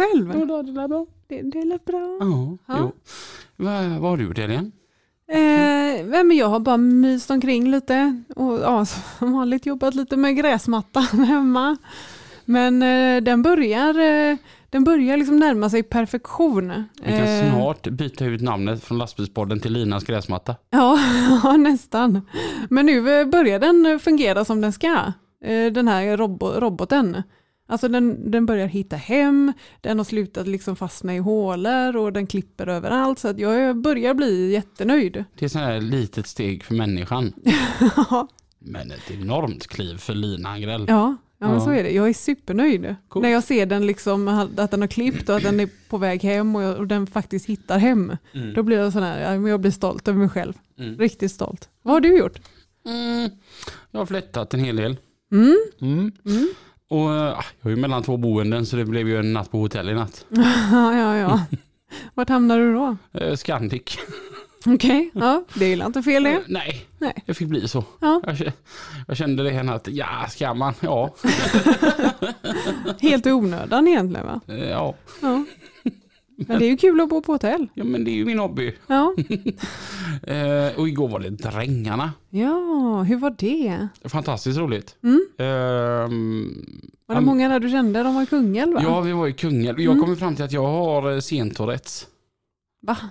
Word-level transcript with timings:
Själv? 0.00 0.32
Jo 0.34 0.44
då, 0.44 0.62
det 0.62 0.80
är 0.82 0.88
bra. 0.88 1.06
Det, 1.28 1.42
det 1.42 1.58
är 1.58 1.78
bra. 1.86 2.18
Ja. 2.68 2.92
Vad 3.56 3.84
vad 4.00 4.10
har 4.10 4.16
du 4.16 4.24
gjort 4.24 4.38
Elin? 4.38 4.72
Eh, 5.32 6.06
men 6.06 6.36
jag 6.36 6.46
har 6.48 6.60
bara 6.60 6.76
myst 6.76 7.30
omkring 7.30 7.70
lite 7.70 8.22
och 8.36 8.58
ja, 8.60 8.84
som 8.84 9.32
vanligt 9.32 9.66
jobbat 9.66 9.94
lite 9.94 10.16
med 10.16 10.36
gräsmattan 10.36 11.02
hemma. 11.26 11.76
Men 12.44 12.82
eh, 12.82 13.22
den 13.22 13.42
börjar, 13.42 13.98
eh, 14.30 14.36
den 14.70 14.84
börjar 14.84 15.16
liksom 15.16 15.36
närma 15.38 15.70
sig 15.70 15.82
perfektion. 15.82 16.84
Vi 17.04 17.10
kan 17.12 17.20
Eh, 17.20 17.50
snart 17.52 17.88
byta 17.88 18.24
ut 18.24 18.40
namnet 18.40 18.84
från 18.84 18.98
lastbilspodden 18.98 19.60
till 19.60 19.72
Linas 19.72 20.04
gräsmatta. 20.04 20.56
Ja, 20.70 20.98
ja, 21.44 21.56
nästan. 21.56 22.20
Men 22.70 22.86
nu 22.86 23.24
börjar 23.24 23.58
den 23.58 23.98
fungera 24.00 24.44
som 24.44 24.60
den 24.60 24.72
ska. 24.72 25.12
Eh, 25.44 25.72
Den 25.72 25.88
här 25.88 26.16
robo- 26.16 26.60
roboten. 26.60 27.22
Alltså 27.70 27.88
den, 27.88 28.30
den 28.30 28.46
börjar 28.46 28.66
hitta 28.66 28.96
hem, 28.96 29.52
den 29.80 29.98
har 29.98 30.04
slutat 30.04 30.46
liksom 30.46 30.76
fastna 30.76 31.14
i 31.14 31.18
hålor 31.18 31.96
och 31.96 32.12
den 32.12 32.26
klipper 32.26 32.66
överallt. 32.66 33.18
Så 33.18 33.28
att 33.28 33.38
jag 33.38 33.76
börjar 33.76 34.14
bli 34.14 34.52
jättenöjd. 34.52 35.24
Det 35.38 35.44
är 35.44 35.46
ett 35.46 35.54
här 35.54 35.80
litet 35.80 36.26
steg 36.26 36.64
för 36.64 36.74
människan. 36.74 37.32
Men 38.58 38.90
ett 38.90 39.10
enormt 39.10 39.66
kliv 39.66 39.96
för 39.96 40.14
Lina 40.14 40.48
Angrell. 40.48 40.84
ja, 40.88 41.16
men 41.38 41.50
Ja. 41.50 41.60
så 41.60 41.70
är 41.70 41.82
det. 41.82 41.90
Jag 41.90 42.08
är 42.08 42.12
supernöjd. 42.12 42.94
Coolt. 43.08 43.22
När 43.22 43.30
jag 43.30 43.44
ser 43.44 43.66
den 43.66 43.86
liksom, 43.86 44.28
att 44.28 44.70
den 44.70 44.80
har 44.80 44.88
klippt 44.88 45.28
och 45.28 45.36
att 45.36 45.42
den 45.42 45.60
är 45.60 45.68
på 45.88 45.98
väg 45.98 46.22
hem 46.22 46.56
och, 46.56 46.62
jag, 46.62 46.76
och 46.78 46.86
den 46.86 47.06
faktiskt 47.06 47.46
hittar 47.46 47.78
hem. 47.78 48.16
Mm. 48.34 48.54
Då 48.54 48.62
blir 48.62 48.76
jag 48.78 48.92
sån 48.92 49.02
här, 49.02 49.20
ja, 49.32 49.38
men 49.40 49.50
jag 49.50 49.60
blir 49.60 49.70
stolt 49.70 50.08
över 50.08 50.18
mig 50.18 50.28
själv. 50.28 50.52
Mm. 50.78 50.98
Riktigt 50.98 51.32
stolt. 51.32 51.68
Vad 51.82 51.94
har 51.94 52.00
du 52.00 52.18
gjort? 52.18 52.40
Mm. 52.86 53.30
Jag 53.90 54.00
har 54.00 54.06
flyttat 54.06 54.54
en 54.54 54.60
hel 54.60 54.76
del. 54.76 54.96
Och 56.90 57.14
äh, 57.14 57.24
jag 57.60 57.66
är 57.66 57.70
ju 57.70 57.76
mellan 57.76 58.02
två 58.02 58.16
boenden 58.16 58.66
så 58.66 58.76
det 58.76 58.84
blev 58.84 59.08
ju 59.08 59.18
en 59.18 59.32
natt 59.32 59.50
på 59.50 59.58
hotell 59.58 59.88
i 59.88 59.94
natt. 59.94 60.24
Ja, 60.72 60.94
ja, 60.96 61.16
ja. 61.16 61.40
Vart 62.14 62.28
hamnar 62.28 62.58
du 62.58 62.74
då? 62.74 62.96
Eh, 63.12 63.36
Scandic. 63.36 63.98
Okej, 64.66 65.10
ja, 65.14 65.44
det 65.54 65.64
är 65.64 65.86
inte 65.86 66.02
fel 66.02 66.26
Eh, 66.26 66.32
det. 66.32 66.40
nej, 66.48 66.86
Nej. 66.98 67.22
det 67.26 67.34
fick 67.34 67.48
bli 67.48 67.68
så. 67.68 67.84
Ja, 68.00 68.20
Jag, 68.26 68.34
kä- 68.36 68.52
jag 69.08 69.16
kände 69.16 69.42
det 69.42 69.50
henne 69.50 69.72
att, 69.72 69.88
ja, 69.88 70.26
ska 70.28 70.54
man? 70.54 70.74
Ja. 70.80 71.14
helt 73.00 73.26
onödan 73.26 73.88
egentligen 73.88 74.26
va? 74.26 74.40
Eh, 74.48 74.68
ja. 74.70 74.94
Ja. 75.22 75.44
Men 76.48 76.58
det 76.58 76.64
är 76.66 76.70
ju 76.70 76.76
kul 76.76 77.00
att 77.00 77.08
bo 77.08 77.20
på 77.22 77.32
hotell. 77.32 77.68
ja, 77.74 77.84
men 77.84 78.04
det 78.04 78.10
är 78.10 78.14
ju 78.14 78.24
min 78.24 78.38
hobby. 78.38 78.74
Ja, 78.86 79.14
Eh, 80.22 80.78
och 80.78 80.88
igår 80.88 81.08
var 81.08 81.20
det 81.20 81.30
Drängarna. 81.30 82.12
ja 82.30 83.02
hur 83.08 83.16
var 83.16 83.34
det? 83.38 83.88
Fantastiskt 84.04 84.58
roligt. 84.58 84.96
Mm. 85.02 85.20
Ehm, 85.38 86.64
Var 87.06 87.14
det 87.14 87.20
många 87.20 87.48
där 87.48 87.60
du 87.60 87.70
kände? 87.70 88.02
De 88.02 88.14
var 88.14 88.22
i 88.22 88.26
Kungälv 88.26 88.74
va? 88.74 88.80
Ja, 88.82 89.00
vi 89.00 89.12
var 89.12 89.26
i 89.28 89.32
Kungälv. 89.32 89.80
Jag 89.80 89.92
Mm. 89.92 90.04
kom 90.06 90.16
fram 90.16 90.36
till 90.36 90.44
att 90.44 90.52
jag 90.52 90.66
har 90.66 91.12
eh, 91.12 91.20
sentourettes. 91.20 92.06
Va? 92.82 92.96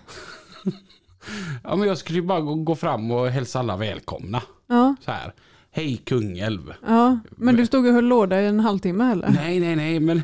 Ja, 1.63 1.75
men 1.75 1.87
jag 1.87 1.97
skulle 1.97 2.19
ju 2.19 2.25
bara 2.25 2.41
gå, 2.41 2.55
gå 2.55 2.75
fram 2.75 3.11
och 3.11 3.27
hälsa 3.27 3.59
alla 3.59 3.77
välkomna. 3.77 4.41
Ja, 4.67 4.95
Så 5.05 5.11
här. 5.11 5.33
Hej 5.71 5.97
Kungälv. 6.05 6.73
ja. 6.87 7.19
Men 7.31 7.55
du 7.55 7.65
stod 7.65 7.85
och 7.87 7.93
höll 7.93 8.05
låda 8.05 8.41
i 8.41 8.45
en 8.47 8.59
halvtimme 8.59 9.11
eller? 9.11 9.29
Nej, 9.29 9.59
nej, 9.59 9.75
nej, 9.75 9.99
men 9.99 10.21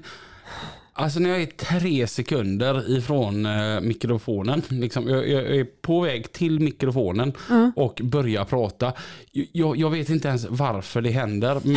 alltså 0.97 1.19
när 1.19 1.29
jag 1.29 1.41
är 1.41 1.45
tre 1.45 2.07
sekunder 2.07 2.97
ifrån 2.97 3.45
eh, 3.45 3.81
mikrofonen, 3.81 4.61
liksom, 4.69 5.07
jag, 5.09 5.29
jag 5.29 5.43
är 5.57 5.63
på 5.81 6.01
väg 6.01 6.31
till 6.31 6.59
mikrofonen 6.59 7.33
Ja. 7.49 7.71
och 7.75 8.01
börjar 8.03 8.45
prata. 8.45 8.93
Jag, 9.31 9.77
jag 9.77 9.89
vet 9.89 10.09
inte 10.09 10.27
ens 10.27 10.45
varför 10.49 11.01
det 11.01 11.11
händer. 11.11 11.61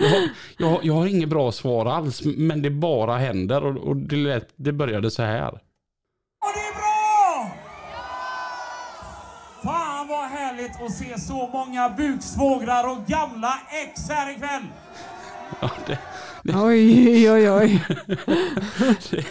Jag 0.00 0.08
har, 0.10 0.28
jag, 0.58 0.84
jag 0.84 0.94
har 0.94 1.06
inget 1.06 1.28
bra 1.28 1.52
svar 1.52 1.86
alls, 1.86 2.22
men 2.24 2.62
det 2.62 2.70
bara 2.70 3.16
händer 3.18 3.64
och, 3.64 3.76
och 3.88 3.96
det, 3.96 4.16
lät, 4.16 4.48
det 4.56 4.72
började 4.72 5.10
så 5.10 5.22
här. 5.22 5.48
Och 5.48 5.58
det 6.54 6.60
är 6.60 6.74
bra! 6.74 7.50
Fan 9.62 10.08
vad 10.08 10.24
härligt 10.30 10.82
att 10.82 10.92
se 10.92 11.20
så 11.20 11.48
många 11.52 11.88
buksvågrar 11.88 12.90
och 12.90 13.06
gamla 13.06 13.54
ex 13.84 14.08
här 14.08 14.30
ikväll. 14.32 14.62
Ja, 15.60 15.70
det, 15.86 15.98
Oj, 16.54 17.30
oj, 17.30 17.50
oj. 17.50 17.84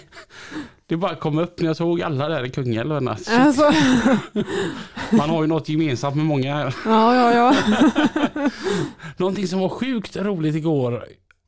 det 0.85 0.97
bara 0.97 1.15
kom 1.15 1.37
upp 1.37 1.59
när 1.59 1.67
jag 1.67 1.77
såg 1.77 2.01
alla 2.01 2.27
där 2.27 2.45
i 2.45 2.49
Kungälv. 2.49 2.91
Alltså, 2.91 3.31
Alltså, 3.31 3.71
Man 5.11 5.29
har 5.29 5.41
ju 5.41 5.47
något 5.47 5.69
gemensamt 5.69 6.15
med 6.15 6.25
många. 6.25 6.73
ja, 6.85 7.15
ja, 7.15 7.33
ja. 7.33 7.55
Någonting 9.17 9.47
som 9.47 9.59
var 9.59 9.69
sjukt 9.69 10.17
roligt 10.17 10.55
igår. 10.55 11.05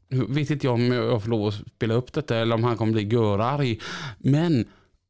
Vet 0.10 0.50
inte 0.50 0.68
jag 0.68 0.74
om 0.74 0.92
jag 0.92 1.24
får 1.24 1.30
lov 1.30 1.48
att 1.48 1.54
spela 1.54 1.94
upp 1.94 2.14
detta 2.14 2.38
eller 2.38 2.56
om 2.56 2.64
han 2.64 2.78
kommer 2.78 2.94
bli 2.94 3.04
görarg. 3.04 3.80
Men 4.18 4.66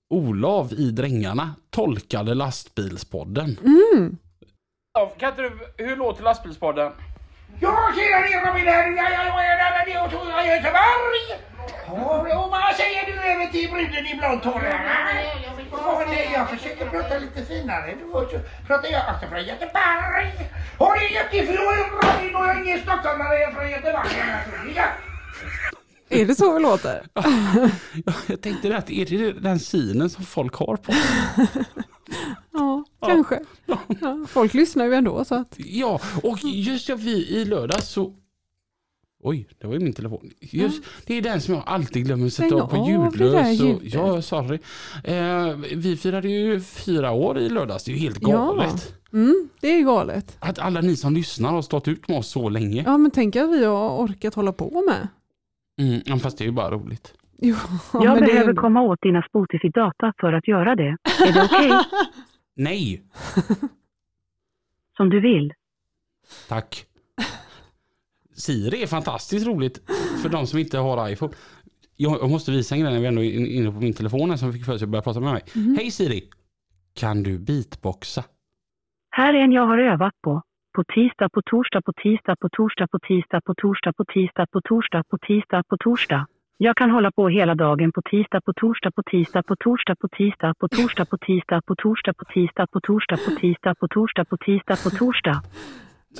Olav 0.10 0.74
i 0.74 0.92
Drängarna 0.92 1.56
tolkade 1.70 2.34
lastbilspodden. 2.34 3.60
Mm. 3.64 4.18
Kan 5.20 5.30
inte 5.30 5.42
du, 5.42 5.84
hur 5.84 5.96
låter 5.96 6.24
lastbilspodden? 6.24 6.92
Ja, 7.60 7.92
tjena 7.96 8.20
ni 8.20 8.50
Robin 8.50 8.68
här. 8.68 8.88
Jag, 8.88 9.12
jag, 9.12 9.26
jag 9.28 9.46
är 9.46 9.58
där 9.58 9.72
och 10.12 10.30
jag 10.30 10.46
i 10.46 10.50
Göteborg. 10.50 11.26
Och 12.38 12.50
vad 12.52 12.76
säger 12.76 13.06
du 13.06 13.14
över 13.32 13.46
till 13.52 13.72
bruden 13.72 14.06
i 14.06 14.16
blont 14.18 14.46
hår? 14.46 14.64
Jag 16.34 16.50
försöker 16.50 16.90
prata 16.90 17.18
lite 17.18 17.46
finare. 17.46 17.96
Så 18.12 18.40
pratar 18.68 18.90
jag 18.90 19.02
alltså 19.06 19.28
från 19.28 19.44
Göteborg. 19.44 20.50
Och 20.78 20.94
det 21.00 21.06
är 21.06 21.12
jättefint 21.12 21.60
Robin 21.60 22.36
och 22.36 22.46
jag 22.46 22.58
är 22.58 22.64
ingen 22.64 22.80
stockholmare, 22.82 23.40
jag 23.40 23.50
är 23.50 23.54
från 23.54 23.70
Göteborg. 23.70 24.10
Är 26.10 26.26
det 26.26 26.36
så 26.36 26.54
vi 26.54 26.60
låter? 26.60 27.04
Ja, 27.14 27.24
Jag 28.28 28.42
tänkte 28.42 28.70
det 28.70 28.78
att 28.78 28.90
är 28.90 29.06
det 29.06 29.32
den 29.32 29.60
synen 29.60 30.10
som 30.10 30.26
folk 30.26 30.56
har 30.56 30.76
på 30.78 30.94
Ja, 32.54 32.84
kanske. 33.02 33.40
Ja, 33.66 34.26
folk 34.28 34.54
lyssnar 34.54 34.86
ju 34.86 34.94
ändå 34.94 35.26
så 35.26 35.36
att. 35.36 35.56
Ja, 35.58 36.00
och 36.24 36.40
just 36.44 36.90
ja, 36.90 36.96
vi 36.96 37.28
i 37.28 37.46
lördags 37.46 37.90
så... 37.90 38.14
Oj, 39.24 39.48
det 39.60 39.68
var 39.68 39.74
ju 39.74 39.80
min 39.80 39.94
telefon. 39.94 40.32
Just, 40.42 40.84
Det 41.06 41.14
är 41.18 41.22
den 41.22 41.42
som 41.42 41.54
jag 41.54 41.64
alltid 41.66 42.06
glömmer 42.06 42.28
att 42.28 42.34
sätta 42.34 42.56
av 42.56 42.68
på 42.68 42.88
ljudlös. 42.90 43.62
och-. 43.62 43.80
Ja, 43.84 44.22
sorry. 44.22 44.60
Eh, 45.04 45.56
vi 45.76 45.98
firade 45.98 46.30
ju 46.30 46.62
fyra 46.62 47.12
år 47.12 47.40
i 47.40 47.50
lördags. 47.50 47.84
Det 47.84 47.92
är 47.92 47.94
ju 47.94 48.00
helt 48.00 48.18
Ja. 48.22 48.28
galet. 48.28 48.94
Mm, 49.14 49.50
det 49.62 49.68
är 49.68 49.82
galet. 49.84 50.38
Att 50.40 50.60
alla 50.60 50.82
ni 50.82 50.96
som 50.96 51.14
lyssnar 51.14 51.52
har 51.52 51.62
stått 51.62 51.88
ut 51.88 52.08
med 52.08 52.18
oss 52.18 52.28
så 52.28 52.50
länge. 52.50 52.84
Ja, 52.84 52.98
men 52.98 53.12
tänk 53.12 53.36
att 53.36 53.50
vi 53.50 53.66
har 53.66 53.90
orkat 53.98 54.34
hålla 54.36 54.54
på 54.54 54.84
med. 54.88 55.08
Mm, 55.88 56.02
ja, 56.06 56.18
fast 56.20 56.38
det 56.38 56.44
är 56.44 56.46
ju 56.46 56.52
bara 56.52 56.72
roligt. 56.72 57.14
Jo, 57.42 57.56
Jag 57.94 58.18
det 58.18 58.26
behöver 58.26 58.50
ändå- 58.50 58.62
komma 58.62 58.82
åt 58.82 59.02
dina 59.02 59.22
Spotify-data 59.22 60.14
för 60.20 60.34
att 60.34 60.48
göra 60.48 60.76
det. 60.76 60.98
Är 61.28 61.34
det 61.34 61.44
okej? 61.46 61.72
Nej, 62.56 63.04
Som 64.98 65.10
du 65.10 65.20
vill. 65.20 65.54
tack. 66.50 66.86
Siri 68.36 68.84
är 68.84 68.88
fantastiskt 68.88 69.48
roligt 69.48 69.82
för 70.22 70.30
de 70.30 70.48
som 70.48 70.60
inte 70.60 70.78
har 70.78 71.10
iPhone. 71.10 71.34
Jag, 71.96 72.30
måste 72.30 72.52
visa 72.52 72.76
en 72.76 72.82
grej 72.82 72.94
när 72.94 73.00
vi 73.00 73.06
ändå 73.08 73.24
är 73.24 73.56
inne 73.56 73.72
på 73.72 73.80
min 73.80 73.94
telefon 73.94 74.38
som 74.38 74.54
fick 74.54 74.66
för 74.66 74.78
sig 74.78 74.86
att 74.86 74.90
börja 74.90 75.02
prata 75.02 75.20
med 75.20 75.34
mig. 75.34 75.44
Mhm. 75.56 75.76
Hej 75.80 75.92
Siri, 75.92 76.30
kan 76.94 77.24
du 77.24 77.40
beatboxa? 77.40 78.24
Här 79.12 79.34
är 79.34 79.38
en 79.44 79.52
jag 79.52 79.66
har 79.68 79.78
övat 79.78 80.14
på. 80.24 80.42
På 80.76 80.84
tisdag, 80.84 81.30
på 81.30 81.42
torsdag, 81.42 81.82
på 81.82 81.94
tisdag, 81.94 82.36
på 82.42 82.50
torsdag, 82.50 82.88
på 82.88 83.00
tisdag, 83.00 83.42
på 83.46 83.54
torsdag, 83.56 83.94
på 83.94 84.06
tisdag, 84.06 84.46
på 84.52 84.62
torsdag, 84.62 85.04
på 85.10 85.18
tisdag, 85.18 85.64
på 85.70 85.78
torsdag. 85.78 86.28
Jag 86.62 86.76
kan 86.78 86.90
hålla 86.92 87.12
på 87.12 87.28
hela 87.30 87.56
dagen 87.56 87.92
på 87.92 88.02
tisdag, 88.02 88.42
på 88.42 88.54
torsdag, 88.54 88.92
på 88.92 89.04
tisdag, 89.04 89.44
på 89.44 89.56
torsdag, 89.56 89.96
på 89.96 90.08
tisdag, 90.08 90.54
på 90.60 90.68
torsdag, 90.68 91.06
på 91.06 91.18
tisdag, 91.18 91.62
på 91.68 91.76
torsdag, 91.76 92.14
på 92.14 92.26
tisdag, 92.26 92.66
på 92.72 92.80
torsdag, 92.80 93.18
på 93.26 93.32
tisdag, 93.42 93.76
på 93.76 93.88
torsdag, 93.88 94.26
på 94.26 94.38
tisdag, 94.38 94.76
på 94.84 94.90
torsdag. 94.90 95.42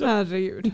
Herregud. 0.00 0.72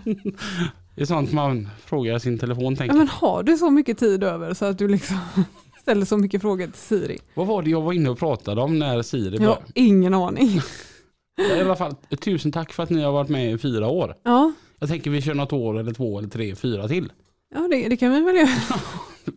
Det 0.95 1.03
är 1.03 1.05
sånt 1.07 1.33
man 1.33 1.69
frågar 1.85 2.19
sin 2.19 2.39
telefon 2.39 2.77
tänker. 2.77 2.97
men 2.97 3.09
har 3.09 3.43
du 3.43 3.57
så 3.57 3.71
mycket 3.71 3.99
tid 3.99 4.25
över 4.25 4.55
så 4.55 4.65
att 4.65 4.79
du 4.79 4.89
liksom 4.89 5.17
ställer 5.81 6.05
så 6.05 6.17
mycket 6.17 6.43
frågor 6.43 6.65
till 6.67 6.75
Siri. 6.75 7.19
Vad 7.35 7.47
var 7.47 7.63
det 7.63 7.71
jag 7.71 7.81
var 7.83 7.93
inne 7.93 8.11
och 8.11 8.19
pratade 8.19 8.61
om 8.61 8.79
när 8.79 9.03
Siri 9.03 9.25
Jag 9.37 9.41
har 9.41 9.47
började? 9.47 9.63
ingen 9.75 10.15
aning. 10.15 10.49
I 11.57 11.61
alla 11.61 11.77
fall, 11.77 11.95
tusen 12.25 12.53
tack 12.53 12.73
för 12.73 12.83
att 12.83 12.91
ni 12.91 13.03
har 13.03 13.13
varit 13.13 13.29
med 13.29 13.53
i 13.53 13.59
fyra 13.59 13.89
år. 13.89 14.15
Ja, 14.23 14.53
Jag 14.79 14.89
tänker 14.89 15.11
vi 15.11 15.23
kör 15.23 15.35
något 15.35 15.53
år 15.53 15.79
eller 15.79 15.93
två 15.93 16.19
eller 16.19 16.29
tre, 16.29 16.55
fyra 16.55 16.89
till. 16.89 17.13
ja 17.55 17.69
det, 17.71 17.89
det 17.89 17.97
kan 17.97 18.13
vi 18.13 18.21
väl 18.21 18.37
göra. 18.37 18.49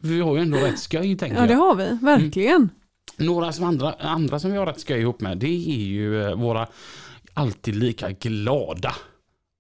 Vi 0.02 0.22
har 0.22 0.36
ju 0.36 0.42
ändå 0.42 0.58
rätt 0.58 0.80
skoj 0.80 1.18
tänker 1.18 1.38
Ja, 1.38 1.46
det 1.48 1.54
jag. 1.54 1.60
har 1.60 1.76
vi. 1.76 1.98
Verkligen. 2.02 2.70
Några 3.18 3.52
som 3.52 3.66
andra, 3.66 3.94
andra 3.94 4.40
som 4.40 4.52
vi 4.52 4.58
har 4.58 4.66
rätt 4.66 4.80
skoj 4.80 5.00
ihop 5.00 5.22
med 5.22 5.38
det 5.38 5.48
är 5.72 5.78
ju 5.86 6.24
eh, 6.24 6.36
våra 6.36 6.68
alltid 7.34 7.76
lika 7.76 8.12
glada 8.12 8.96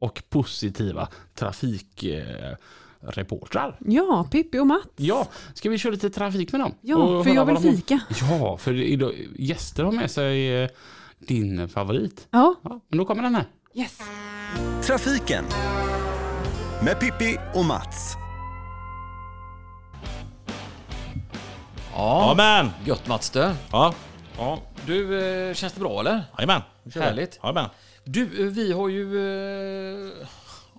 och 0.01 0.23
positiva 0.29 1.07
trafikreportrar. 1.35 3.77
Ja, 3.85 4.27
Pippi 4.31 4.59
och 4.59 4.67
Mats. 4.67 4.85
Ja, 4.95 5.27
ska 5.53 5.69
vi 5.69 5.77
köra 5.77 5.91
lite 5.91 6.09
trafik 6.09 6.51
med 6.51 6.61
dem? 6.61 6.73
Ja, 6.81 6.95
Och 6.97 7.23
för 7.25 7.29
höra 7.31 7.35
jag 7.39 7.45
vill 7.45 7.53
vad 7.55 7.63
de 7.63 7.67
har- 7.69 7.75
fika. 7.75 7.99
Ja, 8.21 8.57
för 8.57 8.73
idag, 8.81 9.13
gäster 9.35 9.83
har 9.83 9.91
med 9.91 10.11
sig 10.11 10.63
eh, 10.63 10.69
din 11.19 11.69
favorit. 11.69 12.27
Ja, 12.31 12.55
Ja, 12.63 12.79
men 12.87 12.97
då 12.97 13.05
kommer 13.05 13.23
den 13.23 13.35
här. 13.35 13.45
yes. 13.73 13.99
Trafiken 14.87 15.45
med 16.83 16.99
Pippi 16.99 17.37
och 17.55 17.65
Mats. 17.65 18.15
Ja, 21.99 22.21
Jajamän! 22.21 22.71
gött 22.85 23.07
Mats 23.07 23.29
du. 23.29 23.51
Ja, 23.71 23.93
Ja. 24.37 24.59
Du, 24.85 25.21
eh, 25.49 25.53
känns 25.53 25.73
det 25.73 25.79
bra 25.79 25.99
eller? 25.99 26.23
jajamän. 26.37 26.61
Härligt. 26.95 27.39
Jajamän. 27.43 27.69
Du, 28.03 28.21
eh, 28.21 28.51
vi 28.53 28.71
har 28.73 28.89
ju... 28.89 29.03
eh, 29.03 30.27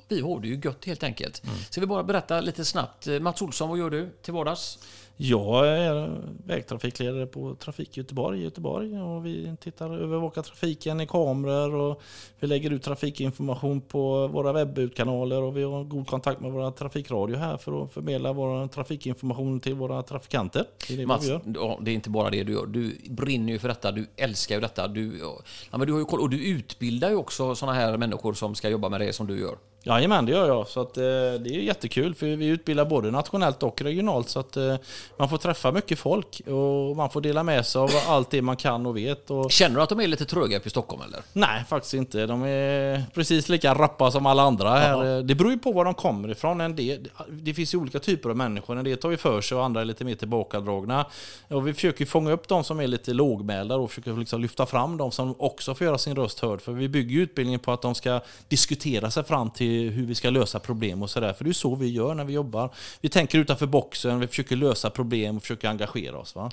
Vi 0.09 0.21
har 0.21 0.41
det 0.41 0.49
ju 0.49 0.61
gött 0.65 0.85
helt 0.85 1.03
enkelt. 1.03 1.43
Ska 1.71 1.81
vi 1.81 1.87
bara 1.87 2.03
berätta 2.03 2.41
lite 2.41 2.65
snabbt. 2.65 3.07
Eh, 3.07 3.21
Mats 3.21 3.43
Olsson, 3.43 3.69
vad 3.69 3.79
gör 3.79 3.91
du 3.91 4.11
till 4.23 4.33
vardags? 4.35 4.79
Jag 5.23 5.69
är 5.69 6.23
vägtrafikledare 6.47 7.27
på 7.27 7.55
Trafik 7.55 7.97
Göteborg 7.97 8.41
i 8.41 8.43
Göteborg 8.43 9.01
och 9.01 9.27
vi 9.27 9.57
tittar 9.61 9.99
övervakar 9.99 10.43
trafiken 10.43 11.01
i 11.01 11.07
kameror 11.07 11.75
och 11.75 12.03
vi 12.39 12.47
lägger 12.47 12.71
ut 12.71 12.83
trafikinformation 12.83 13.81
på 13.81 14.29
våra 14.29 14.53
webbudkanaler 14.53 15.43
och 15.43 15.57
vi 15.57 15.63
har 15.63 15.85
god 15.85 16.07
kontakt 16.07 16.41
med 16.41 16.53
våra 16.53 16.71
trafikradio 16.71 17.37
här 17.37 17.57
för 17.57 17.85
att 17.85 17.93
förmedla 17.93 18.33
vår 18.33 18.69
trafikinformation 18.69 19.61
till 19.61 19.75
våra 19.75 20.03
trafikanter. 20.03 20.65
Det 20.89 20.95
är 20.95 20.99
det 20.99 21.07
Mats, 21.07 21.27
det 21.81 21.91
är 21.91 21.95
inte 21.95 22.11
bara 22.11 22.31
det 22.31 22.43
du 22.43 22.53
gör. 22.53 22.67
Du 22.67 22.97
brinner 23.09 23.53
ju 23.53 23.59
för 23.59 23.69
detta, 23.69 23.93
du 23.93 24.07
älskar 24.17 24.55
ju 24.55 24.61
detta. 24.61 24.89
Du, 24.89 25.19
ja, 25.71 25.79
men 25.79 25.87
du 25.87 25.93
har 25.93 26.01
ju 26.01 26.05
koll, 26.05 26.21
och 26.21 26.31
du 26.31 26.49
utbildar 26.49 27.11
ju 27.11 27.17
också 27.17 27.55
sådana 27.55 27.79
här 27.79 27.97
människor 27.97 28.33
som 28.33 28.55
ska 28.55 28.69
jobba 28.69 28.89
med 28.89 29.01
det 29.01 29.13
som 29.13 29.27
du 29.27 29.41
gör. 29.41 29.57
Jajamän, 29.83 30.27
det 30.27 30.33
gör 30.33 30.47
jag. 30.49 30.69
Så 30.69 30.81
att, 30.81 30.97
eh, 30.97 31.03
det 31.03 31.51
är 31.51 31.61
jättekul 31.61 32.15
för 32.15 32.27
vi 32.27 32.47
utbildar 32.47 32.85
både 32.85 33.11
nationellt 33.11 33.63
och 33.63 33.83
regionalt 33.83 34.29
så 34.29 34.41
att 34.41 34.57
eh, 34.57 34.77
man 35.17 35.29
får 35.29 35.37
träffa 35.37 35.73
mycket 35.73 35.99
folk 35.99 36.41
och 36.47 36.97
man 36.97 37.11
får 37.11 37.21
dela 37.21 37.43
med 37.43 37.67
sig 37.67 37.81
av 37.81 37.91
allt 38.09 38.31
det 38.31 38.43
man 38.43 38.57
kan 38.57 38.87
och 38.87 38.97
vet. 38.97 39.31
Och, 39.31 39.51
Känner 39.51 39.77
du 39.77 39.83
att 39.83 39.89
de 39.89 40.01
är 40.01 40.07
lite 40.07 40.25
tröga 40.25 40.57
uppe 40.57 40.67
i 40.67 40.71
Stockholm 40.71 41.03
eller? 41.03 41.21
nej, 41.33 41.65
faktiskt 41.69 41.95
inte. 41.95 42.27
De 42.27 42.43
är 42.43 43.05
precis 43.15 43.49
lika 43.49 43.75
rappa 43.75 44.11
som 44.11 44.27
alla 44.27 44.43
andra 44.43 44.71
här. 44.71 45.23
Det 45.23 45.35
beror 45.35 45.53
ju 45.53 45.59
på 45.59 45.73
var 45.73 45.85
de 45.85 45.95
kommer 45.95 46.31
ifrån. 46.31 46.61
En 46.61 46.77
del, 46.77 47.09
det 47.29 47.55
finns 47.55 47.75
ju 47.75 47.79
olika 47.79 47.99
typer 47.99 48.31
av 48.31 48.37
människor. 48.37 48.79
En 48.79 48.85
del 48.85 48.99
tar 48.99 49.11
ju 49.11 49.17
för 49.17 49.41
sig 49.41 49.59
och 49.59 49.65
andra 49.65 49.81
är 49.81 49.85
lite 49.85 50.05
mer 50.05 50.15
tillbakadragna. 50.15 51.07
Och 51.49 51.69
vi 51.69 51.75
försöker 51.75 52.07
fånga 52.07 52.33
upp 52.33 52.49
de 52.49 52.65
som 52.65 52.81
är 52.81 52.87
lite 52.87 53.13
lågmälda 53.13 53.77
och 53.77 53.91
försöker 53.91 54.13
liksom 54.13 54.41
lyfta 54.41 54.67
fram 54.67 54.97
de 54.97 55.11
som 55.11 55.35
också 55.39 55.75
får 55.75 55.85
göra 55.85 55.99
sin 55.99 56.17
röst 56.17 56.41
hörd. 56.41 56.61
För 56.61 56.73
vi 56.73 56.89
bygger 56.89 57.21
utbildningen 57.21 57.61
på 57.61 57.73
att 57.73 57.83
de 57.83 57.95
ska 57.95 58.21
diskutera 58.49 59.11
sig 59.11 59.25
fram 59.25 59.51
till 59.51 59.70
hur 59.79 60.07
vi 60.07 60.15
ska 60.15 60.31
lösa 60.31 60.59
problem 60.59 61.03
och 61.03 61.11
sådär. 61.11 61.33
För 61.33 61.45
det 61.45 61.51
är 61.51 61.53
så 61.53 61.75
vi 61.75 61.89
gör 61.89 62.15
när 62.15 62.25
vi 62.25 62.33
jobbar. 62.33 62.71
Vi 63.01 63.09
tänker 63.09 63.39
utanför 63.39 63.67
boxen, 63.67 64.21
vi 64.21 64.27
försöker 64.27 64.57
lösa 64.57 64.91
problem 64.91 65.37
och 65.37 65.43
försöker 65.43 65.69
engagera 65.69 66.19
oss. 66.19 66.35
Va? 66.35 66.51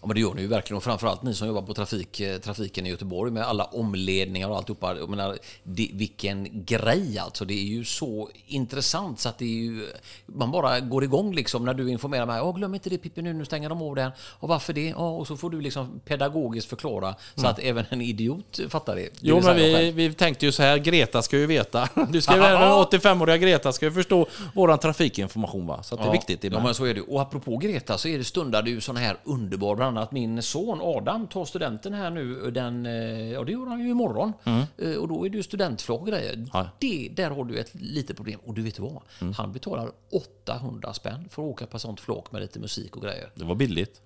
Ja, 0.00 0.06
men 0.06 0.14
det 0.14 0.20
gör 0.20 0.34
ni 0.34 0.42
ju 0.42 0.48
verkligen. 0.48 0.76
Och 0.76 0.82
framförallt 0.82 1.22
ni 1.22 1.34
som 1.34 1.48
jobbar 1.48 1.62
på 1.62 1.74
trafik, 1.74 2.20
eh, 2.20 2.38
trafiken 2.38 2.86
i 2.86 2.90
Göteborg 2.90 3.32
med 3.32 3.42
alla 3.42 3.64
omledningar 3.64 4.48
och 4.48 4.56
alltihopa. 4.56 4.96
Jag 4.96 5.08
menar, 5.08 5.38
det, 5.62 5.90
vilken 5.92 6.64
grej 6.64 7.18
alltså. 7.18 7.44
Det 7.44 7.54
är 7.54 7.64
ju 7.64 7.84
så 7.84 8.30
intressant 8.46 9.20
så 9.20 9.28
att 9.28 9.38
det 9.38 9.44
är 9.44 9.64
ju... 9.64 9.86
Man 10.26 10.50
bara 10.50 10.80
går 10.80 11.04
igång 11.04 11.34
liksom 11.34 11.64
när 11.64 11.74
du 11.74 11.90
informerar 11.90 12.26
mig. 12.26 12.40
Åh, 12.40 12.56
glöm 12.56 12.74
inte 12.74 12.90
det 12.90 12.98
Pippi 12.98 13.22
nu, 13.22 13.32
nu 13.32 13.44
stänger 13.44 13.68
de 13.68 13.82
av 13.82 13.94
den. 13.94 14.10
Och 14.20 14.48
varför 14.48 14.72
det? 14.72 14.88
Ja, 14.88 15.10
och 15.10 15.26
så 15.26 15.36
får 15.36 15.50
du 15.50 15.60
liksom 15.60 16.00
pedagogiskt 16.04 16.68
förklara 16.68 17.14
så 17.34 17.46
att 17.46 17.58
även 17.58 17.84
en 17.90 18.00
idiot 18.00 18.60
fattar 18.68 18.96
det. 18.96 19.08
Det 19.20 19.30
Mm. 19.30 19.38
Jo, 19.38 19.40
men 19.44 19.56
vi, 19.56 19.90
vi 19.90 20.14
tänkte 20.14 20.46
ju 20.46 20.52
så 20.52 20.62
här, 20.62 20.78
Greta 20.78 21.22
ska 21.22 21.38
ju 21.38 21.46
veta. 21.46 21.88
Du 22.10 22.20
ska 22.20 22.34
ju 22.34 22.40
veta, 22.40 22.82
85-åriga 22.82 23.36
Greta 23.36 23.72
ska 23.72 23.86
ju 23.86 23.92
förstå 23.92 24.26
våran 24.54 24.78
trafikinformation 24.78 25.66
va? 25.66 25.82
Så 25.82 25.94
att 25.94 26.02
det 26.02 26.08
är 26.08 26.12
viktigt 26.12 26.44
Ja, 26.44 26.60
men 26.62 26.74
så 26.74 26.84
är 26.84 26.94
det. 26.94 27.00
Och 27.00 27.20
apropå 27.20 27.56
Greta 27.56 27.98
så 27.98 28.08
är 28.08 28.18
det 28.18 28.24
stundar 28.24 28.62
det 28.62 28.70
ju 28.70 28.80
sån 28.80 28.96
här 28.96 29.16
underbar, 29.24 29.76
bland 29.76 29.89
annat 29.90 30.12
min 30.12 30.42
son 30.42 30.78
Adam 30.82 31.26
tar 31.26 31.44
studenten 31.44 31.94
här 31.94 32.10
nu 32.10 32.50
den, 32.50 32.86
eh, 32.86 33.32
ja 33.32 33.44
det 33.44 33.52
gör 33.52 33.66
han 33.66 33.80
ju 33.80 33.90
imorgon. 33.90 34.32
Eh, 34.78 34.94
Och 34.94 35.08
då 35.08 35.26
är 35.26 35.30
det 35.30 35.36
ju 35.36 35.42
studentflak 35.42 36.00
och 36.00 36.06
grejer. 36.06 36.32
Mm. 36.34 36.48
Ja. 36.52 36.58
Mm. 36.60 36.70
Det, 36.78 37.08
där 37.16 37.30
har 37.30 37.44
du 37.44 37.58
ett 37.58 37.74
litet 37.74 38.16
problem. 38.16 38.40
Och 38.44 38.54
du 38.54 38.62
vet 38.62 38.78
vad? 38.78 39.02
Han 39.36 39.52
betalar 39.52 39.90
800 40.44 40.92
spänn 40.94 41.28
för 41.30 41.42
att 41.42 41.48
åka 41.48 41.66
på 41.66 41.78
sånt 41.78 42.00
flak 42.00 42.32
med 42.32 42.42
lite 42.42 42.58
musik 42.58 42.96
och 42.96 43.02
grejer. 43.02 43.30
Det 43.34 43.44
var 43.44 43.54
billigt. 43.54 44.00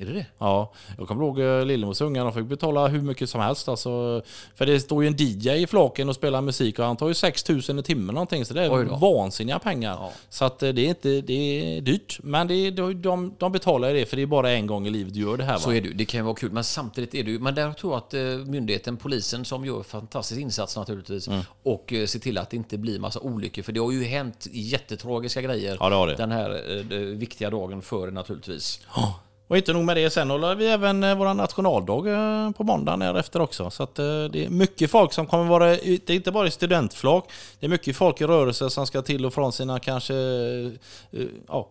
Är 0.00 0.06
det 0.06 0.12
det? 0.12 0.26
Ja, 0.38 0.72
jag 0.98 1.08
kommer 1.08 1.24
ihåg 1.24 1.40
eh, 1.40 1.64
Lillemors 1.64 2.00
ungar, 2.00 2.24
de 2.24 2.32
fick 2.32 2.44
betala 2.44 2.88
hur 2.88 3.00
mycket 3.02 3.30
som 3.30 3.40
helst. 3.40 3.68
Alltså, 3.68 4.22
för 4.54 4.66
det 4.66 4.80
står 4.80 5.02
ju 5.02 5.08
en 5.08 5.16
DJ 5.18 5.50
i 5.62 5.66
flaken 5.66 6.08
och 6.08 6.14
spelar 6.14 6.40
musik 6.40 6.78
och 6.78 6.84
han 6.84 6.96
tar 6.96 7.08
ju 7.08 7.14
6000 7.14 7.78
i 7.78 7.82
timmen 7.82 8.14
någonting. 8.14 8.44
Så 8.44 8.54
det 8.54 8.64
är 8.64 8.84
vansinniga 9.00 9.58
pengar. 9.58 9.92
Ja. 10.00 10.12
Så 10.30 10.44
att 10.44 10.62
eh, 10.62 10.68
det 10.68 10.80
är 10.82 10.88
inte, 10.88 11.20
det 11.20 11.32
är 11.32 11.80
dyrt. 11.80 12.18
Men 12.22 12.48
det 12.48 12.54
är, 12.54 12.70
de, 12.94 13.34
de, 13.38 13.52
betalar 13.52 13.88
ju 13.88 13.94
det 13.94 14.06
för 14.06 14.16
det 14.16 14.22
är 14.22 14.26
bara 14.26 14.50
en 14.50 14.66
gång 14.66 14.86
i 14.86 14.90
livet 14.90 15.14
du 15.14 15.20
gör 15.20 15.36
det 15.36 15.44
här. 15.44 15.52
Va? 15.52 15.58
Så 15.58 15.72
är 15.72 15.80
det. 15.80 15.88
Det 15.88 16.04
kan 16.04 16.18
ju 16.18 16.24
vara 16.24 16.34
kul. 16.34 16.52
Men 16.52 16.64
samtidigt 16.64 17.14
är 17.14 17.24
det 17.24 17.30
ju... 17.30 17.38
Men 17.38 17.54
där 17.54 17.72
tror 17.72 17.92
jag 17.92 17.98
att 17.98 18.14
eh, 18.14 18.20
myndigheten, 18.50 18.96
polisen, 18.96 19.44
som 19.44 19.64
gör 19.64 19.82
fantastisk 19.82 20.40
insats 20.40 20.76
naturligtvis 20.76 21.28
Mm. 21.28 21.40
och 21.62 21.84
ser 21.88 22.18
till 22.18 22.38
att 22.38 22.50
det 22.50 22.56
inte 22.56 22.78
blir 22.78 22.98
massa 22.98 23.20
olyckor. 23.20 23.62
För 23.62 23.72
det 23.72 23.80
har 23.80 23.92
ju 23.92 24.04
hänt 24.04 24.46
jättetragiska 24.52 25.42
grejer 25.42 25.76
Ja, 25.80 26.06
det 26.06 26.12
det. 26.12 26.16
den 26.16 26.30
här 26.32 27.14
viktiga 27.14 27.50
dagen 27.50 27.82
före 27.82 28.10
naturligtvis. 28.10 28.80
Och 29.48 29.56
inte 29.56 29.72
nog 29.72 29.84
med 29.84 29.96
det, 29.96 30.10
sen 30.10 30.30
håller 30.30 30.54
vi 30.54 30.66
även 30.66 31.04
eh, 31.04 31.14
vår 31.18 31.34
nationaldag 31.34 32.06
eh, 32.06 32.50
på 32.50 32.64
måndagen 32.64 33.16
efter 33.16 33.40
också. 33.40 33.70
Så 33.70 33.82
eh, 33.82 33.88
det 34.30 34.44
är 34.44 34.48
mycket 34.48 34.90
folk 34.90 35.12
som 35.12 35.26
kommer 35.26 35.44
vara, 35.44 35.66
det 35.66 36.10
är 36.10 36.14
inte 36.14 36.32
bara 36.32 36.46
i 36.46 36.50
studentflak, 36.50 37.30
det 37.60 37.66
är 37.66 37.70
mycket 37.70 37.96
folk 37.96 38.20
i 38.20 38.24
rörelse 38.24 38.70
som 38.70 38.86
ska 38.86 39.02
till 39.02 39.26
och 39.26 39.34
från 39.34 39.52
sina 39.52 39.78
kanske, 39.78 40.14
ja, 41.48 41.68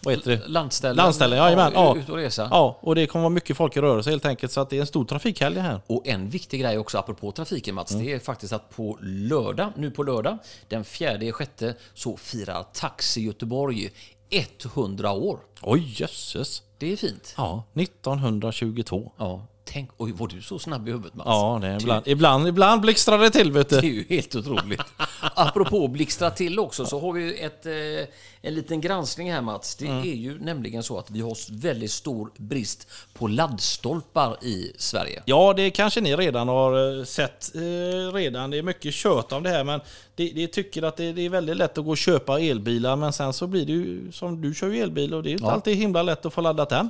vad 0.00 0.14
heter 0.14 0.30
det? 0.30 0.48
Landställen. 0.48 0.96
Landställen, 0.96 1.38
jajamän. 1.38 1.72
Ja. 1.74 1.96
Ut 1.96 2.08
och 2.08 2.16
resa. 2.16 2.48
Ja, 2.50 2.78
och 2.80 2.94
det 2.94 3.06
kommer 3.06 3.22
vara 3.22 3.30
mycket 3.30 3.56
folk 3.56 3.76
i 3.76 3.80
rörelse 3.80 4.10
helt 4.10 4.26
enkelt. 4.26 4.52
Så 4.52 4.60
att 4.60 4.70
det 4.70 4.76
är 4.76 4.80
en 4.80 4.86
stor 4.86 5.04
trafikhelg 5.04 5.58
här. 5.58 5.80
Och 5.86 6.06
en 6.06 6.28
viktig 6.28 6.60
grej 6.60 6.78
också 6.78 6.98
apropå 6.98 7.32
trafiken 7.32 7.74
Mats, 7.74 7.92
Mm. 7.92 8.06
det 8.06 8.12
är 8.12 8.18
faktiskt 8.18 8.52
att 8.52 8.70
på 8.76 8.98
lördag, 9.02 9.72
nu 9.76 9.90
på 9.90 10.02
lördag, 10.02 10.38
den 10.68 10.84
fjärde 10.84 11.26
i 11.26 11.32
sjätte, 11.32 11.74
så 11.94 12.16
firar 12.16 12.64
Taxi 12.72 13.20
Göteborg 13.20 13.90
100 14.30 15.12
år. 15.12 15.40
Oj, 15.62 15.94
jösses. 16.00 16.62
Det 16.78 16.92
är 16.92 16.96
fint. 16.96 17.34
Ja, 17.36 17.64
1922. 17.74 19.12
Ja, 19.16 19.46
tänk, 19.68 19.90
oj, 19.96 20.12
var 20.12 20.28
du 20.28 20.42
så 20.42 20.58
snabb 20.58 20.88
i 20.88 20.90
huvudet 20.90 21.14
Mats? 21.14 21.26
Ja, 21.26 21.58
det 21.62 21.66
är 21.68 21.80
ibland, 21.80 22.06
ibland, 22.08 22.48
ibland 22.48 22.80
blixtrar 22.80 23.18
det 23.18 23.30
till 23.30 23.52
vet 23.52 23.68
Det 23.68 23.76
är 23.76 23.82
du. 23.82 23.88
ju 23.88 24.04
helt 24.08 24.34
otroligt. 24.34 24.80
Apropå 25.34 25.88
blixtra 25.88 26.30
till 26.30 26.58
också 26.58 26.86
så 26.86 27.00
har 27.00 27.12
vi 27.12 27.40
ett, 27.40 27.66
eh, 27.66 27.72
en 28.42 28.54
liten 28.54 28.80
granskning 28.80 29.32
här 29.32 29.40
Mats. 29.40 29.76
Det 29.76 29.86
Mm. 29.86 29.98
är 29.98 30.14
ju 30.14 30.38
nämligen 30.38 30.82
så 30.82 30.98
att 30.98 31.10
vi 31.10 31.20
har 31.20 31.52
väldigt 31.60 31.90
stor 31.90 32.30
brist 32.36 32.88
på 33.14 33.26
laddstolpar 33.26 34.44
i 34.44 34.72
Sverige. 34.78 35.22
Ja, 35.24 35.52
det 35.56 35.70
kanske 35.70 36.00
ni 36.00 36.16
redan 36.16 36.48
har 36.48 36.98
eh, 36.98 37.04
sett 37.04 37.54
eh, 37.54 37.60
redan. 38.14 38.50
Det 38.50 38.58
är 38.58 38.62
mycket 38.62 38.94
kött 38.94 39.32
om 39.32 39.42
det 39.42 39.50
här, 39.50 39.64
men 39.64 39.80
det, 40.14 40.28
det 40.34 40.46
tycker 40.46 40.82
att 40.82 40.96
det, 40.96 41.12
det 41.12 41.22
är 41.22 41.28
väldigt 41.30 41.56
lätt 41.56 41.78
att 41.78 41.84
gå 41.84 41.90
och 41.90 41.96
köpa 41.98 42.40
elbilar, 42.40 42.96
men 42.96 43.12
sen 43.12 43.32
så 43.32 43.46
blir 43.46 43.66
det 43.66 43.72
ju 43.72 44.12
som 44.12 44.40
du 44.42 44.54
kör 44.54 44.68
ju 44.68 44.80
elbil 44.82 45.14
och 45.14 45.22
det 45.22 45.28
är 45.28 45.30
ju 45.30 45.36
inte 45.36 45.44
Ja. 45.46 45.52
alltid 45.52 45.76
himla 45.76 46.02
lätt 46.02 46.26
att 46.26 46.32
få 46.34 46.40
laddat 46.40 46.68
den. 46.68 46.88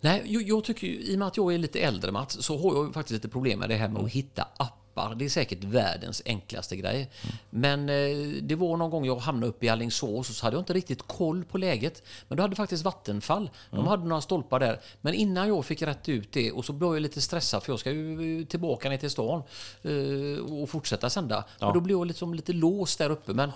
Nej, 0.00 0.22
jag, 0.26 0.42
jag 0.42 0.64
tycker 0.64 0.86
ju, 0.86 1.00
i 1.00 1.14
och 1.14 1.18
med 1.18 1.28
att 1.28 1.36
jag 1.36 1.54
är 1.54 1.58
lite 1.58 1.80
äldre 1.80 2.12
Mats, 2.12 2.42
så 2.44 2.58
har 2.58 2.74
jag 2.74 2.94
faktiskt 2.94 3.12
lite 3.12 3.28
problem 3.28 3.58
med 3.58 3.68
det 3.68 3.74
här 3.74 3.88
med 3.88 4.02
att 4.02 4.10
hitta 4.10 4.48
appar. 4.56 5.14
Det 5.14 5.24
är 5.24 5.28
säkert 5.28 5.64
världens 5.64 6.22
enklaste 6.26 6.76
grej. 6.76 7.10
Men 7.50 7.88
eh, 7.88 8.42
det 8.42 8.54
var 8.54 8.76
någon 8.76 8.90
gång 8.90 9.04
jag 9.04 9.16
hamnade 9.16 9.46
uppe 9.46 9.66
i 9.66 9.68
Alingsås 9.68 10.30
och 10.30 10.36
så 10.36 10.46
hade 10.46 10.56
jag 10.56 10.60
inte 10.60 10.72
riktigt 10.72 11.02
koll 11.02 11.44
på 11.44 11.58
läget. 11.58 12.02
Men 12.28 12.36
då 12.36 12.42
hade 12.42 12.56
faktiskt 12.56 12.84
Vattenfall, 12.84 13.50
de 13.70 13.86
hade 13.86 14.04
några 14.04 14.20
stolpar 14.20 14.60
där. 14.60 14.80
Men 15.00 15.14
innan 15.14 15.48
jag 15.48 15.64
fick 15.64 15.82
rätt 15.82 16.08
ut 16.08 16.32
det 16.32 16.52
och 16.52 16.64
så 16.64 16.72
blev 16.72 16.92
jag 16.92 17.02
lite 17.02 17.20
stressad 17.20 17.62
för 17.62 17.72
jag 17.72 17.80
ska 17.80 17.90
ju 17.90 18.44
tillbaka 18.44 18.88
ner 18.88 18.96
till 18.96 19.10
stan 19.10 19.42
eh, 19.82 20.60
och 20.60 20.68
fortsätta 20.70 21.10
sända. 21.10 21.44
Och 21.60 21.74
då 21.74 21.80
blev 21.80 21.98
jag 21.98 22.06
liksom 22.06 22.34
lite 22.34 22.52
låst 22.52 22.98
där 22.98 23.10
uppe. 23.10 23.32
Men 23.32 23.52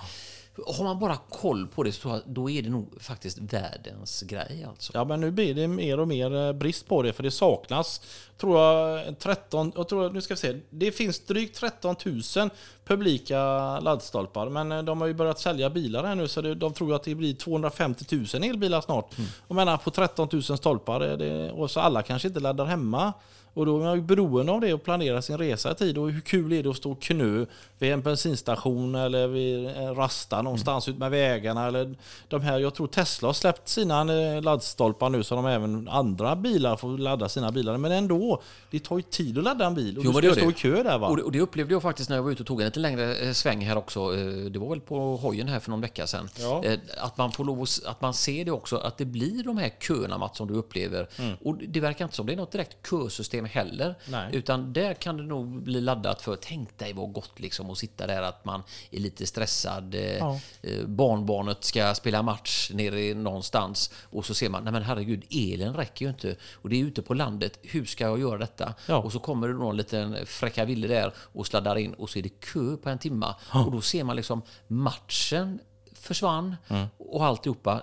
har 0.67 0.85
man 0.85 0.99
bara 0.99 1.17
koll 1.17 1.67
på 1.67 1.83
det 1.83 1.93
så 1.93 2.09
jag, 2.09 2.21
då 2.27 2.51
är 2.51 2.63
det 2.63 2.71
nog 2.71 3.03
faktiskt 3.03 3.39
världens 3.39 4.23
grej 4.23 4.67
alltså. 4.69 4.93
Ja, 4.95 5.05
men 5.05 5.21
nu 5.21 5.31
blir 5.31 5.55
det 5.55 5.69
mer 5.69 6.01
och 6.01 6.09
mer 6.09 6.37
eh, 6.37 6.53
brist 6.53 6.89
på 6.89 7.03
det, 7.03 7.13
för 7.13 7.23
det 7.23 7.31
saknas, 7.31 8.01
tror 8.39 8.61
jag, 8.61 9.19
13, 9.19 9.73
jag 9.77 9.89
tror, 9.89 10.11
nu 10.11 10.21
ska 10.21 10.35
vi 10.35 10.39
se, 10.39 10.61
det 10.71 10.93
finns 10.93 11.21
drygt 11.21 11.57
13 11.57 11.97
000 12.37 12.51
publika 12.85 13.39
laddstolpar. 13.81 14.49
Men 14.49 14.73
eh, 14.73 14.83
de 14.83 15.01
har 15.01 15.09
ju 15.09 15.15
börjat 15.15 15.39
sälja 15.39 15.71
bilar 15.71 16.05
här 16.05 16.15
nu 16.15 16.29
så 16.29 16.41
det, 16.41 16.55
de 16.55 16.73
tror 16.73 16.95
att 16.95 17.03
det 17.03 17.15
blir 17.15 17.35
250 17.35 18.17
000 18.35 18.45
elbilar 18.45 18.81
snart. 18.81 19.15
Och 19.47 19.55
menar 19.55 19.77
på 19.77 19.91
13 19.91 20.29
000 20.33 20.43
stolpar 20.43 21.01
är 21.01 21.17
det, 21.17 21.51
och 21.51 21.71
så 21.71 21.81
alla 21.81 22.03
kanske 22.03 22.29
inte 22.29 22.41
laddar 22.41 22.65
hemma. 22.65 23.13
Och 23.55 23.67
då 23.67 23.79
är 23.81 23.85
man 23.85 23.95
ju 23.97 24.03
beroende 24.03 24.53
av 24.53 24.61
det 24.61 24.75
och 24.75 24.83
planera 24.85 25.23
sin 25.23 25.39
resa 25.39 25.71
i 25.73 25.75
tid. 25.75 25.99
Och 25.99 26.11
hur 26.11 26.21
kul 26.21 26.53
är 26.53 26.63
det 26.63 26.71
att 26.71 26.77
stå 26.77 26.93
och 26.93 27.03
knö 27.03 27.47
vid 27.79 27.93
en 27.93 28.03
bensinstation 28.03 28.95
eller 28.95 29.27
vid 29.27 29.67
en 29.69 29.95
rasta 29.95 30.43
någonstans 30.43 30.89
ut 30.89 30.99
med 30.99 31.11
vägarna. 31.11 31.67
Eller 31.67 31.95
de 32.29 32.41
här, 32.43 32.59
jag 32.59 32.75
tror 32.75 32.87
Tesla 32.87 33.29
har 33.29 33.33
släppt 33.33 33.69
sina 33.69 34.01
eh, 34.01 34.43
laddstolpar 34.43 35.09
nu 35.11 35.23
så 35.23 35.35
de 35.35 35.47
även 35.47 35.89
andra 35.89 36.37
bilar 36.37 36.77
får 36.77 36.99
ladda 36.99 37.29
sina 37.29 37.53
bilar. 37.53 37.79
Men 37.79 37.93
ändå, 37.93 38.43
det 38.71 38.79
tar 38.85 38.97
ju 38.97 39.03
tid 39.03 39.39
att 39.39 39.45
ladda 39.45 39.67
en 39.67 39.75
bil 39.75 39.99
och 39.99 40.05
Jo, 40.05 40.13
du 40.13 40.19
ska 40.19 40.29
det 40.29 40.41
stå 40.41 40.51
i 40.51 40.53
kö 40.55 40.83
där 40.83 40.99
va? 40.99 41.09
Och 41.09 41.17
det, 41.17 41.31
det 41.31 41.41
upplevde 41.41 41.75
jag 41.75 41.83
faktiskt 41.83 42.09
när 42.11 42.17
jag 42.17 42.23
var 42.23 42.31
ute 42.31 42.43
och 42.43 42.47
tog 42.47 42.61
en 42.61 42.67
lite 42.67 42.81
längre 42.81 43.17
eh, 43.17 43.33
sväng 43.33 43.61
här 43.67 43.77
också. 43.79 44.01
Eh, 44.01 44.51
Det 44.51 44.59
var 44.59 44.69
väl 44.69 44.81
på 44.81 45.17
hojen 45.17 45.49
här 45.49 45.61
för 45.61 45.71
någon 45.71 45.81
vecka 45.81 46.07
sedan. 46.07 46.29
Ja. 46.39 46.63
Att 46.99 47.17
man 47.19 47.33
får 47.33 47.45
lov 47.45 47.63
att, 47.63 47.81
att 47.87 48.01
man 48.01 48.15
ser 48.15 48.45
det 48.45 48.51
också, 48.51 48.77
att 48.77 48.99
det 48.99 49.05
blir 49.05 49.43
de 49.45 49.59
här 49.59 49.71
köerna 49.81 50.19
Mats, 50.19 50.39
som 50.39 50.49
du 50.49 50.55
upplever. 50.55 51.09
Och 51.45 51.57
det 51.57 51.81
verkar 51.81 52.05
inte 52.05 52.17
som 52.17 52.27
det 52.27 52.33
är 52.33 52.37
något 52.37 52.53
direkt 52.53 52.77
kösystem 52.91 53.45
heller. 53.51 53.95
Nej. 54.09 54.31
Utan 54.37 54.73
där 54.73 54.95
kan 54.95 55.17
det 55.17 55.23
nog 55.23 55.63
bli 55.63 55.81
laddat 55.81 56.23
för, 56.23 56.37
tänk 56.37 56.79
dig 56.79 56.93
vad 56.93 57.13
gott 57.13 57.41
liksom 57.41 57.71
att 57.71 57.79
sitta 57.79 58.07
där 58.07 58.23
att 58.23 58.45
man 58.45 58.63
är 58.91 59.01
lite 59.01 59.27
stressad. 59.27 59.95
eh, 59.95 60.01
Ja. 60.19 60.41
eh, 60.63 60.87
Barnbarnet 60.87 61.65
ska 61.65 61.95
spela 61.95 62.23
match 62.23 62.71
nere 62.75 63.15
någonstans 63.15 63.91
och 64.03 64.25
så 64.27 64.35
ser 64.35 64.49
man, 64.49 64.65
nej 64.65 64.73
men 64.73 64.83
herregud, 64.83 65.25
elen 65.31 65.75
räcker 65.75 66.05
ju 66.05 66.09
inte. 66.11 66.37
Och 66.53 66.69
det 66.69 66.81
är 66.81 66.85
ute 66.85 67.03
på 67.03 67.15
landet, 67.15 67.59
hur 67.63 67.85
ska 67.85 68.05
jag 68.05 68.21
göra 68.21 68.39
detta? 68.39 68.75
Ja. 68.87 68.97
Och 68.97 69.13
så 69.13 69.19
kommer 69.19 69.49
det 69.49 69.55
någon 69.55 69.77
liten 69.77 70.17
fräcka 70.27 70.65
ville 70.65 70.89
där 70.89 71.13
och 71.17 71.47
sladdar 71.47 71.79
in 71.79 71.95
och 71.95 72.11
så 72.11 72.19
är 72.19 72.23
det 72.23 72.41
kö 72.41 72.77
på 72.77 72.89
en 72.91 72.99
timma. 72.99 73.35
Och 73.67 73.73
då 73.73 73.81
ser 73.81 74.05
man 74.05 74.17
liksom 74.17 74.43
matchen 74.67 75.61
försvann 75.93 76.57
och 76.99 77.25
alltihopa. 77.25 77.83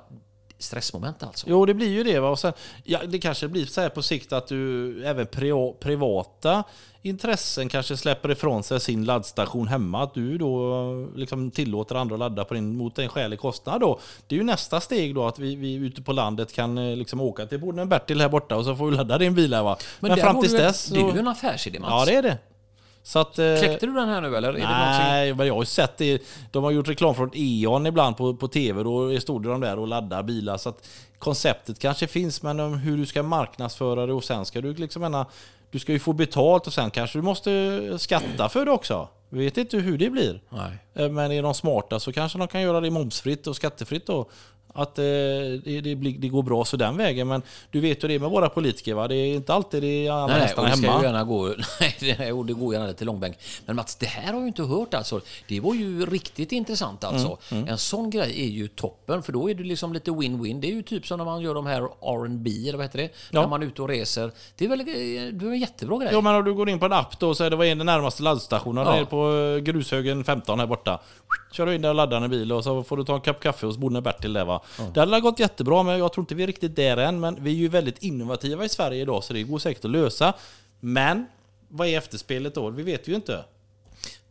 Stressmoment 0.60 1.24
alltså. 1.24 1.46
Jo, 1.50 1.66
det 1.66 1.74
blir 1.74 1.90
ju 1.90 2.04
det. 2.04 2.20
Va? 2.20 2.30
Och 2.30 2.40
sen, 2.40 2.54
ja, 2.84 3.00
det 3.08 3.20
kanske 3.20 3.48
blir 3.48 3.66
så 3.66 3.82
här 3.82 3.90
på 3.90 4.02
sikt 4.02 4.34
att 4.34 4.48
du 4.48 5.06
även 5.06 5.26
pri- 5.26 5.74
privata 5.80 6.64
intressen 7.02 7.70
kanske 7.70 7.98
släpper 7.98 8.32
ifrån 8.32 8.64
sig 8.64 8.80
sin 8.80 9.06
laddstation 9.06 9.68
hemma. 9.68 10.04
Att 10.04 10.14
du 10.14 10.38
då 10.38 10.84
liksom 11.16 11.52
tillåter 11.52 11.96
andra 11.96 12.16
att 12.16 12.20
ladda 12.20 12.46
på 12.46 12.54
din, 12.54 12.78
mot 12.78 13.00
en 13.00 13.10
skälig 13.10 13.40
kostnad. 13.40 13.82
Då. 13.82 14.00
Det 14.28 14.36
är 14.36 14.38
ju 14.40 14.44
nästa 14.46 14.82
steg 14.82 15.16
då 15.16 15.28
att 15.28 15.40
vi, 15.40 15.56
vi 15.56 15.74
ute 15.74 16.02
på 16.02 16.12
landet 16.14 16.54
kan 16.54 16.78
eh, 16.78 16.96
liksom 16.96 17.22
åka 17.22 17.46
till 17.46 17.60
bonden 17.60 17.90
Bertil 17.90 18.22
här 18.22 18.30
borta 18.30 18.56
och 18.56 18.66
så 18.66 18.76
får 18.76 18.90
vi 18.90 18.96
ladda 18.98 19.18
din 19.18 19.36
bil 19.36 19.54
här 19.54 19.64
va. 19.64 19.78
Men, 20.00 20.12
där 20.12 20.18
fram 20.18 20.42
tills 20.42 20.54
dess... 20.54 20.86
Det 20.86 21.00
är 21.00 21.10
så- 21.10 21.16
ju 21.16 21.20
en 21.20 21.28
affärsidé 21.28 21.80
Mats. 21.80 21.90
Ja, 21.92 22.06
det 22.06 22.18
är 22.18 22.22
det. 22.22 22.38
Så 23.08 23.20
att, 23.20 23.40
eh, 23.40 23.56
Kläckte 23.60 23.86
du 23.86 23.94
den 23.94 24.10
här 24.10 24.22
nu 24.22 24.36
eller? 24.38 24.50
Är 24.50 24.54
det 24.54 24.60
någonting? 24.60 25.08
Nej, 25.08 25.34
men 25.34 25.48
jag 25.48 25.54
har 25.54 25.62
ju 25.62 25.66
sett 25.66 25.98
det. 25.98 26.22
De 26.52 26.64
har 26.64 26.72
gjort 26.72 26.88
reklam 26.88 27.16
från 27.16 27.32
E.ON 27.34 27.86
ibland 27.88 28.18
på, 28.18 28.36
på 28.36 28.48
tv. 28.48 28.84
Då 28.84 29.20
stod 29.20 29.44
de 29.44 29.62
där 29.62 29.80
och 29.80 29.88
laddar 29.88 30.24
bilar. 30.24 30.58
Så 30.58 30.70
att 30.70 30.90
konceptet 31.20 31.80
kanske 31.80 32.08
finns, 32.08 32.42
men 32.42 32.60
om 32.60 32.74
hur 32.74 32.98
du 32.98 33.06
ska 33.06 33.24
marknadsföra 33.24 34.06
det 34.06 34.14
och 34.14 34.24
sen 34.24 34.46
ska 34.46 34.62
du 34.62 34.74
liksom 34.74 35.04
ena, 35.04 35.26
Du 35.72 35.80
ska 35.80 35.92
ju 35.92 36.00
få 36.00 36.14
betalt 36.14 36.68
och 36.68 36.74
sen 36.74 36.92
kanske 36.92 37.18
du 37.18 37.22
måste 37.22 37.80
skatta 38.00 38.50
för 38.50 38.66
det 38.66 38.72
också. 38.72 39.08
Vi 39.30 39.46
vet 39.46 39.58
inte 39.58 39.78
hur 39.78 39.98
det 39.98 40.10
blir. 40.10 40.42
Nej. 40.50 40.78
Eh, 40.94 41.10
Men 41.12 41.32
är 41.32 41.44
de 41.44 41.54
smarta 41.54 42.00
så 42.00 42.14
kanske 42.14 42.38
de 42.38 42.48
kan 42.48 42.62
göra 42.62 42.82
det 42.82 42.92
momsfritt 42.92 43.48
och 43.48 43.56
skattefritt 43.56 44.08
då. 44.08 44.30
Att 44.78 45.00
eh, 45.00 45.04
det, 45.04 45.82
det, 45.84 45.96
blir, 45.96 46.18
det 46.18 46.28
går 46.28 46.44
bra 46.44 46.66
så 46.66 46.78
den 46.78 46.98
vägen. 46.98 47.28
Men 47.28 47.42
du 47.72 47.80
vet 47.80 48.04
ju 48.04 48.08
det 48.08 48.20
med 48.20 48.30
våra 48.30 48.50
politiker 48.50 48.94
va? 48.94 49.08
Det 49.08 49.16
är 49.16 49.36
inte 49.36 49.54
alltid 49.54 49.84
det 49.84 50.08
är 50.08 50.12
alla 50.12 50.28
Nej, 50.28 50.36
nej, 50.36 50.42
hästarna 50.48 50.70
det 50.70 50.78
ska 50.78 50.88
hemma. 50.88 51.00
ju 51.02 51.06
gärna 51.06 51.24
gå, 51.24 51.46
nej, 51.80 51.96
det, 52.00 52.32
och 52.32 52.46
det 52.46 52.54
går 52.54 52.74
gärna 52.74 52.94
till 52.94 53.06
långbänk. 53.08 53.38
Men 53.66 53.76
Mats, 53.76 53.96
det 53.96 54.06
här 54.06 54.34
har 54.34 54.42
ju 54.42 54.48
inte 54.48 54.64
hört 54.64 54.94
alltså. 54.94 55.22
Det 55.48 55.60
var 55.60 55.74
ju 55.74 56.06
riktigt 56.06 56.52
intressant 56.52 57.04
alltså. 57.04 57.38
Mm, 57.52 57.68
En 57.68 57.78
sån 57.78 58.10
grej 58.10 58.42
är 58.44 58.50
ju 58.50 58.68
toppen, 58.68 59.24
för 59.24 59.34
då 59.34 59.50
är 59.50 59.54
det 59.56 59.64
liksom 59.64 59.94
lite 59.94 60.12
win-win. 60.12 60.60
Det 60.62 60.68
är 60.68 60.76
ju 60.76 60.82
typ 60.84 61.08
som 61.08 61.18
när 61.18 61.26
man 61.26 61.42
gör 61.42 61.54
de 61.54 61.66
här 61.66 61.82
R&B 62.02 62.50
eller 62.68 62.78
vad 62.78 62.86
heter 62.86 62.98
det? 62.98 63.10
Ja. 63.32 63.42
När 63.42 63.48
man 63.48 63.64
är 63.64 63.68
ute 63.68 63.82
och 63.82 63.88
reser. 63.90 64.32
Det 64.58 64.66
är 64.66 64.70
väl 64.70 64.86
det 64.86 64.92
är 65.46 65.46
en 65.52 65.60
jättebra 65.60 65.98
grej? 65.98 66.10
Ja 66.12 66.22
men 66.22 66.36
om 66.36 66.46
du 66.46 66.54
går 66.54 66.70
in 66.70 66.80
på 66.80 66.86
en 66.86 66.94
app 66.94 67.20
då 67.20 67.36
så 67.36 67.44
är 67.44 67.50
det 67.50 67.56
vad 67.56 67.68
är 67.68 67.76
den 67.76 67.86
närmaste 67.86 68.24
laddstationen? 68.24 68.86
Ja. 68.86 68.92
Det 68.94 69.00
är 69.00 69.06
på 69.06 69.38
eh, 69.56 69.58
Grushögen 69.64 70.24
15 70.24 70.60
här 70.60 70.68
borta. 70.68 71.00
Kör 71.52 71.66
du 71.66 71.76
in 71.76 71.82
där 71.82 71.90
och 71.90 71.96
laddar 71.96 72.22
en 72.22 72.30
bil 72.30 72.52
och 72.52 72.64
så 72.64 72.84
får 72.84 72.98
du 72.98 73.04
ta 73.04 73.16
en 73.16 73.22
kopp 73.22 73.40
kaffe 73.40 73.66
hos 73.66 73.78
bonden 73.78 74.04
Bertil 74.04 74.34
där 74.34 74.46
va. 74.46 74.62
Det 74.94 75.00
hade 75.00 75.20
gått 75.22 75.40
jättebra 75.40 75.84
men 75.84 76.00
jag 76.00 76.14
tror 76.14 76.22
inte 76.22 76.36
vi 76.36 76.44
är 76.44 76.48
riktigt 76.48 76.76
där 76.76 76.98
än. 76.98 77.20
Men 77.20 77.44
vi 77.44 77.52
är 77.52 77.56
ju 77.56 77.68
väldigt 77.68 78.04
innovativa 78.04 78.66
i 78.66 78.70
Sverige 78.70 79.02
idag 79.02 79.24
så 79.24 79.34
det 79.34 79.44
går 79.44 79.60
säkert 79.60 79.86
att 79.86 79.92
lösa. 79.92 80.34
Men 80.80 81.26
vad 81.68 81.88
är 81.88 81.98
efterspelet 81.98 82.56
då? 82.56 82.70
Vi 82.70 82.84
vet 82.84 83.08
ju 83.08 83.16
inte. 83.16 83.44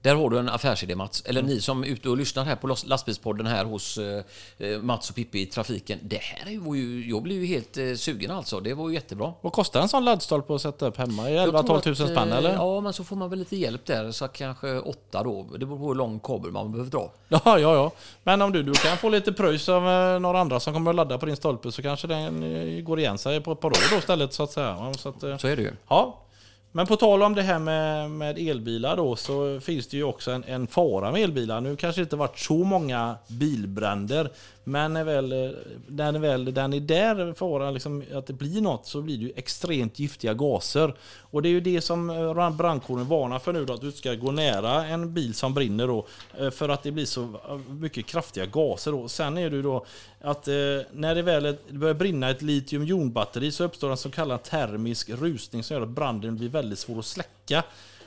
Där 0.06 0.14
har 0.14 0.30
du 0.30 0.38
en 0.38 0.48
affärsidé 0.48 0.94
Mats. 0.96 1.22
Eller 1.26 1.42
ni 1.42 1.60
som 1.60 1.82
är 1.84 1.88
ute 1.88 2.08
och 2.08 2.16
lyssnar 2.16 2.44
här 2.44 2.56
på 2.56 2.66
Las- 2.66 2.86
lastbilspodden 2.86 3.46
här 3.46 3.64
hos 3.64 3.98
eh, 3.98 4.22
eh, 4.58 4.78
Mats 4.78 5.10
och 5.10 5.16
Pippi 5.16 5.40
i 5.40 5.46
trafiken. 5.46 5.98
Det 6.02 6.16
här 6.22 6.58
var 6.58 6.74
ju, 6.74 7.10
jag 7.10 7.22
blev 7.22 7.36
ju 7.44 7.46
helt 7.46 7.76
eh, 7.76 7.94
sugen 7.94 8.30
alltså. 8.30 8.60
Det 8.60 8.74
var 8.74 8.88
ju 8.88 8.94
jättebra. 8.94 9.32
Vad 9.40 9.52
kostar 9.52 9.80
en 9.80 9.88
sån 9.88 10.04
laddstolpe 10.04 10.54
att 10.54 10.60
sätta 10.62 10.86
upp 10.86 10.96
hemma? 10.96 11.30
Jag 11.30 11.48
11-12 11.48 11.62
tror 11.62 11.74
000 11.74 11.78
att, 11.92 11.96
spänn 11.96 12.32
eller? 12.32 12.54
Ja, 12.54 12.80
men 12.80 12.92
så 12.92 13.04
får 13.04 13.16
man 13.16 13.30
väl 13.30 13.38
lite 13.38 13.56
hjälp 13.56 13.86
där. 13.86 14.10
Så 14.12 14.28
kanske 14.28 14.78
åtta 14.78 15.22
då. 15.22 15.46
Det 15.58 15.66
beror 15.66 15.78
på 15.78 15.86
hur 15.86 15.94
lång 15.94 16.20
kabel 16.20 16.50
man 16.50 16.72
behöver 16.72 16.90
dra. 16.90 17.12
Ja, 17.28 17.40
ja, 17.44 17.74
ja. 17.74 17.90
Men 18.22 18.42
om 18.42 18.52
du, 18.52 18.62
du 18.62 18.72
kan 18.72 18.96
få 18.96 19.08
lite 19.08 19.32
pröjs 19.32 19.68
av 19.68 19.82
några 20.20 20.40
andra 20.40 20.60
som 20.60 20.72
kommer 20.74 20.90
att 20.90 20.96
ladda 20.96 21.18
på 21.18 21.26
din 21.26 21.36
stolpe 21.36 21.72
så 21.72 21.82
kanske 21.82 22.06
den 22.06 22.84
går 22.84 22.98
igen 22.98 23.18
sig 23.18 23.40
på 23.40 23.52
ett 23.52 23.60
par 23.60 23.68
år 23.68 23.90
då 23.90 23.96
istället 23.98 24.32
så 24.32 24.42
att 24.42 24.50
säga. 24.50 24.92
Så 24.98 25.08
att, 25.08 25.40
Så 25.40 25.48
är 25.48 25.56
det 25.56 25.62
ju. 25.62 25.72
Ja, 25.88 26.22
men 26.76 26.86
på 26.86 26.96
tal 26.96 27.22
om 27.22 27.34
det 27.34 27.42
här 27.42 27.58
med, 27.58 28.10
med 28.10 28.38
elbilar 28.38 28.96
då 28.96 29.16
så 29.16 29.60
finns 29.60 29.86
det 29.86 29.96
ju 29.96 30.04
också 30.04 30.30
en, 30.30 30.44
en 30.46 30.66
fara 30.66 31.12
med 31.12 31.22
elbilar. 31.22 31.60
Nu 31.60 31.76
kanske 31.76 32.00
det 32.00 32.02
inte 32.02 32.16
varit 32.16 32.38
så 32.38 32.64
många 32.64 33.16
bilbränder 33.28 34.30
men 34.68 34.92
när, 34.92 35.04
väl, 35.04 35.32
eh, 35.32 35.50
när 35.88 36.18
väl 36.18 36.44
när 36.44 36.76
är 36.76 36.80
där 36.80 37.34
får 37.34 37.72
liksom, 37.72 38.04
att 38.14 38.26
det 38.26 38.32
blir 38.32 38.60
något 38.60 38.86
så 38.86 39.02
blir 39.02 39.18
det 39.18 39.24
ju 39.24 39.32
extremt 39.36 39.98
giftiga 39.98 40.34
gaser. 40.34 40.94
Och 41.20 41.42
det 41.42 41.48
är 41.48 41.50
ju 41.50 41.60
det 41.60 41.80
som 41.80 42.10
eh, 42.10 42.50
brandkåren 42.50 43.08
varnar 43.08 43.38
för 43.38 43.52
nu 43.52 43.64
då, 43.64 43.74
att 43.74 43.80
du 43.80 43.92
ska 43.92 44.14
gå 44.14 44.30
nära 44.30 44.86
en 44.86 45.14
bil 45.14 45.34
som 45.34 45.54
brinner 45.54 45.86
då 45.86 46.06
eh, 46.38 46.50
för 46.50 46.68
att 46.68 46.82
det 46.82 46.90
blir 46.90 47.04
så 47.04 47.40
mycket 47.68 48.06
kraftiga 48.06 48.46
gaser 48.46 48.92
då. 48.92 49.08
Sen 49.08 49.38
är 49.38 49.50
det 49.50 49.56
ju 49.56 49.62
då 49.62 49.86
att 50.20 50.46
när 50.92 51.14
det 51.14 51.22
väl 51.22 51.56
börjar 51.70 51.94
brinna 51.94 52.30
ett 52.30 52.42
litiumjonbatteri 52.42 53.52
så 53.52 53.64
uppstår 53.64 53.90
en 53.90 53.96
så 53.96 54.10
kallad 54.10 54.42
termisk 54.42 55.10
rusning 55.10 55.62
som 55.62 55.74
gör 55.74 55.82
att 55.82 55.88
branden 55.88 56.36
blir 56.36 56.48
väldigt 56.48 56.78
svår 56.78 56.98
att 56.98 57.06
släcka. 57.06 57.64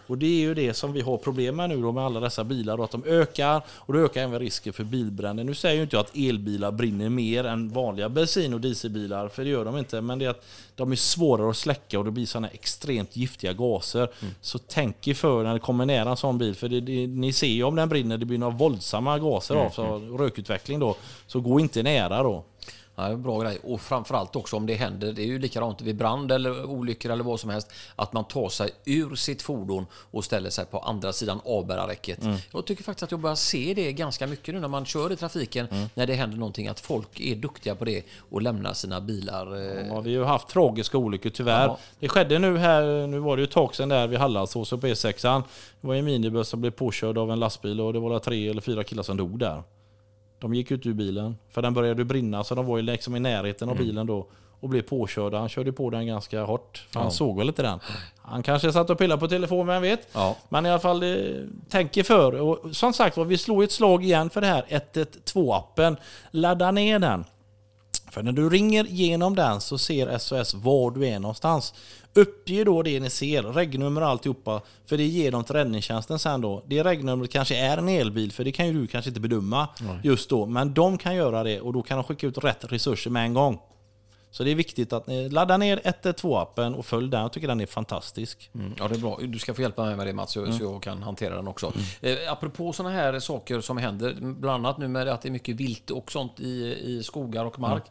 Och 0.09 0.17
det 0.17 0.25
är 0.25 0.39
ju 0.39 0.53
det 0.53 0.73
som 0.73 0.93
vi 0.93 1.01
har 1.01 1.17
problem 1.17 1.55
med 1.55 1.69
nu 1.69 1.81
då 1.81 1.91
med 1.91 2.03
alla 2.03 2.19
dessa 2.19 2.43
bilar, 2.43 2.77
då, 2.77 2.83
att 2.83 2.91
de 2.91 3.03
ökar 3.05 3.61
och 3.69 3.93
det 3.93 3.99
ökar 3.99 4.21
även 4.21 4.39
risken 4.39 4.73
för 4.73 4.83
bilbränder. 4.83 5.43
Nu 5.43 5.55
säger 5.55 5.75
ju 5.75 5.81
inte 5.81 5.95
jag 5.95 6.01
att 6.01 6.15
elbilar 6.15 6.71
brinner 6.71 7.09
mer 7.09 7.43
än 7.43 7.69
vanliga 7.69 8.09
bensin 8.09 8.53
och 8.53 8.61
dieselbilar, 8.61 9.27
för 9.29 9.43
det 9.43 9.49
gör 9.49 9.65
de 9.65 9.77
inte. 9.77 10.01
Men 10.01 10.19
det 10.19 10.25
är 10.25 10.29
att 10.29 10.45
de 10.75 10.91
är 10.91 10.95
svårare 10.95 11.49
att 11.49 11.57
släcka 11.57 11.99
och 11.99 12.05
det 12.05 12.11
blir 12.11 12.25
sådana 12.25 12.47
extremt 12.47 13.15
giftiga 13.15 13.53
gaser. 13.53 14.09
Så 14.41 14.59
tänk 14.59 15.07
er 15.07 15.13
för 15.13 15.43
när 15.43 15.53
det 15.53 15.59
kommer 15.59 15.85
nära 15.85 16.09
en 16.09 16.17
sån 16.17 16.37
bil, 16.37 16.55
för 16.55 16.69
det, 16.69 16.79
det, 16.79 17.07
ni 17.07 17.33
ser 17.33 17.47
ju 17.47 17.63
om 17.63 17.75
den 17.75 17.89
brinner, 17.89 18.17
det 18.17 18.25
blir 18.25 18.37
några 18.37 18.55
våldsamma 18.55 19.19
gaser 19.19 19.55
av, 19.55 19.69
så 19.69 19.99
rökutveckling 20.17 20.79
då. 20.79 20.95
Så 21.27 21.39
gå 21.39 21.59
inte 21.59 21.83
nära 21.83 22.23
då. 22.23 22.43
Ja, 22.99 23.15
bra 23.15 23.39
grej. 23.39 23.57
Och 23.63 23.81
framförallt 23.81 24.35
också 24.35 24.55
om 24.55 24.65
det 24.65 24.73
händer, 24.73 25.13
det 25.13 25.21
är 25.21 25.25
ju 25.25 25.39
likadant 25.39 25.81
vid 25.81 25.95
brand 25.95 26.31
eller 26.31 26.65
olyckor 26.65 27.11
eller 27.11 27.23
vad 27.23 27.39
som 27.39 27.49
helst, 27.49 27.71
att 27.95 28.13
man 28.13 28.23
tar 28.25 28.49
sig 28.49 28.69
ur 28.85 29.15
sitt 29.15 29.41
fordon 29.41 29.85
och 30.11 30.25
ställer 30.25 30.49
sig 30.49 30.65
på 30.65 30.79
andra 30.79 31.13
sidan 31.13 31.41
avbärarräcket. 31.45 32.19
Jag 32.53 32.65
tycker 32.65 32.83
faktiskt 32.83 33.03
att 33.03 33.11
jag 33.11 33.19
börjar 33.19 33.35
se 33.35 33.73
det 33.75 33.93
ganska 33.93 34.27
mycket 34.27 34.53
nu 34.53 34.59
när 34.61 34.67
man 34.67 34.85
kör 34.85 35.11
i 35.11 35.15
trafiken, 35.15 35.67
när 35.93 36.07
det 36.07 36.13
händer 36.13 36.37
någonting, 36.37 36.67
att 36.67 36.79
folk 36.79 37.19
är 37.19 37.35
duktiga 37.35 37.75
på 37.75 37.85
det 37.85 38.03
och 38.29 38.41
lämnar 38.41 38.73
sina 38.73 39.01
bilar. 39.01 39.55
eh, 39.55 39.87
Ja, 39.87 39.99
vi 39.99 40.15
har 40.15 40.21
ju 40.21 40.23
haft 40.23 40.47
tragiska 40.47 40.97
olyckor 40.97 41.29
tyvärr. 41.29 41.65
Ja. 41.65 41.77
Det 41.99 42.07
skedde 42.09 42.39
nu 42.39 42.57
här, 42.57 43.07
nu 43.07 43.19
var 43.19 43.37
det 43.37 43.41
ju 43.41 43.43
ett 43.47 43.51
tag 43.51 43.75
sedan 43.75 43.89
där 43.89 44.07
vid 44.07 44.19
Hallandsås 44.19 44.69
på 44.69 44.77
E6. 44.77 45.43
Det 45.81 45.87
var 45.87 45.95
en 45.95 46.05
minibuss 46.05 46.49
som 46.49 46.61
blev 46.61 46.71
påkörd 46.71 47.17
av 47.17 47.31
en 47.31 47.39
lastbil 47.39 47.81
och 47.81 47.93
det 47.93 47.99
var 47.99 48.19
tre 48.19 48.49
eller 48.49 48.61
fyra 48.61 48.83
killar 48.83 49.03
som 49.03 49.17
dog 49.17 49.39
där. 49.39 49.63
De 50.39 50.53
gick 50.53 50.71
ut 50.71 50.85
ur 50.85 50.93
bilen, 50.93 51.37
för 51.51 51.61
den 51.61 51.73
började 51.73 52.05
brinna 52.05 52.43
så 52.43 52.55
de 52.55 52.65
var 52.65 52.77
ju 52.77 52.83
liksom 52.83 53.15
i 53.15 53.19
närheten 53.19 53.69
av 53.69 53.75
Mm. 53.75 53.87
bilen 53.87 54.07
då. 54.07 54.27
Och 54.61 54.69
blev 54.69 54.81
påkörda. 54.81 55.39
Han 55.39 55.49
körde 55.49 55.71
på 55.71 55.89
den 55.89 56.07
ganska 56.07 56.43
hårt. 56.43 56.85
För 56.91 56.99
han 56.99 57.11
såg 57.11 57.37
väl 57.37 57.47
inte 57.47 57.61
den. 57.61 57.79
Han 58.17 58.43
kanske 58.43 58.71
satt 58.73 58.89
och 58.89 58.97
pillade 58.97 59.19
på 59.19 59.27
telefon, 59.27 59.67
vem 59.67 59.81
vet? 59.81 60.07
Ja. 60.13 60.35
Men 60.49 60.65
i 60.65 60.69
alla 60.69 60.79
fall, 60.79 61.03
eh, 61.03 61.17
tänk 61.69 61.97
er 61.97 62.03
för. 62.03 62.41
Och 62.41 62.75
som 62.75 62.93
sagt 62.93 63.17
vi 63.17 63.37
slår 63.37 63.63
ett 63.63 63.71
slag 63.71 64.03
igen 64.03 64.29
för 64.29 64.41
det 64.41 64.47
här 64.47 64.65
112-appen. 64.69 65.97
Ladda 66.31 66.71
ner 66.71 66.99
den. 66.99 67.25
För 68.11 68.23
när 68.23 68.31
du 68.31 68.49
ringer 68.49 68.83
genom 68.83 69.35
den 69.35 69.61
så 69.61 69.77
ser 69.77 70.17
SOS 70.17 70.53
var 70.53 70.91
du 70.91 71.07
är 71.07 71.19
någonstans. 71.19 71.73
Uppge 72.19 72.63
då 72.63 72.83
det 72.83 72.99
ni 72.99 73.09
ser, 73.09 73.43
regnummer 73.43 74.01
och 74.01 74.07
alltihopa. 74.07 74.61
För 74.85 74.97
det 74.97 75.03
ger 75.03 75.31
de 75.31 75.43
till 75.43 75.55
räddningstjänsten 75.55 76.19
sen 76.19 76.41
då. 76.41 76.63
Det 76.67 76.83
regnumret 76.83 77.31
kanske 77.31 77.57
är 77.57 77.77
en 77.77 77.89
elbil, 77.89 78.31
för 78.31 78.43
det 78.43 78.51
kan 78.51 78.67
ju 78.67 78.73
du 78.73 78.87
kanske 78.87 79.09
inte 79.09 79.19
bedöma 79.19 79.67
just 80.03 80.29
då. 80.29 80.45
Men 80.45 80.73
de 80.73 80.97
kan 80.97 81.15
göra 81.15 81.43
det 81.43 81.61
och 81.61 81.73
då 81.73 81.81
kan 81.81 81.97
de 81.97 82.03
skicka 82.03 82.27
ut 82.27 82.37
rätt 82.37 82.71
resurser 82.71 83.11
med 83.11 83.23
en 83.23 83.33
gång. 83.33 83.59
Så 84.31 84.43
det 84.43 84.51
är 84.51 84.55
viktigt 84.55 84.93
att 84.93 85.07
ni 85.07 85.29
laddar 85.29 85.57
ner 85.57 85.77
112-appen 85.77 86.75
och 86.75 86.85
följ 86.85 87.09
den. 87.09 87.21
Jag 87.21 87.33
tycker 87.33 87.47
den 87.47 87.61
är 87.61 87.65
fantastisk. 87.65 88.49
Mm, 88.55 88.73
ja, 88.77 88.87
det 88.87 88.95
är 88.95 88.99
bra. 88.99 89.19
Du 89.21 89.39
ska 89.39 89.53
få 89.53 89.61
hjälpa 89.61 89.85
mig 89.85 89.95
med 89.95 90.07
det 90.07 90.13
Mats, 90.13 90.31
så, 90.31 90.51
så 90.51 90.63
jag 90.63 90.83
kan 90.83 91.03
hantera 91.03 91.35
den 91.35 91.47
också. 91.47 91.73
Eh, 92.01 92.17
apropå 92.31 92.73
sådana 92.73 92.95
här 92.95 93.19
saker 93.19 93.61
som 93.61 93.77
händer, 93.77 94.17
bland 94.21 94.65
annat 94.65 94.77
nu 94.77 94.87
med 94.87 95.07
att 95.07 95.21
det 95.21 95.29
är 95.29 95.31
mycket 95.31 95.55
vilt 95.55 95.91
och 95.91 96.11
sånt 96.11 96.39
i, 96.39 96.77
i 96.81 97.03
skogar 97.03 97.45
och 97.45 97.59
mark. 97.59 97.83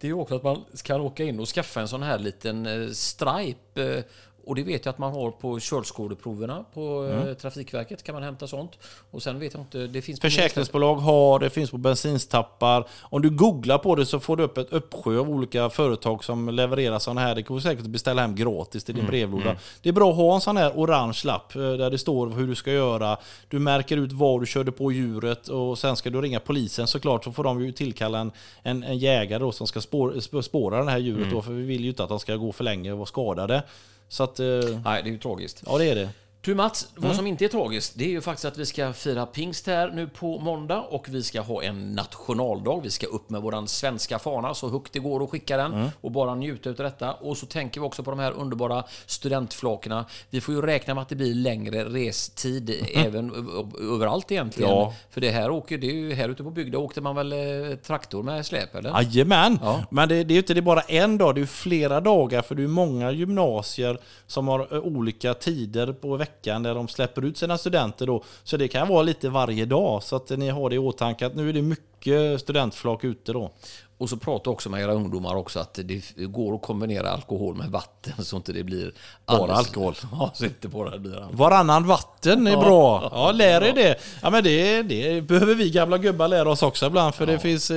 Det 0.00 0.06
är 0.06 0.08
ju 0.08 0.14
också 0.14 0.36
att 0.36 0.42
man 0.42 0.64
kan 0.84 1.00
åka 1.00 1.24
in 1.24 1.40
och 1.40 1.48
skaffa 1.48 1.80
en 1.80 1.88
sån 1.88 2.02
här 2.02 2.18
liten 2.18 2.66
eh, 2.66 2.88
stripe. 2.90 3.96
Eh, 3.96 4.04
och 4.46 4.54
det 4.54 4.62
vet 4.62 4.84
jag 4.84 4.92
att 4.92 4.98
man 4.98 5.12
har 5.12 5.30
på 5.30 5.58
körskoleproverna 5.60 6.64
på 6.74 7.04
eh, 7.06 7.34
Trafikverket. 7.34 8.02
kan 8.02 8.14
man 8.14 8.22
hämta 8.22 8.46
sånt. 8.46 8.78
Och 9.10 9.22
sen 9.22 9.38
vet 9.38 9.54
jag 9.54 9.62
inte, 9.62 9.78
det 9.86 10.02
finns 10.02 10.20
Försäkringsbolag 10.20 10.94
har, 10.96 11.38
det 11.38 11.50
finns 11.50 11.70
på 11.70 11.78
bensinstappar. 11.78 12.86
Om 13.02 13.22
du 13.22 13.30
googlar 13.30 13.78
på 13.78 13.94
det 13.94 14.06
så 14.06 14.20
får 14.20 14.36
du 14.36 14.42
upp 14.42 14.58
ett 14.58 14.72
uppsjö 14.72 15.18
av 15.18 15.30
olika 15.30 15.70
företag 15.70 16.24
som 16.24 16.48
levererar 16.48 16.98
sådana 16.98 17.20
här. 17.20 17.34
Det 17.34 17.42
går 17.42 17.60
säkert 17.60 17.84
att 17.84 17.90
beställa 17.90 18.22
hem 18.22 18.34
gratis 18.34 18.84
till 18.84 18.94
din 18.94 19.06
brevlåda. 19.06 19.56
Det 19.82 19.88
är 19.88 19.92
bra 19.92 20.10
att 20.10 20.16
ha 20.16 20.34
en 20.34 20.40
sån 20.40 20.56
här 20.56 20.72
orange 20.74 21.20
lapp 21.24 21.54
eh, 21.56 21.60
där 21.62 21.90
det 21.90 21.98
står 21.98 22.26
hur 22.30 22.46
du 22.46 22.54
ska 22.54 22.72
göra. 22.72 23.16
Du 23.48 23.58
märker 23.58 23.96
ut 23.96 24.12
var 24.12 24.40
du 24.40 24.46
körde 24.46 24.72
på 24.72 24.92
djuret 24.92 25.48
och 25.48 25.78
sen 25.78 25.96
ska 25.96 26.10
du 26.10 26.20
ringa 26.20 26.40
polisen 26.40 26.86
såklart. 26.86 27.24
Så 27.24 27.32
får 27.32 27.44
de 27.44 27.64
ju 27.64 27.72
tillkalla 27.72 28.18
en, 28.18 28.32
en, 28.62 28.82
en 28.82 28.98
jägare 28.98 29.52
som 29.52 29.66
ska 29.66 29.80
spår, 29.80 30.12
sp- 30.12 30.42
spåra 30.42 30.84
det 30.84 30.90
här 30.90 30.98
djuret 30.98 31.30
då. 31.30 31.42
För 31.42 31.52
vi 31.52 31.62
vill 31.62 31.82
ju 31.82 31.88
inte 31.88 32.02
att 32.02 32.08
de 32.08 32.18
ska 32.20 32.36
gå 32.36 32.52
för 32.52 32.64
länge 32.64 32.92
och 32.92 32.98
vara 32.98 33.06
skadade. 33.06 33.62
Så 34.08 34.24
att, 34.24 34.40
eh, 34.40 34.46
Nej, 34.84 35.02
det 35.02 35.08
är 35.08 35.12
ju 35.12 35.18
tragiskt. 35.18 35.62
ja 35.66 35.78
det 35.78 35.84
är 35.90 35.94
det. 35.94 36.08
Du 36.46 36.54
Mats, 36.54 36.88
vad 36.94 37.16
som 37.16 37.26
inte 37.26 37.44
är 37.44 37.48
tragiskt, 37.48 37.92
det 37.96 38.04
är 38.04 38.08
ju 38.08 38.20
faktiskt 38.20 38.44
att 38.44 38.58
vi 38.58 38.66
ska 38.66 38.92
fira 38.92 39.26
pingst 39.26 39.66
här 39.66 39.90
nu 39.90 40.08
på 40.08 40.38
måndag 40.38 40.80
och 40.80 41.08
vi 41.08 41.22
ska 41.22 41.40
ha 41.40 41.62
en 41.62 41.94
nationaldag. 41.94 42.80
Vi 42.82 42.90
ska 42.90 43.06
upp 43.06 43.30
med 43.30 43.42
våran 43.42 43.68
svenska 43.68 44.18
fana 44.18 44.54
så 44.54 44.68
högt 44.68 44.92
det 44.92 44.98
går 44.98 45.24
att 45.24 45.30
skicka 45.30 45.56
den 45.56 45.90
och 46.00 46.10
bara 46.10 46.34
njuta 46.34 46.70
utav 46.70 46.84
detta. 46.84 47.12
Och 47.12 47.36
så 47.36 47.46
tänker 47.46 47.80
vi 47.80 47.86
också 47.86 48.02
på 48.02 48.10
de 48.10 48.18
här 48.18 48.32
underbara 48.32 48.84
studentflakorna. 49.06 50.04
Vi 50.30 50.40
får 50.40 50.54
ju 50.54 50.62
räkna 50.62 50.94
med 50.94 51.02
att 51.02 51.08
det 51.08 51.14
blir 51.14 51.34
längre 51.34 51.84
restid 51.84 52.86
även 52.94 53.30
ö- 53.30 53.94
överallt 53.94 54.32
egentligen. 54.32 54.70
Ja. 54.70 54.94
För 55.10 55.20
det 55.20 55.30
här 55.30 55.50
åker, 55.50 55.78
det 55.78 55.86
är 55.86 55.94
ju 55.94 56.14
här 56.14 56.28
ute 56.28 56.42
på 56.42 56.50
bygden 56.50 56.80
åkte 56.80 57.00
man 57.00 57.16
väl 57.16 57.32
eh, 57.32 57.76
traktor 57.76 58.22
med 58.22 58.46
släp 58.46 58.74
eller? 58.74 59.02
Jajamän! 59.02 59.58
Ja. 59.62 59.84
Men 59.90 60.08
det, 60.08 60.24
det 60.24 60.32
är 60.32 60.36
ju 60.36 60.40
inte 60.40 60.54
det 60.54 60.62
bara 60.62 60.80
en 60.80 61.18
dag, 61.18 61.34
det 61.34 61.40
är 61.40 61.46
flera 61.46 62.00
dagar 62.00 62.42
för 62.42 62.54
det 62.54 62.62
är 62.62 62.68
många 62.68 63.10
gymnasier 63.10 63.98
som 64.26 64.48
har 64.48 64.74
eh, 64.74 64.78
olika 64.78 65.34
tider 65.34 65.92
på 65.92 66.16
veckan 66.16 66.35
där 66.44 66.74
de 66.74 66.88
släpper 66.88 67.24
ut 67.24 67.38
sina 67.38 67.58
studenter 67.58 68.06
då. 68.06 68.22
Så 68.44 68.56
det 68.56 68.68
kan 68.68 68.88
vara 68.88 69.02
lite 69.02 69.28
varje 69.28 69.64
dag 69.64 70.02
så 70.02 70.16
att 70.16 70.30
ni 70.30 70.48
har 70.48 70.70
det 70.70 70.76
i 70.76 70.78
åtanke 70.78 71.26
att 71.26 71.34
nu 71.36 71.48
är 71.48 71.52
det 71.52 71.62
mycket 71.62 72.40
studentflak 72.40 73.04
ute 73.04 73.32
då. 73.32 73.50
Och 73.98 74.10
så 74.10 74.16
prata 74.16 74.50
också 74.50 74.70
med 74.70 74.80
era 74.82 74.92
ungdomar 74.92 75.34
också 75.34 75.60
att 75.60 75.74
det 75.84 76.14
går 76.16 76.54
att 76.54 76.62
kombinera 76.62 77.10
alkohol 77.10 77.54
med 77.54 77.70
vatten 77.70 78.24
så 78.24 78.36
inte 78.36 78.52
det 78.52 78.64
blir 78.64 78.92
Bara 79.26 79.36
alldeles- 79.38 79.58
alkohol. 79.58 79.94
Ja, 80.12 80.30
så 80.34 80.44
inte 80.44 80.68
bara 80.68 80.90
det 80.90 80.98
blir 80.98 81.12
alkohol. 81.14 81.36
Varannan 81.36 81.86
vatten 81.86 82.46
är 82.46 82.56
bra. 82.56 83.08
Ja, 83.12 83.32
lär 83.32 83.62
er 83.62 83.72
det. 83.72 83.96
Ja, 84.22 84.30
men 84.30 84.44
det, 84.44 84.82
det 84.82 85.20
behöver 85.22 85.54
vi 85.54 85.70
gamla 85.70 85.98
gubbar 85.98 86.28
lära 86.28 86.50
oss 86.50 86.62
också 86.62 86.86
ibland 86.86 87.14
för 87.14 87.26
det, 87.26 87.38
finns, 87.38 87.68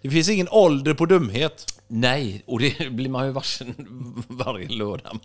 det 0.00 0.10
finns 0.10 0.28
ingen 0.28 0.48
ålder 0.50 0.94
på 0.94 1.06
dumhet. 1.06 1.66
Nej, 1.88 2.42
och 2.46 2.58
det 2.58 2.90
blir 2.92 3.08
man 3.08 3.26
ju 3.26 3.32
varsin 3.32 3.74
varje 4.28 4.68
lördag. 4.68 5.18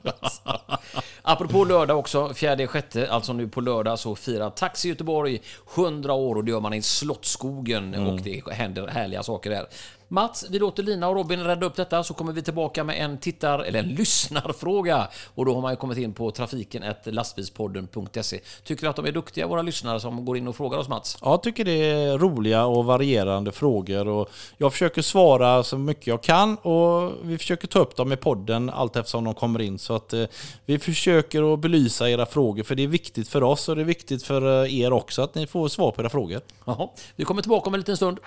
Apropå 1.22 1.64
lördag 1.66 2.00
också, 2.00 2.34
fjärde 2.34 2.68
sjätte, 2.68 3.12
alltså 3.12 3.34
nu 3.34 3.48
på 3.48 3.62
lördag 3.62 4.00
så 4.00 4.16
firar 4.16 4.50
Taxi 4.50 4.90
Göteborg 4.90 5.42
100 5.76 6.14
år 6.14 6.36
och 6.36 6.44
det 6.44 6.52
gör 6.52 6.60
man 6.60 6.74
i 6.74 6.82
Slottsskogen 6.82 8.08
och 8.08 8.22
det 8.22 8.54
händer 8.54 8.88
härliga 8.88 9.24
saker 9.24 9.50
där. 9.50 9.68
Mats, 10.14 10.46
vi 10.50 10.60
låter 10.60 10.84
Lina 10.84 11.08
och 11.08 11.16
Robin 11.16 11.44
rädda 11.44 11.66
upp 11.66 11.76
detta 11.76 12.04
så 12.04 12.14
kommer 12.14 12.34
vi 12.34 12.42
tillbaka 12.42 12.84
med 12.84 13.04
en 13.04 13.18
tittar 13.18 13.60
eller 13.60 13.80
en 13.80 13.90
lyssnarfråga 13.90 15.08
och 15.36 15.46
då 15.46 15.54
har 15.54 15.62
man 15.62 15.72
ju 15.72 15.76
kommit 15.76 15.98
in 15.98 16.14
på 16.14 16.32
trafiken 16.32 16.84
lastbilspodden.se. 17.06 18.40
Tycker 18.64 18.82
du 18.82 18.90
att 18.90 18.96
de 18.96 19.06
är 19.06 19.12
duktiga 19.12 19.48
våra 19.48 19.62
lyssnare 19.62 20.00
som 20.00 20.26
går 20.26 20.38
in 20.38 20.48
och 20.48 20.56
frågar 20.56 20.78
oss 20.78 20.88
Mats? 20.88 21.18
Jag 21.22 21.44
tycker 21.44 21.66
det 21.66 21.92
är 21.92 22.18
roliga 22.18 22.66
och 22.66 22.86
varierande 22.86 23.52
frågor 23.52 24.08
och 24.08 24.30
jag 24.58 24.72
försöker 24.72 25.02
svara 25.02 25.64
så 25.64 25.78
mycket 25.78 26.08
jag 26.08 26.24
kan 26.24 26.53
och 26.56 27.14
vi 27.24 27.38
försöker 27.38 27.68
ta 27.68 27.80
upp 27.80 27.96
dem 27.96 28.12
i 28.12 28.16
podden 28.16 28.70
allt 28.70 28.96
eftersom 28.96 29.24
de 29.24 29.34
kommer 29.34 29.62
in. 29.62 29.80
Så 29.80 29.96
att 29.96 30.14
eh, 30.14 30.24
vi 30.66 30.80
försöker 30.80 31.54
att 31.54 31.60
belysa 31.60 32.10
era 32.10 32.26
frågor 32.26 32.64
för 32.64 32.76
det 32.76 32.84
är 32.84 32.88
viktigt 32.88 33.28
för 33.28 33.44
oss 33.44 33.70
och 33.70 33.76
det 33.76 33.82
är 33.82 33.86
viktigt 33.86 34.24
för 34.24 34.64
eh, 34.64 34.80
er 34.80 34.94
också 34.94 35.22
att 35.22 35.36
ni 35.36 35.48
får 35.48 35.68
svar 35.68 35.92
på 35.92 36.02
era 36.02 36.10
frågor. 36.10 36.42
Jaha, 36.66 36.90
vi 37.16 37.26
kommer 37.26 37.42
tillbaka 37.42 37.68
om 37.68 37.74
en 37.74 37.80
liten 37.80 37.98
stund. 37.98 38.20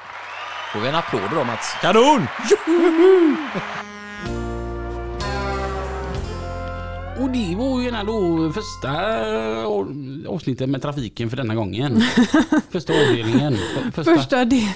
Får 0.73 0.81
vi 0.81 0.89
en 0.89 0.95
applåd 0.95 1.31
då 1.31 1.45
Mats? 1.45 1.77
Kanon! 1.81 2.27
Och 7.21 7.31
det 7.31 7.55
var 7.57 7.81
ju 7.83 7.91
då 7.91 8.53
första 8.53 8.91
avsnittet 10.29 10.69
med 10.69 10.83
trafiken 10.83 11.31
för 11.31 11.37
denna 11.37 11.55
gången. 11.55 12.01
Första 12.71 12.93
avdelningen. 12.93 13.57
För- 13.57 13.91
Första, 13.91 14.15
Första, 14.17 14.45
del, 14.45 14.69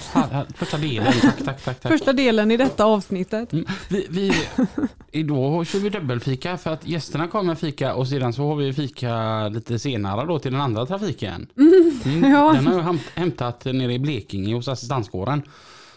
första 0.55 0.77
delen. 0.79 1.13
Tack, 1.23 1.45
tack, 1.45 1.65
tack. 1.65 1.81
tack. 1.81 1.93
första 1.93 2.13
delen 2.13 2.51
i 2.51 2.57
detta 2.57 2.85
avsnittet. 2.85 3.53
Mm. 3.53 3.65
Vi, 3.89 4.07
vi, 4.11 4.33
idag 5.13 5.67
kör 5.67 5.79
vi 5.79 5.89
dubbelfika 5.89 6.57
för 6.57 6.71
att 6.71 6.87
gästerna 6.89 7.29
kommer 7.29 7.55
fika 7.55 7.95
och 7.95 8.09
sedan 8.09 8.33
så 8.33 8.47
har 8.49 8.57
vi 8.57 8.73
fika 8.73 9.49
lite 9.49 9.79
senare 9.79 10.27
då 10.27 10.39
till 10.39 10.53
den 10.53 10.61
andra 10.61 10.87
trafiken. 10.87 11.47
Mm. 11.59 11.93
ja. 12.33 12.53
Den 12.53 12.67
har 12.67 12.75
jag 12.75 12.83
hämt- 12.83 13.11
hämtat 13.15 13.65
nere 13.65 13.93
i 13.95 13.99
Blekinge 13.99 14.55
hos 14.55 14.69
assistanskåren. 14.69 15.43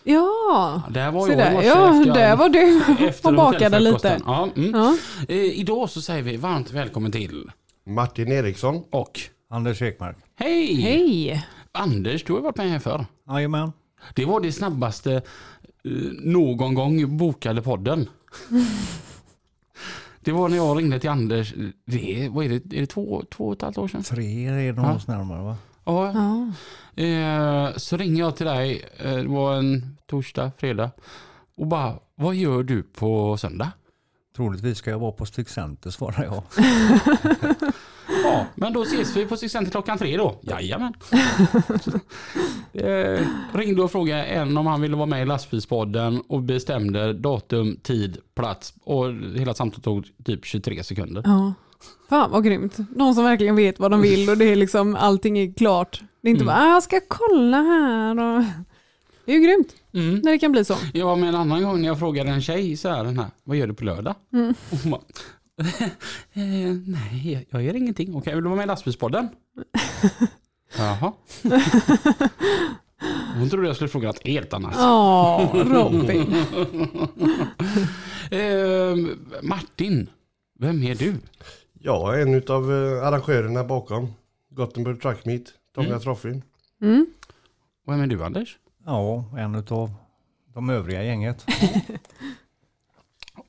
Ja, 0.03 0.81
Där 0.89 1.11
var 1.11 1.27
jag 1.29 1.37
där. 1.37 1.61
Ja, 1.63 2.13
där 2.13 2.35
var 2.35 2.49
du 2.49 2.81
efter 3.07 3.29
och 3.29 3.35
bakade 3.35 3.79
lite. 3.79 4.19
Ja, 4.25 4.49
mm. 4.55 4.71
Ja. 4.75 4.97
Eh, 5.27 5.59
idag 5.59 5.89
så 5.89 6.01
säger 6.01 6.23
vi 6.23 6.37
varmt 6.37 6.71
välkommen 6.71 7.11
till 7.11 7.51
Martin 7.85 8.31
Eriksson. 8.31 8.83
och 8.91 9.19
Anders 9.49 9.81
Ekmark. 9.81 10.17
hej! 10.35 10.81
Hej! 10.81 11.45
Anders, 11.71 12.23
du 12.23 12.33
har 12.33 12.41
varit 12.41 12.57
med 12.57 12.69
här 12.69 12.79
förr. 12.79 13.05
Jajamän. 13.29 13.71
Det 14.15 14.25
var 14.25 14.39
det 14.39 14.51
snabbaste 14.51 15.13
eh, 15.13 15.21
någon 16.23 16.73
gång 16.73 17.17
bokade 17.17 17.61
podden. 17.61 18.09
Det 20.25 20.31
var 20.31 20.49
när 20.49 20.57
jag 20.57 20.77
ringde 20.77 20.99
till 20.99 21.09
Anders, 21.09 21.53
det 21.85 22.25
är, 22.25 22.29
vad 22.29 22.45
är 22.45 22.49
det, 22.49 22.77
är 22.77 22.81
det 22.81 22.85
två, 22.87 23.23
två 23.31 23.47
och 23.47 23.53
ett 23.53 23.61
halvt 23.61 23.77
år 23.77 23.87
sedan? 23.87 24.03
Tre 24.03 24.45
är 24.47 24.73
det 24.73 24.81
något 24.81 25.07
närmare 25.07 25.43
va? 25.43 25.57
Ja. 25.85 26.07
Eh, 27.03 27.75
så 27.75 27.97
ringer 27.97 28.19
jag 28.19 28.35
till 28.35 28.45
dig, 28.45 28.85
eh, 28.97 29.15
det 29.15 29.27
var 29.27 29.55
en 29.55 29.97
torsdag, 30.07 30.51
fredag. 30.57 30.91
Och 31.57 31.67
bara, 31.67 31.99
vad 32.15 32.35
gör 32.35 32.63
du 32.63 32.83
på 32.83 33.37
söndag? 33.37 33.71
Troligtvis 34.35 34.77
ska 34.77 34.89
jag 34.89 34.99
vara 34.99 35.11
på 35.11 35.25
Stig 35.25 35.49
Center 35.49 35.89
svarar 35.89 36.23
jag. 36.23 36.43
Ja, 38.23 38.45
men 38.55 38.73
då 38.73 38.81
ses 38.83 39.15
vi 39.15 39.25
på 39.25 39.37
Sixcenter 39.37 39.71
klockan 39.71 39.97
tre 39.97 40.17
då. 40.17 40.39
Jajamän. 40.41 40.93
eh, 42.73 43.27
ringde 43.53 43.81
och 43.81 43.91
frågade 43.91 44.23
en 44.23 44.57
om 44.57 44.67
han 44.67 44.81
ville 44.81 44.95
vara 44.95 45.05
med 45.05 45.21
i 45.21 45.25
lastbilspodden 45.25 46.21
och 46.27 46.41
bestämde 46.41 47.13
datum, 47.13 47.79
tid, 47.83 48.17
plats 48.35 48.73
och 48.83 49.13
hela 49.13 49.53
samtalet 49.53 49.83
tog 49.83 50.07
typ 50.25 50.45
23 50.45 50.83
sekunder. 50.83 51.21
Ja. 51.25 51.53
Fan 52.09 52.31
vad 52.31 52.43
grymt. 52.43 52.77
Någon 52.95 53.15
som 53.15 53.23
verkligen 53.23 53.55
vet 53.55 53.79
vad 53.79 53.91
de 53.91 54.01
vill 54.01 54.29
och 54.29 54.37
det 54.37 54.45
är 54.45 54.55
liksom 54.55 54.95
allting 54.95 55.37
är 55.39 55.53
klart. 55.53 56.01
Det 56.21 56.27
är 56.27 56.31
inte 56.31 56.43
Mm. 56.43 56.53
bara, 56.55 56.63
"Ah, 56.65 56.73
jag 56.73 56.83
ska 56.83 56.99
kolla 57.07 57.57
här 57.61 58.19
och... 58.19 58.43
Det 59.25 59.31
är 59.31 59.35
ju 59.39 59.43
grymt 59.47 59.75
Mm. 59.93 60.15
när 60.23 60.31
det 60.31 60.39
kan 60.39 60.51
bli 60.51 60.65
så. 60.65 60.75
Jag 60.93 61.05
var 61.05 61.15
med 61.15 61.29
en 61.29 61.35
annan 61.35 61.63
gång 61.63 61.81
när 61.81 61.87
jag 61.87 61.99
frågade 61.99 62.29
en 62.31 62.41
tjej 62.41 62.77
så 62.77 62.89
här, 62.89 63.03
den 63.03 63.19
här 63.19 63.27
vad 63.43 63.57
gör 63.57 63.67
du 63.67 63.73
på 63.73 63.83
lördag? 63.83 64.15
Mm. 64.33 64.53
Och 64.71 64.77
hon 64.83 64.91
bara, 64.91 65.01
eh, 66.33 66.73
nej, 66.85 67.47
jag 67.49 67.63
gör 67.63 67.75
ingenting. 67.75 68.15
Okej, 68.15 68.33
vill 68.35 68.43
du 68.43 68.49
vara 68.49 68.57
med 68.57 68.63
i 68.63 68.67
lastbilspodden? 68.67 69.29
Jaha. 70.77 71.11
Hon 73.39 73.49
trodde 73.49 73.67
jag 73.67 73.75
skulle 73.75 73.89
fråga 73.89 74.07
något 74.07 74.27
helt 74.27 74.53
annat. 74.53 74.73
Ja, 74.77 75.49
Robin. 75.53 76.35
Eh, 78.31 78.95
Martin, 79.41 80.09
vem 80.59 80.83
är 80.83 80.95
du? 80.95 81.15
Är 81.83 82.17
en 82.17 82.35
av 82.55 82.63
arrangörerna 83.03 83.63
bakom 83.63 84.13
Gothenburg 84.49 85.01
Truck 85.01 85.25
Meet, 85.25 85.53
Tånga 85.75 85.87
Mm. 85.87 85.99
Trophy. 85.99 86.41
Mm. 86.81 87.05
Vem 87.87 88.01
är 88.01 88.07
du 88.07 88.23
Anders? 88.23 88.57
Ja, 88.85 89.25
en 89.37 89.55
av 89.55 89.91
de 90.53 90.69
övriga 90.69 91.03
gänget. 91.03 91.45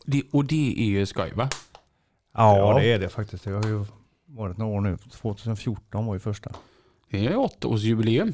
Det, 0.07 0.23
och 0.33 0.45
det 0.45 0.75
är 0.79 0.85
ju 0.87 1.07
skoj 1.07 1.33
va? 1.35 1.49
Ja, 2.35 2.57
Ja. 2.59 2.79
det 2.79 2.93
är 2.93 2.99
det 2.99 3.09
faktiskt. 3.09 3.45
Det 3.45 3.51
har 3.51 3.65
ju 3.65 3.85
varit 4.27 4.57
några 4.57 4.77
år 4.77 4.81
nu. 4.81 4.97
2014 4.97 6.07
var 6.07 6.15
ju 6.15 6.21
första. 6.21 6.51
Det 7.11 7.27
är 7.27 7.37
åttaårsjubileum. 7.37 8.33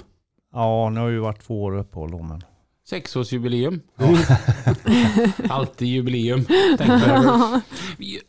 Ja, 0.53 0.91
nu 0.91 1.01
har 1.01 1.09
ju 1.09 1.19
varit 1.19 1.41
två 1.41 1.63
år 1.63 1.77
uppehåll 1.77 2.11
då, 2.11 2.23
men 2.23 2.45
Sexårsjubileum. 2.91 3.81
Alltid 5.49 5.89
jubileum. 5.89 6.41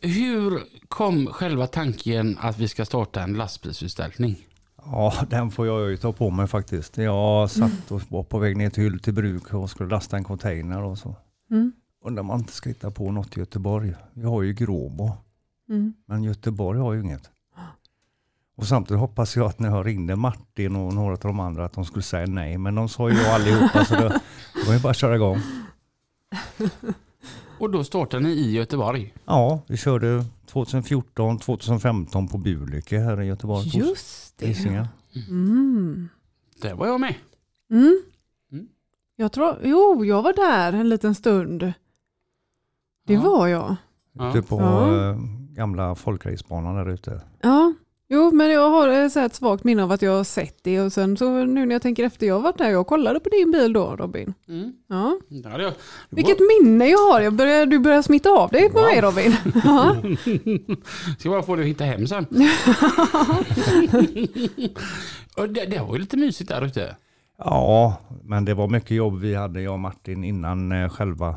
Hur 0.00 0.60
kom 0.88 1.26
själva 1.26 1.66
tanken 1.66 2.38
att 2.40 2.58
vi 2.58 2.68
ska 2.68 2.84
starta 2.84 3.22
en 3.22 3.34
lastbilsutställning? 3.34 4.36
ja, 4.84 5.14
den 5.30 5.50
får 5.50 5.66
jag 5.66 5.90
ju 5.90 5.96
ta 5.96 6.12
på 6.12 6.30
mig 6.30 6.46
faktiskt. 6.46 6.96
Jag 6.96 7.50
satt 7.50 7.90
och 7.90 8.02
var 8.08 8.22
på 8.22 8.38
väg 8.38 8.56
ner 8.56 8.70
till 8.70 8.82
Hylte 8.82 9.12
bruk 9.12 9.54
och 9.54 9.70
skulle 9.70 9.90
lasta 9.90 10.16
en 10.16 10.24
container 10.24 10.82
och 10.82 10.98
så. 10.98 11.16
Mm. 11.50 11.72
undrar 12.04 12.20
om 12.20 12.26
man 12.26 12.38
inte 12.38 12.52
ska 12.52 12.68
hitta 12.68 12.90
på 12.90 13.12
något 13.12 13.36
i 13.36 13.40
Göteborg. 13.40 13.94
Vi 14.14 14.24
har 14.24 14.42
ju 14.42 14.52
Gråbo, 14.52 15.10
Mm. 15.68 15.92
men 16.08 16.24
Göteborg 16.24 16.78
har 16.80 16.92
ju 16.92 17.00
inget. 17.00 17.30
Och 18.56 18.66
samtidigt 18.66 19.00
hoppas 19.00 19.36
jag 19.36 19.46
att 19.46 19.58
när 19.58 19.68
jag 19.76 19.86
ringde 19.86 20.16
Martin 20.16 20.76
och 20.76 20.94
några 20.94 21.12
av 21.12 21.18
de 21.20 21.40
andra 21.40 21.64
att 21.64 21.72
de 21.72 21.84
skulle 21.84 22.02
säga 22.02 22.26
nej. 22.26 22.58
Men 22.58 22.74
de 22.74 22.88
sa 22.88 23.10
ju 23.10 23.16
ja 23.16 23.34
allihopa 23.34 23.84
så 23.84 23.94
det 23.94 24.20
var 24.66 24.74
ju 24.74 24.80
bara 24.80 24.90
att 24.90 24.96
köra 24.96 25.14
igång. 25.16 25.38
Och 27.58 27.70
då 27.70 27.84
startade 27.84 28.22
ni 28.22 28.30
i 28.30 28.52
Göteborg. 28.52 29.14
Ja, 29.24 29.60
vi 29.66 29.76
körde 29.76 30.24
2014, 30.46 31.38
2015 31.38 32.28
på 32.28 32.38
Bulyke 32.38 32.98
här 32.98 33.20
i 33.22 33.26
Göteborg. 33.26 33.68
Just 33.78 34.38
det. 34.38 34.66
Mm. 35.28 36.08
Där 36.62 36.74
var 36.74 36.86
jag 36.86 37.00
med. 37.00 37.14
Mm. 37.70 38.02
Mm. 38.52 38.66
Jag 39.16 39.32
tror, 39.32 39.56
jo, 39.62 40.04
jag 40.04 40.22
var 40.22 40.32
där 40.32 40.72
en 40.72 40.88
liten 40.88 41.14
stund. 41.14 41.72
Det 43.06 43.12
Ja. 43.14 43.20
var 43.20 43.46
jag. 43.46 43.76
Ja. 44.12 44.30
Ute 44.30 44.42
på 44.48 44.60
Ja. 44.60 45.08
eh, 45.10 45.16
gamla 45.54 45.94
folkracebanan 45.94 46.74
där 46.76 46.88
ute. 46.88 47.20
Ja, 47.40 47.72
jo, 48.12 48.30
men 48.30 48.50
jag 48.50 48.70
har 48.70 48.88
eh, 48.88 49.08
så 49.08 49.18
här 49.18 49.26
ett 49.26 49.34
svagt 49.34 49.64
minne 49.64 49.82
av 49.82 49.92
att 49.92 50.02
jag 50.02 50.16
har 50.16 50.24
sett 50.24 50.56
det 50.62 50.80
och 50.80 50.92
sen 50.92 51.16
så 51.16 51.44
nu 51.44 51.66
när 51.66 51.74
jag 51.74 51.82
tänker 51.82 52.04
efter, 52.04 52.26
jag 52.26 52.34
har 52.34 52.40
varit 52.42 52.58
där, 52.58 52.70
jag 52.70 52.86
kollade 52.86 53.20
på 53.20 53.28
din 53.28 53.50
bil 53.52 53.72
då 53.72 53.96
Robin. 53.96 54.34
Mm. 54.48 54.72
Ja. 54.88 55.18
Hade 55.50 55.62
jag. 55.64 55.72
Vilket 56.10 56.38
minne 56.40 56.86
jag 56.88 56.98
har, 57.12 57.20
jag 57.20 57.32
börjar, 57.34 57.66
du 57.66 57.78
börjar 57.78 58.02
smitta 58.02 58.30
av 58.30 58.50
dig 58.50 58.68
på 58.68 58.78
Wow. 58.78 58.86
mig 58.86 59.00
Robin. 59.00 59.36
Ja. 59.64 59.96
Ska 61.18 61.30
bara 61.30 61.42
få 61.42 61.56
dig 61.56 61.62
att 61.64 61.68
hitta 61.68 61.84
hem 61.84 62.06
sen. 62.06 62.26
och 65.36 65.48
det, 65.48 65.66
det 65.66 65.78
var 65.80 65.92
ju 65.94 66.00
lite 66.00 66.16
mysigt 66.16 66.48
där 66.50 66.64
ute. 66.64 66.96
Ja, 67.38 67.96
men 68.24 68.44
det 68.44 68.54
var 68.54 68.68
mycket 68.68 68.90
jobb 68.90 69.18
vi 69.20 69.34
hade, 69.34 69.62
jag 69.62 69.72
och 69.72 69.78
Martin, 69.80 70.24
innan 70.24 70.72
eh, 70.72 70.88
själva 70.88 71.36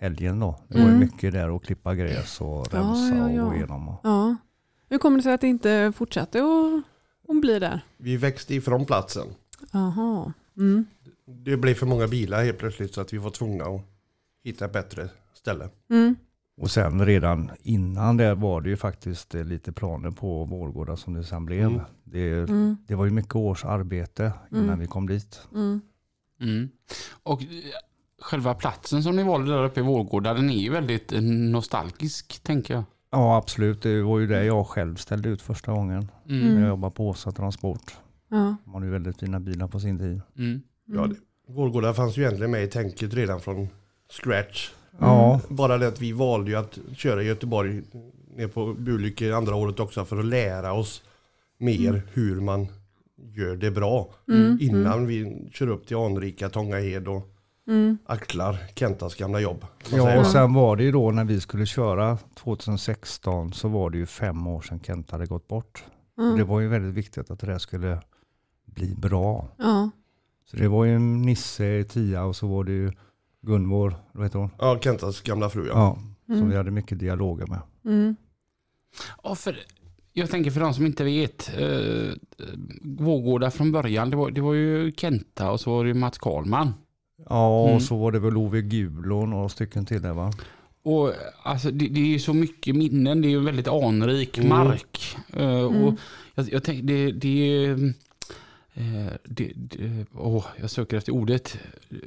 helgen 0.00 0.40
då. 0.40 0.58
Det 0.68 0.78
var 0.78 0.86
Mm. 0.88 0.98
mycket 1.00 1.32
där 1.32 1.56
att 1.56 1.62
klippa 1.64 1.94
gräs 1.94 2.40
och 2.40 2.66
Ja, 2.72 2.78
rensa 2.78 3.14
ja, 3.16 3.30
ja. 3.30 3.42
och 3.42 3.50
gå 3.50 3.56
igenom. 3.56 3.88
Och, 3.88 4.00
ja. 4.02 4.36
Hur 4.92 4.98
kommer 4.98 5.16
det 5.16 5.22
sig 5.22 5.32
att 5.34 5.40
det 5.40 5.46
inte 5.46 5.92
fortsatte 5.96 6.38
att, 6.38 6.82
att 7.34 7.40
bli 7.40 7.58
där? 7.58 7.80
Vi 7.96 8.16
växte 8.16 8.54
ifrån 8.54 8.86
platsen. 8.86 9.26
Jaha. 9.72 10.32
Mm. 10.56 10.86
Det 11.26 11.56
blev 11.56 11.74
för 11.74 11.86
många 11.86 12.08
bilar 12.08 12.44
helt 12.44 12.58
plötsligt 12.58 12.94
så 12.94 13.00
att 13.00 13.12
vi 13.12 13.18
var 13.18 13.30
tvungna 13.30 13.64
att 13.64 13.80
hitta 14.44 14.64
ett 14.64 14.72
bättre 14.72 15.08
ställe. 15.34 15.68
Mm. 15.90 16.16
och 16.60 16.70
sen 16.70 17.06
redan 17.06 17.50
innan 17.62 18.16
det 18.16 18.34
var 18.34 18.60
det 18.60 18.68
ju 18.70 18.76
faktiskt 18.76 19.34
eh, 19.34 19.44
lite 19.44 19.72
planer 19.72 20.10
på 20.10 20.44
Vårgårda 20.44 20.96
som 20.96 21.14
det 21.14 21.24
sen 21.24 21.44
blev. 21.46 21.66
Mm. 21.66 21.80
Det, 22.04 22.32
Mm. 22.32 22.76
det 22.86 22.94
var 22.94 23.04
ju 23.04 23.10
mycket 23.10 23.36
års 23.36 23.64
arbete 23.64 24.32
innan 24.50 24.64
Mm. 24.64 24.78
vi 24.78 24.86
kom 24.86 25.06
dit. 25.08 25.40
Mm. 25.54 25.80
Mm. 26.40 26.68
Och 27.22 27.42
eh, 27.42 27.48
själva 28.20 28.54
platsen 28.54 29.02
som 29.02 29.16
ni 29.16 29.22
valde 29.22 29.52
där 29.52 29.64
uppe 29.64 29.80
i 29.80 29.82
Vårgårda, 29.82 30.34
den 30.34 30.50
är 30.50 30.58
ju 30.62 30.70
väldigt 30.70 31.12
eh, 31.12 31.20
nostalgisk 31.22 32.42
tänker 32.42 32.74
jag. 32.74 32.84
Ja 33.12 33.36
absolut, 33.36 33.82
det 33.82 34.02
var 34.02 34.18
ju 34.18 34.26
det 34.26 34.44
jag 34.44 34.66
själv 34.66 34.96
ställde 34.96 35.28
ut 35.28 35.42
första 35.42 35.72
gången. 35.72 36.08
Mm. 36.28 36.42
Mm. 36.42 36.54
När 36.54 36.60
jag 36.60 36.68
jobbade 36.68 36.94
på 36.94 37.08
Åsa 37.08 37.32
Transport. 37.32 37.96
Ja. 38.28 38.56
De 38.64 38.74
hade 38.74 38.86
ju 38.86 38.92
väldigt 38.92 39.20
fina 39.20 39.40
bilar 39.40 39.68
på 39.68 39.80
sin 39.80 39.98
tid. 39.98 40.20
Mm. 40.38 40.62
Ja, 40.86 41.06
det, 41.06 41.16
Vårgårda 41.48 41.94
fanns 41.94 42.16
ju 42.16 42.22
egentligen 42.22 42.50
med 42.50 42.64
i 42.64 42.66
tänket 42.66 43.14
redan 43.14 43.40
från 43.40 43.68
scratch. 44.10 44.70
Ja, 44.98 45.40
Bara 45.48 45.78
det 45.78 45.88
att 45.88 46.00
vi 46.00 46.12
valde 46.12 46.50
ju 46.50 46.56
att 46.56 46.78
köra 46.96 47.22
i 47.22 47.26
Göteborg 47.26 47.82
ner 48.36 48.48
på 48.48 48.74
Bulyke 48.74 49.34
andra 49.34 49.54
året 49.54 49.80
också 49.80 50.04
för 50.04 50.18
att 50.18 50.24
lära 50.24 50.72
oss 50.72 51.02
mer 51.58 52.02
hur 52.12 52.40
man 52.40 52.66
gör 53.16 53.56
det 53.56 53.70
bra. 53.70 54.08
Mm. 54.28 54.58
Innan 54.60 55.06
vi 55.06 55.48
kör 55.52 55.68
upp 55.68 55.86
till 55.86 55.96
anrika 55.96 56.48
Tångahed 56.48 57.08
och 57.08 57.31
Mm. 57.68 57.98
axlar 58.06 58.58
Kentas 58.74 59.14
gamla 59.14 59.40
jobb. 59.40 59.64
Ja 59.92 60.20
och 60.20 60.26
sen 60.26 60.54
var 60.54 60.76
det 60.76 60.82
ju 60.84 60.92
då 60.92 61.10
när 61.10 61.24
vi 61.24 61.40
skulle 61.40 61.66
köra 61.66 62.18
2016 62.34 63.52
så 63.52 63.68
var 63.68 63.90
det 63.90 63.98
ju 63.98 64.06
fem 64.06 64.46
år 64.46 64.60
sedan 64.62 64.80
Kent 64.80 65.10
hade 65.10 65.26
gått 65.26 65.48
bort. 65.48 65.84
Och 66.16 66.22
Mm. 66.24 66.36
det 66.36 66.44
var 66.44 66.60
ju 66.60 66.68
väldigt 66.68 66.94
viktigt 66.94 67.30
att 67.30 67.40
det 67.40 67.46
där 67.46 67.58
skulle 67.58 67.98
bli 68.64 68.94
bra. 68.94 69.48
Ja. 69.56 69.90
Så 70.50 70.56
det 70.56 70.68
var 70.68 70.84
ju 70.84 70.98
Nisse 70.98 71.64
i 71.78 71.84
Tia 71.84 72.24
och 72.24 72.36
så 72.36 72.46
var 72.46 72.64
det 72.64 72.72
ju 72.72 72.92
Gunvor, 73.42 73.94
vad 74.12 74.24
heter 74.26 74.38
hon? 74.38 74.50
Ja, 74.58 74.78
Kentas 74.80 75.20
gamla 75.20 75.50
fru 75.50 75.66
ja. 75.66 75.72
Ja, 75.74 75.98
som 76.26 76.34
Mm. 76.34 76.50
vi 76.50 76.56
hade 76.56 76.70
mycket 76.70 76.98
dialoger 76.98 77.46
med. 77.46 77.60
Mm. 77.84 78.16
Ja, 79.22 79.34
för, 79.34 79.58
jag 80.12 80.30
tänker 80.30 80.50
för 80.50 80.60
de 80.60 80.74
som 80.74 80.86
inte 80.86 81.04
vet, 81.04 81.50
eh, 81.58 82.12
Vårgårda 82.82 83.50
från 83.50 83.72
början, 83.72 84.10
det 84.10 84.16
var, 84.16 84.30
det 84.30 84.40
var 84.40 84.54
ju 84.54 84.92
Kenta 84.92 85.50
och 85.50 85.60
så 85.60 85.70
var 85.70 85.84
det 85.84 85.88
ju 85.88 85.94
Mats 85.94 86.18
Karlman. 86.18 86.74
Ja, 87.28 87.62
Mm. 87.64 87.76
och 87.76 87.82
så 87.82 87.96
var 87.96 88.12
det 88.12 88.18
väl 88.18 88.36
Ove 88.36 88.62
Gul 88.62 89.12
och 89.12 89.28
några 89.28 89.48
stycken 89.48 89.86
till 89.86 90.02
där 90.02 90.12
va? 90.12 90.32
Och 90.84 91.12
alltså, 91.42 91.70
det, 91.70 91.88
det 91.88 92.00
är 92.00 92.04
ju 92.06 92.18
så 92.18 92.34
mycket 92.34 92.76
minnen, 92.76 93.22
det 93.22 93.28
är 93.28 93.30
ju 93.30 93.40
väldigt 93.40 93.68
anrik 93.68 94.38
Mm. 94.38 94.48
mark. 94.48 95.16
Eh, 95.32 95.42
Mm. 95.48 95.84
Och 95.84 95.94
jag, 96.34 96.52
jag 96.52 96.62
tänker, 96.64 96.82
det, 96.82 97.12
det 97.12 97.56
är... 97.64 97.70
eh, 98.74 99.12
det, 99.24 99.52
det, 99.56 100.06
åh, 100.14 100.44
jag 100.60 100.70
söker 100.70 100.96
efter 100.96 101.12
ordet. 101.12 101.58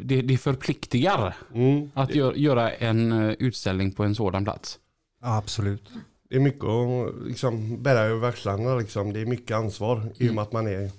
Det, 0.02 0.22
det 0.22 0.38
förpliktigar 0.38 1.36
Mm. 1.54 1.90
att 1.94 2.10
gö- 2.12 2.36
göra 2.36 2.72
en 2.72 3.12
eh, 3.12 3.32
utställning 3.40 3.92
på 3.92 4.04
en 4.04 4.16
sådan 4.16 4.44
plats. 4.44 4.80
Ja, 5.22 5.38
absolut. 5.38 5.90
Det 6.30 6.36
är 6.36 6.40
mycket 6.40 6.64
att 6.64 7.28
liksom, 7.28 7.84
bära 7.84 8.00
över 8.00 8.28
axlarna. 8.30 8.76
Liksom. 8.76 9.14
Det 9.14 9.20
är 9.22 9.26
mycket 9.26 9.58
ansvar 9.58 10.14
i 10.18 10.30
och 10.30 10.34
med 10.36 10.42
att 10.42 10.52
man 10.54 10.68
är 10.68 10.92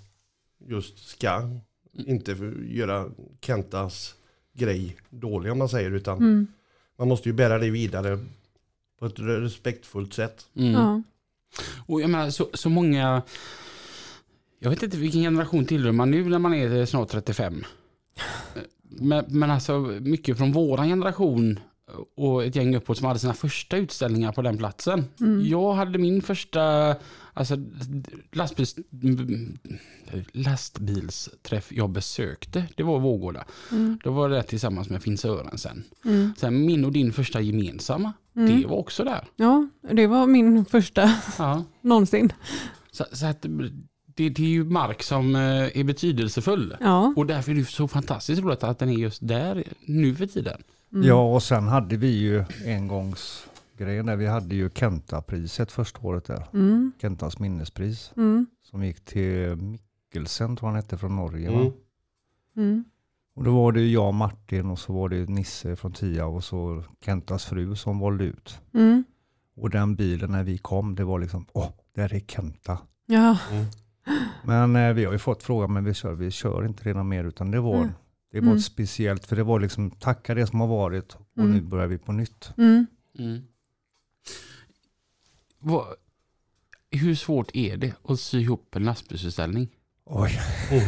just 0.69 1.09
ska. 1.09 1.43
Inte 2.07 2.37
för, 2.37 2.53
göra 2.63 3.07
Kentas 3.41 4.15
grej 4.53 4.97
dålig 5.11 5.53
om 5.53 5.59
man 5.59 5.69
säger. 5.69 5.91
Utan 5.91 6.19
Mm. 6.19 6.47
man 6.99 7.09
måste 7.09 7.29
ju 7.29 7.33
bära 7.33 7.59
det 7.59 7.71
vidare 7.71 8.19
på 8.99 9.07
ett 9.07 9.19
respektfullt 9.19 10.15
sätt. 10.15 10.47
Mm. 10.57 10.73
Ja. 10.73 11.03
Och 11.87 12.01
jag 12.01 12.11
menar, 12.11 12.31
så, 12.31 12.49
så 12.55 12.69
många... 12.69 13.23
Jag 14.59 14.71
vet 14.71 14.83
inte 14.83 14.97
vilken 14.97 15.21
generation 15.23 15.65
tillhör 15.67 15.93
man 15.93 16.11
nu 16.11 16.25
när 16.29 16.39
man 16.39 16.55
är 16.55 16.87
snart 16.87 17.09
35. 17.11 17.65
Men, 18.99 19.25
men 19.29 19.51
alltså 19.51 19.79
mycket 20.01 20.39
från 20.39 20.53
våran 20.53 20.89
generation 20.89 21.61
och 22.17 22.45
ett 22.45 22.57
gäng 22.57 22.77
uppåt 22.77 22.99
som 22.99 23.07
hade 23.07 23.19
sina 23.19 23.35
första 23.35 23.77
utställningar 23.77 24.33
på 24.33 24.43
den 24.43 24.59
platsen. 24.59 25.05
Mm. 25.21 25.47
Jag 25.47 25.73
hade 25.73 25.99
min 25.99 26.23
första 26.23 26.95
alltså, 27.37 27.57
lastbils, 28.33 28.77
lastbilsträff 30.33 31.73
jag 31.73 31.91
besökte. 31.91 32.65
Det 32.75 32.83
var 32.83 32.99
Vårgårda. 33.01 33.45
Mm. 33.73 33.99
Då 34.05 34.11
var 34.11 34.29
det 34.29 34.43
tillsammans 34.43 34.91
med 34.91 35.03
Finns 35.03 35.25
Ören 35.25 35.59
sen. 35.59 35.85
Mm. 36.05 36.33
Sen 36.39 36.67
min 36.67 36.85
och 36.85 36.93
din 36.93 37.13
första 37.13 37.41
gemensamma, 37.41 38.13
Mm. 38.37 38.61
det 38.61 38.67
var 38.67 38.77
också 38.77 39.05
där. 39.05 39.25
Ja, 39.37 39.69
det 39.93 40.07
var 40.07 40.27
min 40.27 40.65
första 40.65 41.15
Ja. 41.39 41.65
någonsin. 41.81 42.33
Så, 42.91 43.05
så 43.13 43.27
att 43.27 43.43
det, 43.43 44.29
det 44.29 44.39
är 44.39 44.49
ju 44.49 44.65
mark 44.65 45.03
som 45.03 45.35
eh, 45.37 45.41
är 45.79 45.85
betydelsefull. 45.85 46.77
Ja. 46.81 47.13
Och 47.17 47.27
därför 47.27 47.53
är 47.53 47.57
det 47.57 47.65
så 47.65 47.89
fantastiskt 47.89 48.43
roligt 48.43 48.63
att 48.65 48.79
den 48.79 48.89
är 48.89 48.95
just 48.99 49.29
där 49.29 49.65
nu 49.81 50.15
för 50.15 50.27
tiden. 50.27 50.63
Mm. 50.93 51.07
Ja, 51.09 51.35
och 51.35 51.43
sen 51.43 51.69
hade 51.69 51.97
vi 51.97 52.09
ju 52.09 52.45
engångsgrejen 53.81 54.07
där. 54.07 54.17
Vi 54.17 54.27
hade 54.27 54.55
ju 54.55 54.71
Kenta-priset 54.71 55.73
första 55.73 56.01
året 56.07 56.25
där. 56.25 56.47
Mm. 56.55 56.93
Kentas 57.01 57.39
minnespris. 57.39 58.13
Mm. 58.17 58.47
Som 58.63 58.85
gick 58.85 59.05
till 59.05 59.57
Mikkelsen 59.57 60.57
tror 60.57 60.69
han 60.69 60.77
hette 60.77 60.99
från 60.99 61.17
Norge 61.17 61.51
va? 61.51 61.61
Mm. 61.61 61.73
Mm. 62.57 62.85
Och 63.35 63.45
då 63.45 63.55
var 63.55 63.73
det 63.73 63.81
ju 63.81 63.93
jag, 63.93 64.15
Martin 64.15 64.71
och 64.71 64.79
så 64.79 64.93
var 64.93 65.09
det 65.09 65.29
Nisse 65.29 65.77
från 65.77 65.93
Tia 65.93 66.27
och 66.27 66.45
så 66.45 66.83
Kentas 67.05 67.45
fru 67.45 67.77
som 67.77 67.99
valde 67.99 68.25
ut. 68.25 68.61
Mm. 68.75 69.05
Och 69.57 69.71
den 69.71 69.97
bilen 69.97 70.31
när 70.31 70.43
vi 70.45 70.59
kom, 70.59 70.95
det 70.95 71.05
var 71.05 71.19
liksom, 71.19 71.47
åh, 71.53 71.71
där 71.95 72.15
är 72.15 72.21
Kenta. 72.21 72.79
Ja. 73.07 73.39
Men 74.45 74.77
eh, 74.77 74.93
vi 74.93 75.05
har 75.05 75.13
ju 75.13 75.19
fått 75.19 75.43
frågan, 75.43 75.73
men 75.73 75.85
vi 75.85 75.95
kör, 75.95 76.15
vi 76.15 76.31
kör 76.31 76.65
inte 76.67 76.85
redan 76.85 77.09
mer 77.09 77.25
utan 77.25 77.51
det 77.51 77.61
var, 77.61 77.77
Mm. 77.77 77.89
det 78.33 78.41
var 78.41 78.47
Mm. 78.49 78.61
speciellt 78.61 79.27
för 79.27 79.37
det 79.37 79.43
var 79.45 79.61
liksom 79.61 79.91
tacka 79.91 80.35
det 80.35 80.47
som 80.47 80.61
har 80.61 80.67
varit 80.67 81.15
och 81.15 81.39
Mm. 81.39 81.51
nu 81.53 81.61
börjar 81.61 81.87
vi 81.87 81.99
på 81.99 82.13
nytt. 82.13 82.53
Mm. 82.59 82.87
Vad, 85.69 85.85
hur 86.91 87.15
svårt 87.15 87.51
är 87.57 87.77
det 87.77 87.95
att 88.09 88.21
sy 88.21 88.41
ihop 88.41 88.77
en 88.77 88.85
lastbilsutställning? 88.85 89.69
Oj. 90.05 90.41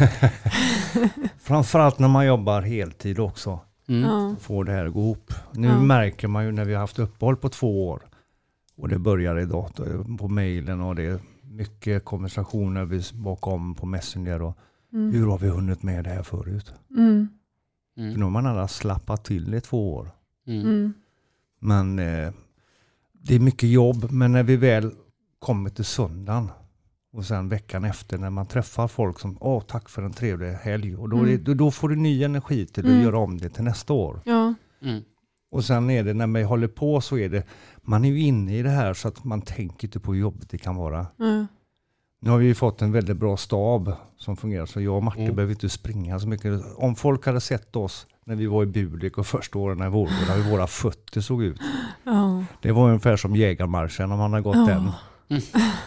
Framförallt 1.39 1.99
när 1.99 2.09
man 2.09 2.27
jobbar 2.27 2.63
heltid 2.63 3.19
också. 3.19 3.61
Mm. 3.89 4.03
Ja. 4.03 4.37
Får 4.41 4.65
det 4.65 4.73
här 4.73 4.87
att 4.87 4.93
gå 4.93 5.01
ihop. 5.01 5.33
Nu 5.53 5.69
Ja. 5.69 5.81
märker 5.83 6.29
man 6.29 6.45
ju 6.45 6.53
när 6.53 6.65
vi 6.65 6.73
har 6.75 6.81
haft 6.81 6.99
uppehåll 6.99 7.37
på 7.37 7.49
två 7.49 7.89
år. 7.89 8.03
Och 8.77 8.89
det 8.89 8.99
börjar 8.99 9.39
idag 9.39 9.71
på 10.19 10.29
mejlen 10.29 10.81
och 10.81 10.95
det 10.95 11.03
är 11.03 11.19
mycket 11.43 12.05
konversationer 12.05 12.85
vi 12.85 13.03
bakom 13.15 13.75
på 13.75 13.87
Messenger. 13.87 14.43
Och 14.43 14.59
Mm. 14.93 15.13
hur 15.13 15.27
har 15.27 15.39
vi 15.39 15.49
hunnit 15.49 15.83
med 15.83 16.05
det 16.05 16.11
här 16.11 16.23
förut? 16.23 16.73
Mm. 16.91 17.29
För 17.95 18.01
Mm. 18.03 18.15
nu 18.15 18.23
har 18.25 18.31
man 18.31 18.47
alla 18.47 18.69
slappat 18.69 19.25
till 19.25 19.55
i 19.55 19.61
två 19.61 19.95
år. 19.95 20.11
Mm. 20.47 20.61
Mm. 20.67 20.93
Men 21.61 21.99
eh, 21.99 22.33
det 23.23 23.35
är 23.35 23.39
mycket 23.41 23.69
jobb. 23.69 24.13
Men 24.13 24.33
när 24.33 24.43
vi 24.43 24.57
väl 24.57 24.91
kommer 25.39 25.71
till 25.71 25.85
söndagen 25.85 26.51
och 27.13 27.25
sen 27.25 27.49
veckan 27.49 27.85
efter 27.85 28.19
när 28.19 28.31
man 28.31 28.47
träffar 28.47 28.89
folk 28.89 29.21
som 29.21 29.39
åh 29.41 29.63
tack 29.69 29.89
för 29.89 30.03
en 30.03 30.13
trevlig 30.13 30.53
helg. 30.53 30.97
Och 30.97 31.09
då, 31.09 31.17
är 31.17 31.25
det, 31.25 31.31
Mm. 31.33 31.45
då, 31.45 31.55
då 31.55 31.71
får 31.71 31.89
du 31.89 31.97
ny 31.97 32.25
energi 32.25 32.67
till 32.67 32.85
att 32.87 32.91
Mm. 32.91 33.03
göra 33.03 33.19
om 33.19 33.39
det 33.39 33.49
till 33.51 33.65
nästa 33.65 33.93
år. 33.93 34.21
Ja. 34.25 34.55
Mm. 34.83 35.03
Och 35.51 35.65
sen 35.65 35.91
är 35.91 36.05
det 36.05 36.15
när 36.15 36.27
man 36.27 36.45
håller 36.45 36.69
på 36.69 37.01
så 37.01 37.19
är 37.19 37.29
det, 37.29 37.43
man 37.83 38.05
är 38.05 38.09
ju 38.09 38.21
inne 38.21 38.59
i 38.59 38.63
det 38.63 38.71
här 38.71 38.95
så 38.95 39.09
att 39.09 39.25
man 39.25 39.43
tänker 39.43 39.87
inte 39.89 40.01
på 40.01 40.13
hur 40.13 40.21
jobbigt 40.21 40.51
det 40.51 40.59
kan 40.59 40.77
vara. 40.77 41.07
Mm. 41.21 41.47
Nu 42.21 42.31
har 42.31 42.39
vi 42.39 42.47
ju 42.47 42.55
fått 42.55 42.83
en 42.83 42.93
väldigt 42.93 43.17
bra 43.17 43.37
stab 43.37 43.93
som 44.17 44.37
fungerar 44.37 44.67
så 44.67 44.81
jag 44.81 44.97
och 44.97 45.03
Martin 45.03 45.23
Mm. 45.23 45.37
behöver 45.37 45.53
inte 45.55 45.69
springa 45.69 46.21
så 46.21 46.29
mycket. 46.29 46.63
Om 46.77 46.95
folk 46.95 47.27
hade 47.27 47.41
sett 47.41 47.77
oss 47.77 48.07
när 48.29 48.37
vi 48.37 48.47
var 48.47 48.63
i 48.63 48.67
Bulik 48.67 49.19
och 49.19 49.27
första 49.27 49.59
åren 49.59 49.83
i 49.87 49.89
Vårgårda, 49.89 50.33
hur 50.35 50.51
våra 50.51 50.67
fötter 50.67 51.21
såg 51.21 51.43
ut. 51.43 51.61
Ja. 52.05 52.45
Det 52.63 52.73
var 52.73 52.87
ungefär 52.89 53.17
som 53.17 53.37
jägarmarschen 53.37 54.13
om 54.13 54.19
man 54.19 54.33
har 54.33 54.41
gått 54.41 54.57
Ja. 54.57 54.67
den. 54.67 54.91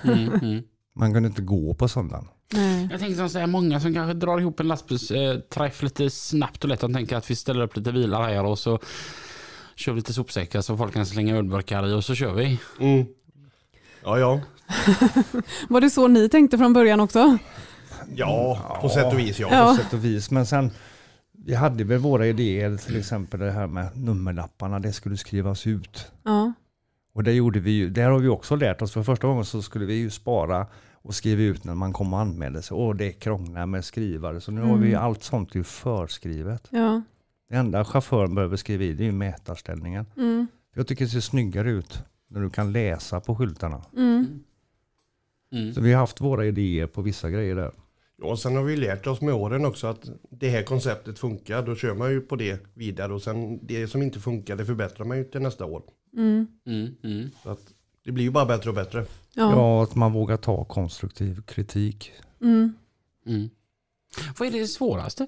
Mm, 0.04 0.34
mm. 0.34 0.63
Man 0.95 1.13
kunde 1.13 1.27
inte 1.30 1.41
gå 1.41 1.73
på 1.73 1.88
sådana. 1.88 2.23
Nej. 2.54 2.88
Jag 2.91 2.99
tänker 2.99 3.27
så 3.27 3.39
här, 3.39 3.47
många 3.47 3.80
som 3.80 3.93
kanske 3.93 4.13
drar 4.13 4.39
ihop 4.39 4.60
en 4.60 4.67
lastbilsträff 4.67 5.84
lite 5.84 6.10
snabbt 6.10 6.63
och 6.63 6.69
lätt. 6.69 6.80
De 6.80 6.93
tänker 6.93 7.15
att 7.15 7.32
vi 7.32 7.36
ställer 7.36 7.62
upp 7.62 7.77
lite 7.77 7.91
bilar 7.91 8.21
här 8.21 8.45
och 8.45 8.60
så 8.60 8.80
kör 9.75 9.91
vi 9.91 9.95
lite 9.99 10.13
sopsäckar 10.13 10.62
så 10.62 10.77
folk 10.77 10.93
kan 10.93 11.06
slänga 11.06 11.38
ölburkar 11.38 11.88
i 11.88 11.93
och 11.93 12.04
så 12.06 12.15
kör 12.15 12.34
vi. 12.34 12.60
Mm. 12.80 13.06
Ja, 14.04 14.19
ja. 14.19 14.39
Var 15.69 15.82
det 15.82 15.89
så 15.89 16.08
ni 16.08 16.30
tänkte 16.30 16.58
från 16.58 16.73
början 16.73 16.99
också? 16.99 17.38
Ja, 18.15 18.80
på 18.82 18.89
sätt 18.89 19.13
och 19.13 19.19
vis 19.19 19.39
ja. 19.39 19.47
Ja. 19.51 19.65
På 19.77 19.84
sätt 19.84 19.93
och 19.93 20.06
vis. 20.06 20.32
Men 20.32 20.45
sen, 20.45 20.71
vi 21.45 21.54
hade 21.54 21.84
väl 21.84 21.99
våra 21.99 22.27
idéer, 22.27 22.77
till 22.77 22.97
exempel 22.97 23.39
det 23.39 23.51
här 23.51 23.67
med 23.67 23.97
nummerlapparna, 23.97 24.80
det 24.80 24.93
skulle 24.93 25.17
skrivas 25.17 25.67
ut. 25.67 26.12
Ja. 26.23 26.54
Och 27.13 27.23
det 27.23 27.34
gjorde 27.34 27.60
vi 27.60 27.71
ju, 27.71 27.89
där 27.89 28.10
har 28.10 28.19
vi 28.19 28.27
också 28.27 28.56
lärt 28.56 28.82
oss. 28.82 28.91
För 28.91 29.04
första 29.04 29.27
gången 29.27 29.45
så 29.45 29.62
skulle 29.62 29.86
vi 29.86 29.93
ju 29.93 30.10
spara 30.10 30.67
och 30.93 31.15
skriva 31.15 31.41
ut 31.41 31.63
när 31.63 31.75
man 31.75 31.93
kom 31.93 32.13
och 32.13 32.19
anmälde 32.19 32.62
sig. 32.62 32.75
Och 32.75 32.95
det 32.95 33.12
krånglar 33.12 33.65
med 33.65 33.86
skrivare. 33.86 34.41
Så 34.41 34.51
nu 34.51 34.62
har 34.62 34.77
vi 34.77 34.95
allt 34.95 35.23
sånt 35.23 35.56
ju 35.56 35.63
förskrivet. 35.63 36.67
Ja. 36.69 37.01
Det 37.49 37.56
enda 37.56 37.86
chauffören 37.86 38.36
behöver 38.36 38.58
skriva 38.58 38.84
i 38.84 38.93
det 38.93 39.04
är 39.04 39.06
ju 39.06 39.12
mätarställningen. 39.12 40.06
Mm. 40.17 40.47
Jag 40.75 40.88
tycker 40.88 41.06
det 41.06 41.12
ser 41.12 41.19
snyggare 41.19 41.71
ut 41.71 42.04
när 42.27 42.41
du 42.41 42.49
kan 42.49 42.71
läsa 42.71 43.19
på 43.19 43.36
skyltarna. 43.36 43.82
Mm. 43.97 44.43
Mm. 45.51 45.73
Så 45.73 45.82
vi 45.82 45.93
har 45.93 45.99
haft 45.99 46.21
våra 46.21 46.45
idéer 46.45 46.88
på 46.88 47.01
vissa 47.01 47.30
grejer 47.30 47.56
där. 47.56 47.71
Ja, 48.21 48.27
och 48.27 48.39
sen 48.39 48.55
har 48.55 48.63
vi 48.63 48.75
lärt 48.77 49.07
oss 49.07 49.21
med 49.21 49.34
åren 49.34 49.65
också 49.65 49.88
att 49.88 50.10
det 50.29 50.49
här 50.49 50.63
konceptet 50.63 51.19
funkar. 51.19 51.62
Då 51.65 51.75
kör 51.75 51.95
man 51.95 52.12
ju 52.12 52.21
på 52.21 52.36
det 52.36 52.60
vidare 52.73 53.13
och 53.13 53.21
sen 53.21 53.60
det 53.67 53.88
som 53.88 54.01
inte 54.01 54.19
funkar 54.19 54.55
det 54.55 54.65
förbättrar 54.65 55.05
man 55.05 55.17
ju 55.17 55.23
till 55.23 55.41
nästa 55.41 55.65
år. 55.65 55.84
Mm. 56.17 56.47
Mm, 56.65 56.95
mm. 57.03 57.29
Så 57.43 57.49
att 57.49 57.73
det 58.03 58.12
blir 58.12 58.23
ju 58.23 58.31
bara 58.31 58.45
bättre 58.45 58.69
och 58.69 58.75
bättre. 58.75 59.05
Ja. 59.34 59.51
Ja, 59.51 59.84
att 59.84 59.95
man 59.95 60.13
vågar 60.13 60.38
ta 60.38 60.65
konstruktiv 60.65 61.41
kritik. 61.41 62.12
Mm. 62.41 62.73
Mm. 63.25 63.49
Vad 64.39 64.47
är 64.47 64.51
det 64.51 64.67
svåraste? 64.67 65.27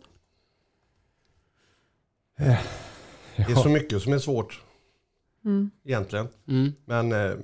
Det 3.36 3.51
är 3.51 3.56
så 3.56 3.69
mycket 3.69 4.01
som 4.01 4.13
är 4.13 4.19
svårt 4.19 4.62
Mm. 5.45 5.71
egentligen. 5.84 6.27
Mm. 6.47 6.71
Men 6.86 7.12
eh, 7.12 7.36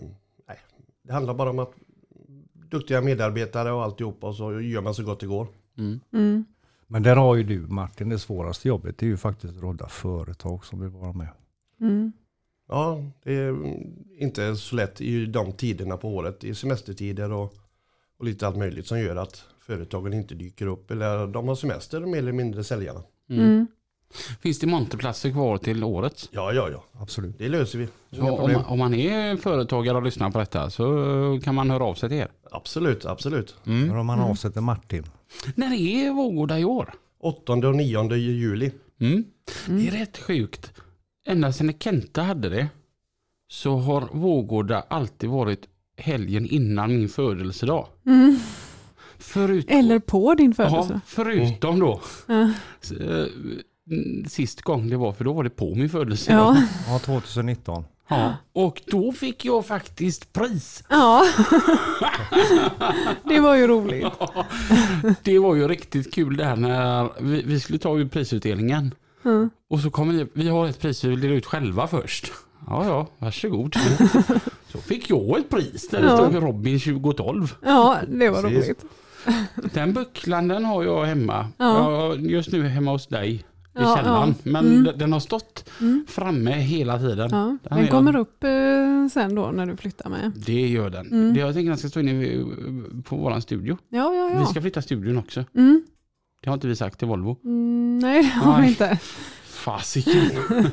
nej, 0.48 0.58
det 1.04 1.14
handlar 1.14 1.34
bara 1.34 1.50
om 1.50 1.60
att 1.60 1.74
duktiga 2.70 3.02
medarbetare 3.02 3.72
och 3.72 3.84
alltihopa 3.84 4.28
och 4.28 4.36
så 4.36 4.62
gör 4.62 4.82
man 4.82 4.94
så 4.94 5.04
gott 5.04 5.20
det 5.20 5.28
går. 5.28 5.48
Mm. 5.78 6.00
Mm. 6.14 6.46
Men 6.88 7.04
där 7.04 7.16
har 7.16 7.36
ju 7.36 7.44
du 7.44 7.60
Martin, 7.60 8.10
det 8.10 8.20
svåraste 8.20 8.68
jobbet 8.68 8.98
det 8.98 9.06
är 9.06 9.08
ju 9.08 9.18
faktiskt 9.18 9.56
att 9.56 9.62
råda 9.62 9.88
företag 9.88 10.66
som 10.66 10.80
vill 10.80 10.90
vara 10.90 11.14
med. 11.14 11.30
Mm. 11.82 12.12
Ja, 12.68 13.04
det 13.24 13.34
är 13.34 13.78
inte 14.18 14.56
så 14.56 14.76
lätt 14.76 15.02
i 15.02 15.26
de 15.26 15.52
tiderna 15.52 15.98
på 15.98 16.10
året. 16.10 16.44
I 16.44 16.56
semestertider 16.56 17.32
och, 17.32 17.54
och 18.18 18.26
lite 18.26 18.48
allt 18.48 18.58
möjligt 18.58 18.88
som 18.88 19.00
gör 19.00 19.16
att 19.16 19.46
företagen 19.60 20.14
inte 20.14 20.36
dyker 20.36 20.68
upp. 20.68 20.92
Eller 20.92 21.28
de 21.28 21.48
har 21.48 21.56
semester 21.56 22.00
mer 22.00 22.18
eller 22.18 22.32
mindre 22.32 22.64
säljarna. 22.64 23.04
Mm. 23.30 23.68
Finns 24.42 24.60
det 24.60 24.68
monterplatser 24.68 25.32
kvar 25.32 25.58
till 25.58 25.84
året? 25.84 26.30
Ja, 26.32 26.54
ja, 26.54 26.70
ja. 26.70 26.84
Absolut. 27.02 27.36
Det 27.38 27.50
löser 27.50 27.80
vi. 27.80 27.88
Inga 28.12 28.32
om, 28.32 28.38
problem. 28.38 28.62
om 28.68 28.80
man 28.80 28.94
är 28.94 29.36
företagare 29.36 29.98
och 29.98 30.04
lyssnar 30.04 30.32
på 30.32 30.40
detta 30.40 30.70
så 30.70 30.84
kan 31.44 31.56
man 31.56 31.70
höra 31.70 31.84
av 31.84 31.94
sig 31.94 32.10
till 32.10 32.18
er. 32.18 32.28
Absolut, 32.52 33.06
absolut. 33.06 33.56
Men 33.64 33.96
om 33.98 34.06
man 34.06 34.20
avsätter 34.20 34.62
Martin. 34.62 35.04
När 35.56 35.74
är 35.74 36.12
Vårgårda 36.12 36.60
i 36.60 36.66
år? 36.66 36.94
8 37.22 37.54
och 37.54 37.76
9 37.76 38.16
juli. 38.16 38.72
Mm. 39.02 39.24
Det 39.66 39.88
är 39.88 39.92
rätt 39.92 40.18
sjukt. 40.18 40.74
Ända 41.28 41.54
sedan 41.54 41.74
Kenta 41.80 42.22
hade 42.22 42.50
det 42.50 42.68
så 43.52 43.78
har 43.78 44.10
Vårgårda 44.12 44.84
alltid 44.90 45.30
varit 45.30 45.62
helgen 45.98 46.46
innan 46.46 46.90
min 46.98 47.10
födelsedag. 47.10 47.88
Mm. 48.06 48.40
Förut, 49.18 49.66
Eller 49.70 50.00
på 50.00 50.34
din 50.36 50.54
ja, 50.58 50.70
födelse. 50.70 51.02
förutom 51.06 51.80
då 51.80 52.02
Ja. 52.28 52.50
Eh, 53.90 54.28
sist 54.30 54.62
gång 54.62 54.90
det 54.90 54.98
var, 54.98 55.14
för 55.14 55.24
då 55.26 55.34
var 55.34 55.44
det 55.44 55.50
på 55.50 55.76
min 55.76 55.90
födelsedag. 55.90 56.56
Ja. 56.56 56.64
Ja, 56.88 57.00
2019. 57.00 57.84
Ja. 58.08 58.34
Och 58.54 58.82
då 58.86 59.12
fick 59.12 59.46
jag 59.46 59.66
faktiskt 59.66 60.34
pris. 60.34 60.84
ja. 60.90 61.26
det 63.24 63.40
var 63.40 63.56
ju 63.56 63.68
roligt. 63.68 64.08
Det 65.24 65.40
var 65.40 65.56
ju 65.56 65.68
riktigt 65.68 66.14
kul 66.14 66.38
där 66.38 66.56
när 66.56 67.10
vi, 67.20 67.42
vi 67.46 67.60
skulle 67.60 67.80
ta 67.80 67.98
ut 68.00 68.12
prisutdelningen. 68.12 68.94
Mm. 69.26 69.50
Och 69.70 69.80
så 69.80 69.90
kommer 69.90 70.14
ni, 70.14 70.26
vi 70.34 70.48
har 70.50 70.68
ett 70.68 70.80
pris 70.80 71.04
vi 71.04 71.10
vill 71.10 71.22
dela 71.22 71.34
ut 71.34 71.46
själva 71.46 71.88
först. 71.88 72.32
Ja, 72.68 72.86
ja, 72.86 73.08
varsågod. 73.18 73.76
Så 74.72 74.78
fick 74.78 75.10
jag 75.10 75.40
ett 75.40 75.50
pris 75.50 75.88
där 75.90 76.02
det 76.02 76.08
Ja. 76.08 76.18
stod 76.18 76.44
Robin 76.44 76.80
2012. 76.80 77.56
Ja, 77.66 77.98
det 78.08 78.30
var 78.30 78.42
Precis. 78.42 78.66
roligt. 78.66 78.86
Den 79.74 79.94
bucklan 79.94 80.48
den 80.48 80.66
har 80.66 80.84
jag 80.84 81.06
hemma. 81.06 81.48
Ja. 81.58 81.92
Ja, 81.92 82.16
just 82.16 82.52
nu 82.52 82.68
hemma 82.68 82.92
hos 82.92 83.08
dig 83.08 83.46
i 83.80 83.84
Ja, 83.84 83.96
källaren. 83.98 84.30
ja. 84.44 84.52
Men 84.52 84.66
Mm. 84.68 84.84
den- 84.84 84.98
den 84.98 85.14
har 85.14 85.20
stått 85.20 85.70
Mm. 85.82 86.06
framme 86.10 86.52
hela 86.52 87.00
tiden. 87.00 87.30
Ja. 87.32 87.58
Den 87.64 87.78
Den 87.78 87.88
kommer 87.88 88.16
upp 88.16 88.44
eh, 88.44 88.50
sen 89.14 89.36
då 89.36 89.52
när 89.52 89.66
du 89.66 89.78
flyttar 89.78 90.10
med. 90.10 90.32
Det 90.46 90.68
gör 90.68 90.90
den. 90.90 91.08
Mm. 91.08 91.34
Det 91.34 91.40
jag 91.40 91.54
tänker 91.54 91.70
den 91.70 91.78
ska 91.78 91.88
stå 91.90 92.00
inne 92.00 92.44
på 93.04 93.16
våran 93.16 93.42
studio. 93.42 93.78
Ja, 93.90 94.14
ja, 94.14 94.28
Vi 94.34 94.34
ja. 94.40 94.46
ska 94.46 94.62
flytta 94.62 94.82
studion 94.82 95.18
också. 95.18 95.44
Mm. 95.56 95.84
Det 96.42 96.50
har 96.50 96.54
inte 96.54 96.68
vi 96.68 96.76
sagt 96.76 97.00
till 97.00 97.08
Volvo. 97.08 97.38
Mm, 97.44 98.00
nej, 98.00 98.24
det 98.24 98.30
har 98.30 98.62
vi 98.62 98.68
inte. 98.68 99.00
Fasiken. 99.46 100.14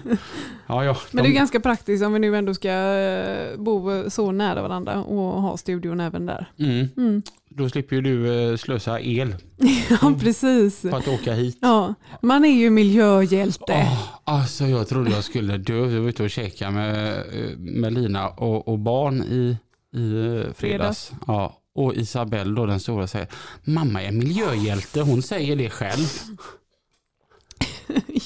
ja, 0.66 0.84
ja. 0.84 0.96
Men 1.12 1.24
det 1.24 1.30
är 1.30 1.34
ganska 1.34 1.60
praktiskt 1.60 2.04
om 2.04 2.12
vi 2.12 2.18
nu 2.18 2.36
ändå 2.36 2.54
ska 2.54 2.68
eh, 2.70 3.56
bo 3.58 4.10
så 4.10 4.32
nära 4.32 4.62
varandra 4.62 5.02
och 5.04 5.42
ha 5.42 5.56
studion 5.56 6.00
även 6.00 6.26
där. 6.26 6.46
mm. 6.58 6.86
Mm. 6.96 7.22
Då 7.56 7.68
slipper 7.68 7.96
ju 7.96 8.02
du 8.02 8.50
eh, 8.50 8.56
slösa 8.56 9.00
el 9.00 9.34
Ja, 10.02 10.14
precis. 10.20 10.82
på 10.82 10.96
att 10.96 11.08
åka 11.08 11.32
hit. 11.34 11.58
Ja, 11.60 11.94
man 12.22 12.44
är 12.44 12.48
ju 12.58 12.70
miljöhjälte. 12.70 13.64
Åh, 13.68 14.08
alltså 14.24 14.66
jag 14.66 14.88
trodde 14.88 15.10
jag 15.10 15.24
skulle 15.24 15.56
dö. 15.58 15.74
Jag 15.90 16.00
var 16.00 16.08
ute 16.08 16.22
och 16.22 16.30
käkade 16.30 16.70
med, 16.70 17.16
eh, 17.16 17.58
med 17.58 17.92
Lina 17.92 18.28
och, 18.28 18.68
och 18.68 18.78
barn 18.78 19.22
i, 19.22 19.56
i 19.96 20.10
eh, 20.16 20.32
fredags. 20.32 20.58
Fredags. 20.58 21.12
Ja, 21.26 21.56
och 21.74 21.94
Isabelle 21.94 22.54
då 22.56 22.66
den 22.66 22.80
stora 22.80 23.06
säger 23.06 23.28
mamma 23.64 24.02
är 24.02 24.12
miljöhjälte. 24.12 25.00
Hon 25.00 25.22
säger 25.22 25.56
det 25.56 25.70
själv. 25.70 26.06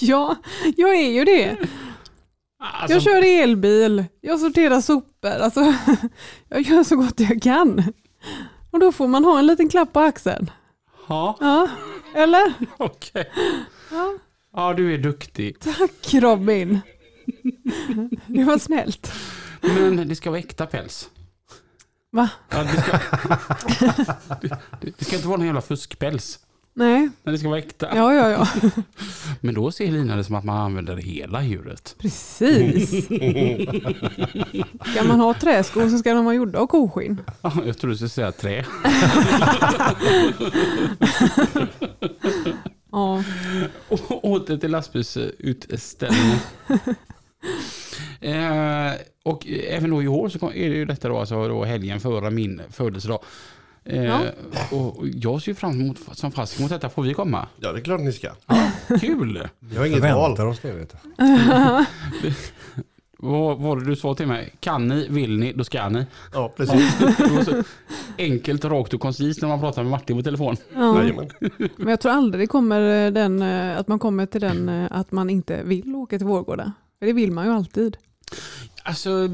Ja, 0.02 0.36
jag 0.76 0.96
är 0.96 1.10
ju 1.10 1.24
det. 1.24 1.56
Alltså, 2.58 2.94
Jag 2.94 3.02
kör 3.02 3.42
elbil, 3.42 4.04
jag 4.20 4.40
sorterar 4.40 4.80
sopor, 4.80 5.30
alltså, 5.30 5.60
jag 6.48 6.60
gör 6.60 6.84
så 6.84 6.96
gott 6.96 7.20
jag 7.20 7.42
kan. 7.42 7.82
Och 8.70 8.80
då 8.80 8.92
får 8.92 9.08
man 9.08 9.24
ha 9.24 9.38
en 9.38 9.46
liten 9.46 9.68
klapp 9.68 9.92
på 9.92 10.00
axeln. 10.00 10.50
Ja, 11.08 11.36
Ja, 11.40 11.68
eller? 12.14 12.52
okej. 12.76 13.30
Ja, 13.90 14.14
Ja, 14.56 14.74
du 14.74 14.94
är 14.94 14.98
duktig. 14.98 15.60
tack 15.60 16.14
Robin. 16.14 16.80
Det 18.26 18.44
var 18.44 18.58
snällt. 18.58 19.12
Men 19.60 20.08
det 20.08 20.16
ska 20.16 20.30
vara 20.30 20.40
äkta 20.40 20.66
päls. 20.66 21.10
Va? 22.12 22.30
Ja, 22.48 22.62
det, 22.62 22.82
ska, 22.82 22.98
det, 24.80 24.98
det 24.98 25.04
ska 25.04 25.16
inte 25.16 25.28
vara 25.28 25.36
någon 25.36 25.46
jävla 25.46 25.60
fuskpäls. 25.60 26.38
Nej, 26.74 27.08
Men 27.22 27.32
det 27.34 27.38
ska 27.38 27.48
vara 27.48 27.58
äkta. 27.58 27.88
ja, 27.96 28.14
ja, 28.14 28.30
ja. 28.30 28.46
Men 29.40 29.54
då 29.54 29.72
ser 29.72 29.90
Lina 29.90 30.16
det 30.16 30.24
som 30.24 30.34
att 30.34 30.44
man 30.44 30.56
använder 30.56 30.96
hela 30.96 31.42
djuret. 31.42 31.94
Precis. 31.98 33.04
Ska 34.92 35.04
man 35.04 35.20
ha 35.20 35.34
träskor 35.34 35.88
så 35.88 35.98
ska 35.98 36.14
de 36.14 36.24
vara 36.24 36.34
gjorda 36.34 36.58
av 36.58 36.66
koskinn. 36.66 37.20
Ja, 37.42 37.52
Jag 37.66 37.78
tror 37.78 37.90
du 37.90 37.96
skulle 37.96 38.08
säga 38.08 38.32
trä. 38.32 38.64
Ja, 42.92 43.24
Och 43.88 44.24
åter 44.24 44.56
till 44.56 44.70
lastbilsutställningen. 44.70 46.38
eh, 48.20 48.92
och 49.24 49.46
även 49.68 49.90
då 49.90 50.02
i 50.02 50.08
år 50.08 50.28
så 50.28 50.46
är 50.52 50.68
det 50.70 50.76
ju 50.76 50.84
detta 50.84 51.08
då, 51.08 51.18
alltså 51.18 51.48
då 51.48 51.64
helgen 51.64 52.00
före 52.00 52.30
min 52.30 52.62
födelsedag. 52.70 53.20
Eh, 53.84 54.04
Ja. 54.04 54.20
och 54.70 55.08
jag 55.08 55.42
ser 55.42 55.54
fram 55.54 55.80
emot 55.80 55.98
som 56.12 56.32
fasiken 56.32 56.62
mot 56.62 56.70
detta. 56.70 56.88
Får 56.88 57.02
vi 57.02 57.14
komma? 57.14 57.48
Ja, 57.60 57.72
det 57.72 57.78
är 57.78 57.82
klart 57.82 58.00
ni 58.00 58.12
ska. 58.12 58.28
Kul! 59.00 59.48
Jag 59.72 59.78
har 59.80 59.86
inget 59.86 60.00
val. 60.00 60.10
Förväntar 60.12 60.46
oss 60.46 60.60
det 60.60 60.72
vet 60.72 60.94
du. 61.16 61.18
Vad 63.22 63.58
var 63.58 63.76
det 63.76 63.84
du 63.84 63.96
sa 63.96 64.14
till 64.14 64.26
mig? 64.26 64.52
Kan 64.60 64.88
ni, 64.88 65.06
vill 65.10 65.38
ni, 65.38 65.52
då 65.52 65.64
ska 65.64 65.88
ni. 65.88 66.06
Ja, 66.32 66.52
precis. 66.56 66.98
Enkelt, 68.18 68.64
rakt 68.64 68.94
och 68.94 69.00
koncist 69.00 69.40
när 69.42 69.48
man 69.48 69.60
pratar 69.60 69.82
med 69.82 69.90
Martin 69.90 70.16
på 70.16 70.22
telefon. 70.22 70.56
ja. 70.74 71.02
Jajamän. 71.02 71.30
Men 71.76 71.88
jag 71.88 72.00
tror 72.00 72.12
aldrig 72.12 72.42
det 72.42 72.46
kommer 72.46 73.06
eh, 73.06 73.12
den, 73.12 73.42
eh, 73.42 73.78
att 73.78 73.88
man 73.88 73.98
kommer 73.98 74.26
till 74.26 74.40
den 74.40 74.68
eh, 74.68 74.86
att 74.90 75.12
man 75.12 75.30
inte 75.30 75.62
vill 75.62 75.94
åka 75.94 76.18
till 76.18 76.26
Vårgårda. 76.26 76.72
För 76.98 77.06
det 77.06 77.12
vill 77.12 77.32
man 77.32 77.46
ju 77.46 77.52
alltid. 77.52 77.96
Alltså, 78.82 79.28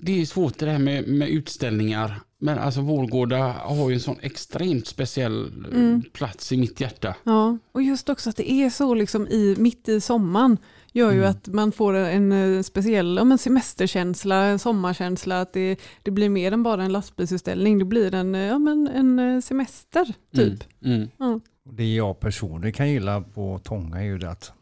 det 0.00 0.20
är 0.20 0.26
svårt 0.26 0.58
det 0.58 0.70
här 0.70 0.78
med, 0.78 1.08
med 1.08 1.28
utställningar. 1.28 2.20
Men 2.44 2.58
alltså 2.58 2.80
Vårgårda 2.80 3.38
har 3.52 3.88
ju 3.90 3.94
en 3.94 4.00
sån 4.00 4.16
extremt 4.22 4.86
speciell 4.86 5.64
eh, 5.72 5.78
Mm. 5.78 6.02
plats 6.12 6.52
i 6.52 6.56
mitt 6.56 6.80
hjärta. 6.80 7.14
Ja, 7.24 7.58
och 7.72 7.82
just 7.82 8.08
också 8.08 8.30
att 8.30 8.36
det 8.36 8.52
är 8.52 8.70
så 8.70 8.94
liksom 8.94 9.26
i, 9.28 9.54
mitt 9.58 9.88
i 9.88 10.00
sommaren 10.00 10.58
gör 10.92 11.10
ju 11.12 11.18
Mm. 11.18 11.30
att 11.30 11.46
man 11.48 11.72
får 11.72 11.94
en 11.94 12.32
eh, 12.32 12.62
speciell 12.62 13.16
ja, 13.16 13.24
men 13.24 13.38
semesterkänsla, 13.38 14.36
en 14.44 14.58
sommarkänsla, 14.58 15.40
att 15.40 15.52
det, 15.52 15.80
det 16.02 16.10
blir 16.10 16.28
mer 16.28 16.52
än 16.52 16.62
bara 16.62 16.84
en 16.84 16.92
lastbilsutställning, 16.92 17.78
det 17.78 17.84
blir 17.84 18.14
en, 18.14 18.34
eh, 18.34 18.40
ja, 18.40 18.58
men 18.58 18.88
en 18.88 19.42
semester 19.42 20.14
typ. 20.34 20.64
Mm. 20.84 20.96
Mm. 20.96 21.10
Ja. 21.18 21.40
Det 21.64 21.94
jag 21.94 22.20
personligen 22.20 22.72
kan 22.72 22.90
gilla 22.90 23.20
på 23.20 23.60
Tånga 23.64 23.96
är 24.00 24.04
ju 24.04 24.18
det 24.18 24.30
att 24.30 24.52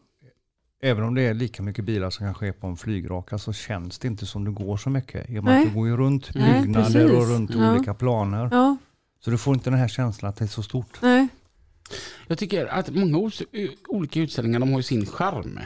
även 0.82 1.04
om 1.04 1.14
det 1.14 1.22
är 1.22 1.34
lika 1.34 1.62
mycket 1.62 1.84
bilar 1.84 2.10
som 2.10 2.26
kanske 2.26 2.46
är 2.48 2.52
på 2.52 2.66
en 2.66 2.76
flygraka 2.76 3.38
så 3.38 3.52
känns 3.52 3.98
det 3.98 4.08
inte 4.08 4.26
som 4.26 4.44
du 4.44 4.50
går 4.50 4.76
så 4.76 4.90
mycket. 4.90 5.30
I 5.30 5.38
och 5.38 5.44
med 5.44 5.52
Nej. 5.54 5.62
att 5.62 5.68
du 5.68 5.74
går 5.74 5.88
ju 5.88 5.96
runt 5.96 6.34
Nej, 6.34 6.60
byggnader 6.62 7.04
och 7.04 7.10
precis. 7.20 7.34
runt 7.34 7.50
Ja. 7.54 7.74
olika 7.74 7.94
planer. 7.94 8.48
Ja, 8.52 8.76
Så 9.24 9.30
du 9.30 9.38
får 9.38 9.54
inte 9.54 9.70
den 9.70 9.78
här 9.78 9.88
känslan 9.88 10.28
att 10.30 10.36
det 10.36 10.44
är 10.44 10.48
så 10.48 10.62
stort. 10.62 10.98
nej. 11.02 11.28
Jag 12.26 12.38
tycker 12.38 12.66
att 12.66 12.94
många 12.94 13.30
olika 13.88 14.20
utställningar 14.20 14.60
de 14.60 14.70
har 14.72 14.78
ju 14.78 14.82
sin 14.82 15.06
charm. 15.06 15.58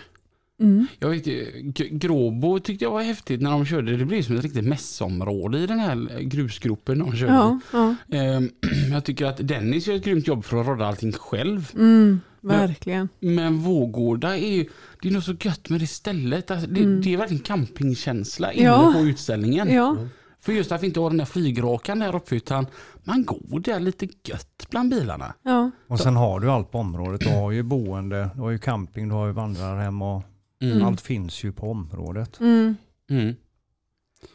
Mm. 0.60 0.86
Jag 0.98 1.08
vet, 1.08 1.26
ju, 1.26 1.46
Gråbo 1.90 2.58
tyckte 2.58 2.84
jag 2.84 2.90
var 2.90 3.02
häftigt 3.02 3.40
när 3.42 3.50
de 3.50 3.64
körde. 3.66 3.96
Det 3.96 4.04
blev 4.04 4.22
som 4.22 4.36
ett 4.36 4.42
riktigt 4.42 4.64
mässområde 4.64 5.58
i 5.58 5.66
den 5.66 5.78
här 5.78 6.20
grusgropen 6.20 6.98
de 6.98 7.16
körde. 7.16 7.32
Ja, 7.32 7.58
ja. 7.72 7.94
Ehm, 8.16 8.50
Jag 8.92 9.04
tycker 9.04 9.26
att 9.26 9.48
Dennis 9.48 9.86
gör 9.86 9.94
ett 9.96 10.04
grymt 10.04 10.26
jobb 10.26 10.44
för 10.44 10.60
att 10.60 10.66
rodda 10.66 10.86
allting 10.86 11.12
själv. 11.12 11.70
Mm, 11.74 12.20
verkligen. 12.40 13.08
Men 13.20 13.58
Vårgårda 13.58 14.36
är 14.38 14.52
ju, 14.56 14.66
det 15.02 15.08
är 15.08 15.12
nog 15.12 15.22
så 15.22 15.34
gött 15.40 15.68
med 15.68 15.80
det 15.80 15.86
stället. 15.86 16.50
Alltså, 16.50 16.66
det, 16.70 16.80
Mm. 16.82 17.00
det 17.00 17.12
är 17.14 17.16
verkligen 17.16 17.42
campingkänsla 17.42 18.52
inne 18.52 18.64
Ja. 18.66 18.92
på 18.96 19.00
utställningen. 19.00 19.68
Ja, 19.74 19.96
För 20.40 20.52
just 20.52 20.72
att 20.72 20.82
vi 20.82 20.86
inte 20.86 21.00
har 21.00 21.10
den 21.10 21.16
där 21.18 21.24
flygrakan 21.24 21.98
där 21.98 22.14
uppe 22.16 22.36
utan 22.36 22.66
man 23.04 23.24
går 23.24 23.60
där 23.60 23.80
lite 23.80 24.06
gött 24.28 24.66
bland 24.70 24.90
bilarna. 24.90 25.34
ja. 25.42 25.70
Och 25.88 26.00
sen 26.00 26.16
har 26.16 26.40
du 26.40 26.50
allt 26.50 26.70
på 26.70 26.78
området. 26.78 27.20
Du 27.20 27.28
har 27.30 27.50
ju 27.50 27.62
boende, 27.62 28.30
du 28.34 28.40
har 28.40 28.50
ju 28.50 28.58
camping, 28.58 29.08
du 29.08 29.14
har 29.14 29.26
ju 29.26 29.32
vandrarhem 29.32 30.02
och 30.02 30.22
Mm. 30.60 30.82
allt 30.84 31.00
finns 31.00 31.44
ju 31.44 31.52
på 31.52 31.70
området. 31.70 32.40
Mm, 32.40 32.76
Mm. 33.10 33.34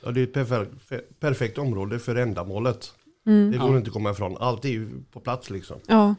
Ja, 0.03 0.12
det 0.12 0.19
är 0.19 0.23
ett 0.23 0.34
perfekt, 0.34 1.19
perfekt 1.19 1.58
område 1.58 1.99
för 1.99 2.15
ändamålet. 2.15 2.93
mm. 3.25 3.51
Det 3.51 3.58
går 3.58 3.71
Ja. 3.71 3.77
inte 3.77 3.88
att 3.88 3.93
komma 3.93 4.12
ifrån. 4.12 4.38
Allt 4.39 4.65
är 4.65 4.69
ju 4.69 4.89
på 5.12 5.19
plats 5.19 5.49
liksom. 5.49 5.79
Ja, 5.88 6.15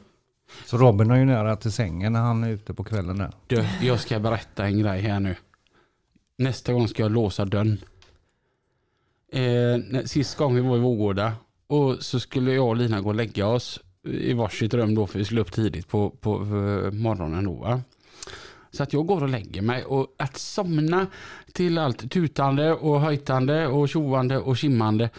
Så 0.66 0.78
Robin 0.78 1.10
är 1.10 1.16
ju 1.16 1.24
nära 1.24 1.56
till 1.56 1.72
sängen 1.72 2.12
när 2.12 2.20
han 2.20 2.44
är 2.44 2.50
ute 2.50 2.74
på 2.74 2.84
kvällen 2.84 3.18
där. 3.18 3.32
Du, 3.46 3.66
jag 3.82 4.00
ska 4.00 4.18
berätta 4.18 4.64
en 4.64 4.78
grej 4.78 5.00
här 5.00 5.20
nu. 5.20 5.36
Nästa 6.38 6.72
gång 6.72 6.88
ska 6.88 7.02
jag 7.02 7.12
låsa 7.12 7.44
dörren. 7.44 7.78
Eh, 9.32 10.04
sist 10.04 10.36
gång 10.36 10.54
vi 10.54 10.60
var 10.60 10.76
i 10.76 10.80
Vårgårda 10.80 11.32
och 11.66 11.96
så 12.04 12.20
skulle 12.20 12.52
jag 12.52 12.68
och 12.68 12.76
Lina 12.76 13.00
gå 13.00 13.08
och 13.08 13.14
lägga 13.14 13.46
oss 13.46 13.80
i 14.04 14.32
varsitt 14.32 14.74
rum 14.74 14.94
då 14.94 15.06
för 15.06 15.18
vi 15.18 15.24
skulle 15.24 15.40
upp 15.40 15.52
tidigt 15.52 15.88
på, 15.88 16.10
på 16.10 16.34
eh, 16.34 16.90
morgonen 16.92 17.44
då. 17.44 17.52
Va? 17.52 17.82
Så 18.70 18.82
att 18.82 18.92
jag 18.92 19.06
går 19.06 19.22
och 19.22 19.28
lägger 19.28 19.62
mig 19.62 19.84
och 19.84 20.14
att 20.18 20.36
somna 20.38 21.06
till 21.52 21.78
allt 21.78 22.10
tutande 22.10 22.72
och 22.72 23.00
höjtande 23.00 23.66
och 23.66 23.88
tjoande 23.88 24.38
och 24.38 24.56
kimmande. 24.56 25.10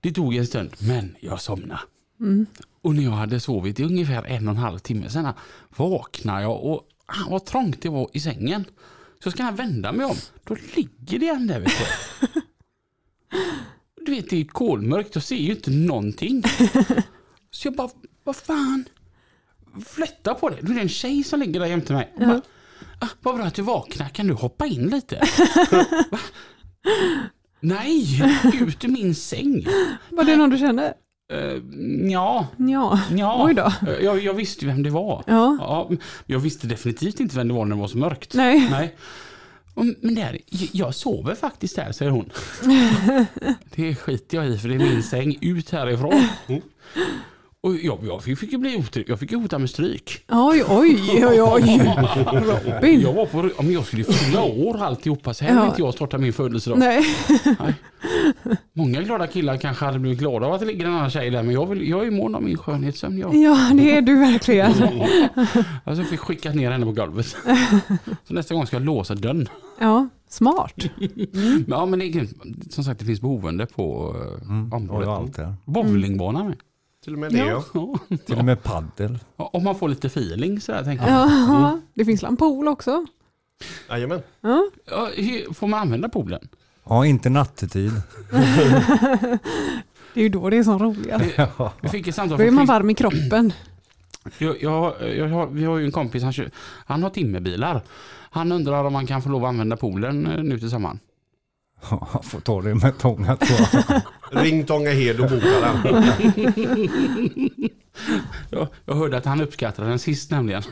Det 0.00 0.12
tog 0.12 0.34
en 0.34 0.46
stund 0.46 0.70
men 0.78 1.16
jag 1.20 1.40
somnade. 1.40 1.80
mm. 2.20 2.46
Och 2.82 2.94
när 2.94 3.02
jag 3.02 3.10
hade 3.10 3.40
sovit 3.40 3.80
i 3.80 3.84
ungefär 3.84 4.24
en 4.24 4.48
och 4.48 4.54
en 4.54 4.60
halv 4.60 4.78
timme 4.78 5.10
sen 5.10 5.28
vaknar 5.76 6.40
jag 6.40 6.64
och 6.64 6.88
ah, 7.06 7.30
vad 7.30 7.44
trångt 7.44 7.82
det 7.82 7.88
var 7.88 8.08
i 8.12 8.20
sängen. 8.20 8.64
Så 9.24 9.30
ska 9.30 9.42
jag 9.42 9.52
vända 9.52 9.92
mig 9.92 10.06
om. 10.06 10.16
Då 10.44 10.56
ligger 10.76 11.18
det 11.18 11.28
en 11.28 11.46
där 11.46 11.60
vet 11.60 11.72
du. 11.78 11.84
Du 14.06 14.12
vet 14.12 14.30
det 14.30 14.40
är 14.40 14.44
kolmörkt, 14.44 15.14
jag 15.14 15.24
ser 15.24 15.36
ju 15.36 15.50
inte 15.50 15.70
någonting. 15.70 16.42
Så 17.50 17.66
jag 17.68 17.74
bara, 17.76 17.90
vad 18.24 18.36
fan. 18.36 18.84
Flätta 19.86 20.34
på 20.34 20.48
det. 20.48 20.56
Då 20.62 20.70
är 20.72 20.74
det 20.74 20.80
en 20.80 20.88
tjej 20.88 21.24
som 21.24 21.40
ligger 21.40 21.60
där 21.60 21.66
jämte 21.66 21.92
mig. 21.92 22.12
Och 22.14 22.20
bara, 22.20 22.42
ah, 23.00 23.08
vad 23.22 23.34
bra 23.36 23.44
att 23.44 23.54
du 23.54 23.62
vaknar, 23.62 24.08
kan 24.08 24.26
du 24.26 24.34
hoppa 24.34 24.66
in 24.66 24.88
lite? 24.88 25.22
Nej, 27.60 28.22
ut 28.60 28.84
ur 28.84 28.88
min 28.88 29.14
säng. 29.14 29.66
Var 30.10 30.24
det 30.24 30.36
någon 30.36 30.50
du 30.50 30.58
kände? 30.58 30.94
Uh, 31.32 31.62
ja, 32.12 32.46
Ja. 32.56 33.00
ja. 33.10 33.44
Oj 33.44 33.54
då. 33.54 33.72
Eh, 33.90 34.04
Jag, 34.04 34.20
jag 34.22 34.34
visste 34.34 34.66
vem 34.66 34.82
det 34.82 34.90
var. 34.90 35.24
Ja. 35.26 35.56
Ja, 35.60 35.90
jag 36.26 36.38
visste 36.38 36.66
definitivt 36.66 37.20
inte 37.20 37.36
vem 37.36 37.48
det 37.48 37.54
var 37.54 37.64
när 37.64 37.76
det 37.76 37.80
var 37.80 37.88
så 37.88 37.98
mörkt. 37.98 38.34
Nej. 38.34 38.68
Nej. 38.70 38.96
Men 40.00 40.14
där, 40.14 40.38
jag 40.72 40.94
sover 40.94 41.34
faktiskt 41.34 41.76
där, 41.76 41.92
säger 41.92 42.10
hon. 42.10 42.30
det 43.76 43.94
skiter 43.94 44.36
jag 44.36 44.46
i 44.48 44.58
för 44.58 44.68
det 44.68 44.74
är 44.74 44.78
min 44.78 45.02
säng. 45.02 45.38
Ut 45.40 45.70
härifrån. 45.70 46.22
Och 47.62 47.76
jag, 47.76 47.98
jag 48.02 48.22
fick, 48.22 48.38
fick 48.38 48.52
ju 48.52 48.58
bli 48.58 48.76
otrygg. 48.76 49.08
Jag 49.08 49.18
fick 49.20 49.32
ju 49.32 49.38
hota 49.38 49.58
med 49.58 49.70
stryk. 49.70 50.24
Oj, 50.28 50.64
oj, 50.68 50.98
oj, 51.28 51.42
oj. 51.42 51.80
Robin. 52.74 53.00
Jag 53.00 53.12
var 53.12 53.26
på, 53.26 53.62
men 53.62 53.72
jag 53.72 53.84
skulle 53.86 54.02
ju 54.02 54.12
fylla 54.12 54.42
år 54.42 54.82
alltihopa. 54.82 55.34
Så 55.34 55.44
här 55.44 55.54
Ja. 55.56 55.66
inte 55.66 55.82
jag 55.82 55.94
starta 55.94 56.18
min 56.18 56.32
födelsedag. 56.32 56.78
Nej. 56.78 57.04
Nej. 57.44 57.74
Många 58.72 59.02
glada 59.02 59.26
killar 59.26 59.56
kanske 59.56 59.84
hade 59.84 59.98
blivit 59.98 60.18
glada 60.18 60.46
av 60.46 60.52
att 60.52 60.60
det 60.60 60.66
ligger 60.66 60.86
en 60.86 60.92
annan 60.92 61.10
tjej 61.10 61.30
där. 61.30 61.42
Men 61.42 61.54
jag, 61.54 61.66
vill, 61.66 61.88
jag 61.88 62.06
är 62.06 62.10
mån 62.10 62.34
om 62.34 62.44
min 62.44 62.58
skönhetssömn. 62.58 63.18
Jag. 63.18 63.34
Ja, 63.34 63.70
det 63.74 63.96
är 63.96 64.02
du 64.02 64.18
verkligen. 64.18 64.72
Alltså 65.84 66.02
jag 66.02 66.08
fick 66.08 66.20
skicka 66.20 66.50
ner 66.52 66.70
henne 66.70 66.86
på 66.86 66.92
golvet. 66.92 67.26
Så 68.28 68.34
nästa 68.34 68.54
gång 68.54 68.66
ska 68.66 68.76
jag 68.76 68.84
låsa 68.84 69.14
dörren. 69.14 69.48
Ja, 69.80 70.08
smart. 70.28 70.74
Ja 71.66 71.86
men 71.86 71.98
det 71.98 72.04
är, 72.06 72.26
som 72.70 72.84
sagt 72.84 73.00
det 73.00 73.06
finns 73.06 73.20
boende 73.20 73.66
på 73.66 74.16
eh, 74.42 74.48
Mm, 74.50 74.72
området. 74.72 75.38
ju 75.38 76.54
Till 77.04 77.12
och 77.12 77.18
med 77.18 77.32
det 77.32 77.38
ja. 77.38 77.64
Ja. 77.74 77.98
Till 78.26 78.38
och 78.38 78.44
med 78.44 78.62
paddel. 78.62 79.18
Ja, 79.36 79.50
Om 79.52 79.64
man 79.64 79.74
får 79.78 79.88
lite 79.88 80.06
feeling 80.06 80.60
sådär 80.60 80.84
tänker 80.84 81.08
jag. 81.08 81.30
Ja, 81.30 81.80
det 81.94 82.04
finns 82.04 82.22
en 82.22 82.36
pool 82.36 82.68
också. 82.68 83.06
Jajamän. 83.88 84.22
Ja. 84.40 84.70
Får 85.54 85.66
man 85.66 85.80
använda 85.80 86.08
poolen? 86.08 86.48
Ja, 86.84 87.06
inte 87.06 87.30
nattetid. 87.30 87.92
Det 90.14 90.20
är 90.20 90.24
ju 90.24 90.28
då 90.28 90.50
det 90.50 90.56
är 90.56 90.62
som 90.62 90.78
roligast. 90.78 91.24
Vi 91.80 91.88
fick 91.88 92.06
ett 92.08 92.14
samtal 92.14 92.38
Då 92.38 92.44
är 92.44 92.50
man 92.50 92.66
varm 92.66 92.90
i 92.90 92.94
kroppen. 92.94 93.52
Jag, 94.38 94.62
jag, 94.62 94.94
jag, 95.16 95.28
har- 95.28 95.46
vi 95.46 95.64
har 95.64 95.78
ju 95.78 95.84
en 95.84 95.92
kompis, 95.92 96.22
han, 96.22 96.32
kör, 96.32 96.50
han 96.86 97.02
har 97.02 97.10
timmerbilar. 97.10 97.82
Han 98.30 98.52
undrar 98.52 98.84
om 98.84 98.92
man 98.92 99.06
kan 99.06 99.22
få 99.22 99.28
lov 99.28 99.44
att 99.44 99.48
använda 99.48 99.76
poolen 99.76 100.26
eh, 100.26 100.42
nu 100.42 100.58
till 100.58 100.70
sommaren. 100.70 100.98
Ja, 101.90 102.20
får 102.24 102.40
ta 102.40 102.62
det 102.62 102.74
med 102.74 102.98
tånga 102.98 103.36
tror 103.36 103.60
jag. 103.72 104.02
Ring 104.44 104.64
Tånga 104.66 104.90
Hed 104.90 105.20
och 105.20 105.30
boka 105.30 105.46
den. 105.82 106.04
Jag, 108.50 108.68
jag 108.84 108.94
hörde 108.94 109.16
att 109.16 109.24
han 109.24 109.40
uppskattade 109.40 109.88
den 109.88 109.98
sist 109.98 110.30
nämligen. 110.30 110.62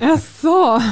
Jaså? 0.00 0.82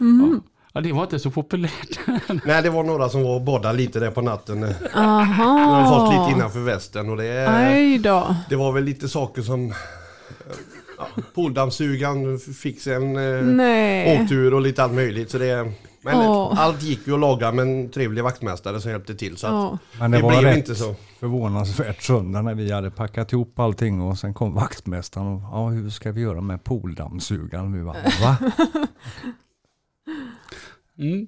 Mm. 0.00 0.40
Ja, 0.72 0.80
det 0.80 0.92
var 0.92 1.02
inte 1.02 1.18
så 1.18 1.30
populärt. 1.30 1.98
Nej 2.44 2.62
det 2.62 2.70
var 2.70 2.82
några 2.84 3.08
som 3.08 3.22
var 3.22 3.34
och 3.34 3.42
badade 3.42 3.78
lite 3.78 4.00
där 4.00 4.10
på 4.10 4.20
natten. 4.22 4.60
De 4.60 4.74
Aha. 4.94 5.44
har 5.44 5.98
fått 5.98 6.12
lite 6.14 6.38
innanför 6.38 6.60
västen 6.60 7.10
och 7.10 7.16
det, 7.16 7.48
Aj 7.48 7.98
då. 7.98 8.36
det 8.48 8.56
var 8.56 8.72
väl 8.72 8.84
lite 8.84 9.08
saker 9.08 9.42
som 9.42 9.74
ja, 10.98 11.08
Pooldammsugaren 11.34 12.38
fick 12.38 12.80
sig 12.80 12.94
en 12.94 13.16
eh, 13.16 13.42
Nej. 13.42 14.20
åktur 14.22 14.54
och 14.54 14.60
lite 14.60 14.82
allt 14.82 14.92
möjligt. 14.94 15.30
Så 15.30 15.38
det, 15.38 15.72
men 16.02 16.16
Åh. 16.16 16.54
allt 16.60 16.82
gick 16.82 17.06
ju 17.06 17.14
att 17.14 17.20
laga 17.20 17.52
med 17.52 17.62
en 17.62 17.90
trevlig 17.90 18.22
vaktmästare 18.24 18.80
som 18.80 18.90
hjälpte 18.90 19.14
till. 19.14 19.36
Så 19.36 19.46
att 19.46 19.52
Ja. 19.52 19.78
Men 20.00 20.10
det, 20.10 20.16
det 20.16 20.22
var 20.22 20.40
blev 20.40 20.56
inte 20.56 20.74
så. 20.74 20.94
förvånansvärt 21.20 22.02
söndag 22.02 22.42
när 22.42 22.54
vi 22.54 22.72
hade 22.72 22.90
packat 22.90 23.32
ihop 23.32 23.58
allting 23.58 24.02
och 24.02 24.18
sen 24.18 24.34
kom 24.34 24.54
vaktmästaren 24.54 25.26
och 25.26 25.40
ja, 25.52 25.68
hur 25.68 25.90
ska 25.90 26.12
vi 26.12 26.20
göra 26.20 26.40
med 26.40 26.64
pooldammsugaren? 26.64 27.72
Vi 27.72 27.84
bara, 27.84 27.96
va? 28.22 28.36
Mm. 30.98 31.26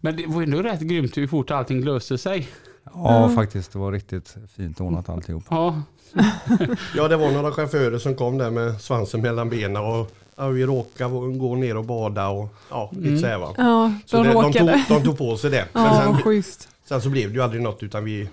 Men 0.00 0.16
det 0.16 0.26
var 0.26 0.42
ändå 0.42 0.62
rätt 0.62 0.80
grymt 0.80 1.16
hur 1.16 1.26
fort 1.26 1.50
allting 1.50 1.84
löste 1.84 2.18
sig. 2.18 2.48
Ja, 2.94 3.28
faktiskt. 3.34 3.72
Det 3.72 3.78
var 3.78 3.92
riktigt 3.92 4.36
fint 4.56 4.80
ordnat 4.80 5.08
alltihop. 5.08 5.44
Ja, 5.50 5.82
Ja 6.96 7.08
det 7.08 7.16
var 7.16 7.30
några 7.30 7.52
chaufförer 7.52 7.98
som 7.98 8.14
kom 8.14 8.38
där 8.38 8.50
med 8.50 8.80
svansen 8.80 9.20
mellan 9.22 9.50
benen 9.50 9.76
och 9.82 10.12
ja, 10.38 10.48
vi 10.48 10.66
råkade 10.66 11.38
gå 11.38 11.54
ner 11.54 11.76
och 11.76 11.84
bada 11.84 12.28
och 12.28 12.48
ja, 12.70 12.90
lite 12.96 13.18
så 13.18 13.26
här 13.26 13.38
va. 13.38 13.54
Ja, 13.56 13.92
Så 14.06 14.16
de 14.16 14.22
det, 14.22 14.28
de, 14.32 14.42
råkade. 14.42 14.84
tog, 14.88 14.98
de 14.98 15.04
tog 15.04 15.18
på 15.18 15.36
sig 15.36 15.50
det. 15.50 15.68
Men 15.72 15.84
Ja, 15.84 16.02
sen, 16.04 16.18
schysst. 16.22 16.68
sen 16.84 17.02
så 17.02 17.08
blev 17.10 17.28
det 17.28 17.34
ju 17.34 17.42
aldrig 17.42 17.62
något 17.62 17.82
utan 17.82 18.04
vi 18.04 18.28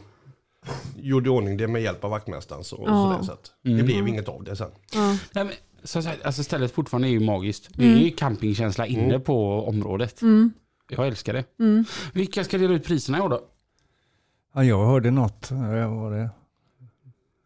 gjorde 0.96 1.26
i 1.28 1.30
ordning 1.30 1.58
det 1.58 1.68
med 1.68 1.82
hjälp 1.82 2.04
av 2.04 2.10
vaktmästaren. 2.12 2.64
Så, 2.64 2.76
och 2.76 2.90
Ja. 2.90 3.04
så, 3.04 3.18
där, 3.18 3.24
så 3.28 3.32
att 3.32 3.52
det 3.64 3.72
Mm. 3.72 3.86
blev 3.86 4.08
inget 4.08 4.30
av 4.30 4.44
det 4.44 4.56
sen. 4.56 4.70
Ja. 4.94 5.18
Nej, 5.32 5.44
men, 5.44 5.50
sagt, 5.84 6.26
alltså 6.26 6.44
stället 6.44 6.72
fortfarande 6.72 7.08
är 7.08 7.10
ju 7.10 7.20
magiskt. 7.20 7.70
Det 7.74 7.84
Mm. 7.86 7.98
är 7.98 8.02
ju 8.02 8.12
campingkänsla 8.12 8.86
inne 8.88 9.04
Mm. 9.04 9.22
på 9.22 9.68
området. 9.68 10.22
Mm. 10.22 10.54
Jag 10.90 11.08
älskar 11.08 11.34
det. 11.34 11.44
Mm. 11.60 11.86
Vilka 12.14 12.44
ska 12.44 12.58
dela 12.58 12.74
ut 12.74 12.84
priserna 12.86 13.18
i 13.18 13.22
år 13.22 13.30
då? 13.30 13.42
Ja, 14.54 14.64
jag 14.64 14.86
hörde 14.86 15.12
något. 15.12 15.52
var 15.52 16.12
det? 16.12 16.30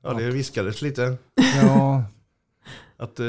Ja 0.04 0.14
det 0.14 0.32
viskades 0.32 0.82
lite 0.82 1.18
Ja, 1.64 2.04
att 3.00 3.20
eh, 3.20 3.26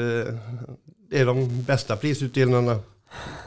det 1.09 1.19
är 1.19 1.25
de 1.25 1.63
bästa 1.63 1.95
prisutdelningarna 1.95 2.79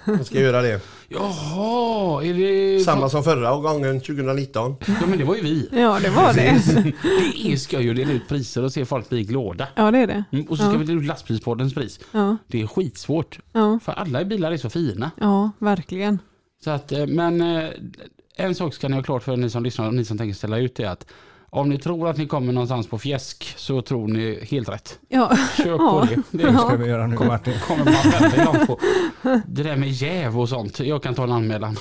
Jag 0.07 0.27
ska 0.27 0.41
göra 0.41 0.63
det. 0.63 0.81
Jaha, 1.09 2.25
är 2.25 2.35
det... 2.35 2.81
Samma 2.85 3.09
som 3.09 3.23
förra 3.25 3.57
gången 3.57 4.01
2019. 4.01 4.77
Ja 4.87 5.07
men 5.09 5.19
det 5.19 5.25
var 5.25 5.35
ju 5.37 5.43
vi. 5.43 5.69
Ja, 5.73 5.99
det 6.03 6.11
var 6.11 6.33
det. 6.35 6.63
Det 7.45 7.53
är 7.53 7.57
skoj 7.57 7.91
att 7.91 7.97
dela 7.97 8.13
ut 8.13 8.29
priser 8.29 8.63
och 8.65 8.73
se 8.73 8.85
folk 8.85 9.09
bli 9.09 9.25
glada. 9.25 9.69
Ja, 9.75 9.91
det 9.91 9.99
är 9.99 10.07
det. 10.07 10.25
Mm, 10.33 10.45
Och 10.45 10.57
så 10.59 10.63
ska 10.65 10.73
Ja. 10.73 10.79
vi 10.79 10.85
dela 10.85 11.01
ut 11.01 11.07
lastbilspoddens 11.07 11.75
pris. 11.75 12.01
Ja, 12.13 12.37
Det 12.47 12.63
är 12.63 12.67
skitsvårt. 12.67 13.39
ja, 13.53 13.79
För 13.83 13.93
alla 13.93 14.25
bilar 14.25 14.53
är 14.53 14.57
så 14.57 14.71
fina. 14.71 15.11
ja 15.21 15.51
verkligen. 15.59 16.19
Så 16.65 16.71
att, 16.71 16.93
eh, 16.93 17.07
men 17.07 17.41
eh, 17.41 17.71
en 18.37 18.55
sak 18.55 18.75
ska 18.75 18.89
ni 18.89 18.97
ha 18.97 19.03
klart 19.03 19.23
för 19.23 19.37
ni 19.37 19.51
som 19.51 19.65
lyssnar 19.65 19.87
och 19.87 19.95
ni 19.95 20.05
som 20.05 20.19
tänker 20.19 20.35
ställa 20.35 20.59
ut 20.59 20.75
det 20.77 20.83
är 20.85 20.91
att 20.91 21.07
om 21.55 21.69
ni 21.69 21.79
tror 21.79 22.09
att 22.09 22.17
ni 22.17 22.27
kommer 22.27 22.53
någonstans 22.53 22.87
på 22.87 22.99
fjäsk 22.99 23.55
så 23.57 23.83
tror 23.83 24.09
ni 24.09 24.45
helt 24.51 24.69
rätt. 24.69 24.99
Ja, 25.09 25.37
Kör 25.57 25.79
på 25.79 25.85
Ja. 25.85 26.09
det. 26.31 26.39
Det 26.45 26.59
ska 26.59 26.77
vi 26.77 26.87
göra 26.89 27.07
nu 27.07 27.17
kommer, 27.17 27.31
Martin. 27.31 27.55
kommer 27.67 27.85
man 27.85 28.21
väldigt 28.21 28.45
långt 28.45 28.67
på. 28.67 28.79
Det 29.47 29.63
där 29.63 29.77
med 29.77 29.91
jäv 29.91 30.41
och 30.41 30.49
sånt, 30.49 30.81
jag 30.81 31.03
kan 31.03 31.15
ta 31.15 31.25
en 31.25 31.33
anmälan. 31.33 31.77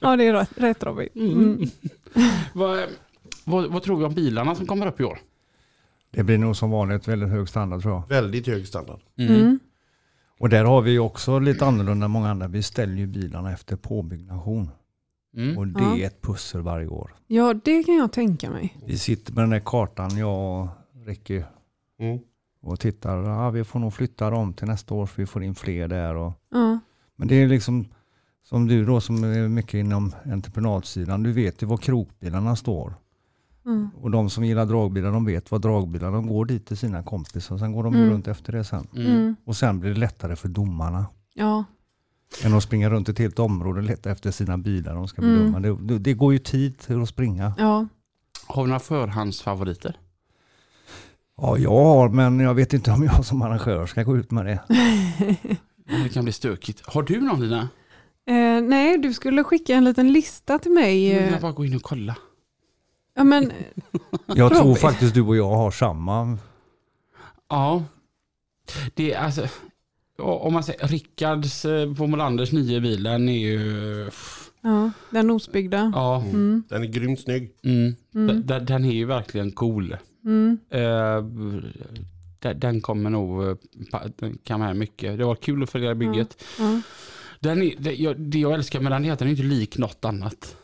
ja 0.00 0.16
det 0.16 0.24
är 0.24 0.32
rätt, 0.32 0.50
rätt 0.56 0.82
Robin. 0.82 1.08
Mm. 1.14 1.70
Vad, 2.52 2.84
vad, 3.44 3.66
vad 3.72 3.82
tror 3.82 3.98
vi 3.98 4.04
om 4.04 4.14
bilarna 4.14 4.54
som 4.54 4.66
kommer 4.66 4.86
upp 4.86 5.00
i 5.00 5.04
år? 5.04 5.18
Det 6.10 6.22
blir 6.22 6.38
nog 6.38 6.56
som 6.56 6.70
vanligt 6.70 7.08
väldigt 7.08 7.28
hög 7.28 7.48
standard 7.48 7.82
tror 7.82 7.94
jag. 7.94 8.08
Väldigt 8.08 8.46
hög 8.46 8.66
standard. 8.66 9.00
Mm. 9.18 9.58
Och 10.40 10.48
där 10.48 10.64
har 10.64 10.80
vi 10.82 10.98
också 10.98 11.38
lite 11.38 11.66
annorlunda 11.66 12.04
än 12.04 12.10
många 12.10 12.30
andra. 12.30 12.48
Vi 12.48 12.62
ställer 12.62 12.94
ju 12.94 13.06
bilarna 13.06 13.52
efter 13.52 13.76
påbyggnation. 13.76 14.70
Mm. 15.38 15.58
Och 15.58 15.66
det 15.66 15.82
Ja. 15.82 15.96
är 15.96 16.06
ett 16.06 16.22
pussel 16.22 16.60
varje 16.60 16.86
år. 16.88 17.14
Ja, 17.26 17.54
det 17.64 17.82
kan 17.82 17.94
jag 17.94 18.12
tänka 18.12 18.50
mig. 18.50 18.76
Vi 18.86 18.98
sitter 18.98 19.32
med 19.32 19.42
den 19.42 19.50
där 19.50 19.60
kartan, 19.64 20.16
jag 20.18 20.60
och 20.62 20.68
Ricky, 21.06 21.42
Mm. 22.00 22.18
och 22.62 22.80
tittar. 22.80 23.16
Ja, 23.22 23.50
vi 23.50 23.64
får 23.64 23.78
nog 23.80 23.92
flytta 23.94 24.30
dem 24.30 24.52
till 24.52 24.66
nästa 24.66 24.94
år 24.94 25.06
för 25.06 25.22
vi 25.22 25.26
får 25.26 25.44
in 25.44 25.54
fler 25.54 25.88
där. 25.88 26.14
Och, 26.14 26.32
Ja, 26.50 26.78
men 27.16 27.28
det 27.28 27.34
är 27.42 27.48
liksom 27.48 27.86
som 28.44 28.66
du 28.68 28.84
då 28.84 29.00
som 29.00 29.24
är 29.24 29.48
mycket 29.48 29.74
inom 29.74 30.12
entreprenadsidan. 30.24 31.22
Du 31.22 31.32
vet 31.32 31.62
ju 31.62 31.66
var 31.66 31.76
krokbilarna 31.76 32.56
står. 32.56 32.94
mm. 33.66 33.90
Och 34.00 34.10
de 34.10 34.30
som 34.30 34.44
gillar 34.44 34.66
dragbilar 34.66 35.12
de 35.12 35.24
vet 35.24 35.50
vad 35.50 35.60
dragbilar 35.62 36.12
de 36.12 36.26
går 36.26 36.44
dit 36.44 36.66
till 36.66 36.76
sina 36.76 37.02
kompisar. 37.02 37.58
Sen 37.58 37.72
går 37.72 37.82
de 37.84 37.94
Mm. 37.94 38.10
runt 38.10 38.28
efter 38.28 38.52
det 38.52 38.64
sen. 38.64 38.86
Mm. 38.96 39.36
Och 39.44 39.56
sen 39.56 39.80
blir 39.80 39.90
det 39.90 39.98
lättare 40.00 40.36
för 40.36 40.48
domarna. 40.48 41.06
ja, 41.34 41.64
Än 42.44 42.54
att 42.54 42.62
springa 42.62 42.90
runt 42.90 43.08
ett 43.08 43.18
helt 43.18 43.38
område 43.38 43.78
och 43.80 43.84
leta 43.86 44.10
efter 44.10 44.30
sina 44.30 44.58
bilar 44.58 44.94
de 44.94 45.08
ska 45.08 45.22
Mm. 45.22 45.38
bedöma. 45.38 45.60
Det, 45.60 45.76
det, 45.94 45.98
det 45.98 46.14
går 46.14 46.32
ju 46.32 46.38
tid 46.38 46.78
till 46.78 47.02
att 47.02 47.08
springa. 47.08 47.54
ja. 47.58 47.86
Har 48.46 48.62
vi 48.62 48.68
några 48.68 48.80
förhandsfavoriter? 48.80 49.96
Ja, 51.36 51.58
jag 51.58 51.70
har, 51.70 52.08
men 52.08 52.40
jag 52.40 52.54
vet 52.54 52.72
inte 52.72 52.90
om 52.90 53.02
jag 53.04 53.24
som 53.24 53.42
arrangör 53.42 53.86
ska 53.86 54.02
gå 54.02 54.16
ut 54.16 54.30
med 54.30 54.46
det. 54.46 54.60
Det 56.04 56.08
kan 56.08 56.24
bli 56.24 56.32
stökigt. 56.32 56.86
Har 56.86 57.02
du 57.02 57.20
någon 57.20 57.40
Lina? 57.40 57.68
Eh, 58.26 58.62
nej, 58.62 58.98
du 58.98 59.12
skulle 59.14 59.44
skicka 59.44 59.74
en 59.74 59.84
liten 59.84 60.12
lista 60.12 60.58
till 60.58 60.72
mig. 60.72 61.08
Jag 61.12 61.22
eh. 61.24 61.30
vill 61.32 61.40
bara 61.40 61.52
gå 61.52 61.64
in 61.64 61.76
och 61.76 61.82
kolla. 61.82 62.16
Ja, 63.14 63.24
men, 63.24 63.52
Jag 64.26 64.56
tror 64.56 64.74
faktiskt 64.74 65.14
du 65.14 65.22
och 65.22 65.36
jag 65.36 65.50
har 65.50 65.70
samma. 65.70 66.38
Ja. 67.48 67.84
Det 68.94 69.12
är 69.12 69.18
alltså... 69.20 69.48
Om 70.18 70.52
man 70.52 70.62
säger 70.64 70.88
Rickards 70.88 71.64
eh, 71.64 71.94
på 71.94 72.06
Molanders 72.06 72.52
nya 72.52 72.80
bil, 72.80 73.02
den 73.02 73.28
är 73.28 73.38
ju... 73.38 74.10
ja, 74.62 74.90
den 75.10 75.30
osbyggda. 75.30 75.92
Ja. 75.94 76.22
Mm, 76.22 76.62
Den 76.68 76.82
är 76.82 76.86
grymt 76.86 77.20
snygg. 77.20 77.50
Mm. 77.64 77.94
Mm. 78.14 78.46
Den, 78.46 78.64
den 78.66 78.84
är 78.84 78.92
ju 78.92 79.04
verkligen 79.04 79.52
cool. 79.52 79.96
mm, 80.24 80.58
Eh, 80.70 81.22
den, 82.54 82.80
kommer 82.80 83.10
nog 83.10 83.44
eh, 83.48 83.56
kan 84.44 84.60
med 84.60 84.76
mycket. 84.76 85.18
Det 85.18 85.24
var 85.24 85.34
kul 85.34 85.62
att 85.62 85.70
följa 85.70 85.94
bygget. 85.94 86.44
ja. 86.58 86.80
Den 87.40 87.62
är, 87.62 87.74
det, 87.78 87.94
jag, 87.94 88.20
det 88.20 88.38
jag 88.38 88.54
älskar 88.54 88.80
med 88.80 88.92
den 88.92 89.04
är 89.04 89.12
att 89.12 89.18
den 89.18 89.28
är 89.28 89.32
inte 89.32 89.42
lik 89.42 89.78
något 89.78 90.04
annat. 90.04 90.56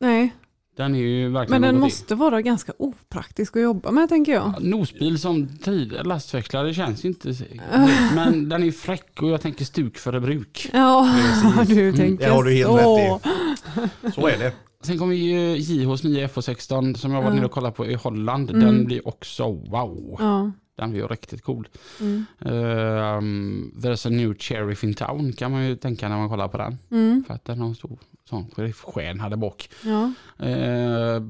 Nej, 0.00 0.34
Den 0.76 0.94
är 0.94 0.98
ju 0.98 1.28
verkligen 1.28 1.60
men 1.60 1.72
den 1.74 1.80
måste 1.80 2.14
vara 2.14 2.42
ganska 2.42 2.72
opraktisk 2.78 3.56
att 3.56 3.62
jobba 3.62 3.90
med 3.90 4.08
tänker 4.08 4.32
jag. 4.32 4.52
Ja, 4.56 4.60
Nosbil 4.60 5.18
som 5.18 5.48
tid, 5.58 5.94
lastväxlare 6.04 6.74
känns 6.74 7.04
ju 7.04 7.08
inte... 7.08 7.34
Men 8.14 8.48
den 8.48 8.62
är 8.62 8.70
fräck 8.70 9.22
och 9.22 9.28
jag 9.28 9.40
tänker 9.40 9.64
stuk 9.64 9.98
för 9.98 10.20
bruk. 10.20 10.70
Ja, 10.72 11.10
Precis. 11.54 11.76
du 11.76 11.82
Mm, 11.82 11.96
tänker 11.96 12.24
det 12.26 12.32
har 12.32 12.44
du 12.44 12.52
helt 12.52 12.68
så. 12.70 13.20
rätt 14.02 14.14
Så 14.14 14.26
är 14.26 14.38
det. 14.38 14.52
Sen 14.84 14.98
kommer 14.98 15.14
ju 15.14 15.56
JHs 15.56 16.04
nya 16.04 16.26
FH16 16.26 16.94
som 16.94 17.12
jag 17.12 17.22
var 17.22 17.28
Ja. 17.30 17.34
nere 17.34 17.44
och 17.44 17.52
kollade 17.52 17.74
på 17.74 17.86
i 17.86 17.94
Holland. 17.94 18.50
Mm. 18.50 18.64
Den 18.64 18.84
blir 18.84 19.08
också 19.08 19.44
wow. 19.52 20.16
Ja, 20.18 20.50
Den 20.78 20.90
blir 20.90 21.00
ju 21.00 21.06
riktigt 21.06 21.42
cool. 21.42 21.68
mm, 22.00 22.24
Um, 22.40 23.72
there's 23.76 24.06
a 24.06 24.10
new 24.10 24.34
sheriff 24.38 24.84
in 24.84 24.94
town 24.94 25.32
kan 25.32 25.50
man 25.50 25.66
ju 25.68 25.76
tänka 25.76 26.08
när 26.08 26.16
man 26.16 26.28
kollar 26.28 26.48
på 26.48 26.58
den. 26.58 26.78
mm, 26.90 27.24
För 27.26 27.34
att 27.34 27.44
den 27.44 27.58
har 27.60 27.66
en 27.68 27.74
stor 27.74 27.98
sån 28.32 28.50
sheriffstjärn 28.50 29.20
här 29.20 29.30
där 29.30 29.36
bak. 29.36 29.68
ja, 29.82 30.12
Eh, 30.46 31.22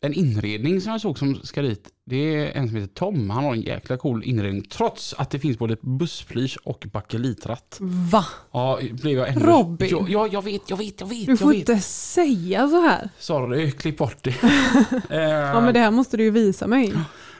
en 0.00 0.12
inredning 0.14 0.80
som 0.80 0.92
jag 0.92 1.00
såg 1.00 1.18
som 1.18 1.34
ska 1.34 1.62
dit, 1.62 1.88
det 2.04 2.16
är 2.36 2.52
en 2.60 2.68
som 2.68 2.76
heter 2.76 2.94
Tom. 2.94 3.30
Han 3.30 3.44
har 3.44 3.54
en 3.54 3.60
jäkla 3.60 3.96
cool 3.96 4.24
inredning 4.24 4.62
trots 4.62 5.14
att 5.18 5.30
det 5.30 5.38
finns 5.38 5.58
både 5.58 5.76
bussplysch 5.80 6.58
och 6.64 6.86
bakelitratt. 6.92 7.76
Va? 7.80 8.24
Ja, 8.52 8.78
blev 9.02 9.18
jag 9.18 9.28
ännu... 9.28 9.40
Robin. 9.46 9.88
Ja, 9.90 10.06
ja, 10.08 10.28
jag 10.32 10.42
vet, 10.44 10.70
jag 10.70 10.76
vet, 10.76 11.00
jag 11.00 11.06
vet. 11.08 11.26
Du 11.26 11.32
jag 11.32 11.38
får 11.38 11.54
inte 11.54 11.78
säga 11.80 12.68
så 12.68 12.80
här. 12.80 13.08
Sorry, 13.18 13.70
klipp 13.70 13.98
bort 13.98 14.22
det. 14.24 14.30
Eh, 15.10 15.20
Ja, 15.20 15.60
men 15.60 15.74
det 15.74 15.80
här 15.80 15.90
måste 15.90 16.16
du 16.16 16.22
ju 16.24 16.30
visa 16.30 16.66
mig. 16.66 16.92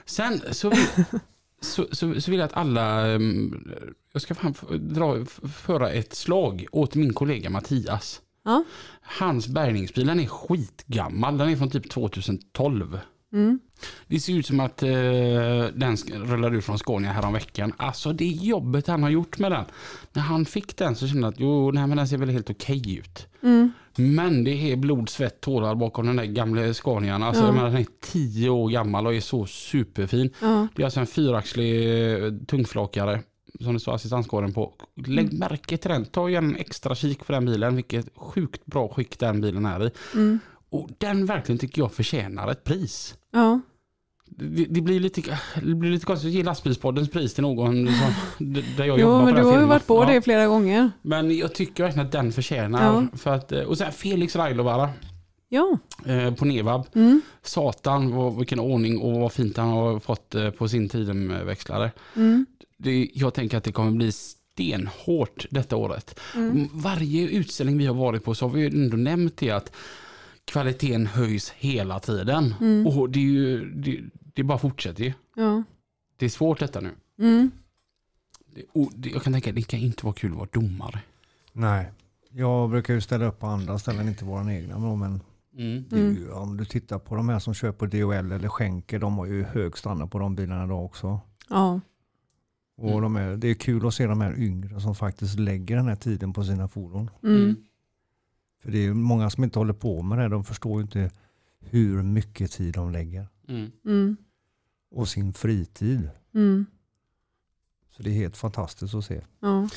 Sen 0.05 0.41
så 0.51 0.69
vill, 0.69 0.79
så, 1.61 1.85
så, 1.91 2.21
så 2.21 2.31
vill 2.31 2.39
jag 2.39 2.45
att 2.47 2.57
alla, 2.57 3.07
ehm, 3.07 3.67
jag 4.13 4.21
ska 4.21 4.35
fan 4.35 4.55
dra, 4.79 5.25
föra 5.65 5.91
ett 5.91 6.13
slag 6.15 6.65
åt 6.71 6.95
min 6.95 7.13
kollega 7.13 7.49
Mattias. 7.49 8.21
Ja. 8.49 8.63
Hans 9.01 9.47
bärgningsbil 9.47 10.07
den 10.07 10.19
är 10.19 10.27
skitgammal, 10.27 11.37
den 11.37 11.49
är 11.49 11.55
från 11.55 11.69
typ 11.69 11.89
2012. 11.89 12.99
Mm. 13.33 13.59
Det 14.07 14.19
ser 14.19 14.33
ut 14.33 14.45
som 14.45 14.59
att 14.59 14.83
eh, 14.83 14.89
den 15.73 15.97
rullade 16.13 16.57
ut 16.57 16.65
från 16.65 16.79
Scania 16.79 17.11
här 17.11 17.25
om 17.25 17.33
veckan. 17.33 17.73
Alltså 17.77 18.13
det 18.13 18.25
jobbet 18.25 18.87
han 18.87 19.03
har 19.03 19.09
gjort 19.09 19.39
med 19.39 19.51
den. 19.51 19.65
När 20.13 20.21
han 20.21 20.45
fick 20.45 20.77
den 20.77 20.95
så 20.95 21.07
kände 21.07 21.21
jag 21.21 21.33
att 21.33 21.39
jo, 21.39 21.71
nej, 21.71 21.87
men 21.87 21.97
den 21.97 22.07
ser 22.07 22.17
väl 22.17 22.29
helt 22.29 22.49
okej 22.49 22.97
ut. 22.97 23.27
Mm. 23.43 23.71
Men 23.95 24.43
det 24.43 24.71
är 24.71 24.75
blod, 24.75 25.09
svett, 25.09 25.41
tårar 25.41 25.75
bakom 25.75 26.05
den 26.05 26.15
där 26.15 26.25
gamla 26.25 26.73
Scanian. 26.73 27.23
Alltså, 27.23 27.51
menar, 27.51 27.69
den 27.69 27.77
är 27.77 27.85
tio 28.01 28.49
år 28.49 28.69
gammal 28.69 29.07
och 29.07 29.13
är 29.13 29.21
så 29.21 29.45
superfin. 29.45 30.33
Ja. 30.41 30.67
Det 30.75 30.81
är 30.81 30.85
alltså 30.85 30.99
en 30.99 31.07
fyraxlig 31.07 32.47
tungflakare 32.47 33.21
som 33.63 33.73
det 33.73 33.79
står 33.79 33.95
assistanskåren 33.95 34.53
på. 34.53 34.73
Lägg 35.05 35.25
Mm. 35.25 35.37
märke 35.39 35.77
till 35.77 35.91
den. 35.91 36.05
Ta 36.05 36.29
en 36.29 36.55
extra 36.55 36.95
kik 36.95 37.25
på 37.25 37.31
den 37.31 37.45
bilen. 37.45 37.75
Vilket 37.75 38.05
sjukt 38.15 38.65
bra 38.65 38.87
skick 38.89 39.19
den 39.19 39.41
bilen 39.41 39.65
är 39.65 39.87
i. 39.87 39.91
Mm. 40.13 40.39
Och 40.69 40.89
den 40.97 41.25
verkligen 41.25 41.59
tycker 41.59 41.81
jag 41.81 41.91
förtjänar 41.93 42.51
ett 42.51 42.63
pris. 42.63 43.15
Ja. 43.31 43.59
Det, 44.25 44.65
det, 44.65 44.81
blir 44.81 44.99
lite, 44.99 45.39
det 45.63 45.75
blir 45.75 45.91
lite 45.91 46.05
konstigt 46.05 46.27
att 46.29 46.33
ge 46.33 46.43
lastbilspoddens 46.43 47.09
pris 47.09 47.33
till 47.33 47.41
någon 47.41 47.87
som, 47.87 48.13
där 48.77 48.85
jag 48.85 48.99
jobbar 48.99 49.13
Jo, 49.13 49.19
på 49.19 49.25
men 49.25 49.35
den 49.35 49.43
du 49.45 49.51
har 49.51 49.59
ju 49.59 49.65
varit 49.65 49.87
på 49.87 50.03
Ja. 50.03 50.13
det 50.13 50.21
flera 50.21 50.47
gånger. 50.47 50.91
Men 51.01 51.37
jag 51.37 51.55
tycker 51.55 51.83
verkligen 51.83 52.05
att 52.05 52.11
den 52.11 52.31
förtjänar. 52.31 52.93
Ja. 53.11 53.17
För 53.17 53.31
att, 53.35 53.51
eh, 53.51 53.61
och 53.61 53.77
sen 53.77 53.91
Felix 53.91 54.35
Railovara 54.35 54.89
Ja. 55.49 55.77
eh, 56.05 56.33
på 56.33 56.45
Nevab. 56.45 56.85
Mm. 56.95 57.21
Satan 57.41 58.15
vad, 58.15 58.37
vilken 58.37 58.59
ordning 58.59 58.97
och 58.99 59.19
vad 59.19 59.31
fint 59.31 59.57
han 59.57 59.69
har 59.69 59.99
fått 59.99 60.35
eh, 60.35 60.49
på 60.49 60.67
sin 60.69 60.89
tidenväxlare. 60.89 61.91
Mm. 62.15 62.45
Det, 62.79 63.09
jag 63.13 63.33
tänker 63.33 63.57
att 63.57 63.63
det 63.63 63.71
kommer 63.71 63.91
bli 63.91 64.11
stenhårt 64.11 65.45
detta 65.51 65.75
året. 65.75 66.19
Mm. 66.35 66.67
Varje 66.73 67.29
utställning 67.29 67.77
vi 67.77 67.85
har 67.85 67.93
varit 67.95 68.23
på 68.23 68.35
så 68.35 68.47
har 68.47 68.53
vi 68.53 68.61
ju 68.61 68.67
ändå 68.67 68.97
nämnt 68.97 69.37
det 69.37 69.51
att 69.51 69.71
kvaliteten 70.45 71.07
höjs 71.07 71.49
hela 71.49 71.99
tiden. 71.99 72.55
Mm. 72.61 72.87
Och 72.87 73.09
det, 73.09 73.19
är 73.19 73.23
ju, 73.23 73.71
det, 73.73 73.99
det 74.33 74.43
bara 74.43 74.57
fortsätter 74.57 75.03
ju. 75.03 75.13
Ja. 75.35 75.63
Det 76.17 76.25
är 76.25 76.29
svårt 76.29 76.59
detta 76.59 76.79
nu. 76.79 76.89
Mm. 77.19 77.51
Det, 78.55 78.63
och 78.73 78.91
det, 78.95 79.09
jag 79.09 79.23
kan 79.23 79.33
tänka 79.33 79.49
att 79.49 79.55
det 79.55 79.61
kan 79.61 79.79
inte 79.79 80.05
vara 80.05 80.15
kul 80.15 80.31
att 80.31 80.37
vara 80.37 80.49
domare. 80.51 80.99
Nej. 81.53 81.91
Jag 82.31 82.69
brukar 82.69 82.93
ju 82.93 83.01
ställa 83.01 83.25
upp 83.25 83.39
på 83.39 83.47
andra 83.47 83.79
ställen, 83.79 84.07
inte 84.07 84.25
våra 84.25 84.53
egna. 84.53 84.95
Men 84.95 85.21
Mm. 85.57 85.85
ju, 85.91 86.31
om 86.31 86.57
du 86.57 86.65
tittar 86.65 86.99
på 86.99 87.15
de 87.15 87.29
här 87.29 87.39
som 87.39 87.53
kör 87.53 87.71
på 87.71 87.85
DHL 87.85 88.31
eller 88.31 88.47
skänker, 88.47 88.99
de 88.99 89.17
har 89.17 89.25
ju 89.25 89.43
hög 89.43 89.77
standard 89.77 90.11
på 90.11 90.19
de 90.19 90.35
bilarna 90.35 90.65
idag 90.65 90.85
också. 90.85 91.19
Ja. 91.49 91.79
Och 92.79 92.89
Mm. 92.89 93.01
de 93.01 93.15
är, 93.15 93.37
det 93.37 93.47
är 93.47 93.53
kul 93.53 93.87
att 93.87 93.93
se 93.93 94.07
de 94.07 94.21
här 94.21 94.39
yngre 94.39 94.81
som 94.81 94.95
faktiskt 94.95 95.39
lägger 95.39 95.75
den 95.75 95.87
här 95.87 95.95
tiden 95.95 96.33
på 96.33 96.43
sina 96.43 96.67
fordon. 96.67 97.09
Mm. 97.23 97.55
För 98.63 98.71
det 98.71 98.85
är 98.85 98.93
många 98.93 99.29
som 99.29 99.43
inte 99.43 99.59
håller 99.59 99.73
på 99.73 100.01
med 100.01 100.17
det. 100.17 100.27
De 100.27 100.43
förstår 100.43 100.79
ju 100.79 100.81
inte 100.81 101.11
hur 101.59 102.03
mycket 102.03 102.51
tid 102.51 102.73
de 102.73 102.91
lägger. 102.91 103.27
Mm. 103.47 103.71
Mm. 103.85 104.17
Och 104.91 105.07
sin 105.07 105.33
fritid. 105.33 106.09
Mm. 106.35 106.65
Så 107.91 108.03
det 108.03 108.09
är 108.09 108.13
helt 108.13 108.37
fantastiskt 108.37 108.95
att 108.95 109.05
se. 109.05 109.21
Ja. 109.39 109.69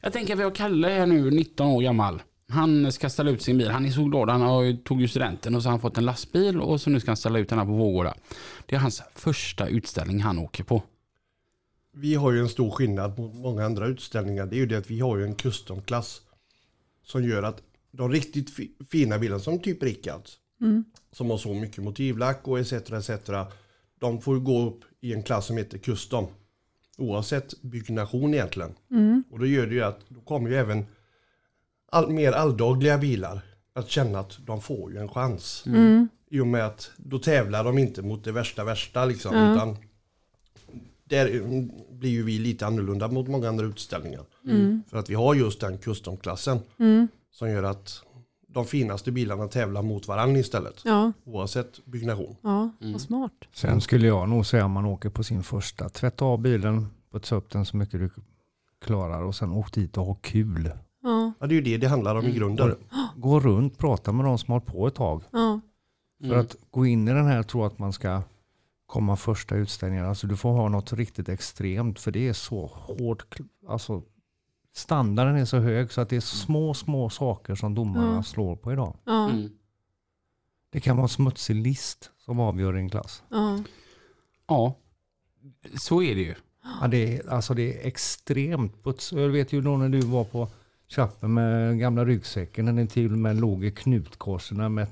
Jag 0.00 0.12
tänker 0.12 0.32
att 0.32 0.38
vi 0.38 0.42
har 0.44 0.54
Kalle 0.54 0.88
här 0.88 1.06
nu, 1.06 1.30
19 1.30 1.66
år 1.66 1.82
gammal. 1.82 2.22
Han 2.48 2.92
ska 2.92 3.10
ställa 3.10 3.30
ut 3.30 3.42
sin 3.42 3.58
bil. 3.58 3.70
Han 3.70 3.84
är 3.86 3.90
så 3.90 4.04
glad. 4.04 4.30
Han 4.30 4.40
har 4.40 4.62
ju- 4.62 4.76
tog 4.76 5.00
ju 5.00 5.08
studenten 5.08 5.54
och 5.54 5.62
så 5.62 5.68
har 5.68 5.70
han 5.70 5.80
fått 5.80 5.98
en 5.98 6.04
lastbil 6.04 6.60
och 6.60 6.80
så 6.80 6.90
nu 6.90 7.00
ska 7.00 7.10
han 7.10 7.16
ställa 7.16 7.38
ut 7.38 7.48
den 7.48 7.58
här 7.58 7.66
på 7.66 7.72
Vårgårda. 7.72 8.14
Det 8.66 8.76
är 8.76 8.80
hans 8.80 9.02
första 9.14 9.66
utställning 9.68 10.20
han 10.22 10.38
åker 10.38 10.64
på. 10.64 10.82
Vi 12.00 12.14
har 12.14 12.32
ju 12.32 12.40
en 12.40 12.48
stor 12.48 12.70
skillnad 12.70 13.18
mot 13.18 13.34
många 13.34 13.64
andra 13.64 13.86
utställningar. 13.86 14.46
Det 14.46 14.56
är 14.56 14.58
ju 14.58 14.66
det 14.66 14.78
att 14.78 14.90
vi 14.90 15.00
har 15.00 15.16
ju 15.18 15.24
en 15.24 15.34
custom-klass. 15.34 16.20
Som 17.02 17.24
gör 17.24 17.42
att 17.42 17.62
de 17.90 18.10
riktigt 18.12 18.50
fi- 18.50 18.72
fina 18.90 19.18
bilarna, 19.18 19.40
som 19.40 19.58
typ 19.58 19.82
Rickards, 19.82 20.38
Mm. 20.60 20.84
som 21.12 21.30
har 21.30 21.38
så 21.38 21.54
mycket 21.54 21.84
motivlack 21.84 22.48
och 22.48 22.58
etc. 22.58 22.72
etc. 22.72 23.10
De 23.98 24.20
får 24.20 24.34
ju 24.36 24.40
gå 24.40 24.66
upp 24.66 24.80
i 25.00 25.12
en 25.14 25.22
klass 25.22 25.46
som 25.46 25.56
heter 25.56 25.78
custom. 25.78 26.26
Oavsett 26.98 27.62
byggnation 27.62 28.34
egentligen. 28.34 28.74
Mm. 28.90 29.24
Och 29.30 29.38
då 29.38 29.46
gör 29.46 29.66
det 29.66 29.74
ju 29.74 29.82
att 29.82 30.00
då 30.08 30.20
kommer 30.20 30.50
ju 30.50 30.56
även 30.56 30.86
all, 31.92 32.10
mer 32.10 32.32
alldagliga 32.32 32.98
bilar 32.98 33.40
att 33.72 33.88
känna 33.90 34.18
att 34.20 34.38
de 34.46 34.60
får 34.62 34.92
ju 34.92 34.98
en 34.98 35.08
chans. 35.08 35.62
Mm. 35.66 36.08
I 36.30 36.40
och 36.40 36.46
med 36.46 36.66
att 36.66 36.90
då 36.96 37.18
tävlar 37.18 37.64
de 37.64 37.78
inte 37.78 38.02
mot 38.02 38.24
det 38.24 38.32
värsta 38.32 38.64
värsta 38.64 39.04
liksom. 39.04 39.36
Ja. 39.36 39.52
Utan 39.54 39.76
där 41.04 41.28
mm, 41.28 41.70
blir 41.98 42.10
ju 42.10 42.22
vi 42.22 42.38
lite 42.38 42.66
annorlunda 42.66 43.08
mot 43.08 43.28
många 43.28 43.48
andra 43.48 43.66
utställningar. 43.66 44.22
Mm. 44.44 44.82
För 44.90 44.98
att 44.98 45.10
vi 45.10 45.14
har 45.14 45.34
just 45.34 45.60
den 45.60 45.78
custom-klassen. 45.78 46.58
Mm. 46.78 47.08
Som 47.30 47.50
gör 47.50 47.62
att 47.62 48.02
de 48.48 48.64
finaste 48.64 49.12
bilarna 49.12 49.48
tävlar 49.48 49.82
mot 49.82 50.08
varandra 50.08 50.40
istället. 50.40 50.82
Ja, 50.84 51.12
Oavsett 51.24 51.84
byggnation. 51.86 52.36
ja 52.42 52.70
vad 52.80 53.00
smart. 53.00 53.32
Sen 53.52 53.80
skulle 53.80 54.06
jag 54.06 54.28
nog 54.28 54.46
säga 54.46 54.64
om 54.64 54.72
man 54.72 54.84
åker 54.84 55.10
på 55.10 55.24
sin 55.24 55.42
första, 55.42 55.88
tvätta 55.88 56.24
av 56.24 56.38
bilen, 56.38 56.86
putsa 57.12 57.36
upp 57.36 57.50
den 57.50 57.64
så 57.64 57.76
mycket 57.76 58.00
du 58.00 58.10
klarar 58.84 59.22
och 59.22 59.34
sen 59.34 59.52
åk 59.52 59.72
dit 59.72 59.96
och 59.96 60.04
ha 60.04 60.14
kul. 60.14 60.70
Ja, 61.02 61.32
Ja, 61.40 61.46
det 61.46 61.52
är 61.54 61.56
ju 61.56 61.62
det 61.62 61.76
det 61.76 61.88
handlar 61.88 62.16
om 62.16 62.24
i 62.26 62.32
grunden. 62.32 62.74
Gå 63.16 63.40
runt, 63.40 63.78
prata 63.78 64.12
med 64.12 64.24
de 64.26 64.38
som 64.38 64.52
har 64.52 64.60
på 64.60 64.86
ett 64.86 64.94
tag. 64.94 65.22
ja, 65.32 65.60
För 66.28 66.34
att 66.38 66.56
gå 66.70 66.86
in 66.86 67.08
i 67.08 67.12
den 67.12 67.26
här 67.26 67.42
tror 67.42 67.66
att 67.66 67.78
man 67.78 67.92
ska 67.92 68.22
komma 68.88 69.16
första 69.16 69.54
utställningen. 69.54 70.06
Alltså 70.06 70.26
du 70.26 70.36
får 70.36 70.52
ha 70.52 70.68
något 70.68 70.92
riktigt 70.92 71.28
extremt 71.28 72.00
för 72.00 72.10
det 72.10 72.28
är 72.28 72.32
så 72.32 72.66
hårt. 72.66 73.36
Alltså 73.68 74.02
standarden 74.74 75.36
är 75.36 75.44
så 75.44 75.58
hög 75.58 75.92
så 75.92 76.00
att 76.00 76.08
det 76.08 76.16
är 76.16 76.20
små, 76.20 76.74
små 76.74 77.10
saker 77.10 77.54
som 77.54 77.74
domarna 77.74 78.14
Ja. 78.16 78.22
slår 78.22 78.56
på 78.56 78.72
idag. 78.72 78.96
Mm. 79.06 79.50
Det 80.70 80.80
kan 80.80 80.96
vara 80.96 81.04
en 81.04 81.08
smutsig 81.08 81.54
list 81.56 82.10
som 82.18 82.40
avgör 82.40 82.74
en 82.74 82.90
klass. 82.90 83.22
ja. 83.30 83.58
Ja, 84.48 84.76
så 85.78 86.02
är 86.02 86.14
det 86.14 86.20
ju. 86.20 86.34
Ja, 86.80 86.88
det, 86.88 87.16
är, 87.18 87.28
alltså 87.28 87.54
det 87.54 87.82
är 87.82 87.86
extremt 87.88 88.84
puts. 88.84 89.12
Jag 89.12 89.28
vet 89.28 89.52
ju 89.52 89.60
då 89.60 89.76
när 89.76 89.88
du 89.88 90.00
var 90.00 90.24
på 90.24 90.48
Chappen 90.88 91.34
med 91.34 91.78
gamla 91.78 92.04
ryggsäcken 92.04 92.64
när 92.64 92.72
ni 92.72 92.86
till 92.86 93.12
och 93.12 93.18
med 93.18 93.40
låg 93.40 93.64
i 93.64 93.70
knutkorsen 93.70 94.74
med 94.74 94.90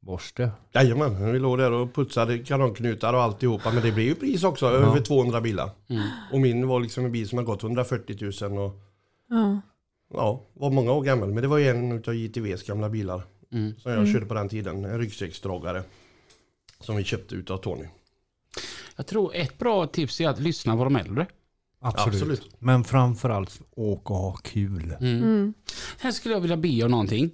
tandborste. 0.00 0.50
Jajamän, 0.72 1.32
vi 1.32 1.38
låg 1.38 1.58
där 1.58 1.72
och 1.72 1.94
putsade 1.94 2.38
kanonknutar 2.38 3.14
och 3.14 3.22
alltihopa. 3.22 3.72
Men 3.72 3.82
det 3.82 3.92
blir 3.92 4.04
ju 4.04 4.14
pris 4.14 4.44
också, 4.44 4.66
över 4.66 5.00
200 5.00 5.40
bilar. 5.40 5.70
Mm. 5.88 6.02
Och 6.32 6.40
min 6.40 6.66
var 6.66 6.80
liksom 6.80 7.04
en 7.04 7.12
bil 7.12 7.28
som 7.28 7.38
har 7.38 7.44
gått 7.44 7.62
140 7.62 8.16
000 8.42 8.58
och 8.58 8.80
ja. 9.28 9.60
ja, 10.14 10.42
var 10.54 10.70
många 10.70 10.92
år 10.92 11.02
gammal. 11.02 11.28
Men 11.28 11.42
det 11.42 11.48
var 11.48 11.58
ju 11.58 11.68
en 11.68 11.92
av 11.92 12.14
JTVs 12.14 12.62
gamla 12.62 12.88
bilar. 12.88 13.22
Mm. 13.52 13.74
Som 13.78 13.92
jag 13.92 14.08
körde 14.08 14.26
på 14.26 14.34
den 14.34 14.48
tiden, 14.48 14.84
en 14.84 14.98
ryggsäcksdragare. 14.98 15.82
Som 16.80 16.96
vi 16.96 17.04
köpte 17.04 17.34
utav 17.34 17.58
Tony. 17.58 17.84
Jag 18.96 19.06
tror 19.06 19.34
ett 19.34 19.58
bra 19.58 19.86
tips 19.86 20.20
är 20.20 20.28
att 20.28 20.40
lyssna 20.40 20.76
på 20.76 20.84
de 20.84 20.96
äldre. 20.96 21.26
Absolut. 21.82 22.14
Absolut. 22.14 22.56
Men 22.58 22.84
framförallt 22.84 23.60
åka 23.74 24.14
och 24.14 24.20
ha 24.20 24.36
kul. 24.36 24.96
Mm. 25.00 25.54
Här 25.98 26.12
skulle 26.12 26.34
jag 26.34 26.40
vilja 26.40 26.56
be 26.56 26.84
om 26.84 26.90
någonting. 26.90 27.30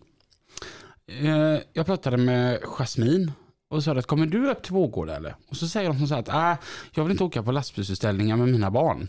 Eh, 1.08 1.60
Jag 1.72 1.86
pratade 1.86 2.16
med 2.16 2.60
Jasmin 2.62 3.32
och 3.68 3.84
sa 3.84 3.92
att 3.92 4.06
kommer 4.06 4.26
du 4.26 4.50
upp 4.50 4.62
till 4.62 4.72
Vårgårda 4.72 5.16
eller? 5.16 5.34
Och 5.48 5.56
så 5.56 5.68
säger 5.68 5.88
de 5.88 5.98
som 5.98 6.06
så 6.08 6.14
här 6.14 6.22
att 6.22 6.28
ah, 6.28 6.56
jag 6.94 7.04
vill 7.04 7.10
inte 7.12 7.24
åka 7.24 7.42
på 7.42 7.52
lastbilsutställningar 7.52 8.36
med 8.36 8.48
mina 8.48 8.70
barn. 8.70 9.08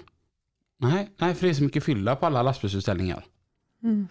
Nej, 0.79 1.09
nej, 1.17 1.33
för 1.35 1.45
det 1.47 1.51
är 1.51 1.53
så 1.53 1.63
mycket 1.63 1.83
fylla 1.83 2.15
på 2.15 2.25
alla 2.25 2.41
lastbilsutställningar. 2.43 3.25
Mm. 3.83 4.07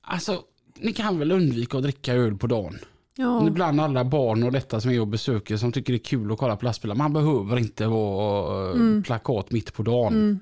Alltså, 0.00 0.42
ni 0.78 0.92
kan 0.92 1.18
väl 1.18 1.32
undvika 1.32 1.76
att 1.76 1.82
dricka 1.82 2.14
öl 2.14 2.36
på 2.36 2.46
dagen? 2.46 2.78
Ja. 3.16 3.46
Ibland 3.48 3.80
alla 3.80 4.04
barn 4.04 4.42
och 4.42 4.52
detta 4.52 4.80
som 4.80 4.90
är 4.90 5.00
och 5.00 5.06
besöker 5.08 5.56
som 5.56 5.72
tycker 5.72 5.92
det 5.92 5.96
är 5.96 6.04
kul 6.04 6.32
att 6.32 6.38
kolla 6.38 6.56
på 6.56 6.64
lastbilar. 6.64 6.94
Man 6.94 7.12
behöver 7.12 7.58
inte 7.58 7.86
vara 7.86 8.64
eh, 8.70 8.74
Mm. 8.74 9.02
plakat 9.02 9.50
mitt 9.50 9.74
på 9.74 9.82
dagen. 9.82 10.12
Mm. 10.14 10.38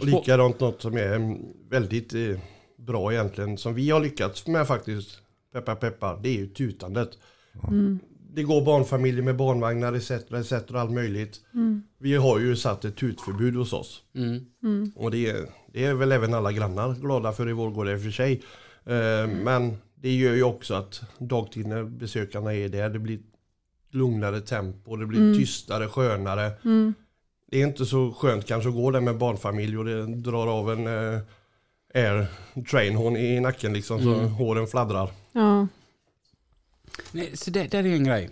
Och 0.00 0.06
likadant 0.06 0.60
något 0.60 0.82
som 0.82 0.96
är 0.96 1.12
mm, 1.16 1.38
väldigt 1.70 2.14
eh, 2.14 2.38
bra 2.78 3.12
egentligen. 3.12 3.58
Som 3.58 3.74
vi 3.74 3.90
har 3.90 4.00
lyckats 4.00 4.46
med 4.46 4.66
faktiskt. 4.66 5.19
Peppar 5.52 5.74
peppar. 5.74 6.18
Det 6.22 6.28
är 6.28 6.32
ju 6.38 6.46
tutandet. 6.46 7.10
Mm. 7.68 7.98
Det 8.34 8.42
går 8.42 8.64
barnfamiljer 8.64 9.22
med 9.22 9.36
barnvagnar 9.36 9.92
etc. 9.92 10.10
etc. 10.10 10.52
och 10.52 10.80
allt 10.80 10.90
möjligt. 10.90 11.40
Mm. 11.54 11.82
Vi 11.98 12.14
har 12.16 12.38
ju 12.38 12.56
satt 12.56 12.84
ett 12.84 12.96
tutförbud 12.96 13.56
hos 13.56 13.72
oss. 13.72 14.02
Mm. 14.14 14.44
Mm. 14.62 14.92
Och 14.96 15.10
det 15.10 15.26
är, 15.30 15.46
det 15.72 15.84
är 15.84 15.94
väl 15.94 16.12
även 16.12 16.34
alla 16.34 16.52
grannar 16.52 16.94
glada 16.94 17.32
för 17.32 17.48
i 17.48 17.52
Vårgårda 17.52 17.92
i 17.92 17.96
och 17.96 18.02
för 18.02 18.10
sig. 18.10 18.42
Eh, 18.84 19.26
Men 19.44 19.76
det 19.94 20.14
gör 20.14 20.34
ju 20.34 20.42
också 20.42 20.74
att 20.74 21.02
dagtid 21.18 21.66
när 21.66 21.84
besökarna 21.84 22.54
är 22.54 22.68
där, 22.68 22.88
det 22.90 22.98
blir 22.98 23.18
lugnare 23.90 24.40
tempo, 24.40 24.96
det 24.96 25.06
blir 25.06 25.20
Mm. 25.20 25.38
tystare, 25.38 25.86
skönare. 25.88 26.50
Mm. 26.64 26.94
Det 27.50 27.62
är 27.62 27.66
inte 27.66 27.86
så 27.86 28.12
skönt 28.12 28.46
kanske 28.46 28.68
att 28.68 28.74
gå 28.74 28.90
där 28.90 29.00
med 29.00 29.18
barnfamilj 29.18 29.78
och 29.78 29.84
det 29.84 30.06
drar 30.06 30.46
av 30.46 30.70
en 30.72 30.86
eh, 30.86 31.20
air 31.94 32.26
trainhorn 32.70 33.16
i 33.16 33.40
nacken 33.40 33.72
liksom 33.72 34.02
så 34.02 34.14
Mm. 34.14 34.28
håren 34.30 34.66
fladdrar. 34.66 35.10
Ja. 35.32 35.66
Nej, 37.12 37.36
så 37.36 37.50
det, 37.50 37.70
det 37.70 37.78
är 37.78 37.84
en 37.86 38.04
grej. 38.04 38.30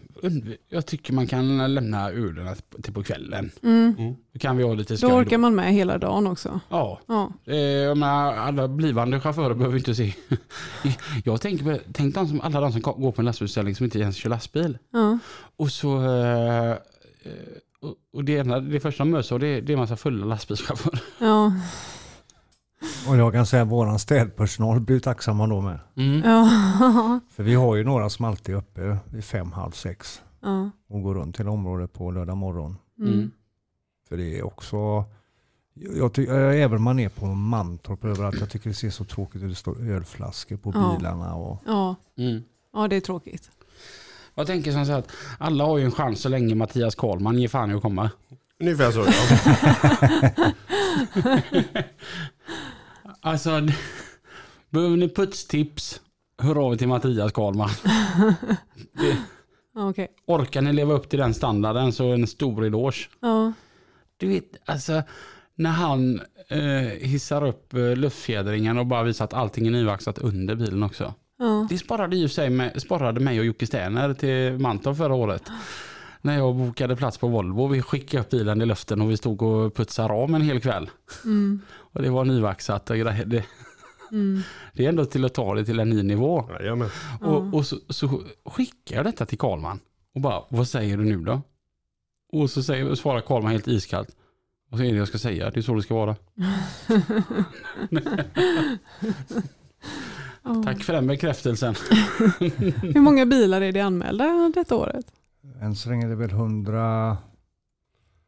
Jag 0.69 0.87
tycker 0.87 1.13
man 1.13 1.27
kan 1.27 1.75
lämna 1.75 2.11
ölen 2.11 2.57
till 2.83 2.93
på 2.93 3.03
kvällen. 3.03 3.51
Mm. 3.63 3.95
Då 4.33 4.39
kan 4.39 4.57
vi 4.57 4.65
ha 4.65 4.75
lite 4.75 4.97
Då 4.97 5.07
orkar 5.09 5.39
man 5.39 5.55
med 5.55 5.73
hela 5.75 5.99
dagen 5.99 6.27
också. 6.27 6.61
Ja, 6.69 7.01
Ja. 7.07 7.33
eh, 7.47 7.57
jag 7.57 7.97
menar, 7.99 8.33
alla 8.35 8.69
blivande 8.69 9.21
chaufförer 9.21 9.55
behöver 9.55 9.77
inte 9.79 9.95
se. 9.95 10.15
Jag 11.25 11.41
tänker 11.41 11.65
på, 11.65 11.79
tänk 11.93 12.15
de 12.15 12.29
som, 12.29 12.41
alla 12.41 12.61
de 12.61 12.73
som 12.73 12.81
går 12.81 13.13
på 13.13 13.21
en 13.21 13.25
lastbilsställning 13.27 13.75
som 13.75 13.85
inte 13.85 13.99
ens 13.99 14.17
kör 14.17 14.31
lastbil. 14.31 14.79
Ja. 14.93 15.19
Och 15.57 15.73
så 15.73 16.05
eh, 16.05 16.71
eh, 16.71 16.77
och, 17.81 17.95
och 18.13 18.25
det, 18.25 18.33
ena, 18.33 18.61
det 18.61 18.81
första 18.81 19.05
de 19.05 19.11
möts 19.11 19.33
av 19.33 19.41
det, 19.41 19.61
det 19.61 19.73
är 19.73 19.75
en 19.75 19.81
massa 19.81 19.97
fulla 19.97 20.27
lastbilschaufförer. 20.27 21.03
Ja. 21.19 21.53
Och 23.09 23.17
jag 23.17 23.33
kan 23.33 23.47
säga 23.47 23.63
att 23.63 23.69
våran 23.69 23.99
städpersonal 23.99 24.81
blir 24.81 25.01
tacksamma 25.01 25.47
då 25.47 25.61
med. 25.61 25.79
Mm. 25.97 26.23
Ja. 26.31 26.51
För 27.31 27.43
vi 27.43 27.55
har 27.55 27.77
ju 27.77 27.85
några 27.85 28.11
som 28.11 28.25
alltid 28.25 28.55
är 28.55 28.59
uppe 28.59 28.97
vid 29.05 29.25
fem, 29.25 29.53
halv 29.53 29.71
sex 29.71 30.23
Ja. 30.43 30.71
och 30.89 31.03
går 31.03 31.15
runt 31.15 31.37
till 31.37 31.49
området 31.49 31.93
på 31.93 32.11
lördag 32.11 32.37
morgon. 32.37 32.77
Mm. 33.01 33.31
För 34.09 34.17
det 34.17 34.39
är 34.39 34.47
också, 34.47 35.05
jag 35.75 36.13
tycker, 36.13 36.33
även 36.35 36.77
om 36.77 36.83
man 36.83 36.99
är 36.99 37.09
på 37.09 37.27
Mantorp 37.27 38.05
överallt, 38.05 38.41
jag 38.41 38.51
tycker 38.51 38.69
det 38.69 38.75
ser 38.75 38.91
så 38.91 39.05
tråkigt 39.05 39.43
ut. 39.43 39.49
Det 39.49 39.55
står 39.55 39.91
ölflaskor 39.91 40.57
på 40.57 40.73
Ja. 40.75 40.97
bilarna. 40.99 41.35
Och, 41.35 41.63
Ja. 41.67 41.95
Mm. 42.19 42.43
ja, 42.75 42.89
det 42.89 42.97
är 42.97 43.01
tråkigt. 43.01 43.51
Jag 44.35 44.47
tänker 44.47 44.73
som 44.73 44.87
så 44.87 44.93
att 44.93 45.11
alla 45.39 45.65
har 45.65 45.79
ju 45.79 45.85
en 45.85 45.91
chans 45.93 46.21
så 46.21 46.29
länge 46.29 46.55
Mattias 46.55 46.95
Karlman 46.95 47.39
ger 47.39 47.49
fan 47.49 47.71
i 47.71 47.75
att 47.75 47.83
komma. 47.83 48.11
Ungefär 48.61 48.91
så 48.93 49.05
ja. 49.07 49.13
Alltså, 53.29 53.51
behöver 54.71 54.97
ni 54.97 55.09
putstips? 55.09 56.01
Hör 56.43 56.67
av 56.67 56.73
er 56.73 56.77
till 56.77 56.89
Mattias 56.89 57.33
Karlman. 57.33 57.71
Det, 58.93 59.17
Okej. 59.75 60.09
orkar 60.27 60.63
ni 60.63 60.73
leva 60.73 60.95
upp 60.95 61.09
till 61.09 61.19
den 61.19 61.35
standarden 61.35 61.93
så 61.93 62.13
en 62.13 62.27
stor 62.27 62.65
eloge. 62.65 63.09
Ja. 63.21 63.53
Du 64.17 64.29
vet, 64.29 64.45
alltså 64.65 65.03
när 65.55 65.71
han 65.71 66.21
eh, 66.49 67.09
hissar 67.09 67.47
upp 67.47 67.75
eh, 67.75 67.97
luftfjädringen 67.97 68.79
och 68.79 68.87
bara 68.87 69.03
visar 69.03 69.25
att 69.25 69.35
allting 69.35 69.67
är 69.67 69.71
nyvaxat 69.71 70.19
under 70.19 70.55
bilen 70.55 70.83
också. 70.83 71.15
Ja. 71.39 71.67
Det 71.71 71.79
sparrade 71.79 72.17
ju 72.17 72.29
sig 72.29 72.51
med, 72.51 72.83
sparrade 72.83 73.21
mig 73.21 73.41
och 73.41 73.47
Jocke 73.47 73.67
Sterner 73.67 74.15
till 74.15 74.59
Mantorp 74.59 74.97
förra 74.97 75.15
året. 75.15 75.43
När 76.23 76.37
jag 76.37 76.57
bokade 76.57 76.97
plats 76.97 77.19
på 77.19 77.29
Volvo. 77.29 77.67
Vi 77.67 77.83
skickade 77.83 78.21
upp 78.21 78.31
bilen 78.31 78.63
i 78.63 78.67
luften 78.67 79.01
och 79.01 79.11
vi 79.11 79.17
stod 79.17 79.43
och 79.43 79.75
putsade 79.75 80.15
av 80.15 80.35
en 80.35 80.43
hel 80.43 80.61
kväll. 80.61 80.91
Mm. 81.25 81.61
Och 81.71 82.03
det 82.03 82.11
var 82.11 82.25
nyvaxat 82.25 82.91
och 82.91 82.97
grejer. 82.97 83.25
Det, 83.25 83.45
Mm. 84.13 84.41
det 84.73 84.85
är 84.85 84.89
ändå 84.89 85.05
till 85.05 85.25
att 85.25 85.35
ta 85.35 85.55
det 85.55 85.65
till 85.65 85.81
en 85.81 85.91
ny 85.91 86.03
nivå. 86.03 86.51
Jajamän. 86.61 86.91
Och, 87.21 87.55
och 87.55 87.67
så, 87.67 87.77
så 87.89 88.23
skickar 88.45 88.97
jag 88.97 89.05
detta 89.05 89.27
till 89.27 89.39
Karlman. 89.39 89.81
Och 90.15 90.21
bara, 90.21 90.43
vad 90.49 90.69
säger 90.69 90.97
du 90.97 91.05
nu 91.05 91.17
då? 91.17 91.43
Och 92.33 92.51
så 92.51 92.63
säger, 92.63 92.95
svarar 92.95 93.21
Karlman 93.21 93.53
helt 93.53 93.69
iskallt. 93.69 94.17
Vad 94.71 94.81
är 94.81 94.93
det 94.93 94.99
jag 94.99 95.09
ska 95.09 95.19
säga? 95.19 95.51
Det 95.51 95.61
är 95.61 95.63
så 95.63 95.75
det 95.75 95.83
ska 95.83 95.95
vara. 95.95 96.17
Tack 100.65 100.85
för 100.85 100.93
den 100.93 101.07
bekräftelsen. 101.07 101.75
Hur 102.95 103.01
många 103.01 103.27
bilar 103.27 103.61
är 103.61 103.73
det 103.73 103.81
anmälda 103.81 104.53
detta 104.55 104.77
året? 104.77 105.07
Än 105.61 105.75
så 105.75 105.89
länge 105.89 106.07
är 106.07 106.11
det 106.11 106.17
väl 106.17 106.31
100, 106.31 107.17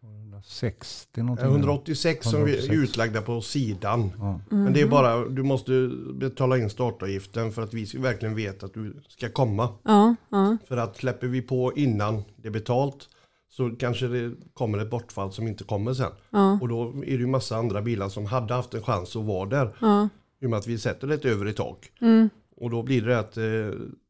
160 0.03 1.23
någonting. 1.23 1.47
186 1.47 2.27
som 2.27 2.45
vi 2.45 2.53
186. 2.53 2.69
är 2.69 2.83
utlagda 2.83 3.23
på 3.23 3.41
sidan. 3.41 4.11
Ja. 4.19 4.41
Men 4.51 4.73
det 4.73 4.81
är 4.81 4.89
bara, 4.89 5.29
du 5.29 5.43
måste 5.43 5.91
betala 6.15 6.59
in 6.59 6.71
startavgiften 6.71 7.53
för 7.53 7.63
att 7.63 7.75
vi 7.75 7.99
verkligen 7.99 8.35
vet 8.35 8.63
att 8.63 8.75
du 8.75 9.03
ska 9.09 9.29
komma. 9.29 9.69
Ja, 9.83 10.17
ja. 10.29 10.57
För 10.69 10.77
att 10.77 10.97
släpper 10.97 11.27
vi 11.27 11.43
på 11.43 11.73
innan 11.77 12.23
det 12.37 12.49
är 12.49 12.53
betalt 12.53 13.09
så 13.49 13.71
kanske 13.71 14.09
det 14.09 14.35
kommer 14.55 14.79
ett 14.79 14.91
bortfall 14.91 15.33
som 15.33 15.49
inte 15.49 15.65
kommer 15.65 15.95
sen. 15.95 16.13
Ja. 16.31 16.59
Och 16.61 16.69
då 16.69 16.89
är 16.89 16.93
det 16.93 17.21
ju 17.21 17.27
massa 17.27 17.57
andra 17.57 17.83
bilar 17.83 18.09
som 18.09 18.27
hade 18.27 18.55
haft 18.55 18.75
en 18.75 18.83
chans 18.83 19.17
att 19.17 19.25
vara 19.25 19.49
där. 19.49 19.77
Ja. 19.81 20.09
I 20.41 20.47
och 20.47 20.51
med 20.51 20.59
att 20.59 20.67
vi 20.67 20.79
sätter 20.79 21.07
det 21.07 21.25
över 21.25 21.49
i 21.49 21.53
tak. 21.53 21.93
Mm. 22.01 22.31
Och 22.57 22.71
då 22.71 22.83
blir 22.83 23.03
det 23.03 23.19
att 23.19 23.37
eh, 23.37 23.43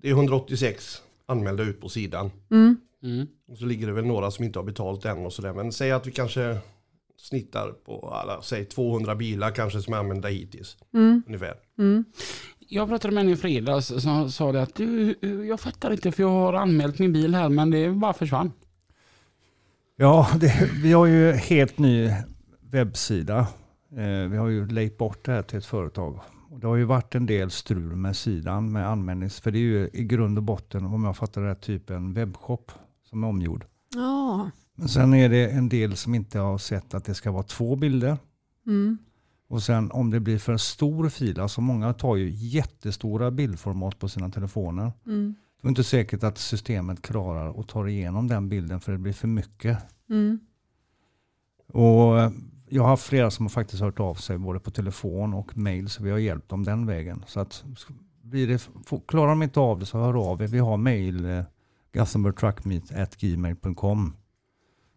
det 0.02 0.08
är 0.08 0.10
186 0.10 1.02
anmälda 1.26 1.62
ut 1.62 1.80
på 1.80 1.88
sidan. 1.88 2.30
Mm. 2.50 2.76
Mm. 3.02 3.26
Och 3.48 3.58
så 3.58 3.64
ligger 3.64 3.86
det 3.86 3.92
väl 3.92 4.06
några 4.06 4.30
som 4.30 4.44
inte 4.44 4.58
har 4.58 4.64
betalt 4.64 5.04
än 5.04 5.26
och 5.26 5.32
sådär. 5.32 5.52
Men 5.52 5.72
säg 5.72 5.92
att 5.92 6.06
vi 6.06 6.10
kanske 6.10 6.58
snittar 7.16 7.68
på 7.70 8.08
alla, 8.08 8.42
säg 8.42 8.64
200 8.64 9.14
bilar 9.14 9.50
kanske 9.50 9.82
som 9.82 9.94
är 9.94 9.98
använda 9.98 10.28
hittills. 10.28 10.76
Mm. 10.94 11.22
Ungefär. 11.26 11.54
Mm. 11.78 12.04
Jag 12.58 12.88
pratade 12.88 13.14
med 13.14 13.24
en 13.24 13.30
i 13.30 13.36
fredags 13.36 14.02
som 14.02 14.30
sa 14.30 14.52
det 14.52 14.62
att 14.62 14.74
du, 14.74 15.14
jag 15.48 15.60
fattar 15.60 15.92
inte 15.92 16.12
för 16.12 16.22
jag 16.22 16.30
har 16.30 16.52
anmält 16.52 16.98
min 16.98 17.12
bil 17.12 17.34
här 17.34 17.48
men 17.48 17.70
det 17.70 17.90
bara 17.90 18.12
försvann. 18.12 18.52
Ja, 19.96 20.28
det, 20.40 20.70
vi 20.82 20.92
har 20.92 21.06
ju 21.06 21.32
helt 21.32 21.78
ny 21.78 22.10
webbsida. 22.60 23.38
Eh, 23.92 24.28
vi 24.30 24.36
har 24.36 24.48
ju 24.48 24.66
lejt 24.66 24.98
bort 24.98 25.24
det 25.24 25.32
här 25.32 25.42
till 25.42 25.58
ett 25.58 25.66
företag. 25.66 26.20
Och 26.50 26.60
det 26.60 26.66
har 26.66 26.76
ju 26.76 26.84
varit 26.84 27.14
en 27.14 27.26
del 27.26 27.50
strul 27.50 27.96
med 27.96 28.16
sidan 28.16 28.72
med 28.72 28.88
användnings... 28.88 29.40
För 29.40 29.50
det 29.50 29.58
är 29.58 29.60
ju 29.60 29.90
i 29.92 30.04
grund 30.04 30.38
och 30.38 30.44
botten, 30.44 30.86
om 30.86 31.04
jag 31.04 31.16
fattar 31.16 31.40
det 31.40 31.50
rätt, 31.50 31.60
typ 31.60 31.90
en 31.90 32.14
webbshop 32.14 32.72
som 33.10 33.24
är 33.24 33.28
omgjord. 33.28 33.64
Ja. 33.94 34.50
Men 34.74 34.88
sen 34.88 35.14
är 35.14 35.28
det 35.28 35.50
en 35.50 35.68
del 35.68 35.96
som 35.96 36.14
inte 36.14 36.38
har 36.38 36.58
sett 36.58 36.94
att 36.94 37.04
det 37.04 37.14
ska 37.14 37.30
vara 37.30 37.42
två 37.42 37.76
bilder. 37.76 38.18
Mm. 38.66 38.98
Och 39.48 39.62
sen 39.62 39.90
om 39.90 40.10
det 40.10 40.20
blir 40.20 40.38
för 40.38 40.56
stor 40.56 41.08
fil, 41.08 41.40
alltså 41.40 41.60
många 41.60 41.92
tar 41.92 42.16
ju 42.16 42.30
jättestora 42.30 43.30
bildformat 43.30 43.98
på 43.98 44.08
sina 44.08 44.30
telefoner. 44.30 44.92
Mm. 45.06 45.34
Det 45.60 45.66
är 45.66 45.68
inte 45.68 45.84
säkert 45.84 46.22
att 46.22 46.38
systemet 46.38 47.02
klarar 47.02 47.60
att 47.60 47.68
ta 47.68 47.88
igenom 47.88 48.28
den 48.28 48.48
bilden 48.48 48.80
för 48.80 48.92
det 48.92 48.98
blir 48.98 49.12
för 49.12 49.28
mycket. 49.28 49.78
Mm. 50.10 50.40
Och 51.72 52.20
eh, 52.20 52.30
jag 52.68 52.82
har 52.82 52.88
haft 52.88 53.06
flera 53.06 53.30
som 53.30 53.44
har 53.44 53.50
faktiskt 53.50 53.82
hört 53.82 54.00
av 54.00 54.14
sig 54.14 54.38
både 54.38 54.60
på 54.60 54.70
telefon 54.70 55.34
och 55.34 55.56
mail 55.56 55.88
så 55.88 56.02
vi 56.02 56.10
har 56.10 56.18
hjälpt 56.18 56.48
dem 56.48 56.64
den 56.64 56.86
vägen. 56.86 57.24
Så 57.26 57.40
att 57.40 57.64
blir 58.22 58.48
det, 58.48 58.68
klarar 59.06 59.30
de 59.30 59.42
inte 59.42 59.60
av 59.60 59.78
det 59.78 59.86
så 59.86 59.98
hör 59.98 60.30
av 60.30 60.42
er. 60.42 60.46
Vi 60.46 60.58
har 60.58 60.76
mail 60.76 61.44
gothenburgtruckmeet.gmail.com 61.92 64.12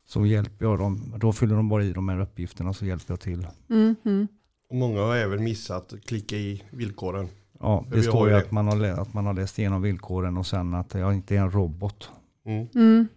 så 0.06 0.26
hjälper 0.26 0.66
jag 0.66 0.80
dem. 0.80 1.14
Då 1.18 1.34
fyller 1.34 1.56
de 1.56 1.70
bara 1.70 1.84
i 1.84 1.94
de 1.94 2.10
här 2.10 2.20
uppgifterna 2.22 2.74
så 2.74 2.86
hjälper 2.86 3.12
jag 3.14 3.20
till. 3.20 3.48
Mm. 3.70 3.96
Mm. 4.06 4.28
Och 4.70 4.76
många 4.76 5.02
har 5.02 5.16
även 5.16 5.44
missat 5.44 5.94
att 5.94 6.06
klicka 6.06 6.36
i 6.36 6.64
villkoren. 6.72 7.28
Ja, 7.60 7.86
det 7.92 8.04
står 8.04 8.30
ju 8.30 8.36
att 8.36 8.52
man, 8.52 8.68
har, 8.68 8.76
lä- 8.76 9.02
att 9.02 9.14
man 9.14 9.26
har 9.26 9.34
läst 9.34 9.60
igenom 9.60 9.82
villkoren 9.82 10.38
och 10.38 10.46
sen 10.48 10.74
att 10.74 10.94
jag 10.94 11.14
inte 11.14 11.36
är 11.36 11.40
en 11.40 11.52
robot. 11.52 12.10
Mm. 12.46 12.68
Mm. 12.76 13.08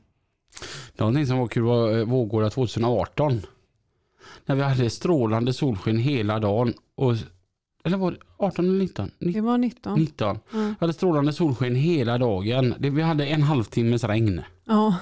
Någonting 0.97 1.27
som 1.27 1.39
var 1.39 1.49
kul 1.49 1.63
var 1.63 1.99
eh, 1.99 2.05
Vårgårda 2.05 2.51
2018. 2.51 3.41
När 4.47 4.57
vi 4.57 4.63
hade 4.63 4.91
strålande 4.91 5.53
solsken 5.53 5.99
hela 5.99 6.39
dagen. 6.39 6.75
Och, 6.95 7.15
eller 7.87 7.97
var 7.97 8.11
det 8.11 8.17
18 8.39 8.65
eller 8.65 8.79
19? 8.79 9.11
Det 9.19 9.41
var 9.41 9.59
19. 9.59 9.99
19. 9.99 10.39
Ja. 10.53 10.59
Vi 10.59 10.75
hade 10.81 10.93
strålande 10.93 11.33
solsken 11.33 11.75
hela 11.75 12.19
dagen. 12.19 12.75
Det, 12.79 12.91
vi 12.91 13.03
hade 13.03 13.27
en 13.27 13.43
halvtimmes 13.43 14.05
regn. 14.05 14.41
Ja. 14.65 14.97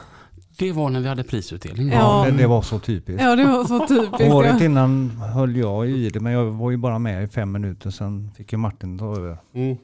Det 0.59 0.73
var 0.73 0.91
när 0.91 1.01
vi 1.01 1.09
hade 1.09 1.25
prisutdelning. 1.25 1.89
Ja. 1.89 2.25
Det, 2.27 2.33
det 2.37 2.47
var 2.47 2.63
så 2.63 2.79
typiskt. 2.79 3.23
ja, 3.23 3.37
det 3.37 3.45
var 3.45 3.65
så 3.65 3.87
typiskt. 3.89 4.21
Året 4.33 4.57
Ja. 4.61 4.65
innan 4.65 5.11
höll 5.11 5.57
jag 5.57 5.91
i 5.91 6.11
det 6.11 6.21
men 6.21 6.33
jag 6.33 6.45
var 6.45 6.71
ju 6.71 6.77
bara 6.77 6.99
med 6.99 7.25
i 7.25 7.29
fem 7.29 7.53
minuter 7.53 7.91
sen 7.91 8.31
fick 8.37 8.53
ju 8.53 8.59
Martin 8.59 8.99
ta 8.99 9.17
över. 9.17 9.39
Mm. 9.55 9.77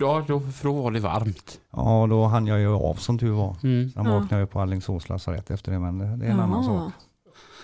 Ja, 0.00 0.24
då, 0.28 0.40
för 0.40 0.68
då 0.68 0.72
var 0.82 0.90
det 0.90 1.00
varmt. 1.00 1.60
Ja, 1.72 2.06
då 2.10 2.24
hann 2.24 2.46
jag 2.46 2.60
ju 2.60 2.68
av 2.68 2.94
som 2.94 3.18
tur 3.18 3.30
var. 3.30 3.56
Mm. 3.62 3.90
Sen 3.90 4.04
Ja. 4.06 4.18
vaknade 4.18 4.40
jag 4.42 4.50
på 4.50 4.60
Alingsås 4.60 5.08
lasarett 5.08 5.50
efter 5.50 5.72
det, 5.72 5.78
men 5.78 5.98
det, 5.98 6.16
det 6.16 6.26
är 6.26 6.30
en 6.30 6.40
annan 6.40 6.64
sak. 6.64 6.92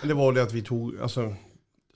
Det 0.03 0.13
var 0.13 0.33
det 0.33 0.43
att 0.43 0.53
vi 0.53 0.61
tog, 0.61 0.93
alltså 1.01 1.33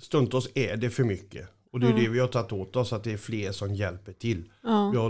stundtals 0.02 0.48
är 0.56 0.78
det 0.78 0.90
för 0.90 1.04
mycket. 1.04 1.48
Och 1.76 1.82
det 1.82 1.88
är 1.88 1.92
Ja. 1.92 1.98
det 1.98 2.10
vi 2.10 2.20
har 2.20 2.28
tagit 2.28 2.52
åt 2.52 2.76
oss, 2.76 2.94
att 2.94 3.04
det 3.04 3.14
är 3.14 3.18
fler 3.18 3.52
som 3.52 3.74
hjälper 3.76 4.14
till. 4.14 4.42
Vi 4.42 4.50
Ja. 4.64 5.02
har 5.02 5.10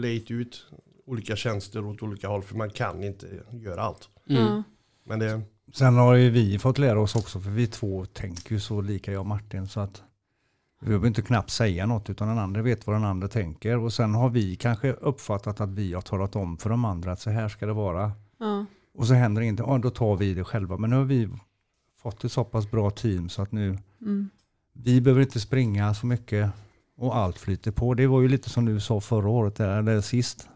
lejt 0.00 0.30
ut 0.30 0.66
olika 1.06 1.36
tjänster 1.36 1.84
åt 1.84 2.02
olika 2.02 2.28
håll 2.28 2.42
för 2.42 2.56
man 2.56 2.70
kan 2.70 3.02
inte 3.04 3.26
göra 3.52 3.82
allt. 3.82 4.08
Mm. 4.28 4.62
Men 5.04 5.18
det, 5.18 5.40
Sen 5.72 5.96
har 5.96 6.14
ju 6.14 6.30
vi 6.30 6.58
fått 6.58 6.78
lära 6.78 7.00
oss 7.00 7.16
också, 7.16 7.40
för 7.40 7.50
vi 7.50 7.66
två 7.66 8.04
tänker 8.04 8.52
ju 8.54 8.60
så 8.60 8.80
lika 8.80 9.12
jag 9.12 9.20
och 9.20 9.26
Martin, 9.26 9.66
så 9.68 9.80
att 9.80 10.02
vi 10.80 10.86
behöver 10.86 11.06
inte 11.06 11.22
knappt 11.22 11.50
säga 11.50 11.86
något, 11.86 12.10
utan 12.10 12.28
den 12.28 12.38
andra 12.38 12.62
vet 12.62 12.86
vad 12.86 12.96
den 12.96 13.04
andra 13.04 13.28
tänker. 13.28 13.78
Och 13.78 13.92
sen 13.92 14.14
har 14.14 14.28
vi 14.30 14.56
kanske 14.56 14.92
uppfattat 14.92 15.60
att 15.60 15.70
vi 15.70 15.92
har 15.94 16.02
talat 16.02 16.36
om 16.36 16.58
för 16.58 16.70
de 16.70 16.84
andra 16.84 17.12
att 17.12 17.20
så 17.20 17.30
här 17.30 17.48
ska 17.48 17.66
det 17.66 17.72
vara. 17.72 18.12
Ja. 18.38 18.66
Och 18.94 19.06
så 19.06 19.14
händer 19.14 19.42
inget, 19.42 19.58
ja 19.58 19.78
då 19.78 19.90
tar 19.90 20.16
vi 20.16 20.34
det 20.34 20.44
själva. 20.44 20.76
Men 20.76 20.90
nu 20.90 20.96
har 20.96 21.04
vi 21.04 21.28
fått 22.02 22.24
ett 22.24 22.32
så 22.32 22.44
pass 22.44 22.70
bra 22.70 22.90
team 22.90 23.28
så 23.28 23.42
att 23.42 23.52
nu, 23.52 23.78
Mm. 24.00 24.30
Vi 24.84 25.00
behöver 25.00 25.22
inte 25.22 25.40
springa 25.40 25.94
så 25.94 26.06
mycket 26.06 26.50
och 26.96 27.16
allt 27.16 27.38
flyter 27.38 27.70
på. 27.70 27.94
Det 27.94 28.06
var 28.06 28.20
ju 28.20 28.28
lite 28.28 28.50
som 28.50 28.64
du 28.64 28.80
sa 28.80 29.00
förra 29.00 29.28
året, 29.28 29.56
där, 29.56 29.78
eller 29.78 30.00
sist. 30.00 30.48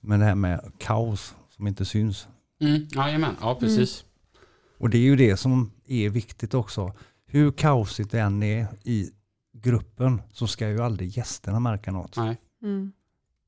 Men 0.00 0.20
det 0.20 0.26
här 0.26 0.34
med 0.34 0.72
kaos 0.78 1.34
som 1.50 1.66
inte 1.66 1.84
syns. 1.84 2.28
Mm. 2.60 2.86
Jajamän, 2.90 3.36
ja 3.40 3.54
precis. 3.60 4.04
Och 4.78 4.90
det 4.90 4.98
är 4.98 5.02
ju 5.02 5.16
det 5.16 5.36
som 5.36 5.72
är 5.86 6.08
viktigt 6.08 6.54
också. 6.54 6.92
Hur 7.26 7.52
kaosigt 7.52 8.10
det 8.10 8.20
än 8.20 8.42
är 8.42 8.66
i 8.84 9.10
gruppen 9.52 10.22
så 10.32 10.46
ska 10.46 10.68
ju 10.68 10.82
aldrig 10.82 11.16
gästerna 11.16 11.60
märka 11.60 11.92
något. 11.92 12.16
Nej. 12.16 12.36
Mm. 12.62 12.92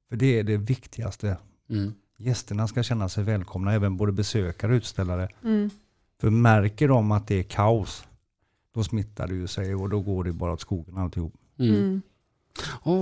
För 0.09 0.17
det 0.17 0.39
är 0.39 0.45
det 0.45 0.57
viktigaste. 0.57 1.37
Mm. 1.71 1.93
Gästerna 2.19 2.69
ska 2.69 2.83
känna 2.83 3.09
sig 3.09 3.25
välkomna, 3.25 3.73
även 3.73 3.97
både 3.97 4.13
besökare 4.13 4.73
och 4.73 4.77
utställare. 4.77 5.29
Mm. 5.45 5.71
För 6.21 6.31
märker 6.31 6.89
de 6.89 7.13
att 7.13 7.27
det 7.27 7.35
är 7.35 7.43
kaos, 7.43 8.05
då 8.75 8.85
smittar 8.85 9.29
det 9.29 9.35
ju 9.35 9.47
sig 9.47 9.75
och 9.75 9.89
då 9.89 10.01
går 10.01 10.25
det 10.25 10.33
bara 10.33 10.53
åt 10.53 10.61
skogen 10.61 10.99
alltihop. 10.99 11.35
Mm. 11.59 11.75
Mm. 11.75 12.03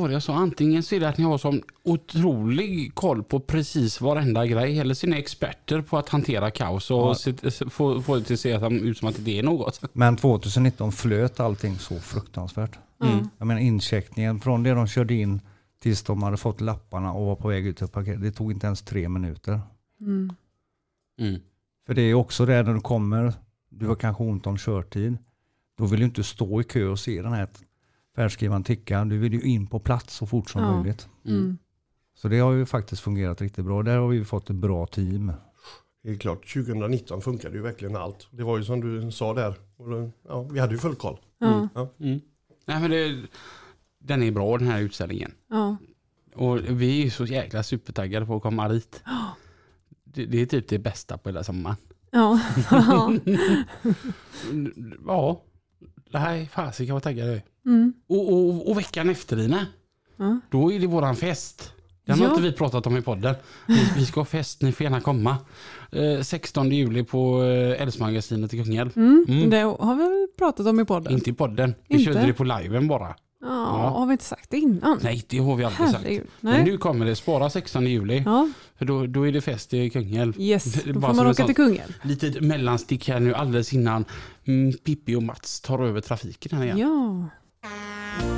Det 0.06 0.12
jag 0.12 0.22
sa, 0.22 0.34
antingen 0.34 0.82
så 0.82 0.94
är 0.94 1.00
det 1.00 1.08
att 1.08 1.18
ni 1.18 1.24
har 1.24 1.38
sån 1.38 1.62
otrolig 1.82 2.94
koll 2.94 3.22
på 3.22 3.40
precis 3.40 4.00
varenda 4.00 4.46
grej 4.46 4.78
eller 4.78 4.94
så 4.94 5.06
är 5.06 5.10
ni 5.10 5.16
experter 5.18 5.82
på 5.82 5.98
att 5.98 6.08
hantera 6.08 6.50
kaos 6.50 6.90
och 6.90 7.16
Ja. 7.42 7.50
få, 7.70 8.02
få 8.02 8.16
det 8.16 8.22
till 8.22 8.34
att 8.34 8.40
se 8.40 8.68
ut 8.68 8.98
som 8.98 9.08
att 9.08 9.24
det 9.24 9.38
är 9.38 9.42
något. 9.42 9.80
Men 9.92 10.16
2019 10.16 10.92
flöt 10.92 11.40
allting 11.40 11.78
så 11.78 12.00
fruktansvärt. 12.00 12.78
Mm. 13.02 13.28
Jag 13.38 13.46
menar 13.46 13.60
incheckningen 13.60 14.40
från 14.40 14.62
det 14.62 14.70
de 14.70 14.86
körde 14.86 15.14
in 15.14 15.40
tills 15.82 16.02
de 16.02 16.22
hade 16.22 16.36
fått 16.36 16.60
lapparna 16.60 17.12
och 17.12 17.26
var 17.26 17.36
på 17.36 17.48
väg 17.48 17.66
ut 17.66 17.76
till 17.76 17.88
parkeringen, 17.88 18.22
det 18.22 18.32
tog 18.32 18.52
inte 18.52 18.66
ens 18.66 18.82
tre 18.82 19.08
minuter. 19.08 19.60
Mm. 20.00 20.32
Mm. 21.20 21.40
För 21.86 21.94
det 21.94 22.02
är 22.02 22.14
också 22.14 22.46
det 22.46 22.62
när 22.62 22.74
du 22.74 22.80
kommer, 22.80 23.32
du 23.68 23.86
har 23.86 23.94
kanske 23.94 24.22
ont 24.22 24.46
om 24.46 24.58
körtid, 24.58 25.16
då 25.80 25.86
vill 25.86 26.00
du 26.00 26.06
inte 26.06 26.22
stå 26.24 26.60
i 26.60 26.64
kö 26.64 26.84
och 26.86 26.98
se 26.98 27.22
den 27.22 27.32
här 27.32 27.48
färdskrivaren 28.16 28.64
ticka. 28.64 29.04
Du 29.04 29.18
vill 29.18 29.32
ju 29.32 29.40
in 29.40 29.66
på 29.66 29.80
plats 29.80 30.14
så 30.16 30.26
fort 30.26 30.50
som 30.50 30.62
Ja. 30.62 30.76
möjligt. 30.76 31.08
Mm. 31.26 31.58
Så 32.14 32.28
det 32.28 32.38
har 32.38 32.52
ju 32.52 32.66
faktiskt 32.66 33.02
fungerat 33.02 33.40
riktigt 33.40 33.64
bra. 33.64 33.82
Där 33.82 33.98
har 33.98 34.08
vi 34.08 34.24
fått 34.24 34.50
ett 34.50 34.56
bra 34.56 34.86
team. 34.86 35.32
det 36.02 36.10
är 36.10 36.16
klart, 36.16 36.52
2019 36.52 37.20
funkade 37.20 37.56
ju 37.56 37.62
verkligen 37.62 37.96
allt. 37.96 38.26
Det 38.30 38.42
var 38.44 38.58
ju 38.58 38.64
som 38.64 38.80
du 38.80 39.10
sa 39.12 39.34
där. 39.34 39.54
Ja, 40.28 40.42
vi 40.42 40.60
hade 40.60 40.72
ju 40.72 40.78
full 40.78 40.94
koll. 40.94 41.18
Ja. 41.38 41.68
Mm. 42.00 42.20
Nej, 42.66 42.80
men 42.80 42.90
det, 42.90 43.22
den 43.98 44.22
är 44.22 44.30
bra 44.30 44.58
den 44.58 44.66
här 44.68 44.80
utställningen. 44.80 45.32
Ja. 45.50 45.76
Och 46.34 46.58
vi 46.68 47.00
är 47.00 47.04
ju 47.04 47.10
så 47.10 47.24
jäkla 47.24 47.62
supertaggade 47.62 48.26
på 48.26 48.36
att 48.36 48.42
komma 48.42 48.68
dit. 48.68 49.02
Det, 50.04 50.26
det 50.26 50.40
är 50.42 50.46
typ 50.46 50.68
det 50.68 50.78
bästa 50.78 51.18
på 51.18 51.28
hela 51.28 51.44
sommaren. 51.44 51.76
Ja. 52.10 52.40
Ja. 55.06 55.42
Nej 56.12 56.46
fasiken 56.52 56.94
vad 56.94 57.02
taggad 57.02 57.28
jag 57.28 57.34
är. 57.36 57.42
Mm. 57.66 57.92
Och, 58.08 58.32
och, 58.32 58.70
och 58.70 58.78
veckan 58.78 59.10
efter 59.10 59.36
Lina, 59.36 59.66
Ja. 60.16 60.40
då 60.50 60.72
är 60.72 60.78
det 60.80 60.86
våran 60.86 61.16
fest. 61.16 61.72
Den 62.06 62.18
har 62.18 62.24
Ja. 62.26 62.30
inte 62.30 62.42
vi 62.42 62.52
pratat 62.52 62.86
om 62.86 62.96
i 62.96 63.02
podden. 63.02 63.34
Vi, 63.68 63.78
vi 63.96 64.06
ska 64.06 64.20
ha 64.20 64.24
fest, 64.24 64.62
ni 64.62 64.72
får 64.72 64.84
gärna 64.84 65.00
komma. 65.00 65.36
Eh, 65.92 66.20
16 66.22 66.70
juli 66.70 67.04
på 67.04 67.42
eh, 67.44 67.82
Elfsmagasinet 67.82 68.54
i 68.54 68.64
Kungälv. 68.64 68.90
Mm. 68.96 69.24
Mm. 69.28 69.50
Det 69.50 69.60
har 69.60 69.94
vi 69.94 70.28
pratat 70.38 70.66
om 70.66 70.80
i 70.80 70.84
podden? 70.84 71.12
Inte 71.12 71.30
i 71.30 71.32
podden, 71.32 71.74
vi 71.88 71.94
Inte? 71.94 72.04
körde 72.12 72.26
det 72.26 72.32
på 72.32 72.44
liven 72.44 72.88
bara. 72.88 73.14
Ja, 73.42 73.88
har 73.88 74.06
vi 74.06 74.12
inte 74.12 74.24
sagt 74.24 74.50
det 74.50 74.56
innan? 74.58 74.98
Nej, 75.02 75.24
det 75.28 75.38
har 75.38 75.56
vi 75.56 75.64
aldrig 75.64 75.88
sagt. 75.88 76.02
Herregud. 76.02 76.26
Men 76.40 76.52
Nej. 76.52 76.64
nu 76.64 76.78
kommer 76.78 77.06
det, 77.06 77.16
spara 77.16 77.50
16 77.50 77.86
juli. 77.86 78.22
Ja, 78.26 78.48
För 78.78 78.84
då, 78.84 79.06
då 79.06 79.26
är 79.28 79.32
det 79.32 79.40
fest 79.40 79.74
i 79.74 79.90
Kungälv. 79.90 80.40
yes. 80.40 80.84
Då 80.84 81.00
får 81.00 81.14
man 81.14 81.26
åka 81.26 81.46
till 81.46 81.54
Kungälv. 81.56 81.96
Litet 82.02 82.40
mellanstick 82.40 83.08
här 83.08 83.20
nu 83.20 83.34
alldeles 83.34 83.72
innan 83.72 84.04
mm, 84.46 84.72
Pippi 84.84 85.14
och 85.14 85.22
Mats 85.22 85.60
tar 85.60 85.78
över 85.84 86.00
trafiken 86.00 86.58
här 86.58 86.64
igen. 86.64 86.78
Ja. 86.78 87.28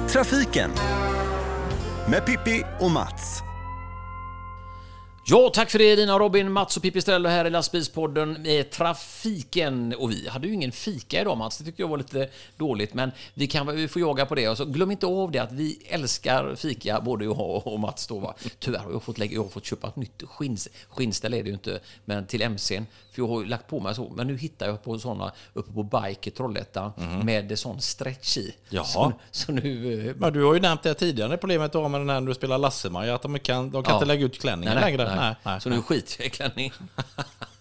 Trafiken 0.09 0.71
med 2.11 2.27
Pippi 2.27 2.63
och 2.81 2.91
Mats. 2.91 3.43
Ja, 5.25 5.51
tack 5.55 5.71
för 5.71 5.79
det 5.79 5.97
Dina, 5.97 6.15
och 6.15 6.21
Robin, 6.21 6.53
Mats 6.53 6.77
och 6.77 6.83
Pipistrello 6.83 7.29
här 7.29 7.45
i 7.45 7.51
lastbilspodden 7.51 8.43
med 8.43 8.71
trafiken. 8.71 9.95
Och 9.99 10.11
vi 10.11 10.29
hade 10.29 10.47
ju 10.47 10.55
ingen 10.55 10.73
fika 10.73 11.21
idag 11.21 11.39
Mats, 11.39 11.59
det 11.59 11.65
tyckte 11.65 11.83
jag 11.83 11.89
var 11.89 11.99
lite 11.99 12.29
dåligt, 12.57 12.95
men 12.95 13.13
vi, 13.35 13.47
kan, 13.47 13.77
vi 13.77 13.89
får 13.89 14.03
jaga 14.03 14.27
på 14.27 14.35
det. 14.35 14.49
Och 14.49 14.57
så 14.57 14.65
glöm 14.65 14.91
inte 14.91 15.07
av 15.07 15.31
det 15.31 15.39
att 15.39 15.53
vi 15.53 15.79
älskar 15.89 16.55
fika, 16.55 17.01
både 17.01 17.25
jag 17.25 17.67
och 17.67 17.81
Mats 17.81 18.07
då. 18.07 18.19
Va? 18.19 18.35
Tyvärr 18.59 18.79
har 18.79 18.93
jag 18.93 19.03
fått, 19.03 19.19
lägga, 19.19 19.35
jag 19.35 19.43
har 19.43 19.49
fått 19.49 19.65
köpa 19.65 19.89
ett 19.89 19.97
nytt 19.97 20.23
skinn, 20.23 20.57
skinnställ 20.89 21.35
är 21.35 21.43
det 21.43 21.49
ju 21.49 21.55
inte, 21.55 21.81
men 22.05 22.27
till 22.27 22.43
MCn. 22.51 22.87
För 23.13 23.23
jag 23.23 23.29
har 23.29 23.41
ju 23.43 23.47
lagt 23.49 23.67
på 23.69 23.81
mig 23.81 23.95
så, 23.95 24.13
men 24.17 24.27
nu 24.27 24.37
hittar 24.37 24.67
jag 24.67 24.83
på 24.85 24.99
sådana 24.99 25.33
uppe 25.53 25.73
på 25.73 25.83
Bike 25.83 26.31
i 26.31 26.33
Trollhättan 26.33 26.93
med 27.25 27.59
sån 27.59 27.81
stretch 27.81 28.37
i. 28.37 28.55
Jaha. 28.69 28.85
Så, 28.85 29.13
så 29.31 29.53
nu... 29.53 30.09
eh, 30.09 30.15
Men 30.19 30.33
du 30.33 30.45
har 30.45 30.55
ju 30.55 30.61
nämnt 30.61 30.83
det 30.83 30.95
tidigare, 30.95 31.37
problemet 31.37 31.73
du 31.73 31.79
har 31.79 31.89
med 31.89 32.01
den 32.01 32.11
här 32.11 32.21
när 32.21 32.29
du 32.29 32.35
spelar 32.35 32.59
Lasse-Maja, 32.59 33.15
att 33.15 33.23
de 33.23 33.39
kan, 33.39 33.71
de 33.71 33.83
kan 33.83 33.93
Ja. 33.93 33.97
inte 33.97 34.07
lägga 34.07 34.25
ut 34.27 34.41
klänningen 34.41 34.75
längre. 34.75 35.17
Nej, 35.17 35.35
nej, 35.43 35.61
så 35.61 35.69
nu 35.69 35.83
skiter 35.83 36.15
jag 36.19 36.27
i 36.27 36.31
klänningen. 36.31 36.73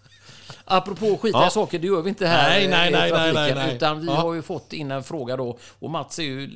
Apropå 0.71 1.17
skita 1.17 1.37
Ja. 1.43 1.49
saker, 1.49 1.79
det 1.79 1.87
gör 1.87 2.01
vi 2.01 2.09
inte 2.09 2.27
här 2.27 2.49
Nej, 2.49 2.63
eh, 2.65 2.69
nej, 2.69 2.89
i 2.89 2.91
nej, 2.91 3.09
trafiken, 3.09 3.33
nej, 3.35 3.53
nej, 3.55 3.65
nej. 3.65 3.75
utan 3.75 3.99
vi 4.01 4.05
Ja. 4.07 4.13
har 4.13 4.33
ju 4.33 4.41
fått 4.41 4.73
in 4.73 4.91
en 4.91 5.03
fråga 5.03 5.37
då. 5.37 5.57
Och 5.79 5.89
Mats 5.89 6.19
är 6.19 6.23
ju, 6.23 6.47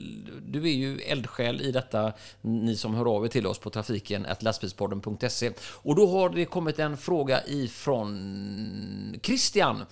du 0.47 0.63
är 0.63 0.73
ju 0.73 0.97
eldsjäl 0.99 1.61
i 1.61 1.71
detta, 1.71 2.13
ni 2.41 2.75
som 2.75 2.95
hör 2.95 3.15
av 3.15 3.25
er 3.25 3.29
till 3.29 3.47
oss 3.47 3.59
på 3.59 3.69
trafiken, 3.69 4.27
lastbilspodden.se. 4.39 5.51
Och 5.59 5.95
då 5.95 6.07
har 6.07 6.29
det 6.29 6.45
kommit 6.45 6.79
en 6.79 6.97
fråga 6.97 7.45
ifrån 7.47 9.19
Christian. 9.23 9.85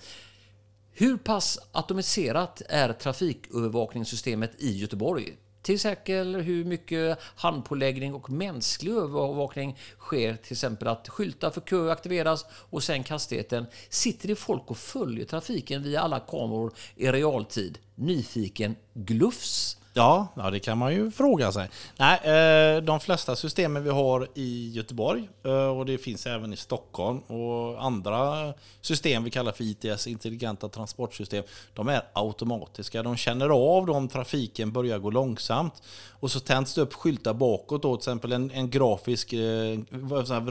Hur 0.92 1.16
pass 1.16 1.58
atomiserat 1.72 2.62
är 2.68 2.92
trafikövervakningssystemet 2.92 4.50
i 4.58 4.76
Göteborg? 4.78 5.32
Till 5.64 5.74
exempel 5.74 6.34
hur 6.34 6.64
mycket 6.64 7.18
handpåläggning 7.36 8.14
och 8.14 8.30
mänsklig 8.30 8.92
övervakning 8.92 9.78
sker. 9.98 10.36
Till 10.36 10.52
exempel 10.52 10.88
att 10.88 11.08
skyltar 11.08 11.50
för 11.50 11.60
kö 11.60 11.92
aktiveras 11.92 12.46
och 12.50 12.82
sänk 12.82 13.10
hastigheten. 13.10 13.66
Sitter 13.88 14.28
det 14.28 14.36
folk 14.36 14.70
och 14.70 14.76
följer 14.76 15.24
trafiken 15.24 15.82
via 15.82 16.00
alla 16.00 16.20
kameror 16.20 16.72
i 16.96 17.08
realtid? 17.08 17.78
Nyfiken 17.94 18.76
glufs. 18.94 19.78
Ja, 19.96 20.28
ja, 20.36 20.50
det 20.50 20.60
kan 20.60 20.78
man 20.78 20.94
ju 20.94 21.10
fråga 21.10 21.52
sig. 21.52 21.68
Nej, 21.96 22.18
eh, 22.24 22.82
de 22.82 23.00
flesta 23.00 23.36
systemen 23.36 23.84
vi 23.84 23.90
har 23.90 24.28
i 24.34 24.70
Göteborg 24.70 25.28
eh, 25.44 25.52
och 25.52 25.86
det 25.86 25.98
finns 25.98 26.26
även 26.26 26.52
i 26.52 26.56
Stockholm 26.56 27.18
och 27.18 27.84
andra 27.84 28.52
system 28.80 29.24
vi 29.24 29.30
kallar 29.30 29.52
för 29.52 29.64
ITS, 29.64 30.06
intelligenta 30.06 30.68
transportsystem, 30.68 31.44
de 31.74 31.88
är 31.88 32.02
automatiska. 32.12 33.02
De 33.02 33.16
känner 33.16 33.48
av 33.48 33.90
om 33.90 34.08
trafiken 34.08 34.72
börjar 34.72 34.98
gå 34.98 35.10
långsamt 35.10 35.82
och 36.24 36.30
så 36.30 36.40
tänds 36.40 36.74
det 36.74 36.80
upp 36.80 36.94
skyltar 36.94 37.34
bakåt 37.34 37.82
då, 37.82 37.96
till 37.96 38.00
exempel 38.00 38.32
en, 38.32 38.50
en 38.50 38.70
grafisk 38.70 39.32
eh, 39.32 39.78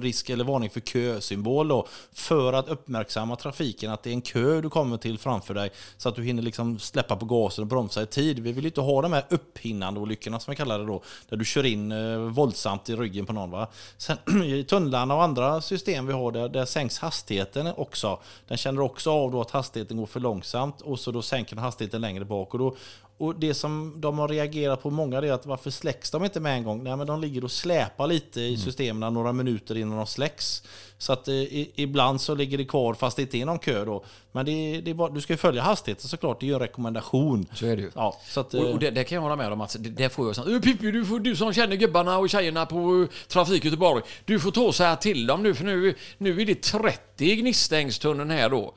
risk 0.01 0.29
eller 0.29 0.43
varning 0.43 0.69
för 0.69 0.79
kösymbol 0.79 1.67
då, 1.67 1.87
för 2.13 2.53
att 2.53 2.67
uppmärksamma 2.67 3.35
trafiken 3.35 3.91
att 3.91 4.03
det 4.03 4.09
är 4.09 4.13
en 4.13 4.21
kö 4.21 4.61
du 4.61 4.69
kommer 4.69 4.97
till 4.97 5.19
framför 5.19 5.53
dig 5.53 5.71
så 5.97 6.09
att 6.09 6.15
du 6.15 6.23
hinner 6.23 6.43
liksom 6.43 6.79
släppa 6.79 7.15
på 7.15 7.25
gasen 7.25 7.61
och 7.61 7.67
bromsa 7.67 8.01
i 8.01 8.05
tid. 8.05 8.39
Vi 8.39 8.51
vill 8.51 8.65
inte 8.65 8.81
ha 8.81 9.01
de 9.01 9.13
här 9.13 9.25
upphinnande 9.33 9.99
olyckorna 9.99 10.39
som 10.39 10.51
vi 10.51 10.55
kallar 10.55 10.79
det 10.79 10.85
då, 10.85 11.01
där 11.29 11.37
du 11.37 11.45
kör 11.45 11.65
in 11.65 11.91
eh, 11.91 12.17
våldsamt 12.17 12.89
i 12.89 12.95
ryggen 12.95 13.25
på 13.25 13.33
någon. 13.33 13.51
Va? 13.51 13.67
Sen 13.97 14.17
i 14.43 14.63
tunnlarna 14.63 15.15
och 15.15 15.23
andra 15.23 15.61
system 15.61 16.07
vi 16.07 16.13
har 16.13 16.31
där, 16.31 16.49
där 16.49 16.65
sänks 16.65 16.99
hastigheten 16.99 17.67
också. 17.77 18.19
Den 18.47 18.57
känner 18.57 18.81
också 18.81 19.11
av 19.11 19.31
då 19.31 19.41
att 19.41 19.51
hastigheten 19.51 19.97
går 19.97 20.05
för 20.05 20.19
långsamt 20.19 20.81
och 20.81 20.99
så 20.99 21.11
då 21.11 21.21
sänker 21.21 21.55
den 21.55 21.63
hastigheten 21.63 22.01
längre 22.01 22.25
bak. 22.25 22.53
Och 22.53 22.59
då, 22.59 22.75
och 23.23 23.35
det 23.35 23.53
som 23.53 23.93
de 24.01 24.19
har 24.19 24.27
reagerat 24.27 24.83
på 24.83 24.89
många 24.89 25.17
är 25.17 25.31
att 25.31 25.45
varför 25.45 25.69
släcks 25.69 26.11
de 26.11 26.23
inte 26.23 26.39
med 26.39 26.53
en 26.57 26.63
gång? 26.63 26.83
Nej 26.83 26.95
men 26.97 27.07
de 27.07 27.21
ligger 27.21 27.43
och 27.43 27.51
släpar 27.51 28.07
lite 28.07 28.41
i 28.41 28.57
systemen 28.57 29.13
några 29.13 29.31
minuter 29.33 29.77
innan 29.77 29.97
de 29.97 30.07
släcks. 30.07 30.63
Så 30.97 31.13
att 31.13 31.27
eh, 31.27 31.33
i, 31.35 31.71
ibland 31.75 32.21
så 32.21 32.35
ligger 32.35 32.57
det 32.57 32.65
kvar 32.65 32.93
fast 32.93 33.15
det 33.17 33.21
inte 33.21 33.37
är 33.37 33.45
någon 33.45 33.59
kö 33.59 33.85
då. 33.85 34.05
Men 34.31 34.45
det, 34.45 34.81
det 34.81 34.93
bara, 34.93 35.09
du 35.09 35.21
ska 35.21 35.33
ju 35.33 35.37
följa 35.37 35.61
hastigheten 35.61 36.09
såklart, 36.09 36.39
det 36.39 36.45
är 36.45 36.47
ju 36.47 36.53
en 36.53 36.59
rekommendation. 36.59 37.45
Så 37.53 37.65
är 37.65 37.75
det 37.75 37.81
ju. 37.81 37.91
Ja, 37.95 38.19
så 38.27 38.39
att, 38.39 38.53
Och, 38.53 38.59
eh, 38.65 38.73
och 38.73 38.79
det, 38.79 38.91
det 38.91 39.03
kan 39.03 39.15
jag 39.15 39.21
hålla 39.21 39.35
med 39.35 39.51
om 39.53 39.61
att 39.61 39.75
det, 39.79 39.89
det 39.89 40.09
får 40.09 40.25
jag 40.27 40.35
sånt. 40.35 40.47
"Ö, 40.47 40.59
Pippi, 40.59 40.91
du, 40.91 41.05
får, 41.05 41.19
du 41.19 41.35
som 41.35 41.53
känner 41.53 41.75
gubbarna 41.75 42.17
och 42.17 42.29
tjejerna 42.29 42.65
på 42.65 42.77
uh, 42.77 43.07
Trafik 43.27 43.65
Göteborg. 43.65 44.03
Du 44.25 44.39
får 44.39 44.51
ta 44.51 44.61
och 44.61 44.75
säga 44.75 44.95
till 44.95 45.27
dem 45.27 45.43
nu 45.43 45.53
för 45.53 45.63
nu, 45.63 45.95
nu 46.17 46.41
är 46.41 46.45
det 46.45 46.61
30 46.61 47.25
i 47.25 47.35
Gnistängstunneln 47.35 48.29
här 48.31 48.49
då. 48.49 48.73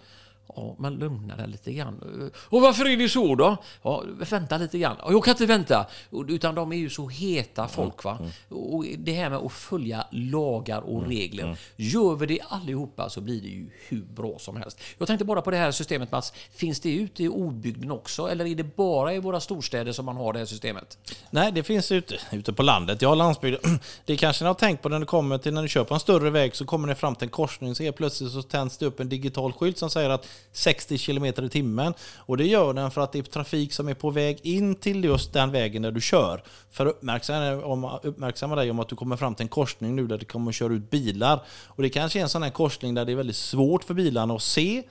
Ja, 0.57 0.77
men 0.79 0.95
lugna 0.95 1.37
dig 1.37 1.49
lite 1.49 1.73
grann. 1.73 2.31
Och 2.37 2.61
varför 2.61 2.89
är 2.89 2.97
det 2.97 3.09
så 3.09 3.35
då? 3.35 3.57
Ja, 3.83 4.05
vänta 4.19 4.59
lite 4.59 4.79
grann. 4.79 4.97
Ja, 4.99 5.13
Jag 5.13 5.25
kan 5.25 5.33
inte 5.33 5.47
vänta. 5.47 5.87
Utan 6.29 6.55
de 6.55 6.73
är 6.73 6.77
ju 6.77 6.91
så 6.91 7.09
heta 7.09 7.69
folk 7.69 8.05
va. 8.05 8.19
Och 8.49 8.85
det 8.99 9.13
här 9.13 9.31
med 9.31 9.39
att 9.39 9.53
följa 9.53 10.07
lagar 10.11 10.81
och 10.81 11.07
regler. 11.07 11.59
Gör 11.77 12.15
vi 12.15 12.27
det 12.27 12.41
allihopa 12.49 13.11
så 13.11 13.21
blir 13.21 13.41
det 13.43 13.49
ju 13.49 13.71
hur 13.89 14.03
bra 14.03 14.39
som 14.39 14.57
helst. 14.57 14.81
Jag 14.99 15.07
tänkte 15.09 15.25
bara 15.25 15.43
på 15.43 15.51
det 15.51 15.57
här 15.57 15.71
systemet 15.71 16.13
Mats. 16.13 16.33
Finns 16.51 16.81
det 16.81 16.95
ute 16.95 17.25
i 17.25 17.29
obygden 17.29 17.91
också? 17.91 18.31
Eller 18.31 18.45
är 18.47 18.55
det 18.55 18.77
bara 18.77 19.15
i 19.15 19.19
våra 19.19 19.41
storstäder 19.41 19.93
som 19.93 20.05
man 20.05 20.17
har 20.17 20.33
det 20.33 20.39
här 20.39 20.47
systemet? 20.47 20.99
Nej, 21.31 21.53
det 21.53 21.63
finns 21.63 21.93
ute, 21.93 22.17
ute 22.33 22.53
på 22.53 22.63
landet. 22.63 23.03
Ja, 23.03 23.15
landsbygden. 23.15 23.79
Det 24.05 24.17
kanske 24.17 24.45
ni 24.45 24.49
har 24.49 24.55
tänkt 24.55 24.83
på 24.83 24.89
när 24.89 25.01
det 25.01 25.07
kommer 25.07 25.39
till 25.39 25.55
när 25.55 25.63
du 25.63 25.69
kör 25.69 25.85
på 25.85 25.95
en 25.95 26.01
större 26.01 26.31
väg 26.31 26.57
så 26.57 26.65
kommer 26.65 26.89
ni 26.89 26.95
fram 26.95 27.15
till 27.15 27.25
en 27.25 27.31
korsning 27.31 27.75
så 27.75 27.83
helt 27.83 27.97
plötsligt 27.97 28.33
så 28.33 28.43
tänds 28.43 28.79
det 28.79 28.87
upp 28.87 29.01
en 29.01 29.09
digital 29.09 29.53
skylt 29.53 29.79
som 29.79 29.91
säger 29.91 30.11
att 30.11 30.27
60 30.53 30.99
km 30.99 31.25
i 31.25 31.49
timmen. 31.49 31.95
Och 32.17 32.37
det 32.37 32.47
gör 32.47 32.75
den 32.75 32.91
för 32.91 33.01
att 33.01 33.13
det 33.13 33.19
är 33.19 33.23
trafik 33.23 33.73
som 33.73 33.89
är 33.89 33.95
på 33.95 34.11
väg 34.11 34.39
in 34.43 34.75
till 34.75 35.05
just 35.05 35.33
den 35.33 35.51
vägen 35.51 35.83
där 35.83 35.93
du 35.93 36.01
kör. 36.01 36.43
För 36.71 36.87
att 36.87 36.93
uppmärksamma, 36.93 37.65
om, 37.65 37.99
uppmärksamma 38.03 38.55
dig 38.57 38.71
om 38.71 38.81
att 38.81 38.89
du 38.89 38.97
kommer 38.97 39.17
fram 39.17 39.35
till 39.35 39.45
en 39.45 39.49
korsning 39.49 39.97
nu 39.97 40.07
där 40.07 40.19
det 40.19 40.25
kommer 40.25 40.51
att 40.51 40.55
köra 40.55 40.73
ut 40.73 40.91
bilar. 40.91 41.41
Och 41.67 41.83
det 41.83 41.89
kanske 41.89 42.19
är 42.19 42.23
en 42.23 42.29
sån 42.29 42.43
här 42.43 42.51
korsning 42.51 42.95
där 42.95 43.05
det 43.05 43.13
är 43.13 43.17
väldigt 43.17 43.37
svårt 43.37 43.85
för 43.85 43.95
bilarna 43.95 44.35
att 44.35 44.43
se 44.43 44.83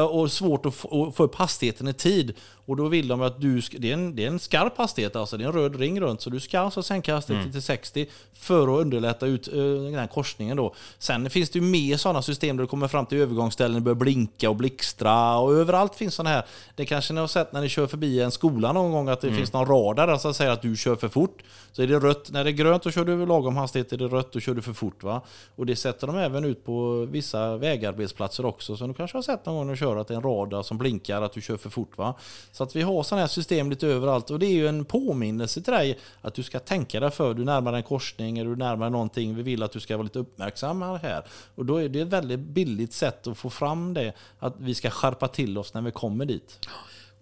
och 0.00 0.32
svårt 0.32 0.66
att 0.66 0.74
få, 0.74 1.12
upp 1.18 1.34
hastigheten 1.34 1.88
i 1.88 1.92
tid. 1.92 2.34
Och 2.66 2.76
då 2.76 2.88
vill 2.88 3.08
de 3.08 3.22
att 3.22 3.40
du, 3.40 3.62
ska, 3.62 3.78
det, 3.78 3.90
är 3.90 3.94
en, 3.94 4.16
det 4.16 4.24
är 4.24 4.28
en 4.28 4.38
skarp 4.38 4.78
hastighet, 4.78 5.16
alltså 5.16 5.36
det 5.36 5.44
är 5.44 5.48
en 5.48 5.54
röd 5.54 5.76
ring 5.76 6.00
runt, 6.00 6.20
så 6.20 6.30
du 6.30 6.40
ska 6.40 6.60
alltså 6.60 6.82
sänka 6.82 7.14
hastigheten 7.14 7.52
till 7.52 7.62
60 7.62 8.06
för 8.34 8.62
att 8.62 8.80
underlätta 8.80 9.26
ut 9.26 9.48
eh, 9.48 9.54
den 9.54 9.94
här 9.94 10.06
korsningen 10.06 10.56
då. 10.56 10.74
Sen 10.98 11.30
finns 11.30 11.50
det 11.50 11.58
ju 11.58 11.64
mer 11.64 11.96
sådana 11.96 12.22
system 12.22 12.56
där 12.56 12.64
du 12.64 12.68
kommer 12.68 12.88
fram 12.88 13.06
till 13.06 13.18
övergångsställen, 13.18 13.74
det 13.74 13.80
börjar 13.80 13.94
blinka 13.94 14.50
och 14.50 14.56
blixtra 14.56 15.38
och 15.38 15.52
överallt 15.52 15.94
finns 15.94 16.14
sådana 16.14 16.30
här. 16.30 16.46
Det 16.76 16.86
kanske 16.86 17.14
ni 17.14 17.20
har 17.20 17.26
sett 17.26 17.52
när 17.52 17.60
ni 17.60 17.68
kör 17.68 17.86
förbi 17.86 18.20
en 18.20 18.30
skola 18.30 18.72
någon 18.72 18.92
gång 18.92 19.08
att 19.08 19.20
det 19.20 19.32
finns 19.32 19.52
någon 19.52 19.66
radar 19.66 20.06
där 20.06 20.16
som 20.16 20.34
säger 20.34 20.50
att 20.50 20.62
du 20.62 20.76
kör 20.76 20.96
för 20.96 21.08
fort. 21.08 21.42
Så 21.72 21.82
är 21.82 21.86
det 21.86 21.98
rött, 21.98 22.30
när 22.32 22.44
det 22.44 22.50
är 22.50 22.52
grönt 22.52 22.82
då 22.82 22.90
kör 22.90 23.04
du 23.04 23.26
lagom 23.26 23.56
hastighet, 23.56 23.92
är 23.92 23.96
det 23.96 24.06
rött 24.08 24.32
då 24.32 24.40
kör 24.40 24.54
du 24.54 24.62
för 24.62 24.72
fort 24.72 25.02
va. 25.02 25.22
Och 25.56 25.66
det 25.66 25.76
sätter 25.76 26.06
de 26.06 26.18
även 26.18 26.44
ut 26.44 26.64
på 26.64 27.06
vissa 27.10 27.56
vägarbetsplatser 27.56 28.46
också. 28.46 28.76
Så 28.76 28.86
du 28.86 28.94
kanske 28.94 29.16
har 29.16 29.22
sett 29.22 29.46
någon 29.46 29.56
gång 29.56 29.66
köra 29.82 30.00
att 30.00 30.08
det 30.08 30.14
är 30.14 30.16
en 30.16 30.22
radar 30.22 30.62
som 30.62 30.78
blinkar 30.78 31.22
att 31.22 31.32
du 31.32 31.40
kör 31.40 31.56
för 31.56 31.70
fort 31.70 31.98
va. 31.98 32.14
Så 32.52 32.64
att 32.64 32.76
vi 32.76 32.82
har 32.82 33.02
sådana 33.02 33.20
här 33.20 33.28
system 33.28 33.70
lite 33.70 33.86
överallt 33.86 34.30
och 34.30 34.38
det 34.38 34.46
är 34.46 34.52
ju 34.52 34.68
en 34.68 34.84
påminnelse 34.84 35.62
till 35.62 35.72
dig 35.72 35.98
att 36.20 36.34
du 36.34 36.42
ska 36.42 36.58
tänka 36.58 37.00
dig 37.00 37.10
för. 37.10 37.34
Du 37.34 37.44
närmar 37.44 37.72
dig 37.72 37.78
en 37.78 37.84
korsning, 37.84 38.38
är 38.38 38.44
du 38.44 38.56
närmare 38.56 38.90
någonting, 38.90 39.34
vi 39.34 39.42
vill 39.42 39.62
att 39.62 39.72
du 39.72 39.80
ska 39.80 39.96
vara 39.96 40.04
lite 40.04 40.18
uppmärksam 40.18 40.82
här. 40.82 41.24
Och 41.54 41.64
då 41.64 41.76
är 41.76 41.88
det 41.88 42.00
ett 42.00 42.08
väldigt 42.08 42.40
billigt 42.40 42.92
sätt 42.92 43.26
att 43.26 43.38
få 43.38 43.50
fram 43.50 43.94
det, 43.94 44.12
att 44.38 44.54
vi 44.58 44.74
ska 44.74 44.90
skärpa 44.90 45.28
till 45.28 45.58
oss 45.58 45.74
när 45.74 45.82
vi 45.82 45.90
kommer 45.90 46.24
dit. 46.24 46.68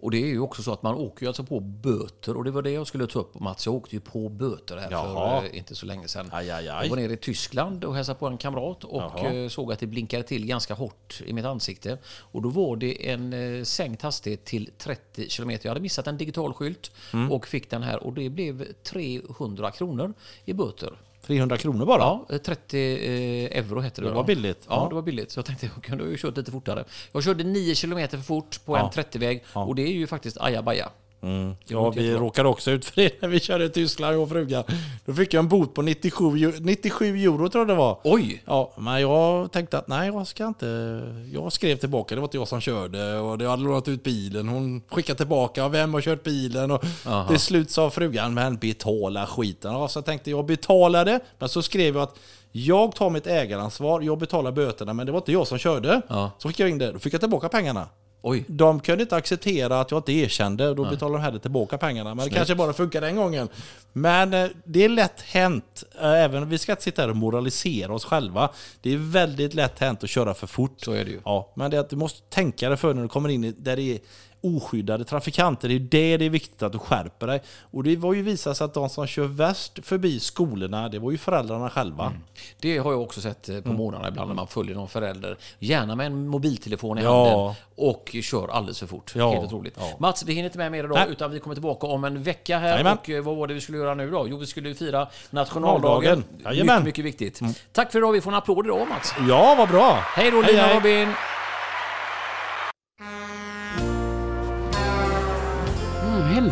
Och 0.01 0.11
det 0.11 0.17
är 0.17 0.27
ju 0.27 0.39
också 0.39 0.63
så 0.63 0.73
att 0.73 0.83
man 0.83 0.95
åker 0.95 1.21
ju 1.23 1.27
alltså 1.27 1.43
på 1.43 1.59
böter 1.59 2.37
och 2.37 2.43
det 2.43 2.51
var 2.51 2.61
det 2.61 2.71
jag 2.71 2.87
skulle 2.87 3.07
ta 3.07 3.19
upp 3.19 3.39
Mats. 3.39 3.65
Jag 3.65 3.75
åkte 3.75 3.95
ju 3.95 3.99
på 3.99 4.29
böter 4.29 4.77
här 4.77 4.91
Jaha. 4.91 5.41
för 5.41 5.47
eh, 5.47 5.57
inte 5.57 5.75
så 5.75 5.85
länge 5.85 6.07
sedan. 6.07 6.29
Aj, 6.31 6.51
aj, 6.51 6.69
aj. 6.69 6.83
Jag 6.85 6.89
var 6.89 6.97
nere 6.97 7.13
i 7.13 7.17
Tyskland 7.17 7.83
och 7.83 7.95
hälsade 7.95 8.19
på 8.19 8.27
en 8.27 8.37
kamrat 8.37 8.83
och 8.83 9.01
Jaha. 9.01 9.33
eh, 9.33 9.47
såg 9.49 9.73
att 9.73 9.79
det 9.79 9.87
blinkade 9.87 10.23
till 10.23 10.45
ganska 10.45 10.73
hårt 10.73 11.21
i 11.25 11.33
mitt 11.33 11.45
ansikte. 11.45 11.97
Och 12.19 12.41
då 12.41 12.49
var 12.49 12.75
det 12.75 13.09
en 13.09 13.33
eh, 13.33 13.63
sänkt 13.63 14.01
hastighet 14.01 14.45
till 14.45 14.69
30 14.77 15.27
km. 15.29 15.49
Jag 15.61 15.69
hade 15.69 15.81
missat 15.81 16.07
en 16.07 16.17
digital 16.17 16.53
skylt 16.53 16.91
Mm. 17.13 17.31
och 17.31 17.47
fick 17.47 17.69
den 17.69 17.83
här 17.83 18.03
och 18.03 18.13
det 18.13 18.29
blev 18.29 18.65
300 18.83 19.71
kronor 19.71 20.13
i 20.45 20.53
böter. 20.53 20.93
300 21.27 21.57
kronor 21.57 21.85
bara? 21.85 21.99
Ja, 22.01 22.25
eh, 22.29 22.37
30 22.37 22.77
eh, 22.77 23.57
euro 23.57 23.79
hette 23.79 24.01
det. 24.01 24.07
Det 24.07 24.11
då. 24.11 24.15
var 24.17 24.23
billigt. 24.23 24.65
Ja, 24.69 24.75
Ja. 24.83 24.89
det 24.89 24.95
var 24.95 25.01
billigt. 25.01 25.31
Så 25.31 25.37
jag 25.37 25.45
tänkte 25.45 25.69
jag 25.75 25.83
kunde 25.83 26.03
ju 26.03 26.17
kört 26.17 26.37
lite 26.37 26.51
fortare. 26.51 26.83
Jag 27.11 27.23
körde 27.23 27.43
9 27.43 27.75
km 27.75 28.07
för 28.09 28.17
fort 28.17 28.65
på 28.65 28.75
en 28.75 28.81
Ja. 28.95 29.01
30-väg 29.03 29.43
Ja. 29.55 29.63
och 29.63 29.75
det 29.75 29.81
är 29.81 29.91
ju 29.91 30.07
faktiskt 30.07 30.37
ajabaja. 30.37 30.89
Mm. 31.23 31.55
Ja, 31.65 31.89
vi 31.89 32.13
råkade 32.15 32.49
också 32.49 32.71
ut 32.71 32.85
för 32.85 32.95
det 32.95 33.21
när 33.21 33.29
vi 33.29 33.39
körde 33.39 33.65
i 33.65 33.69
Tyskland, 33.69 34.15
jag 34.15 34.21
och 34.21 34.29
frugan. 34.29 34.63
Då 35.05 35.13
fick 35.13 35.33
jag 35.33 35.39
en 35.39 35.47
bot 35.49 35.73
på 35.73 35.81
97, 35.81 36.25
eu- 36.25 36.59
97 36.59 37.17
euro 37.23 37.49
tror 37.49 37.61
jag 37.61 37.67
det 37.67 37.73
var. 37.75 37.99
Oj! 38.03 38.43
Ja, 38.45 38.73
men 38.77 39.01
jag 39.01 39.51
tänkte 39.51 39.77
att 39.77 39.87
nej, 39.87 40.07
jag 40.07 40.27
ska 40.27 40.47
inte... 40.47 41.01
Jag 41.33 41.53
skrev 41.53 41.75
tillbaka, 41.75 42.15
det 42.15 42.21
var 42.21 42.27
inte 42.27 42.37
jag 42.37 42.47
som 42.47 42.61
körde 42.61 43.19
och 43.19 43.37
det 43.37 43.47
hade 43.49 43.63
lånat 43.63 43.87
ut 43.87 44.03
bilen. 44.03 44.47
Hon 44.47 44.81
skickade 44.89 45.17
tillbaka, 45.17 45.67
vem 45.69 45.93
har 45.93 46.01
kört 46.01 46.23
bilen? 46.23 46.71
Och 46.71 46.83
Aha. 47.05 47.27
till 47.27 47.39
slut 47.39 47.71
sa 47.71 47.89
frugan, 47.89 48.33
men 48.33 48.57
betala 48.57 49.27
skiten. 49.27 49.73
Ja, 49.73 49.87
så 49.87 49.97
jag 49.97 50.05
tänkte 50.05 50.29
jag 50.29 50.45
betalade, 50.45 51.19
men 51.39 51.49
så 51.49 51.61
skrev 51.61 51.95
jag 51.95 52.03
att 52.03 52.15
jag 52.51 52.95
tar 52.95 53.09
mitt 53.09 53.27
ägaransvar, 53.27 54.01
jag 54.01 54.17
betalar 54.17 54.51
böterna, 54.51 54.93
men 54.93 55.05
det 55.05 55.11
var 55.11 55.19
inte 55.19 55.31
jag 55.31 55.47
som 55.47 55.57
körde. 55.57 56.01
Ja. 56.07 56.31
Så 56.37 56.47
skickade 56.47 56.69
jag 56.69 56.73
in 56.73 56.77
det, 56.79 56.91
då 56.91 56.99
fick 56.99 57.13
jag 57.13 57.21
tillbaka 57.21 57.49
pengarna. 57.49 57.87
Oj. 58.23 58.43
De 58.47 58.79
kunde 58.79 59.03
inte 59.03 59.15
acceptera 59.15 59.79
att 59.79 59.91
jag 59.91 59.97
inte 59.99 60.11
erkände 60.13 60.69
och 60.69 60.75
då 60.75 60.83
betalade 60.89 61.17
de 61.17 61.23
hellre 61.23 61.39
tillbaka 61.39 61.77
pengarna. 61.77 62.15
Men 62.15 62.23
Snyggt. 62.23 62.33
det 62.33 62.37
kanske 62.39 62.55
bara 62.55 62.73
funkar 62.73 63.01
den 63.01 63.15
gången. 63.15 63.49
Men 63.93 64.33
eh, 64.33 64.47
det 64.65 64.83
är 64.85 64.89
lätt 64.89 65.21
hänt. 65.21 65.83
eh, 66.01 66.09
Även 66.23 66.49
vi 66.49 66.57
ska 66.57 66.71
inte 66.71 66.83
sitta 66.83 67.01
här 67.01 67.09
och 67.09 67.15
moralisera 67.15 67.93
oss 67.93 68.05
själva. 68.05 68.49
Det 68.81 68.93
är 68.93 68.97
väldigt 68.97 69.53
lätt 69.53 69.79
hänt 69.79 70.03
att 70.03 70.09
köra 70.09 70.33
för 70.33 70.47
fort. 70.47 70.75
Så 70.81 70.91
är 70.91 71.05
det 71.05 71.11
ju. 71.11 71.19
Ja, 71.25 71.51
men 71.55 71.71
det 71.71 71.77
är 71.77 71.81
att 71.81 71.89
du 71.89 71.95
måste 71.95 72.21
tänka 72.29 72.69
dig 72.69 72.77
för 72.77 72.93
när 72.93 73.01
du 73.01 73.07
kommer 73.07 73.29
in 73.29 73.55
där 73.57 73.75
det 73.75 73.81
är 73.81 73.99
oskyddade 74.41 75.03
trafikanter. 75.03 75.67
Det 75.69 75.75
är 75.75 75.79
det 75.79 76.17
det 76.17 76.25
är 76.25 76.29
viktigt 76.29 76.63
att 76.63 76.71
du 76.71 76.79
skärper 76.79 77.27
dig. 77.27 77.41
Och 77.71 77.83
det 77.83 77.95
var 77.95 78.13
ju 78.13 78.21
visat 78.21 78.57
sig 78.57 78.65
att 78.65 78.73
de 78.73 78.89
som 78.89 79.07
kör 79.07 79.23
värst 79.25 79.79
förbi 79.85 80.19
skolorna, 80.19 80.89
det 80.89 80.99
var 80.99 81.11
ju 81.11 81.17
föräldrarna 81.17 81.69
själva. 81.69 82.13
Det 82.59 82.77
har 82.77 82.91
jag 82.91 83.01
också 83.01 83.21
sett 83.21 83.49
eh, 83.49 83.61
på 83.61 83.73
morgnarna 83.73 84.07
ibland 84.07 84.27
när 84.29 84.35
man 84.35 84.47
följer 84.47 84.75
någon 84.75 84.87
förälder. 84.89 85.37
Gärna 85.59 85.95
med 85.95 86.05
en 86.05 86.27
mobiltelefon 86.27 86.97
i 86.97 87.03
Ja. 87.03 87.29
handen 87.29 87.55
och 87.75 88.15
kör 88.23 88.47
alldeles 88.47 88.79
för 88.79 88.87
fort. 88.87 89.11
Ja. 89.15 89.31
Helt 89.31 89.45
otroligt. 89.45 89.75
Ja. 89.79 89.91
Mats, 89.99 90.23
vi 90.23 90.33
hinner 90.33 90.45
inte 90.45 90.57
med 90.57 90.71
mer 90.71 90.83
idag 90.83 90.95
Nej. 90.95 91.07
utan 91.09 91.31
vi 91.31 91.39
kommer 91.39 91.55
tillbaka 91.55 91.87
om 91.87 92.03
en 92.03 92.23
vecka 92.23 92.57
här. 92.57 92.69
Jajamän. 92.69 92.97
Och 92.97 93.09
eh, 93.09 93.23
vad 93.23 93.35
var 93.37 93.47
det 93.47 93.53
vi 93.53 93.61
skulle 93.61 93.77
göra 93.77 93.93
nu 93.93 94.11
då? 94.11 94.27
Jo, 94.29 94.37
vi 94.37 94.45
skulle 94.45 94.73
fira 94.75 95.07
nationaldagen. 95.29 96.23
Jajamän. 96.43 96.83
Mycket, 96.83 97.05
mycket 97.05 97.21
viktigt. 97.31 97.41
Tack 97.73 97.91
för 97.91 97.99
idag. 97.99 98.11
Vi 98.11 98.21
får 98.21 98.31
en 98.31 98.37
applåd 98.37 98.65
idag 98.65 98.87
Mats. 98.89 99.13
Ja, 99.29 99.55
vad 99.57 99.69
bra! 99.69 99.99
Hej 100.15 100.31
då 100.31 100.41
Hej, 100.41 100.53
Lina 100.53 100.65
hej. 100.65 100.75
Robin! 100.75 101.13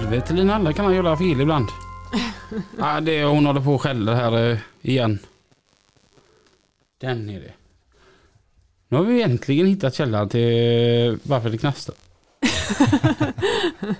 Helvete 0.10 0.34
Lina, 0.34 0.56
alla 0.56 0.74
kan 0.74 0.96
göra 0.96 1.18
fel 1.18 1.42
ibland. 1.42 1.68
ja, 2.78 3.02
det, 3.02 3.24
hon 3.24 3.46
håller 3.46 3.62
på 3.62 3.74
och 3.74 3.82
skäller 3.82 4.14
här 4.16 4.52
eh, 4.52 4.58
igen. 4.82 5.20
Den 7.02 7.30
är 7.30 7.40
det. 7.40 7.54
Nu 8.88 8.98
har 8.98 9.04
vi 9.04 9.22
äntligen 9.22 9.68
hittat 9.68 9.96
källan 9.96 10.30
till 10.30 11.20
varför 11.24 11.50
det 11.50 11.58
knastrar. 11.58 11.96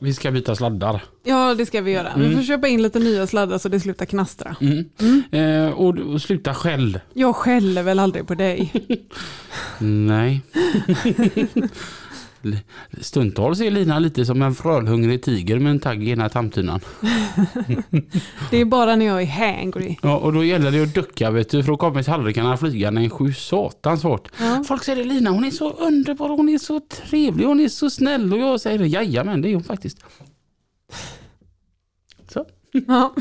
vi 0.00 0.14
ska 0.14 0.30
byta 0.30 0.56
sladdar. 0.56 1.04
Ja, 1.24 1.54
det 1.54 1.66
ska 1.66 1.80
vi 1.80 1.90
göra. 1.90 2.12
Vi 2.16 2.24
Mm. 2.24 2.36
får 2.36 2.44
köpa 2.44 2.68
in 2.68 2.82
lite 2.82 2.98
nya 2.98 3.26
sladdar 3.26 3.58
så 3.58 3.68
det 3.68 3.80
slutar 3.80 4.06
knastra. 4.06 4.56
Mm. 4.60 5.22
Eh, 5.32 5.70
och, 5.72 5.98
och 5.98 6.22
sluta 6.22 6.54
skäll. 6.54 7.00
Jag 7.12 7.36
skäller 7.36 7.82
väl 7.82 7.98
aldrig 7.98 8.26
på 8.26 8.34
dig. 8.34 8.72
Nej. 9.78 10.40
Stundtals 13.00 13.60
är 13.60 13.70
Lina 13.70 13.98
lite 13.98 14.26
som 14.26 14.42
en 14.42 14.54
frölhungrig 14.54 15.22
tiger 15.22 15.58
med 15.58 15.70
en 15.70 15.80
tagg 15.80 16.02
i 16.02 16.10
ena 16.10 16.28
tamtynan. 16.28 16.80
Det 18.50 18.60
är 18.60 18.64
bara 18.64 18.96
när 18.96 19.06
jag 19.06 19.22
är 19.22 19.26
hangry. 19.26 19.96
Ja, 20.02 20.16
och 20.16 20.32
då 20.32 20.44
gäller 20.44 20.70
det 20.70 20.82
att 20.82 20.94
ducka 20.94 21.30
vet 21.30 21.50
du, 21.50 21.62
för 21.62 21.70
då 21.70 21.76
kommer 21.76 22.02
tallrikarna 22.02 22.56
flygande 22.56 23.00
en 23.00 23.10
sju 23.10 23.32
satans 23.32 24.02
fart. 24.02 24.28
Ja. 24.38 24.64
Folk 24.68 24.84
säger 24.84 25.04
Lina, 25.04 25.30
hon 25.30 25.44
är 25.44 25.50
så 25.50 25.70
underbar, 25.70 26.28
hon 26.28 26.48
är 26.48 26.58
så 26.58 26.80
trevlig, 26.80 27.44
hon 27.44 27.60
är 27.60 27.68
så 27.68 27.90
snäll. 27.90 28.32
Och 28.32 28.38
jag 28.38 28.60
säger 28.60 28.84
jajamän, 28.84 29.42
det 29.42 29.48
är 29.48 29.54
hon 29.54 29.64
faktiskt. 29.64 29.98
Så. 32.28 32.44
Ja. 32.86 33.14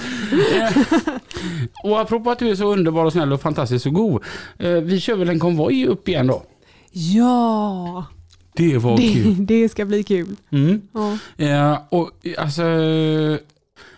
Och 1.83 1.99
apropå 2.01 2.31
att 2.31 2.39
du 2.39 2.49
är 2.49 2.55
så 2.55 2.73
underbar 2.73 3.05
och 3.05 3.11
snäll 3.11 3.33
och 3.33 3.41
fantastisk 3.41 3.85
och 3.85 3.93
god. 3.93 4.23
Eh, 4.57 4.71
vi 4.71 4.99
kör 4.99 5.15
väl 5.15 5.29
en 5.29 5.39
konvoj 5.39 5.87
upp 5.87 6.07
igen 6.07 6.27
då? 6.27 6.43
ja, 6.93 8.05
Det 8.55 8.77
var 8.77 8.97
det, 8.97 9.13
kul. 9.13 9.35
det 9.45 9.69
ska 9.69 9.85
bli 9.85 10.03
kul. 10.03 10.35
Mm. 10.51 10.81
Ja. 10.93 11.17
Eh, 11.45 11.77
och 11.89 12.11
alltså, 12.37 12.63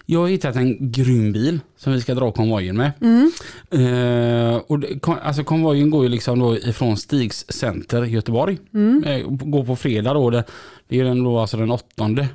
jag 0.06 0.20
har 0.20 0.28
hittat 0.28 0.56
en 0.56 0.92
grym 0.92 1.32
bil 1.34 1.60
som 1.78 1.94
vi 1.94 2.02
ska 2.02 2.14
dra 2.16 2.32
konvojen 2.32 2.78
med. 2.78 2.92
Mm. 3.02 3.32
Eh, 3.72 4.56
och 4.56 4.80
det, 4.80 5.00
kon- 5.00 5.18
alltså 5.24 5.44
konvojen 5.44 5.90
går 5.90 6.04
ju 6.04 6.10
liksom 6.10 6.40
då 6.40 6.58
ifrån 6.58 6.98
Stigs 6.98 7.46
center 7.52 8.06
i 8.06 8.10
Göteborg. 8.10 8.58
Mm. 8.74 9.04
Eh, 9.04 9.28
går 9.28 9.66
på 9.66 9.76
fredag 9.76 10.14
då. 10.14 10.30
Det, 10.30 10.44
det 10.88 11.00
är 11.00 11.04
den 11.04 11.24
då 11.24 11.40
alltså 11.40 11.58
den 11.58 11.72
åttonde. 11.72 12.28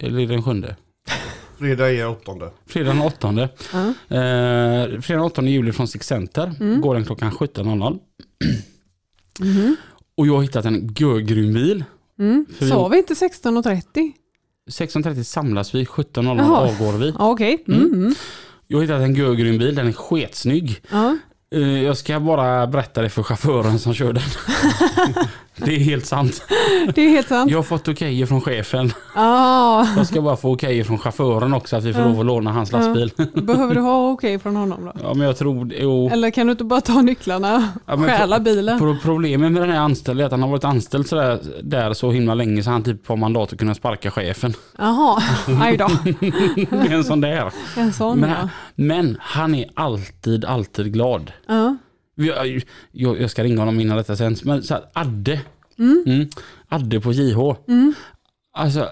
Eller 0.00 0.26
den 0.26 0.42
sjunde. 0.42 0.76
Fredag 1.58 1.90
är 1.92 2.08
åttonde. 2.08 2.50
Fredag 2.66 2.88
den 2.92 3.00
åttonde. 3.02 3.48
Ja. 3.72 3.86
Eh, 4.16 5.00
fredag 5.00 5.18
den 5.20 5.20
8 5.20 5.42
juli 5.42 5.72
från 5.72 5.88
Stigs 5.88 6.06
center. 6.06 6.52
Mm. 6.60 6.80
Går 6.80 6.94
den 6.94 7.04
klockan 7.04 7.30
17.00. 7.30 7.98
Mhm. 9.40 9.76
Och 10.16 10.26
jag 10.26 10.34
har 10.34 10.42
hittat 10.42 10.64
en 10.64 10.94
görgrym 10.98 11.54
bil. 11.54 11.84
Mm. 12.18 12.46
Sa 12.68 12.88
vi 12.88 12.98
inte 12.98 13.14
16.30? 13.14 14.12
16.30 14.70 15.22
samlas 15.22 15.74
vi, 15.74 15.84
17.00 15.84 16.38
Jaha. 16.38 16.56
avgår 16.56 16.92
vi. 16.98 17.14
Ja, 17.18 17.30
Okej. 17.30 17.64
Mm. 17.68 17.92
Mm. 17.92 18.14
Jag 18.66 18.78
har 18.78 18.82
hittat 18.82 19.00
en 19.00 19.14
görgrym 19.14 19.58
bil, 19.58 19.74
den 19.74 19.86
är 19.86 19.92
sketsnygg. 19.92 20.82
Eh, 20.92 21.12
Jag 21.84 21.96
ska 21.96 22.20
bara 22.20 22.66
berätta 22.66 23.02
det 23.02 23.08
för 23.08 23.22
chauffören 23.22 23.78
som 23.78 23.94
kör 23.94 24.12
den. 24.12 24.22
det 25.56 25.74
är 25.74 25.78
helt 25.78 26.06
sant. 26.06 26.42
Det 26.94 27.02
är 27.02 27.08
helt 27.08 27.28
sant. 27.28 27.50
Jag 27.50 27.58
har 27.58 27.62
fått 27.62 27.88
okej 27.88 28.26
från 28.26 28.40
chefen. 28.40 28.92
Ah. 29.14 29.86
Jag 29.96 30.06
ska 30.06 30.20
bara 30.22 30.36
få 30.36 30.52
okej 30.52 30.84
från 30.84 30.98
chauffören 30.98 31.54
också 31.54 31.76
att 31.76 31.84
vi 31.84 31.92
får 31.92 32.02
Ja. 32.02 32.08
lov 32.08 32.20
att 32.20 32.26
låna 32.26 32.52
hans 32.52 32.72
lastbil. 32.72 33.10
Behöver 33.34 33.74
du 33.74 33.80
ha 33.80 34.10
okej 34.10 34.38
från 34.38 34.56
honom 34.56 34.84
då? 34.84 34.92
Ja 35.02 35.14
men 35.14 35.26
jag 35.26 35.36
tror, 35.38 35.72
jo. 35.80 36.10
Eller 36.12 36.30
kan 36.30 36.46
du 36.46 36.50
inte 36.50 36.64
bara 36.64 36.80
ta 36.80 37.02
nycklarna 37.02 37.68
Ja, 37.86 37.92
och 37.92 37.98
men 38.00 38.08
stjäla 38.08 38.40
bilen? 38.40 38.78
Pro- 38.78 38.96
Problemet 39.02 39.52
med 39.52 39.62
den 39.62 39.70
här 39.70 39.78
anställda 39.80 40.22
är 40.22 40.26
att 40.26 40.32
han 40.32 40.42
har 40.42 40.48
varit 40.48 40.64
anställd 40.64 41.06
sådär, 41.08 41.38
där 41.62 41.92
så 41.92 42.10
himla 42.10 42.34
länge 42.34 42.62
så 42.62 42.70
han 42.70 42.82
typ 42.82 43.08
har 43.08 43.16
mandat 43.16 43.52
att 43.52 43.58
kunna 43.58 43.74
sparka 43.74 44.10
chefen. 44.10 44.54
Jaha, 44.78 45.22
aj 45.62 45.76
då. 45.76 45.88
Det 46.70 46.92
en 46.94 47.04
sån 47.04 47.20
där. 47.20 47.52
En 47.76 47.92
sån 47.92 48.18
Men, 48.20 48.30
ja. 48.30 48.48
Men 48.74 49.16
han 49.20 49.54
är 49.54 49.70
alltid, 49.74 50.44
alltid 50.44 50.92
glad. 50.92 51.32
ja. 51.46 51.76
Jag, 52.16 52.62
jag 52.92 53.30
ska 53.30 53.44
ringa 53.44 53.60
honom 53.60 53.80
innan 53.80 53.96
detta 53.96 54.16
sänds. 54.16 54.44
Men 54.44 54.62
så 54.62 54.74
här, 54.74 54.84
Adde. 54.92 55.40
Mm. 55.78 56.04
Mm, 56.06 56.28
Adde 56.68 57.00
på 57.00 57.12
JH. 57.12 57.38
Mm. 57.68 57.94
Alltså, 58.52 58.88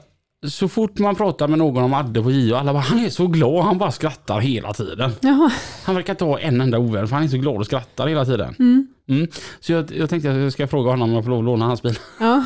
så 0.49 0.69
fort 0.69 0.99
man 0.99 1.15
pratar 1.15 1.49
med 1.49 1.59
någon 1.59 1.83
om 1.85 1.95
Adde 1.95 2.23
på 2.23 2.31
JH, 2.31 2.55
alla 2.55 2.73
bara 2.73 2.83
han 2.83 2.99
är 3.05 3.11
så 3.11 3.27
glad, 3.27 3.65
han 3.65 3.79
bara 3.79 3.91
skrattar 3.91 4.41
hela 4.41 4.73
tiden. 4.73 5.13
Jaha. 5.21 5.51
Han 5.85 5.95
verkar 5.95 6.13
inte 6.13 6.25
ha 6.25 6.39
en 6.39 6.61
enda 6.61 6.79
ovän 6.79 7.09
för 7.09 7.15
han 7.15 7.25
är 7.25 7.29
så 7.29 7.37
glad 7.37 7.57
och 7.57 7.67
skrattar 7.67 8.07
hela 8.07 8.25
tiden. 8.25 8.55
Mm. 8.59 8.87
Mm. 9.09 9.27
Så 9.61 9.73
jag, 9.73 9.93
jag 9.93 10.11
tänkte 10.11 10.31
att 10.31 10.37
jag 10.37 10.53
ska 10.53 10.67
fråga 10.69 10.91
honom 10.91 11.09
om 11.11 11.15
jag 11.15 11.25
får 11.25 11.31
lov 11.31 11.39
att 11.39 11.45
låna 11.45 11.65
hans 11.65 11.83
bil. 11.83 11.99
Ja. 12.21 12.45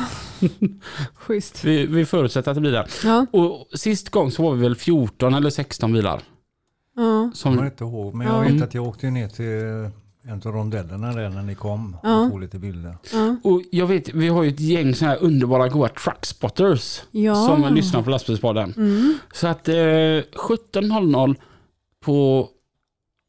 Schysst. 1.15 1.63
Vi, 1.63 1.85
vi 1.85 2.05
förutsätter 2.05 2.51
att 2.51 2.55
det 2.55 2.61
blir 2.61 2.71
det. 2.71 2.87
Ja. 3.03 3.25
Och 3.31 3.67
sist 3.79 4.09
gång 4.09 4.31
så 4.31 4.43
var 4.43 4.53
vi 4.53 4.61
väl 4.61 4.75
14 4.75 5.33
eller 5.33 5.49
16 5.49 5.93
bilar. 5.93 6.21
Ja. 6.97 7.23
Jag 7.23 7.35
Som, 7.35 7.55
kommer 7.55 7.67
inte 7.67 7.83
ihåg, 7.83 8.13
men 8.15 8.27
jag 8.27 8.45
Ja. 8.47 8.51
vet 8.53 8.61
att 8.63 8.73
jag 8.73 8.87
åkte 8.87 9.09
ner 9.09 9.27
till 9.27 9.91
en 10.31 10.41
av 10.45 10.51
rondellerna 10.51 11.13
där 11.13 11.29
när 11.29 11.41
ni 11.43 11.55
kom 11.55 11.97
Ja. 12.03 12.19
och 12.25 12.31
tog 12.31 12.41
lite 12.41 12.59
bilder. 12.59 12.97
Ja. 13.13 13.35
och 13.43 13.61
jag 13.71 13.87
vet, 13.87 14.13
vi 14.13 14.27
har 14.27 14.43
ju 14.43 14.49
ett 14.49 14.59
gäng 14.59 14.95
sådana 14.95 15.13
här 15.15 15.23
underbara 15.23 15.67
goa 15.67 15.87
truckspotters. 15.89 17.01
Ja. 17.11 17.35
Som 17.35 17.73
lyssnar 17.75 18.01
på 18.03 18.09
lastbilspodden. 18.09 18.73
Mm. 18.77 19.17
Så 19.33 19.47
att 19.47 19.67
eh, 19.67 19.73
17.00 19.73 21.35
på 22.05 22.49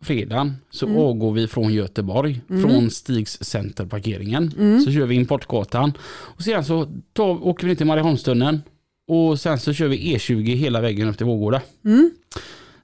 fredagen 0.02 0.54
så 0.70 0.86
Mm. 0.86 0.98
avgår 0.98 1.32
vi 1.32 1.48
från 1.48 1.72
Göteborg. 1.72 2.40
Mm. 2.50 2.62
Från 2.62 2.90
Stigs 2.90 3.44
centerparkeringen. 3.44 4.52
Mm. 4.58 4.80
Så 4.80 4.92
kör 4.92 5.06
vi 5.06 5.14
Importgatan. 5.14 5.92
Och 6.08 6.42
sen 6.42 6.64
så 6.64 6.86
tar, 7.12 7.46
åker 7.46 7.64
vi 7.66 7.68
ner 7.68 7.76
till 7.76 7.86
Marieholmstunneln. 7.86 8.62
Och 9.08 9.40
sen 9.40 9.58
så 9.58 9.72
kör 9.72 9.88
vi 9.88 10.16
E20 10.16 10.54
hela 10.54 10.80
vägen 10.80 11.08
upp 11.08 11.16
till 11.16 11.26
Vårgårda. 11.26 11.60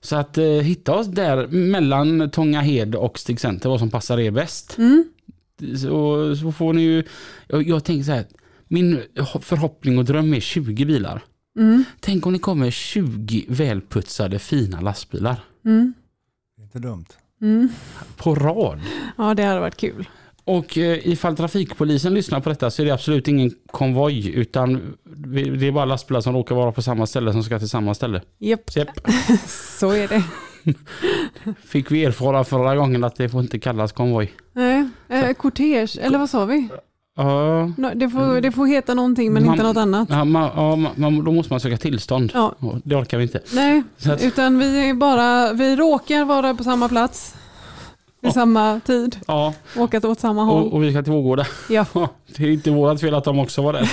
Så 0.04 0.16
att 0.16 0.38
eh, 0.38 0.44
hitta 0.44 0.94
oss 0.94 1.06
där 1.06 1.46
mellan 1.46 2.30
Tångahed 2.30 2.94
och 2.94 3.18
Stig 3.18 3.40
Center 3.40 3.68
vad 3.68 3.78
som 3.78 3.90
passar 3.90 4.18
er 4.18 4.30
bäst. 4.30 4.78
Mm. 4.78 5.04
Så, 5.76 6.36
så 6.36 6.52
får 6.52 6.72
ni 6.72 6.82
ju, 6.82 7.04
jag, 7.48 7.68
jag 7.68 7.84
tänker 7.84 8.04
så 8.04 8.12
här, 8.12 8.24
min 8.68 9.00
förhoppning 9.40 9.98
och 9.98 10.04
dröm 10.04 10.34
är 10.34 10.40
20 10.40 10.84
bilar. 10.84 11.24
Mm. 11.58 11.84
Tänk 12.00 12.26
om 12.26 12.32
det 12.32 12.38
kommer 12.38 12.70
20 12.70 13.44
välputsade 13.48 14.38
fina 14.38 14.80
lastbilar 14.80 15.44
Mm. 15.64 15.94
Det 16.56 16.62
är 16.62 16.64
inte 16.64 16.78
dumt. 16.78 17.06
Mm. 17.40 17.68
på 18.16 18.34
rad. 18.34 18.80
Ja, 19.16 19.34
det 19.34 19.42
hade 19.42 19.60
varit 19.60 19.76
kul. 19.76 20.08
Och 20.46 20.78
eh, 20.78 21.08
ifall 21.08 21.36
trafikpolisen 21.36 22.14
lyssnar 22.14 22.40
på 22.40 22.48
detta 22.48 22.70
så 22.70 22.82
är 22.82 22.86
det 22.86 22.92
absolut 22.94 23.28
ingen 23.28 23.50
konvoj 23.70 24.28
utan 24.34 24.94
det 25.58 25.66
är 25.66 25.72
bara 25.72 25.84
lastbilar 25.84 26.20
som 26.20 26.34
råkar 26.34 26.54
vara 26.54 26.72
på 26.72 26.82
samma 26.82 27.06
ställe 27.06 27.32
som 27.32 27.42
ska 27.42 27.58
till 27.58 27.68
samma 27.68 27.94
ställe. 27.94 28.20
Japp, 28.38 28.76
Japp. 28.76 28.88
så 29.78 29.90
är 29.90 30.08
det. 30.08 30.22
Fick 31.64 31.90
vi 31.90 32.04
erfara 32.04 32.44
förra 32.44 32.76
gången 32.76 33.04
att 33.04 33.16
det 33.16 33.28
får 33.28 33.40
inte 33.40 33.58
kallas 33.58 33.92
konvoj. 33.92 34.32
Nej, 34.52 34.88
eh, 35.08 35.32
kortege, 35.32 35.98
eller 36.00 36.18
vad 36.18 36.30
sa 36.30 36.44
vi? 36.44 36.68
Ja, 37.16 37.70
Det 37.94 38.08
får, 38.10 38.40
det 38.40 38.52
får 38.52 38.66
heta 38.66 38.94
någonting 38.94 39.32
men 39.32 39.44
Man- 39.44 39.54
inte 39.54 39.64
något 39.66 39.76
annat. 39.76 40.08
ja, 40.10 40.24
man, 40.24 40.86
man, 40.96 41.24
då 41.24 41.32
måste 41.32 41.52
man 41.52 41.60
söka 41.60 41.76
tillstånd. 41.76 42.30
Ja. 42.34 42.54
Det 42.84 42.96
orkar 42.96 43.18
vi 43.18 43.22
inte. 43.22 43.40
Nej, 43.54 43.82
att- 44.06 44.22
utan 44.22 44.58
vi 44.58 44.88
är 44.88 44.94
bara, 44.94 45.52
vi 45.52 45.76
råkar 45.76 46.24
vara 46.24 46.54
på 46.54 46.64
samma 46.64 46.88
plats 46.88 47.34
vid 48.24 48.30
Ja. 48.30 48.32
samma 48.32 48.80
tid, 48.80 49.16
Ja, 49.26 49.54
åka 49.76 50.08
åt 50.08 50.20
samma 50.20 50.44
håll. 50.44 50.62
och, 50.66 50.72
och 50.72 50.82
vi 50.82 50.90
ska 50.92 51.02
till 51.02 51.12
Vårgårda. 51.12 51.46
Ja, 51.68 51.86
det 52.36 52.44
är 52.44 52.50
inte 52.50 52.70
vårat 52.70 53.00
fel 53.00 53.14
att 53.14 53.24
de 53.24 53.38
också 53.38 53.62
var 53.62 53.72
där. 53.72 53.84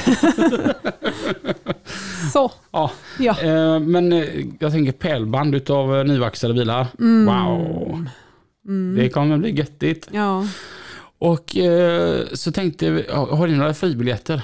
så. 2.33 2.51
Ja. 2.71 2.91
Ja. 3.19 3.39
Eh, 3.41 3.79
men 3.79 4.13
eh, 4.13 4.25
jag 4.59 4.71
tänker 4.71 4.91
pärlband 4.91 5.55
utav 5.55 5.97
eh, 5.97 6.03
nyvaxade 6.03 6.53
bilar. 6.53 6.87
Mm. 6.99 7.25
Wow. 7.25 8.05
Det 8.97 9.09
kommer 9.09 9.37
bli 9.37 9.51
göttigt. 9.51 10.07
Ja. 10.11 10.45
Och 11.19 11.55
så 12.33 12.51
tänkte 12.51 12.89
vi, 12.91 13.05
har 13.11 13.47
ni 13.47 13.53
några 13.57 13.73
fribiljetter? 13.73 14.41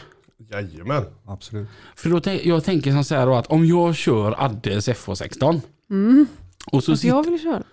Jajamän. 0.52 1.04
Absolut. 1.28 1.68
För 1.96 2.10
då 2.10 2.20
tänk, 2.20 2.46
jag 2.46 2.64
tänker 2.64 2.92
som 2.92 3.04
så 3.04 3.16
här 3.16 3.26
då 3.26 3.36
att 3.36 3.48
om 3.48 3.66
jag 3.66 3.96
kör 3.96 4.36
Addes 4.44 4.90
FH16 4.90 5.62
Mm. 5.90 6.28
och 6.66 6.84
så 6.84 6.92
Alltså 6.92 6.96
sitter, 6.98 7.16
jag 7.16 7.30
vill 7.32 7.42
köra. 7.44 7.64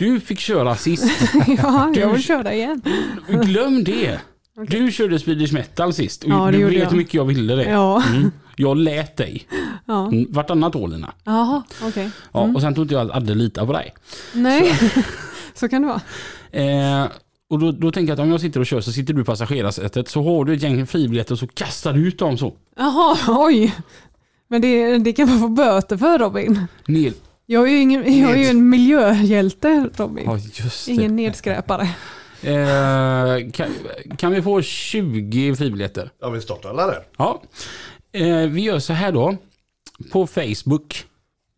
Du 0.00 0.20
fick 0.20 0.38
köra 0.38 0.76
sist. 0.76 1.04
ja, 1.62 1.90
Du- 1.94 2.00
jag 2.00 2.12
vill 2.12 2.22
köra 2.22 2.54
igen. 2.54 2.82
Glöm 3.28 3.84
det. 3.84 4.20
Du 4.68 4.92
körde 4.92 5.18
Swedish 5.18 5.52
Metal 5.52 5.92
sist 5.92 6.24
och 6.24 6.30
Ja, 6.30 6.50
du 6.50 6.64
vet 6.64 6.74
jag. 6.78 6.90
hur 6.90 6.96
mycket 6.96 7.14
jag 7.14 7.24
ville 7.24 7.54
det. 7.54 7.64
Ja. 7.70 8.02
Mm. 8.10 8.30
Jag 8.56 8.76
lät 8.76 9.16
dig. 9.16 9.46
Ja. 9.86 10.06
Mm, 10.06 10.26
Vartannat 10.32 10.74
år 10.76 10.88
Lina. 10.88 11.12
Jaha, 11.24 11.62
okej. 11.82 12.10
Ja, 12.32 12.42
Mm. 12.42 12.56
Och 12.56 12.62
sen 12.62 12.74
tror 12.74 12.82
inte 12.84 12.94
jag 12.94 13.10
att 13.10 13.16
Adde 13.16 13.34
litar 13.34 13.66
på 13.66 13.72
dig. 13.72 13.94
Nej, 14.34 14.72
så. 15.54 15.68
kan 15.68 15.82
det 15.82 15.88
vara. 15.88 16.00
Eh, 17.02 17.06
och 17.50 17.58
då, 17.58 17.72
då 17.72 17.92
tänker 17.92 18.10
jag 18.10 18.14
att 18.20 18.22
om 18.24 18.30
jag 18.30 18.40
sitter 18.40 18.60
och 18.60 18.66
kör 18.66 18.80
så 18.80 18.92
sitter 18.92 19.14
du 19.14 19.22
i 19.22 19.24
passagerarsätet 19.24 20.08
så 20.08 20.22
har 20.22 20.44
du 20.44 20.54
ett 20.54 20.62
gäng 20.62 20.86
fribiljetter 20.86 21.32
och 21.32 21.38
så 21.38 21.46
kastar 21.46 21.92
du 21.92 22.08
ut 22.08 22.18
dem 22.18 22.38
så. 22.38 22.54
Jaha, 22.76 23.16
oj. 23.46 23.74
Men 24.48 24.60
det, 24.62 24.98
det 24.98 25.12
kan 25.12 25.28
man 25.28 25.38
få 25.40 25.48
böter 25.48 25.96
för 25.96 26.18
Robin. 26.18 26.66
Ner. 26.86 27.12
Jag 27.52 27.68
är 27.68 27.72
ju, 27.72 27.78
ingen, 27.78 28.18
jag 28.20 28.30
är 28.32 28.36
ju 28.36 28.46
en 28.46 28.68
miljöhjälte 28.68 29.90
Robin. 29.96 30.24
Ja 30.26 30.38
just 30.38 30.86
det. 30.86 30.92
Ingen 30.92 31.16
nedskräpare. 31.16 31.82
Eh, 32.42 33.50
kan, 33.52 33.68
kan 34.16 34.32
vi 34.32 34.42
få 34.42 34.62
20 34.62 35.54
fribiljetter? 35.56 36.10
Ja, 36.20 36.30
vi 36.30 36.40
startar 36.40 36.68
alla 36.68 36.86
där. 36.86 37.02
Ja. 37.16 37.42
Eh, 38.12 38.38
vi 38.38 38.60
gör 38.60 38.78
så 38.78 38.92
här 38.92 39.12
då. 39.12 39.36
På 40.12 40.26
Facebook. 40.26 41.04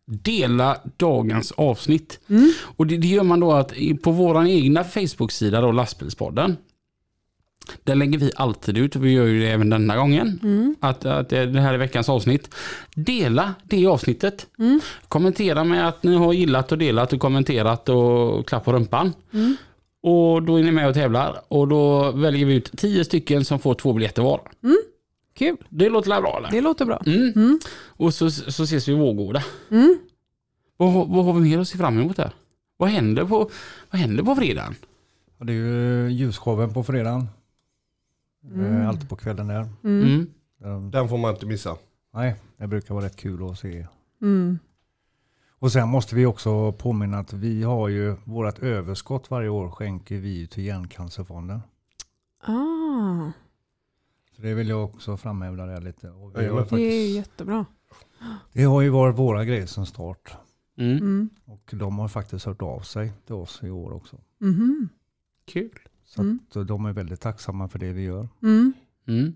Dela 0.05 0.77
dagens 0.97 1.51
avsnitt. 1.51 2.19
Och 2.61 2.87
det, 2.87 2.97
det 2.97 3.07
gör 3.07 3.23
man 3.23 3.39
då 3.39 3.51
att 3.51 3.73
på 4.03 4.11
vår 4.11 4.47
egna 4.47 4.83
Facebook-sida 4.83 5.61
då, 5.61 5.71
Lastbilspodden. 5.71 6.57
Där 7.83 7.95
lägger 7.95 8.19
vi 8.19 8.31
alltid 8.35 8.77
ut, 8.77 8.95
och 8.95 9.05
vi 9.05 9.11
gör 9.11 9.25
ju 9.25 9.39
det 9.39 9.47
även 9.51 9.69
denna 9.69 9.97
gången. 9.97 10.39
Att, 10.79 11.05
att 11.05 11.29
det 11.29 11.59
här 11.61 11.73
är 11.73 11.77
veckans 11.77 12.09
avsnitt. 12.09 12.55
Dela 12.95 13.53
det 13.63 13.85
avsnittet. 13.87 14.47
Kommentera 15.07 15.63
med 15.63 15.87
att 15.87 16.03
ni 16.03 16.15
har 16.15 16.33
gillat 16.33 16.71
och 16.71 16.77
delat 16.77 17.13
och 17.13 17.19
kommenterat 17.19 17.89
och 17.89 18.47
klapp 18.47 18.65
på 18.65 18.73
rumpan. 18.73 19.13
Och 20.03 20.43
då 20.43 20.55
är 20.59 20.63
ni 20.63 20.71
med 20.71 20.87
och 20.87 20.93
tävlar. 20.93 21.41
Och 21.47 21.67
då 21.67 22.11
väljer 22.11 22.45
vi 22.45 22.53
ut 22.53 22.71
10 22.77 23.05
stycken 23.05 23.45
som 23.45 23.59
får 23.59 23.73
två 23.73 23.93
biljetter 23.93 24.21
var. 24.21 24.41
Kul, 25.35 25.57
Det 25.69 25.89
låter 25.89 26.21
bra 26.21 26.37
eller? 26.37 26.51
det 26.51 26.61
låter 26.61 26.85
bra. 26.85 27.01
Mm. 27.05 27.59
Och 27.87 28.13
så, 28.13 28.31
så 28.31 28.63
ses 28.63 28.87
vi 28.87 28.91
i 28.91 28.95
Vårgårda. 28.95 29.43
Mm. 29.71 29.97
Vad, 30.77 30.91
har- 30.93 31.05
vad 31.05 31.25
har 31.25 31.33
vi 31.33 31.41
mer 31.41 31.59
att 31.59 31.67
se 31.67 31.77
fram 31.77 31.99
emot 31.99 32.17
där? 32.17 32.31
Vad 32.77 32.89
händer 32.89 33.25
på, 33.25 33.49
vad 33.91 34.01
händer 34.01 34.23
på 34.23 34.35
fredagen? 34.35 34.75
Det 35.37 35.53
är 35.53 35.55
ju 35.55 36.09
ljusshowen 36.11 36.73
på 36.73 36.83
fredagen. 36.83 37.27
Mm. 38.43 38.81
Eh, 38.81 38.89
Alltid 38.89 39.09
på 39.09 39.15
kvällen 39.15 39.47
där. 39.47 39.69
Mm. 39.83 40.03
Mm. 40.03 40.27
Eh, 40.63 40.89
Den 40.91 41.09
får 41.09 41.17
man 41.17 41.33
inte 41.33 41.45
missa. 41.45 41.77
Nej, 42.13 42.35
det 42.57 42.67
brukar 42.67 42.93
vara 42.95 43.05
rätt 43.05 43.15
kul 43.15 43.49
att 43.49 43.59
se. 43.59 43.87
Mm. 44.21 44.59
Och 45.59 45.71
sen 45.71 45.89
måste 45.89 46.15
vi 46.15 46.25
också 46.25 46.71
påminna 46.71 47.19
att 47.19 47.33
vi 47.33 47.63
har 47.63 47.87
ju 47.89 48.15
vårt 48.23 48.59
överskott 48.59 49.31
varje 49.31 49.49
år 49.49 49.69
skänker 49.69 50.17
vi 50.17 50.47
till 50.47 50.63
Hjärncancerfonden. 50.63 51.59
Ah, 52.43 53.31
Så 54.35 54.41
det 54.41 54.53
vill 54.53 54.69
jag 54.69 54.83
också 54.83 55.17
framhäva 55.17 55.65
där 55.65 55.81
lite. 55.81 56.09
Och 56.09 56.31
vi 56.35 56.35
har 56.35 56.41
det 56.41 56.45
är 56.45 56.51
ju 56.53 56.57
faktiskt, 56.65 57.15
jättebra. 57.15 57.65
det 58.53 58.63
har 58.63 58.81
ju 58.81 58.89
varit 58.89 59.17
våra 59.17 59.45
grejer 59.45 59.65
som 59.65 59.85
start. 59.85 60.35
Mm. 60.77 60.97
Mm. 60.97 61.29
Och 61.45 61.71
de 61.73 61.99
har 61.99 62.07
faktiskt 62.07 62.45
hört 62.45 62.61
av 62.61 62.79
sig 62.79 63.11
till 63.25 63.35
oss 63.35 63.63
i 63.63 63.69
år 63.69 63.93
också. 63.93 64.17
Mhm. 64.39 64.89
Kul. 65.45 65.79
Så 66.15 66.21
Mm. 66.21 66.39
att 66.55 66.67
de 66.67 66.85
är 66.85 66.93
väldigt 66.93 67.21
tacksamma 67.21 67.67
för 67.69 67.79
det 67.79 67.93
vi 67.93 68.01
gör. 68.01 68.27
Mm. 68.43 68.73
Mm. 69.07 69.33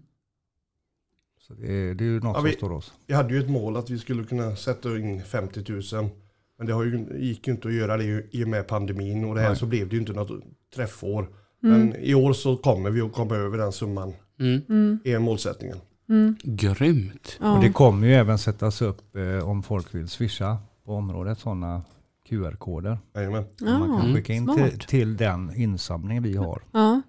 Så 1.48 1.54
det 1.54 1.72
är, 1.74 1.94
det 1.96 2.04
är 2.04 2.06
ju 2.06 2.16
något 2.20 2.24
Ja, 2.24 2.34
som 2.34 2.44
vi- 2.46 2.52
står 2.54 2.72
oss. 2.72 2.94
Vi 3.08 3.14
hade 3.14 3.34
ju 3.34 3.40
ett 3.40 3.50
mål 3.50 3.78
att 3.78 3.90
vi 3.90 4.00
skulle 4.00 4.24
kunna 4.24 4.56
sätta 4.56 4.98
in 4.98 5.24
50 5.24 5.72
000. 5.96 6.10
Men 6.58 6.68
det 6.68 6.74
har 6.74 6.84
ju, 6.84 7.08
gick 7.20 7.48
ju 7.48 7.54
inte 7.54 7.68
att 7.68 7.74
göra 7.74 7.98
det 7.98 8.28
i 8.32 8.44
och 8.44 8.48
med 8.48 8.68
pandemin 8.68 9.26
och 9.26 9.36
det 9.36 9.42
här 9.42 9.48
Nej. 9.50 9.58
så 9.58 9.66
blev 9.66 9.90
det 9.90 9.96
ju 9.96 10.00
inte 10.00 10.14
något 10.14 10.44
träffår. 10.76 11.30
Mm. 11.64 11.80
Men 11.80 11.96
i 11.96 12.14
år 12.16 12.34
så 12.34 12.58
kommer 12.58 12.90
vi 12.90 13.02
att 13.02 13.14
komma 13.14 13.36
över 13.36 13.58
den 13.58 13.72
summan. 13.72 14.14
Mm. 14.40 14.62
Mm. 14.70 15.00
är 15.04 15.20
målsättningen. 15.20 15.78
Mm. 16.10 16.36
Grymt. 16.44 17.38
Ja. 17.42 17.56
Och 17.58 17.64
det 17.64 17.70
kommer 17.72 18.08
ju 18.08 18.14
även 18.14 18.38
sättas 18.38 18.82
upp 18.82 19.16
eh, 19.16 19.50
om 19.50 19.64
folk 19.64 19.96
vill 19.96 20.08
swisha 20.10 20.58
på 20.86 20.94
området 20.96 21.40
sådana 21.40 21.82
QR-koder. 22.30 22.98
Jajamän. 23.16 23.46
Ja, 23.60 23.80
Man 23.80 24.02
kan 24.02 24.16
skicka 24.16 24.34
in 24.34 24.56
till, 24.56 24.80
till 24.80 25.18
den 25.18 25.56
insamling 25.56 26.22
vi 26.24 26.38
har. 26.38 26.62
Ja. 26.72 27.02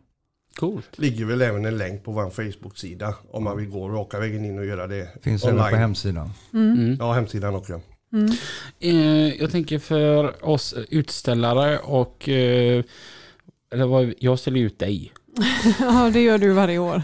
Coolt. 0.57 0.99
Ligger 0.99 1.25
väl 1.25 1.43
även 1.43 1.65
en 1.65 1.79
länk 1.79 2.05
på 2.05 2.13
vår 2.13 2.31
Facebook-sida 2.31 3.15
om 3.31 3.45
man 3.45 3.57
vill 3.57 3.69
gå 3.71 3.89
raka 3.89 4.19
vägen 4.21 4.45
in 4.45 4.59
och 4.59 4.67
göra 4.67 4.87
det 4.87 5.09
Finns 5.23 5.45
online. 5.45 5.59
även 5.59 5.71
på 5.71 5.77
hemsidan. 5.77 6.31
Mm. 6.53 6.97
Ja, 7.01 7.13
hemsidan 7.13 7.55
också. 7.55 7.81
Mm. 8.13 8.31
Eh, 8.81 9.41
jag 9.41 9.51
tänker 9.51 9.79
för 9.79 10.45
oss 10.49 10.75
utställare 10.91 11.79
och 11.79 12.29
eh, 12.29 12.85
eller 13.73 13.87
vad, 13.87 14.15
jag 14.19 14.39
ställer 14.39 14.61
ut 14.61 14.79
dig. 14.79 15.13
ja, 15.81 16.11
det 16.13 16.21
gör 16.21 16.39
du 16.39 16.53
varje 16.53 16.79
år. 16.79 17.03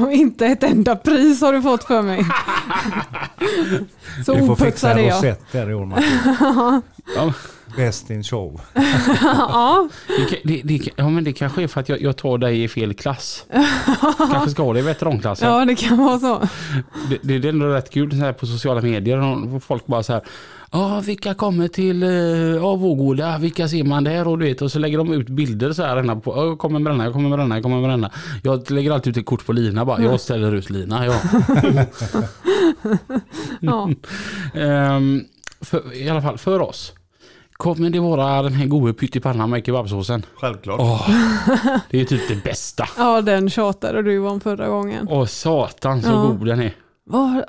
Och 0.00 0.12
inte 0.12 0.46
ett 0.46 0.62
enda 0.62 0.96
pris 0.96 1.40
har 1.40 1.52
du 1.52 1.62
fått 1.62 1.84
för 1.84 2.02
mig. 2.02 2.26
Så 4.26 4.34
får 4.34 4.42
oputsad 4.42 4.66
fixa 4.66 4.90
är 4.90 4.98
en 4.98 5.06
jag. 5.06 5.16
rosett 5.16 5.52
där 5.52 5.70
i 5.70 5.74
år 5.74 5.84
Martin. 5.84 6.82
Best 7.76 8.10
in 8.10 8.24
show. 8.24 8.60
ja, 9.22 9.88
det, 10.44 10.62
det, 10.64 10.80
ja 10.96 11.08
men 11.08 11.24
det 11.24 11.32
kanske 11.32 11.62
är 11.62 11.66
för 11.66 11.80
att 11.80 11.88
jag, 11.88 12.02
jag 12.02 12.16
tar 12.16 12.38
dig 12.38 12.62
i 12.62 12.68
fel 12.68 12.94
klass. 12.94 13.44
kanske 14.18 14.50
ska 14.50 14.62
ha 14.62 14.72
det 14.72 14.78
i 14.78 14.82
veteranklassen. 14.82 15.48
ja, 15.48 15.64
det 15.64 15.74
kan 15.74 15.98
vara 15.98 16.18
så. 16.18 16.48
Det, 17.08 17.18
det, 17.22 17.38
det 17.38 17.48
är 17.48 17.52
ändå 17.52 17.66
rätt 17.66 17.90
kul 17.90 18.10
så 18.10 18.16
här 18.16 18.32
på 18.32 18.46
sociala 18.46 18.80
medier. 18.80 19.60
Folk 19.60 19.86
bara 19.86 20.02
så 20.02 20.12
här. 20.12 20.22
Ja, 20.76 21.00
vilka 21.06 21.34
kommer 21.34 21.68
till 21.68 22.02
ja, 22.62 22.74
Vårgårda? 22.76 23.38
Vilka 23.38 23.68
ser 23.68 23.84
man 23.84 24.04
där? 24.04 24.28
Och, 24.28 24.38
du 24.38 24.44
vet, 24.44 24.62
och 24.62 24.72
så 24.72 24.78
lägger 24.78 24.98
de 24.98 25.12
ut 25.12 25.28
bilder 25.28 25.72
så 25.72 25.82
här. 25.82 26.20
På, 26.20 26.32
"Ja, 26.36 26.44
jag 26.44 26.58
kommer 26.58 26.78
med 26.78 26.92
denna, 26.92 27.04
jag 27.04 27.12
kommer 27.12 27.28
med 27.28 27.38
denna, 27.38 27.54
jag 27.56 27.62
kommer 27.62 27.80
med 27.80 27.90
denna. 27.90 28.10
Jag 28.42 28.70
lägger 28.70 28.90
alltid 28.92 29.10
ut 29.10 29.16
ett 29.16 29.26
kort 29.26 29.46
på 29.46 29.52
Lina 29.52 29.84
bara. 29.84 30.02
Jag 30.02 30.20
ställer 30.20 30.54
ut 30.54 30.70
Lina. 30.70 31.06
Ja. 31.06 31.14
Ja. 33.60 33.90
Ehm, 34.60 35.24
för, 35.60 35.94
I 35.94 36.08
alla 36.08 36.22
fall 36.22 36.38
för 36.38 36.60
oss. 36.62 36.92
Kommer 37.52 37.90
det 37.90 38.00
vara 38.00 38.42
den 38.42 38.52
här 38.52 38.66
goda 38.66 38.92
pyttipannan 38.92 39.50
med 39.50 39.66
kebabsåsen? 39.66 40.26
Självklart. 40.40 40.80
Åh, 40.80 41.10
det 41.90 42.00
är 42.00 42.04
typ 42.04 42.28
det 42.28 42.44
bästa. 42.44 42.84
ja, 42.98 43.20
den 43.20 43.50
tjatade 43.50 44.02
du 44.02 44.18
om 44.18 44.40
förra 44.40 44.68
gången. 44.68 45.06
Åh 45.10 45.26
satan 45.26 46.02
så 46.02 46.08
Ja. 46.10 46.22
god 46.38 46.46
den 46.46 46.60
är. 46.60 46.74
Vad, 47.06 47.44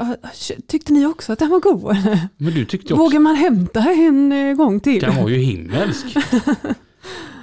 tyckte 0.68 0.94
ni 0.94 1.06
också 1.06 1.34
att 1.34 1.40
den 1.40 1.50
var 1.50 1.60
god? 1.60 1.84
Men 2.38 2.54
du 2.54 2.66
tyckte 2.66 2.94
också 2.94 3.04
Vågar 3.04 3.20
man 3.20 3.36
hämta 3.36 3.80
en 3.80 4.32
eh, 4.32 4.56
gång 4.56 4.80
till? 4.80 5.02
den 5.02 5.16
var 5.16 5.30
ju 5.30 5.38
himmelsk. 5.38 6.06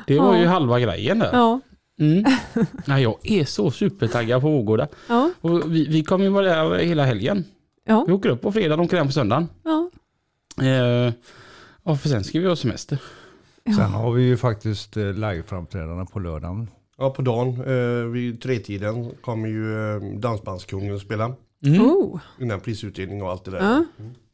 Det 0.06 0.18
var 0.18 0.34
Ja. 0.34 0.40
ju 0.40 0.46
halva 0.46 0.80
grejen 0.80 1.18
där. 1.18 1.30
Ja, 1.32 1.60
Mm. 2.00 2.24
Nej, 2.86 3.02
jag 3.02 3.16
är 3.22 3.44
så 3.44 3.70
supertaggad 3.70 4.42
på 4.42 4.48
Vårgårda. 4.50 4.88
ja, 5.08 5.30
Och 5.40 5.74
vi, 5.74 5.86
vi 5.88 6.04
kommer 6.04 6.24
ju 6.24 6.30
vara 6.30 6.46
där 6.68 6.78
hela 6.78 7.04
helgen. 7.04 7.44
ja, 7.86 8.04
Vi 8.06 8.12
åker 8.12 8.28
upp 8.28 8.42
på 8.42 8.52
fredag 8.52 8.74
och 8.74 8.80
åker 8.84 8.96
hem 8.96 9.06
på 9.06 9.12
söndagen. 9.12 9.48
ja. 9.64 9.90
Eh, 10.64 11.12
ja, 11.84 11.96
för 11.96 12.08
sen 12.08 12.24
ska 12.24 12.40
vi 12.40 12.46
ha 12.48 12.56
semester. 12.56 12.98
Sen 13.64 13.90
har 13.90 14.12
vi 14.12 14.22
ju 14.22 14.36
faktiskt 14.36 14.96
eh, 14.96 15.04
liveframträdande 15.12 16.06
på 16.12 16.18
lördagen. 16.18 16.68
Ja, 16.98 17.10
på 17.10 17.22
dagen 17.22 17.48
eh, 17.66 18.06
vid 18.10 18.42
tretiden 18.42 19.10
kommer 19.20 19.48
ju 19.48 19.94
eh, 19.96 20.02
Dansbandskungen 20.18 20.94
att 20.94 21.00
spela. 21.02 21.34
Mm. 21.66 21.80
Oh, 21.82 22.20
Innan 22.40 22.60
prisutdelning 22.60 23.22
och 23.22 23.30
allt 23.30 23.44
det 23.44 23.50
där. 23.50 23.58
ja. 23.62 23.84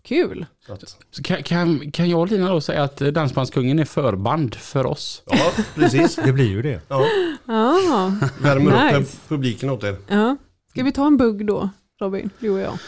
Kul. 0.03 0.47
Så 0.66 0.72
att, 0.72 0.97
Så 1.11 1.22
kan, 1.22 1.43
kan, 1.43 1.91
kan 1.91 2.11
jag 2.11 2.20
och 2.20 2.29
Lina 2.31 2.49
då 2.49 2.61
säga 2.61 2.83
att 2.83 3.01
eh, 3.01 3.09
Dansbandskungen 3.09 3.79
är 3.79 3.85
förband 3.85 4.55
för 4.55 4.87
oss? 4.87 5.22
ja, 5.26 5.51
precis. 5.74 6.16
Det 6.16 6.33
blir 6.33 6.49
ju 6.49 6.62
det. 6.62 6.81
Ja, 6.89 7.05
Ja, 7.47 8.12
värmer 8.43 8.66
upp 8.66 8.72
Nice. 8.85 8.93
den 8.93 9.07
publiken 9.29 9.70
åt 9.70 9.85
er. 9.85 9.97
ja. 10.09 10.37
Ska 10.70 10.83
vi 10.85 10.93
ta 10.93 11.07
en 11.07 11.16
bugg 11.16 11.47
då, 11.47 11.70
Robin? 12.01 12.31
Du 12.39 12.51
och 12.51 12.59
jag. 12.61 12.79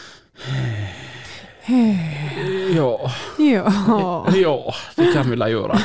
Ja, 2.75 3.11
Ja. 3.37 4.25
ja 4.35 4.73
det 4.95 5.13
kan 5.13 5.29
vi 5.29 5.35
väl 5.35 5.51
göra. 5.51 5.77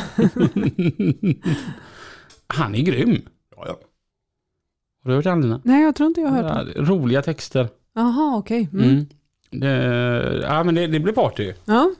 Han 2.47 2.75
är 2.75 2.83
grym. 2.83 3.23
Ja, 3.57 3.65
ja. 3.67 3.79
Har 5.05 5.11
du 5.11 5.15
hört 5.17 5.25
han 5.25 5.43
Lina? 5.43 5.61
Nej, 5.65 5.83
jag 5.83 5.95
tror 5.97 6.07
inte 6.07 6.21
jag 6.21 6.29
har 6.29 6.43
hört 6.43 6.67
det. 6.67 6.73
Ja, 6.77 6.83
roliga 6.85 7.23
texter. 7.23 7.69
Jaha, 7.97 8.37
okej. 8.37 8.69
Mm. 8.73 8.89
Mm. 8.91 9.07
Det, 9.51 10.41
ja, 10.43 10.65
men 10.65 10.75
det, 10.75 10.87
det 10.87 11.01
blir 11.01 11.13
party. 11.13 11.53
Ja. 11.65 11.91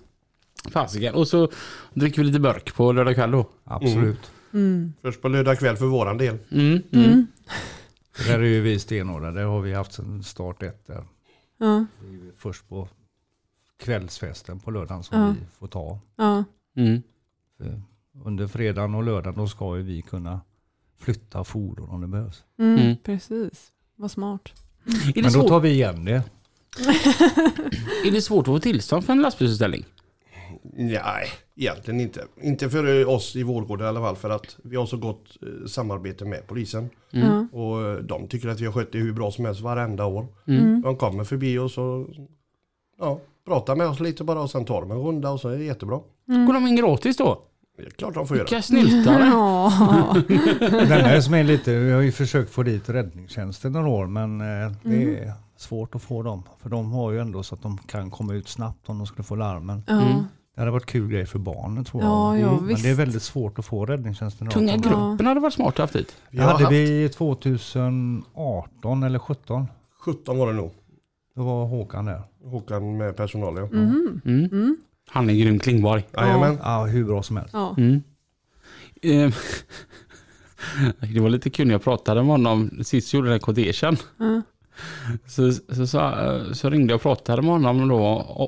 Fasiken. 0.71 1.15
Och 1.15 1.29
så 1.29 1.51
dricker 1.95 2.19
vi 2.23 2.25
lite 2.27 2.41
burk 2.41 2.75
på 2.75 2.93
lördag 2.93 3.15
kväll 3.15 3.31
då. 3.31 3.47
Absolut. 3.65 4.31
Mm. 4.53 4.93
Först 5.03 5.23
på 5.23 5.29
lördag 5.29 5.59
kväll 5.59 5.77
för 5.77 5.87
våran 5.87 6.19
del. 6.19 6.39
Mm, 6.51 6.83
mm. 6.93 7.05
Mm. 7.05 7.27
Där 8.27 8.39
är 8.39 8.45
ju 8.45 8.61
vi 8.61 8.79
stenhårda. 8.79 9.31
Där 9.31 9.45
har 9.45 9.61
vi 9.61 9.75
haft 9.75 9.93
sedan 9.93 10.23
start 10.23 10.63
ett. 10.63 10.87
Där. 10.87 11.05
Ja. 11.59 11.87
Det 12.01 12.07
är 12.09 12.13
ju 12.13 12.33
först 12.37 12.69
på 12.69 12.89
kvällsfesten 13.77 14.61
på 14.61 14.71
lördagen 14.71 15.03
som 15.03 15.19
Ja. 15.21 15.35
vi 15.41 15.47
får 15.59 15.67
ta. 15.67 15.99
Ja. 16.17 16.45
Mm. 16.77 17.03
Under 18.25 18.47
fredagen 18.47 18.95
och 18.95 19.03
lördagen 19.03 19.39
då 19.39 19.47
ska 19.47 19.77
ju 19.77 19.83
vi 19.83 20.03
kunna 20.03 20.41
flytta 20.99 21.45
fordon 21.45 21.89
om 21.91 22.01
det 22.01 22.07
behövs. 22.07 22.45
Mm. 22.59 22.79
Mm. 22.79 22.97
Precis. 23.05 23.73
Vad 23.97 24.11
smart. 24.11 24.53
Är 24.87 25.23
Men 25.23 25.33
då 25.33 25.49
tar 25.49 25.61
vi 25.61 25.71
igen 25.71 26.05
det. 26.05 26.23
är 28.07 28.11
det 28.11 28.23
svårt 28.23 28.49
att 28.49 28.55
få 28.55 28.59
tillstånd 28.59 29.05
för 29.05 29.13
en 29.13 29.23
lastbilsutställning? 29.23 29.85
Nej, 30.73 31.29
egentligen 31.57 32.01
inte. 32.01 32.25
Inte 32.43 32.71
för 32.71 33.09
oss 33.09 33.37
i 33.37 33.43
Vårgårda 33.43 33.85
i 33.85 33.89
alla 33.89 34.01
fall 34.01 34.17
för 34.17 34.31
att 34.31 34.57
vi 34.63 34.77
har 34.77 34.87
så 34.87 34.97
gott 34.97 35.37
eh, 35.43 35.67
samarbete 35.67 36.25
med 36.25 36.47
polisen. 36.47 36.91
Ja. 37.11 37.47
Och 37.53 37.83
eh, 37.83 37.97
de 37.97 38.29
tycker 38.29 38.49
att 38.49 38.61
vi 38.61 38.67
har 38.67 38.73
skött 38.73 38.93
det 38.93 38.99
hur 38.99 39.13
bra 39.13 39.31
som 39.31 39.45
helst 39.45 39.61
varenda 39.61 40.05
år. 40.05 40.27
Mm. 40.47 40.83
De 40.83 40.97
kommer 40.97 41.25
förbi 41.25 41.59
oss 41.59 41.79
och 41.79 42.09
ja, 42.99 43.21
pratar 43.47 43.77
med 43.77 43.87
oss 43.87 44.01
lite 44.01 44.25
bara 44.25 44.41
och 44.41 44.51
sen 44.51 44.65
tar 44.65 44.81
de 44.81 44.91
en 44.91 44.99
runda 44.99 45.31
och 45.31 45.41
så 45.41 45.49
är 45.49 45.59
det 45.59 45.65
jättebra. 45.65 46.01
Mm. 46.29 46.47
Går 46.47 46.55
de 46.55 46.67
in 46.67 46.77
gratis 46.77 47.17
då? 47.17 47.43
Det 47.77 47.83
är 47.87 47.91
klart 47.91 48.15
de 48.15 48.27
får 48.27 48.37
göra. 48.37 48.45
Vilka 48.45 48.63
snyltare. 48.63 49.25
Ja. 49.33 50.17
Den 50.71 50.89
där 50.89 51.21
som 51.21 51.35
är 51.35 51.45
lite, 51.45 51.79
vi 51.79 51.93
har 51.93 52.01
ju 52.01 52.13
försökt 52.13 52.51
få 52.51 52.63
dit 52.63 52.89
räddningstjänsten 52.89 53.73
några 53.73 53.89
år 53.89 54.07
men 54.07 54.41
eh, 54.41 54.47
det 54.83 54.97
Mm. 54.97 55.15
är 55.29 55.33
svårt 55.57 55.95
att 55.95 56.03
få 56.03 56.23
dem. 56.23 56.43
För 56.63 56.71
de 56.71 56.93
har 56.93 57.13
ju 57.13 57.21
ändå 57.21 57.43
så 57.43 57.55
att 57.55 57.63
de 57.63 57.79
kan 57.79 58.11
komma 58.11 58.35
ut 58.35 58.49
snabbt 58.49 58.89
om 58.89 58.99
de 58.99 59.07
skulle 59.07 59.25
få 59.25 59.35
larmen. 59.35 59.83
Ja. 59.87 60.03
Det 60.55 60.61
hade 60.61 60.71
varit 60.71 60.87
kul 60.87 61.09
grej 61.11 61.27
för 61.27 61.39
barnen 61.39 61.85
tror 61.85 62.03
Ja, 62.03 62.39
jag. 62.39 62.49
ja, 62.49 62.57
men 62.57 62.67
visst. 62.67 62.83
det 62.83 62.89
är 62.91 62.95
väldigt 62.95 63.23
svårt 63.23 63.59
att 63.59 63.65
få 63.65 63.87
räddningstjänsten. 63.87 64.49
Tunga 64.49 64.77
gruppen 64.77 65.27
hade 65.27 65.41
varit 65.41 65.55
smart 65.55 65.69
att 65.75 65.79
haft 65.79 65.93
dit. 65.93 66.17
Det 66.31 66.43
hade 66.43 66.65
haft 66.65 66.73
vi 66.73 67.09
2018 67.09 69.03
eller 69.03 69.19
17. 69.19 69.67
17 70.05 70.39
var 70.39 70.47
det 70.47 70.53
nog. 70.53 70.71
Då 71.35 71.43
var 71.45 71.67
Håkan 71.67 72.05
där. 72.05 72.23
Håkan 72.45 72.97
med 72.97 73.17
personal 73.17 73.57
ja. 73.57 73.65
Mhm. 73.67 74.21
Mm. 74.25 74.45
Mm. 74.53 74.77
Han 75.11 75.31
är 75.31 75.35
grym 75.35 75.59
Klingborg. 75.59 76.07
Jajamän. 76.17 76.59
Ja, 76.63 76.85
hur 76.85 77.05
bra 77.05 77.23
som 77.23 77.37
helst. 77.37 77.51
Ja. 77.53 77.75
Mm. 77.79 78.03
Eh, 79.03 79.35
Det 81.15 81.21
var 81.21 81.29
lite 81.29 81.51
kul 81.51 81.67
när 81.67 81.75
jag 81.75 81.83
pratade 81.83 82.23
med 82.23 82.31
honom 82.31 82.71
sist 82.85 83.15
gjorde 83.15 83.31
den 83.31 83.41
kortegen. 83.41 83.97
Ja. 84.19 84.43
Så, 85.27 85.53
så, 85.53 85.87
så, 85.87 86.13
så 86.53 86.71
ringde 86.71 86.93
jag 86.93 86.97
och 86.97 87.03
pratade 87.03 87.43
med 87.43 87.51
honom 87.51 87.89
då 87.89 87.99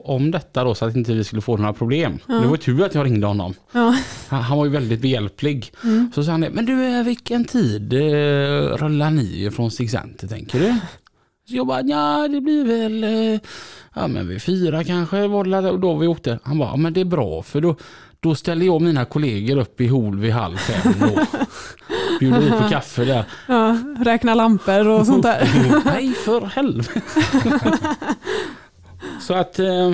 om 0.04 0.30
detta 0.30 0.64
då 0.64 0.74
så 0.74 0.84
att 0.84 0.96
inte 0.96 1.12
vi 1.12 1.24
skulle 1.24 1.42
få 1.42 1.56
några 1.56 1.72
problem. 1.72 2.18
Det 2.26 2.46
var 2.46 2.56
tur 2.56 2.84
att 2.84 2.94
jag 2.94 3.06
ringde 3.06 3.26
honom. 3.26 3.54
Ja. 3.72 3.96
Han, 4.28 4.42
han 4.42 4.58
var 4.58 4.64
ju 4.64 4.70
väldigt 4.70 5.00
behjälplig. 5.00 5.72
Mm. 5.84 6.10
Så 6.14 6.24
sa 6.24 6.30
han 6.30 6.40
det, 6.40 6.50
men 6.50 6.66
du 6.66 6.98
eh, 6.98 7.04
vilken 7.04 7.44
tid 7.44 7.92
eh, 7.92 7.98
rullar 8.76 9.10
ni 9.10 9.50
från 9.50 9.70
Stig 9.70 9.90
Center 9.90 10.28
tänker 10.28 10.60
du? 10.60 10.74
Så 11.48 11.56
jag 11.56 11.66
bara, 11.66 11.82
ja 11.82 12.28
det 12.28 12.40
blir 12.40 12.64
väl, 12.64 13.04
eh, 13.04 13.40
ja 13.94 14.06
men 14.06 14.28
vid 14.28 14.42
fyra 14.42 14.84
kanske 14.84 15.26
var 15.26 15.44
det 15.44 15.78
då 15.78 15.96
vi 15.96 16.06
åkte. 16.06 16.38
Han 16.42 16.58
bara, 16.58 16.68
ja, 16.68 16.76
men 16.76 16.92
det 16.92 17.00
är 17.00 17.04
bra 17.04 17.42
för 17.42 17.60
då, 17.60 17.76
då 18.20 18.34
ställer 18.34 18.66
jag 18.66 18.74
och 18.74 18.82
mina 18.82 19.04
kollegor 19.04 19.58
upp 19.58 19.80
i 19.80 19.86
Hol 19.86 20.18
vid 20.18 20.32
halv 20.32 20.56
fem 20.56 20.92
då. 21.00 21.06
Bjuder 22.20 22.40
vi 22.40 22.50
på 22.50 22.68
kaffe 22.68 23.04
där. 23.04 23.24
Ja. 23.46 23.78
Räkna 24.04 24.34
lampor 24.34 24.88
och 24.88 25.06
sånt 25.06 25.22
där. 25.22 25.48
Nej 25.84 26.12
för 26.12 26.40
helvete. 26.40 27.00
Så 29.20 29.34
att, 29.34 29.58
eh, 29.58 29.88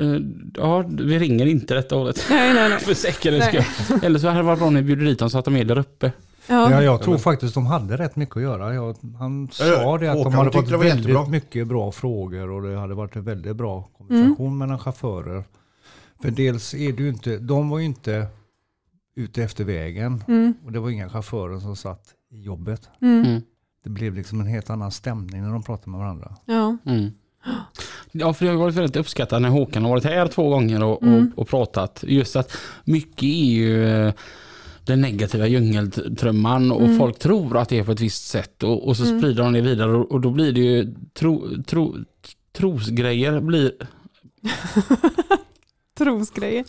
eh, 0.00 0.20
ja 0.54 0.84
vi 0.88 1.18
ringer 1.18 1.46
inte 1.46 1.74
detta 1.74 1.96
året. 1.96 2.26
Nej, 2.30 2.54
nej, 2.54 2.68
nej. 2.68 2.78
För 2.78 2.94
säkerhets 2.94 3.46
skull. 3.46 3.98
Eller 4.02 4.18
så 4.18 4.26
hade 4.26 4.38
det 4.38 4.42
varit 4.42 4.58
bra 4.58 4.68
om 4.68 4.74
ni 4.74 4.82
bjuder 4.82 5.04
dit 5.04 5.18
dem 5.18 5.30
så 5.30 5.38
att 5.38 5.44
de 5.44 5.56
är 5.56 5.64
där 5.64 5.78
uppe. 5.78 6.12
Ja, 6.48 6.70
Ja. 6.70 6.82
jag 6.82 7.02
tror 7.02 7.18
faktiskt 7.18 7.54
de 7.54 7.66
hade 7.66 7.96
rätt 7.96 8.16
mycket 8.16 8.36
att 8.36 8.42
göra. 8.42 8.74
Jag, 8.74 8.96
han 9.18 9.48
Ja, 9.60 9.66
sa 9.76 9.98
det 9.98 10.08
att 10.12 10.22
de 10.24 10.34
hade 10.34 10.52
fått 10.52 10.68
väldigt 10.70 10.96
jättebra. 10.96 11.26
mycket 11.28 11.66
bra 11.68 11.92
frågor 11.92 12.50
och 12.50 12.62
det 12.62 12.78
hade 12.78 12.94
varit 12.94 13.16
en 13.16 13.24
väldigt 13.24 13.56
bra 13.56 13.88
kommunikation 13.98 14.58
mellan 14.58 14.78
chaufförer. 14.78 15.44
För 16.22 16.30
dels 16.30 16.74
är 16.74 16.92
det 16.92 17.02
ju 17.02 17.08
inte, 17.08 17.38
de 17.38 17.68
var 17.68 17.78
ju 17.78 17.84
inte 17.84 18.26
ute 19.16 19.42
efter 19.42 19.64
vägen 19.64 20.24
Mm. 20.28 20.54
och 20.66 20.72
det 20.72 20.80
var 20.80 20.90
inga 20.90 21.08
chaufförer 21.08 21.58
som 21.60 21.76
satt 21.76 22.02
i 22.30 22.40
jobbet. 22.42 22.88
Mm. 23.02 23.24
Mm. 23.24 23.42
Det 23.84 23.90
blev 23.90 24.14
liksom 24.14 24.40
en 24.40 24.46
helt 24.46 24.70
annan 24.70 24.90
stämning 24.90 25.42
när 25.42 25.52
de 25.52 25.62
pratade 25.62 25.90
med 25.90 26.00
varandra. 26.00 26.36
Ja. 26.44 26.76
Mm. 26.86 27.10
Ja, 28.12 28.32
för 28.34 28.44
det 28.44 28.50
har 28.50 28.58
varit 28.58 28.74
väldigt 28.74 28.96
uppskattat 28.96 29.42
när 29.42 29.48
Håkan 29.48 29.82
har 29.82 29.90
varit 29.90 30.04
här 30.04 30.26
två 30.26 30.48
gånger 30.50 30.82
och, 30.84 31.02
Mm. 31.02 31.32
och, 31.36 31.42
och 31.42 31.48
pratat. 31.48 32.04
Just 32.06 32.36
att 32.36 32.52
mycket 32.84 33.22
är 33.22 33.26
ju 33.52 33.84
eh, 33.88 34.12
den 34.88 35.00
negativa 35.00 35.46
djungeltrumman 35.46 36.72
och 36.72 36.82
Mm. 36.82 36.98
folk 36.98 37.18
tror 37.18 37.56
att 37.58 37.68
det 37.68 37.78
är 37.78 37.84
på 37.84 37.92
ett 37.92 38.00
visst 38.00 38.26
sätt 38.28 38.62
och, 38.62 38.88
och 38.88 38.96
så 38.96 39.04
Mm. 39.04 39.18
sprider 39.20 39.42
de 39.42 39.52
det 39.52 39.60
vidare 39.60 39.96
och, 39.96 40.12
och 40.12 40.20
då 40.20 40.30
blir 40.30 40.52
det 40.52 40.60
ju 40.60 40.94
tro, 41.14 41.62
tro, 41.62 41.96
trosgrejer 42.52 43.40
blir 43.40 43.72
Trosgrejer. 45.98 46.64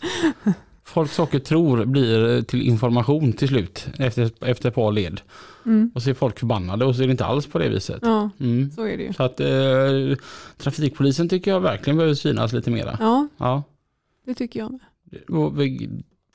folk 0.84 1.10
saker 1.10 1.38
tror 1.38 1.84
blir 1.84 2.42
till 2.42 2.62
information 2.62 3.32
till 3.32 3.48
slut 3.48 3.86
efter, 3.98 4.30
efter 4.40 4.68
ett 4.68 4.74
par 4.74 4.92
led. 4.92 5.20
Mm. 5.66 5.90
Och 5.94 6.02
så 6.02 6.10
är 6.10 6.14
folk 6.14 6.38
förbannade 6.38 6.84
och 6.84 6.96
så 6.96 7.02
är 7.02 7.06
det 7.06 7.10
inte 7.10 7.24
alls 7.24 7.46
på 7.46 7.58
det 7.58 7.68
viset. 7.68 7.98
Ja, 8.02 8.30
Mm. 8.40 8.70
så 8.70 8.82
är 8.82 8.96
det 8.96 9.02
ju. 9.02 9.12
Så 9.12 9.22
att 9.22 9.40
eh, 9.40 10.18
trafikpolisen 10.56 11.28
tycker 11.28 11.50
jag 11.50 11.60
verkligen 11.60 11.96
behöver 11.96 12.14
synas 12.14 12.52
lite 12.52 12.70
mera. 12.70 12.96
Ja, 13.00 13.28
Ja. 13.38 13.62
det 14.26 14.34
tycker 14.34 14.60
jag 14.60 14.72
med. 14.72 14.80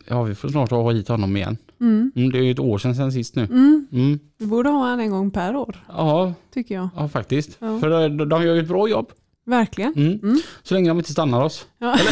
Ja, 0.07 0.23
vi 0.23 0.36
får 0.36 0.49
snart 0.49 0.69
ha 0.71 0.91
hit 0.91 1.07
honom 1.07 1.38
igen. 1.38 1.57
Mm. 1.82 2.11
Mm, 2.15 2.32
det 2.32 2.38
är 2.38 2.43
ju 2.43 2.51
ett 2.51 2.59
år 2.59 2.78
sedan 2.78 2.95
sen 2.95 3.11
sist 3.11 3.36
nu. 3.36 3.43
Mm. 3.43 3.88
Mm. 3.91 4.19
Vi 4.38 4.45
borde 4.45 4.69
ha 4.69 4.93
en 4.93 4.99
en 4.99 5.09
gång 5.09 5.32
per 5.32 5.55
år, 5.55 5.86
Ja, 5.88 6.34
tycker 6.53 6.76
jag. 6.76 6.89
ja, 6.95 7.07
faktiskt. 7.07 7.57
Ja. 7.59 7.80
För 7.80 7.89
de, 7.89 8.30
de 8.30 8.43
gör 8.43 8.53
ju 8.55 8.61
ett 8.61 8.67
bra 8.67 8.88
jobb. 8.89 9.11
Verkligen. 9.45 9.93
Mm. 9.93 10.19
Mm. 10.23 10.39
Så 10.63 10.73
länge 10.73 10.89
de 10.89 10.97
inte 10.97 11.11
stannar 11.11 11.41
oss. 11.43 11.65
Ja. 11.78 11.97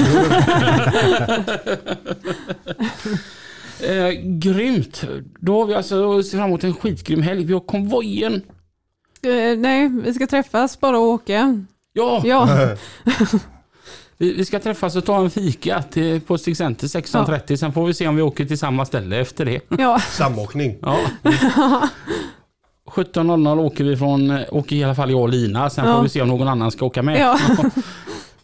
Eh, 3.83 4.09
grymt. 4.23 5.03
Då 5.39 5.59
har 5.59 5.65
vi 5.65 5.73
alltså 5.75 6.23
fram 6.23 6.41
emot 6.41 6.63
en 6.63 6.73
skitgrym 6.73 7.21
helg. 7.21 7.45
Vi 7.45 7.53
har 7.53 7.59
konvojen. 7.59 8.33
Eh, 9.21 9.57
nej, 9.57 9.89
vi 10.03 10.13
ska 10.13 10.27
träffas 10.27 10.79
bara 10.79 10.97
och 10.99 11.03
åka. 11.05 11.65
Ja, 11.93 12.21
Ja, 12.25 12.47
vi, 14.23 14.33
vi 14.33 14.45
ska 14.45 14.59
träffas 14.59 14.95
och 14.95 15.05
ta 15.05 15.21
en 15.23 15.29
fika 15.29 15.83
till, 15.91 16.21
på 16.21 16.37
Stig 16.37 16.57
Center 16.57 16.87
16.30. 16.87 17.55
Sen 17.55 17.73
får 17.73 17.85
vi 17.87 17.93
se 17.93 18.07
om 18.07 18.15
vi 18.15 18.21
åker 18.21 18.45
till 18.45 18.57
samma 18.57 18.85
ställe 18.85 19.17
efter 19.19 19.45
det. 19.45 19.59
ja. 19.79 19.99
Samåkning. 20.11 20.77
Ja. 20.81 20.97
17.00 22.91 23.59
åker 23.59 23.83
vi 23.83 23.97
från, 23.97 24.39
åker 24.51 24.75
i 24.75 24.83
alla 24.83 24.95
fall 24.95 25.11
jag 25.11 25.21
och 25.21 25.29
Lina. 25.29 25.69
Sen 25.69 25.85
Ja. 25.85 25.95
får 25.95 26.03
vi 26.03 26.09
se 26.09 26.21
om 26.21 26.27
någon 26.27 26.47
annan 26.47 26.71
ska 26.71 26.85
åka 26.85 27.01
med. 27.03 27.19
ja. 27.19 27.39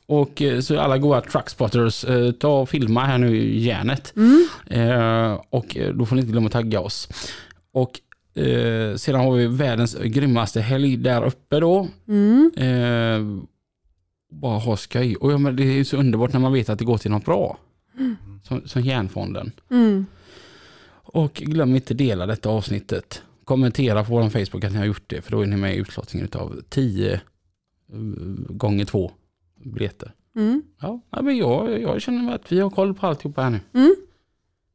Och 0.08 0.42
eh, 0.42 0.60
så 0.60 0.80
alla 0.80 0.98
goa 0.98 1.22
truckspotters, 1.22 2.06
eh, 2.06 2.32
ta 2.32 2.60
och 2.62 2.70
filma 2.70 3.06
här 3.06 3.18
nu 3.18 3.38
i 3.38 3.60
järnet. 3.62 4.14
Mm. 4.16 4.48
Eh, 4.70 5.40
och 5.50 5.78
eh, 5.78 5.94
då 5.94 6.06
får 6.06 6.16
ni 6.16 6.22
inte 6.22 6.32
glömma 6.32 6.48
att 6.48 6.54
tagga 6.54 6.80
oss. 6.80 7.10
Och 7.74 8.00
eh, 8.44 8.96
sedan 8.96 9.20
har 9.22 9.32
vi 9.32 9.48
världens 9.48 9.96
grymmaste 10.04 10.62
helg 10.62 10.98
där 10.98 11.26
uppe 11.26 11.60
då. 11.60 11.88
Mm. 12.08 12.52
Bara 14.30 14.60
ha 14.60 14.78
skoj. 14.78 15.16
Och 15.16 15.32
ja, 15.32 15.38
men 15.38 15.56
det 15.56 15.64
är 15.64 15.74
ju 15.74 15.86
så 15.86 15.98
underbart 15.98 16.34
när 16.34 16.40
man 16.40 16.54
vet 16.54 16.70
att 16.70 16.80
det 16.80 16.86
går 16.86 16.98
till 16.98 17.12
något 17.12 17.26
bra. 17.26 17.58
Som, 18.44 18.68
som 18.68 18.82
Järnfonden. 18.82 19.52
Mm. 19.72 20.06
Och 20.92 21.34
glöm 21.34 21.76
inte 21.76 21.94
dela 21.94 22.26
detta 22.26 22.50
avsnittet. 22.50 23.24
Kommentera 23.44 24.04
på 24.04 24.14
vår 24.14 24.30
Facebook 24.30 24.64
att 24.64 24.72
ni 24.72 24.78
har 24.78 24.86
gjort 24.86 25.04
det. 25.08 25.22
För 25.22 25.32
då 25.32 25.42
är 25.42 25.46
ni 25.46 25.58
med 25.58 25.76
i 25.76 25.78
utlottningen 25.78 26.30
av 26.34 26.62
10 26.70 27.14
eh, 27.14 27.20
gånger 28.50 28.86
två 28.86 29.12
biljetter. 29.64 30.14
Mm. 30.36 30.64
Ja, 30.82 31.02
ja, 31.10 31.22
men 31.22 31.38
jag, 31.38 31.82
jag 31.82 32.02
känner 32.02 32.36
att 32.36 32.52
vi 32.52 32.60
har 32.60 32.70
koll 32.70 32.94
på 32.94 33.08
alltihopa 33.08 33.42
här 33.42 33.50
nu. 33.50 33.60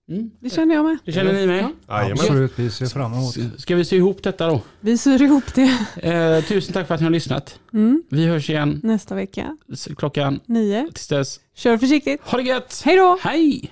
Mm. 0.09 0.31
Det 0.41 0.51
känner 0.51 0.75
jag 0.75 0.85
med. 0.85 0.99
Det 1.05 1.13
känner 1.13 1.33
ni 1.33 1.47
med? 1.47 1.69
Ja. 1.89 2.11
Absolut, 2.13 2.53
vi 2.57 2.71
ser 2.71 2.87
fram 2.87 3.13
emot 3.13 3.35
det. 3.35 3.61
Ska 3.61 3.77
vi 3.77 3.85
sy 3.85 3.97
ihop 3.97 4.23
detta 4.23 4.47
då? 4.47 4.61
Vi 4.81 4.99
syr 4.99 5.23
ihop 5.23 5.55
det. 5.55 5.79
Eh, 6.03 6.45
tusen 6.45 6.73
tack 6.73 6.87
för 6.87 6.95
att 6.95 7.01
ni 7.01 7.05
har 7.05 7.11
lyssnat. 7.11 7.59
Mm. 7.73 8.03
Vi 8.09 8.27
hörs 8.27 8.51
igen. 8.51 8.81
Nästa 8.83 9.15
vecka. 9.15 9.57
Klockan 9.97 10.41
nio. 10.47 10.87
Tills 10.93 11.09
dess. 11.09 11.41
Kör 11.55 11.79
försiktigt. 11.79 12.21
Ha 12.25 12.39
det 12.39 12.45
gött. 12.45 12.83
Hej 12.85 12.97
då. 12.97 13.19
Hej. 13.23 13.71